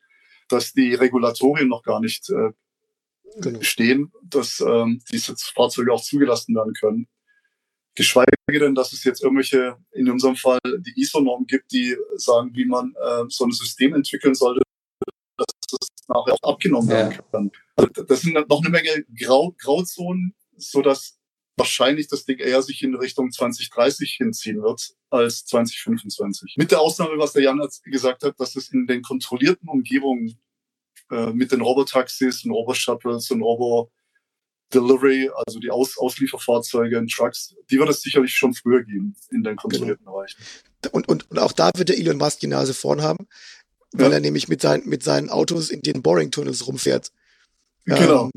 dass 0.49 0.73
die 0.73 0.95
Regulatorien 0.95 1.69
noch 1.69 1.83
gar 1.83 2.01
nicht 2.01 2.29
äh, 2.31 2.51
genau. 3.41 3.63
stehen, 3.63 4.13
dass 4.25 4.61
ähm, 4.61 5.03
diese 5.11 5.37
Fahrzeuge 5.37 5.93
auch 5.93 6.03
zugelassen 6.03 6.55
werden 6.55 6.75
können. 6.75 7.09
Geschweige 7.97 8.31
denn, 8.49 8.75
dass 8.75 8.93
es 8.93 9.03
jetzt 9.05 9.23
irgendwelche, 9.23 9.77
in 9.93 10.11
unserem 10.11 10.37
Fall 10.37 10.61
die 10.79 11.01
ISO-Norm 11.01 11.47
gibt, 11.47 11.73
die 11.73 11.97
sagen, 12.17 12.51
wie 12.55 12.67
man 12.67 12.95
äh, 12.95 13.25
so 13.29 13.45
ein 13.45 13.53
System 13.53 13.95
entwickeln 13.95 14.35
sollte, 14.35 14.61
dass 15.37 15.47
es 15.81 15.89
nachher 16.07 16.35
auch 16.35 16.53
abgenommen 16.53 16.89
werden 16.89 17.13
ja. 17.13 17.23
kann. 17.33 17.51
Also 17.77 17.89
das 18.05 18.21
sind 18.21 18.35
noch 18.35 18.61
eine 18.61 18.71
Menge 18.71 19.05
Grau 19.19 19.55
Grauzonen, 19.59 20.35
so 20.57 20.83
dass 20.83 21.19
wahrscheinlich 21.57 22.09
das 22.09 22.25
Ding 22.25 22.39
eher 22.39 22.63
sich 22.63 22.83
in 22.83 22.95
Richtung 22.95 23.33
2030 23.33 24.13
hinziehen 24.13 24.63
wird 24.63 24.95
als 25.11 25.45
2025. 25.47 26.57
Mit 26.59 26.71
der 26.71 26.81
Ausnahme, 26.81 27.19
was 27.19 27.33
der 27.33 27.43
Jan 27.43 27.67
gesagt 27.85 28.23
hat, 28.25 28.39
dass 28.39 28.57
es 28.57 28.69
in 28.69 28.87
den 28.87 29.03
kontrollierten 29.03 29.69
Umgebungen 29.69 30.39
äh, 31.11 31.33
mit 31.33 31.53
den 31.53 31.63
Robotaxis 31.63 32.45
und 32.45 32.51
Robo-Shuttles 32.51 33.31
und 33.31 33.43
Robo 33.43 33.91
Delivery, 34.75 35.31
also 35.47 35.59
die 35.61 35.71
Aus 35.71 35.97
Auslieferfahrzeuge 35.97 36.99
und 36.99 37.11
Trucks, 37.11 37.55
die 37.71 37.79
wird 37.79 37.89
es 37.89 38.03
sicherlich 38.03 38.35
schon 38.35 38.55
früher 38.55 38.83
geben 38.83 39.15
in 39.31 39.45
den 39.45 39.57
kontrollierten 39.57 40.05
genau. 40.05 40.17
Bereichen. 40.19 40.43
Und, 40.93 41.09
und, 41.09 41.31
und 41.31 41.39
auch 41.39 41.53
da 41.53 41.71
wird 41.77 41.89
der 41.89 41.99
Elon 41.99 42.17
Musk 42.17 42.41
die 42.41 42.49
Nase 42.49 42.75
vorn 42.75 43.03
haben, 43.03 43.27
weil 43.93 44.11
ja. 44.11 44.17
er 44.17 44.21
nämlich 44.21 44.49
mit, 44.49 44.61
sein, 44.61 44.83
mit 44.85 45.03
seinen 45.03 45.31
Autos 45.31 45.71
in 45.71 45.83
den 45.83 46.03
Boring-Tunnels 46.03 46.67
rumfährt. 46.67 47.13
Genau. 47.85 48.25
Ähm, 48.25 48.31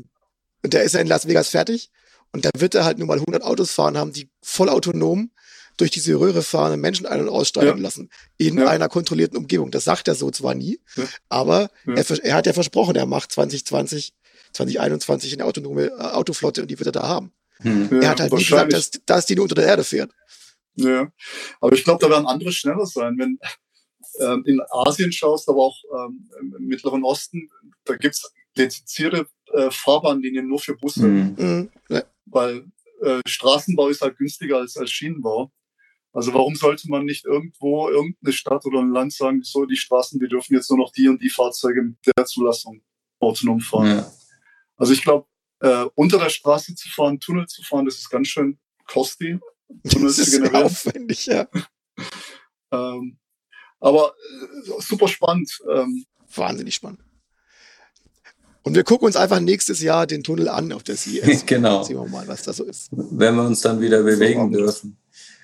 und 0.62 0.72
der 0.72 0.84
ist 0.84 0.94
ja 0.94 1.00
in 1.00 1.06
Las 1.06 1.26
Vegas 1.26 1.48
fertig 1.48 1.90
und 2.32 2.44
da 2.44 2.50
wird 2.56 2.74
er 2.74 2.84
halt 2.84 2.98
nur 2.98 3.08
mal 3.08 3.18
100 3.18 3.42
Autos 3.42 3.72
fahren 3.72 3.98
haben, 3.98 4.12
die 4.12 4.30
voll 4.42 4.68
autonom 4.68 5.30
durch 5.76 5.90
diese 5.90 6.14
Röhre 6.14 6.42
fahren 6.42 6.74
und 6.74 6.80
Menschen 6.80 7.06
ein- 7.06 7.20
und 7.20 7.28
aussteigen 7.28 7.78
ja. 7.78 7.82
lassen 7.82 8.10
in 8.36 8.58
ja. 8.58 8.68
einer 8.68 8.88
kontrollierten 8.88 9.36
Umgebung. 9.36 9.70
Das 9.70 9.84
sagt 9.84 10.08
er 10.08 10.14
so 10.14 10.30
zwar 10.30 10.54
nie, 10.54 10.80
aber 11.28 11.70
er, 11.86 12.24
er, 12.24 12.34
hat 12.34 12.46
ja 12.46 12.52
versprochen, 12.52 12.96
er 12.96 13.06
macht 13.06 13.32
2020 13.32 14.12
2021 14.52 15.32
eine 15.34 15.44
autonome 15.44 15.86
äh, 15.86 15.90
Autoflotte 15.90 16.62
und 16.62 16.70
die 16.70 16.78
wird 16.78 16.88
er 16.88 16.92
da 16.92 17.08
haben. 17.08 17.32
Hm. 17.58 18.00
er 18.00 18.10
hat 18.10 18.20
halt 18.20 18.32
nie 18.32 18.38
gesagt, 18.38 18.72
dass, 18.72 18.90
dass 19.04 19.26
die 19.26 19.34
nur 19.34 19.42
unter 19.42 19.54
der 19.54 19.66
Erde 19.66 19.84
fährt. 19.84 20.10
Ja, 20.76 21.12
aber 21.60 21.74
ich 21.74 21.84
glaube, 21.84 22.04
da 22.04 22.10
werden 22.10 22.26
andere 22.26 22.52
schneller 22.52 22.86
sein. 22.86 23.18
Wenn 23.18 23.38
ähm, 24.20 24.44
in 24.46 24.60
Asien 24.70 25.12
schaust, 25.12 25.48
aber 25.48 25.62
auch 25.62 25.76
ähm, 25.94 26.30
im 26.58 26.66
Mittleren 26.66 27.04
Osten, 27.04 27.50
da 27.84 27.96
gibt's 27.96 28.32
dezidierte 28.56 29.26
äh, 29.52 29.70
Fahrbahnlinien 29.70 30.46
nur 30.46 30.58
für 30.58 30.76
Busse. 30.76 31.06
Mhm. 31.06 31.34
mhm. 31.36 32.02
Weil 32.26 32.64
äh, 33.02 33.20
Straßenbau 33.26 33.88
ist 33.88 34.02
halt 34.02 34.16
günstiger 34.16 34.58
als, 34.58 34.76
als 34.76 34.90
Schienenbau. 34.90 35.52
Also 36.12 36.34
warum 36.34 36.54
sollte 36.56 36.88
man 36.88 37.04
nicht 37.04 37.24
irgendwo 37.24 37.88
irgendeine 37.88 38.32
Stadt 38.32 38.64
oder 38.66 38.80
ein 38.80 38.90
Land 38.90 39.12
sagen, 39.12 39.42
so 39.42 39.64
die 39.64 39.76
Straßen, 39.76 40.18
die 40.18 40.28
dürfen 40.28 40.54
jetzt 40.54 40.70
nur 40.70 40.78
noch 40.78 40.92
die 40.92 41.08
und 41.08 41.22
die 41.22 41.30
Fahrzeuge 41.30 41.82
mit 41.82 41.96
der 42.16 42.24
Zulassung 42.26 42.82
autonom 43.20 43.60
fahren. 43.60 43.98
Ja. 43.98 44.12
Also 44.80 44.94
ich 44.94 45.02
glaube, 45.02 45.26
äh, 45.60 45.84
unter 45.94 46.18
der 46.18 46.30
Straße 46.30 46.74
zu 46.74 46.88
fahren, 46.88 47.20
Tunnel 47.20 47.46
zu 47.46 47.62
fahren, 47.62 47.84
das 47.84 47.96
ist 47.96 48.08
ganz 48.08 48.28
schön 48.28 48.58
costly. 48.86 49.38
Tunnel 49.88 50.08
das 50.08 50.18
ist 50.18 50.30
sehr 50.32 50.54
aufwendig, 50.54 51.26
ja. 51.26 51.46
ähm, 52.72 53.18
aber 53.78 54.14
äh, 54.14 54.80
super 54.80 55.06
spannend. 55.06 55.52
Ähm, 55.70 56.06
Wahnsinnig 56.34 56.74
spannend. 56.74 57.00
Und 58.62 58.74
wir 58.74 58.84
gucken 58.84 59.06
uns 59.06 59.16
einfach 59.16 59.40
nächstes 59.40 59.82
Jahr 59.82 60.06
den 60.06 60.22
Tunnel 60.22 60.48
an 60.48 60.72
auf 60.72 60.82
der 60.82 60.96
CES. 60.96 61.44
genau. 61.46 61.82
Sehen 61.82 61.96
wir 61.96 62.08
mal, 62.08 62.26
was 62.26 62.42
das 62.42 62.56
so 62.56 62.64
ist. 62.64 62.88
Wenn 62.90 63.34
wir 63.36 63.42
uns 63.42 63.60
dann 63.60 63.80
wieder 63.80 64.02
bewegen 64.02 64.50
dürfen. 64.50 64.96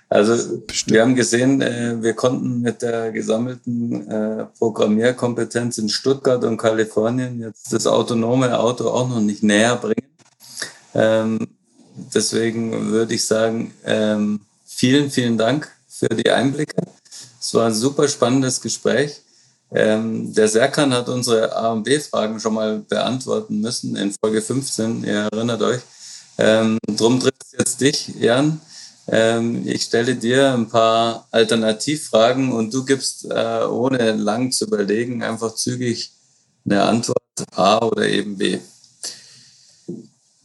Also 0.09 0.59
Bestimmt. 0.67 0.95
wir 0.95 1.03
haben 1.03 1.15
gesehen, 1.17 1.61
äh, 1.61 2.01
wir 2.01 2.15
konnten 2.15 2.61
mit 2.61 2.83
der 2.83 3.11
gesammelten 3.11 4.09
äh, 4.09 4.47
Programmierkompetenz 4.59 5.79
in 5.79 5.89
Stuttgart 5.89 6.45
und 6.45 6.59
Kalifornien 6.59 7.41
jetzt 7.41 7.73
das 7.73 7.87
autonome 7.87 8.57
Auto 8.59 8.89
auch 8.89 9.09
noch 9.09 9.21
nicht 9.21 9.43
näher 9.43 9.77
bringen. 9.77 10.09
Ähm, 10.95 11.49
deswegen 12.15 12.91
würde 12.91 13.15
ich 13.15 13.27
sagen, 13.27 13.73
ähm, 13.85 14.41
vielen, 14.65 15.11
vielen 15.11 15.39
Dank 15.39 15.69
für 15.89 16.09
die 16.09 16.31
Einblicke. 16.31 16.77
Es 17.41 17.53
war 17.55 17.67
ein 17.67 17.75
super 17.75 18.07
spannendes 18.07 18.61
Gespräch. 18.61 19.23
Ähm, 19.73 20.33
der 20.33 20.47
Serkan 20.47 20.95
hat 20.95 21.09
unsere 21.09 21.55
A 21.57 21.73
und 21.73 21.83
B-Fragen 21.83 22.39
schon 22.39 22.55
mal 22.55 22.79
beantworten 22.79 23.61
müssen 23.61 23.97
in 23.97 24.13
Folge 24.13 24.41
15, 24.41 25.03
ihr 25.03 25.29
erinnert 25.33 25.63
euch. 25.63 25.81
Ähm, 26.39 26.79
drum 26.87 27.19
trifft 27.19 27.43
es 27.45 27.53
jetzt 27.59 27.81
dich, 27.81 28.09
Jan. 28.21 28.61
Ähm, 29.09 29.67
ich 29.67 29.83
stelle 29.83 30.17
dir 30.17 30.53
ein 30.53 30.69
paar 30.69 31.29
Alternativfragen 31.31 32.53
und 32.53 32.75
du 32.75 32.85
gibst, 32.85 33.25
äh, 33.25 33.65
ohne 33.65 34.13
lang 34.13 34.51
zu 34.51 34.67
überlegen, 34.67 35.23
einfach 35.23 35.55
zügig 35.55 36.13
eine 36.65 36.83
Antwort 36.83 37.23
A 37.55 37.79
oder 37.79 38.09
eben 38.09 38.37
B. 38.37 38.59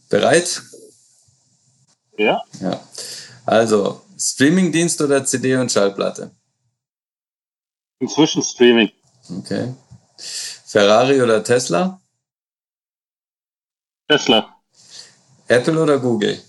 Bereit? 0.08 0.62
Ja. 2.16 2.42
Ja. 2.60 2.80
Also, 3.44 4.02
Streamingdienst 4.16 5.00
oder 5.00 5.24
CD 5.24 5.56
und 5.56 5.72
Schallplatte? 5.72 6.30
Inzwischen 7.98 8.42
Streaming. 8.42 8.92
Okay. 9.38 9.74
Ferrari 10.16 11.20
oder 11.20 11.42
Tesla? 11.42 12.00
Tesla. 14.08 14.56
Apple 15.48 15.80
oder 15.80 15.98
Google? 15.98 16.40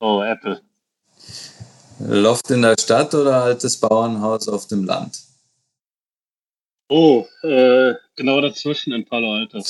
Oh, 0.00 0.22
Apple. 0.22 0.60
Loft 1.98 2.50
in 2.50 2.62
der 2.62 2.76
Stadt 2.78 3.14
oder 3.14 3.42
altes 3.42 3.78
Bauernhaus 3.78 4.48
auf 4.48 4.66
dem 4.66 4.84
Land? 4.84 5.18
Oh, 6.88 7.26
äh, 7.42 7.94
genau 8.14 8.40
dazwischen 8.40 8.92
in 8.92 9.04
Palo 9.04 9.34
Alto. 9.34 9.58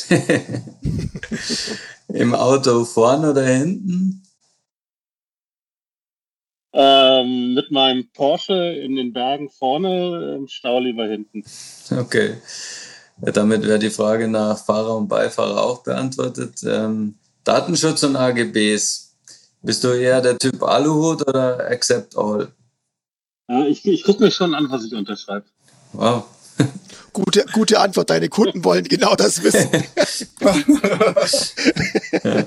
Im 2.09 2.35
Auto 2.35 2.85
vorne 2.85 3.31
oder 3.31 3.45
hinten? 3.45 4.23
Ähm, 6.73 7.55
mit 7.55 7.71
meinem 7.71 8.11
Porsche 8.13 8.55
in 8.55 8.97
den 8.97 9.15
Bergen 9.15 9.49
vorne, 9.49 10.35
im 10.37 10.47
Stau 10.47 10.79
lieber 10.79 11.07
hinten. 11.07 11.43
Okay. 11.91 12.35
Ja, 13.23 13.33
damit 13.33 13.63
wäre 13.63 13.79
die 13.79 13.89
Frage 13.89 14.29
nach 14.29 14.63
Fahrer 14.63 14.99
und 14.99 15.09
Beifahrer 15.09 15.63
auch 15.63 15.83
beantwortet. 15.83 16.63
Ähm, 16.65 17.15
Datenschutz 17.45 18.03
und 18.03 18.17
AGBs. 18.17 19.06
Bist 19.67 19.83
du 19.83 19.89
eher 19.89 20.21
der 20.21 20.39
Typ 20.39 20.63
Aluhut 20.63 21.27
oder 21.27 21.69
Accept 21.69 22.17
All? 22.17 22.53
Ja, 23.49 23.67
ich, 23.67 23.85
ich 23.85 24.05
gucke 24.05 24.23
mir 24.23 24.31
schon 24.31 24.55
an, 24.55 24.71
was 24.71 24.85
ich 24.85 24.95
unterschreibe. 24.95 25.45
Wow. 25.93 26.23
Gute, 27.13 27.45
gute 27.53 27.81
Antwort. 27.81 28.11
Deine 28.11 28.29
Kunden 28.29 28.63
wollen 28.63 28.85
genau 28.85 29.17
das 29.17 29.43
wissen. 29.43 29.69
ja. 32.23 32.47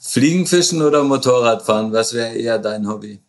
Fliegen, 0.00 0.46
Fischen 0.46 0.82
oder 0.82 1.04
Motorradfahren? 1.04 1.92
Was 1.92 2.14
wäre 2.14 2.34
eher 2.34 2.58
dein 2.58 2.88
Hobby? 2.88 3.20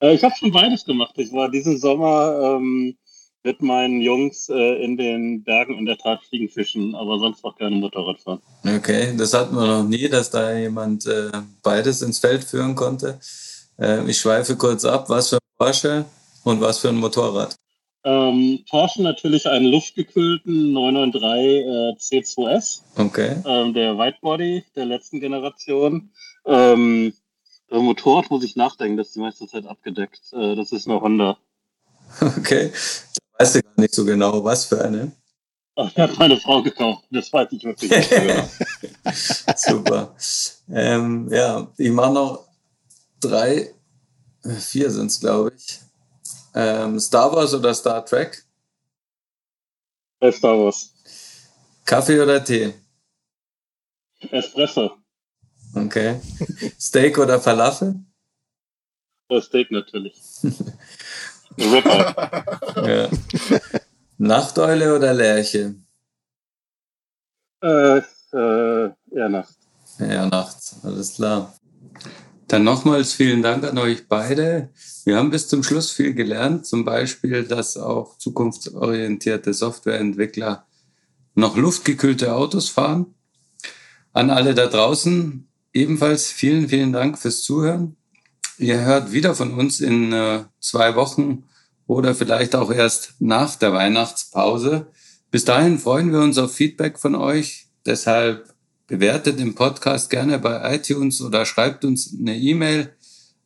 Äh, 0.00 0.14
ich 0.14 0.24
habe 0.24 0.34
schon 0.34 0.50
beides 0.50 0.84
gemacht. 0.84 1.12
Ich 1.16 1.30
war 1.32 1.50
diesen 1.50 1.78
Sommer 1.78 2.56
ähm, 2.56 2.96
mit 3.44 3.60
meinen 3.60 4.00
Jungs 4.00 4.48
äh, 4.48 4.82
in 4.82 4.96
den 4.96 5.44
Bergen 5.44 5.78
in 5.78 5.84
der 5.84 5.98
Tat 5.98 6.24
fliegen, 6.24 6.48
fischen, 6.48 6.94
aber 6.94 7.18
sonst 7.18 7.44
auch 7.44 7.56
gerne 7.56 7.76
Motorrad 7.76 8.18
fahren. 8.20 8.40
Okay, 8.64 9.14
das 9.16 9.34
hatten 9.34 9.54
wir 9.54 9.66
noch 9.66 9.84
nie, 9.84 10.08
dass 10.08 10.30
da 10.30 10.56
jemand 10.56 11.06
äh, 11.06 11.30
beides 11.62 12.00
ins 12.00 12.18
Feld 12.18 12.42
führen 12.42 12.74
konnte. 12.74 13.20
Äh, 13.78 14.08
ich 14.08 14.18
schweife 14.18 14.56
kurz 14.56 14.84
ab, 14.86 15.10
was 15.10 15.28
für 15.28 15.36
ein 15.36 15.56
Porsche 15.58 16.06
und 16.44 16.60
was 16.62 16.78
für 16.78 16.88
ein 16.88 16.96
Motorrad? 16.96 17.54
Ähm, 18.04 18.64
Porsche 18.68 19.02
natürlich 19.02 19.46
einen 19.46 19.66
luftgekühlten 19.66 20.72
993 20.72 22.14
äh, 22.14 22.20
C2S. 22.22 22.80
Okay. 22.96 23.36
Ähm, 23.46 23.74
der 23.74 23.98
Whitebody 23.98 24.64
der 24.74 24.86
letzten 24.86 25.20
Generation. 25.20 26.10
Ähm, 26.46 27.12
Motorrad 27.70 28.30
muss 28.30 28.44
ich 28.44 28.56
nachdenken, 28.56 28.96
das 28.96 29.08
ist 29.08 29.16
die 29.16 29.20
meiste 29.20 29.46
Zeit 29.46 29.66
abgedeckt. 29.66 30.20
Äh, 30.32 30.54
das 30.54 30.72
ist 30.72 30.88
eine 30.88 31.00
Honda. 31.00 31.36
Okay, 32.38 32.70
weiß 33.38 33.56
ich 33.56 33.64
gar 33.64 33.80
nicht 33.80 33.94
so 33.94 34.04
genau, 34.04 34.42
was 34.44 34.64
für 34.64 34.82
eine. 34.84 35.12
Ach, 35.76 35.90
ich 35.90 35.98
habe 35.98 36.14
meine 36.14 36.38
Frau 36.38 36.62
gekauft. 36.62 37.04
Das 37.10 37.32
weiß 37.32 37.48
ich 37.50 37.64
wirklich 37.64 37.90
nicht 37.90 38.10
genau. 38.10 38.48
Super. 39.56 40.14
Ähm, 40.68 41.28
ja, 41.32 41.66
ich 41.76 41.90
mache 41.90 42.12
noch 42.12 42.48
drei, 43.20 43.74
vier 44.60 44.90
sind 44.90 45.06
es, 45.06 45.18
glaube 45.18 45.52
ich. 45.56 45.80
Ähm, 46.54 47.00
Star 47.00 47.32
Wars 47.32 47.52
oder 47.54 47.74
Star 47.74 48.04
Trek? 48.04 48.44
Äh, 50.20 50.30
Star 50.30 50.56
Wars. 50.56 50.94
Kaffee 51.84 52.20
oder 52.20 52.42
Tee? 52.42 52.72
Espresso. 54.30 54.92
Okay. 55.74 56.20
Steak 56.80 57.18
oder 57.18 57.40
Falafel? 57.40 57.96
Oh, 59.28 59.40
Steak 59.40 59.70
natürlich. 59.70 60.14
ja. 62.76 63.08
Nachteule 64.18 64.96
oder 64.96 65.14
Lerche? 65.14 65.74
Äh, 67.62 67.98
äh, 68.32 68.90
eher 69.10 69.28
Nacht. 69.28 69.54
Ja, 69.98 70.26
nachts, 70.26 70.76
alles 70.82 71.14
klar. 71.14 71.54
Dann 72.48 72.64
nochmals 72.64 73.14
vielen 73.14 73.42
Dank 73.42 73.64
an 73.64 73.78
euch 73.78 74.08
beide. 74.08 74.70
Wir 75.04 75.16
haben 75.16 75.30
bis 75.30 75.48
zum 75.48 75.62
Schluss 75.62 75.90
viel 75.90 76.14
gelernt, 76.14 76.66
zum 76.66 76.84
Beispiel, 76.84 77.44
dass 77.44 77.76
auch 77.76 78.18
zukunftsorientierte 78.18 79.54
Softwareentwickler 79.54 80.66
noch 81.34 81.56
luftgekühlte 81.56 82.34
Autos 82.34 82.68
fahren. 82.68 83.14
An 84.12 84.30
alle 84.30 84.54
da 84.54 84.66
draußen 84.66 85.48
ebenfalls 85.72 86.30
vielen, 86.30 86.68
vielen 86.68 86.92
Dank 86.92 87.18
fürs 87.18 87.42
Zuhören. 87.42 87.96
Ihr 88.58 88.80
hört 88.80 89.12
wieder 89.12 89.34
von 89.34 89.54
uns 89.54 89.80
in 89.80 90.12
äh, 90.12 90.44
zwei 90.60 90.94
Wochen 90.94 91.44
oder 91.86 92.14
vielleicht 92.14 92.54
auch 92.54 92.70
erst 92.70 93.14
nach 93.18 93.56
der 93.56 93.72
Weihnachtspause. 93.72 94.86
Bis 95.30 95.44
dahin 95.44 95.78
freuen 95.78 96.12
wir 96.12 96.20
uns 96.20 96.38
auf 96.38 96.54
Feedback 96.54 96.98
von 96.98 97.14
euch. 97.16 97.66
Deshalb 97.84 98.54
bewertet 98.86 99.40
den 99.40 99.56
Podcast 99.56 100.10
gerne 100.10 100.38
bei 100.38 100.76
iTunes 100.76 101.20
oder 101.20 101.44
schreibt 101.46 101.84
uns 101.84 102.14
eine 102.18 102.36
E-Mail 102.36 102.94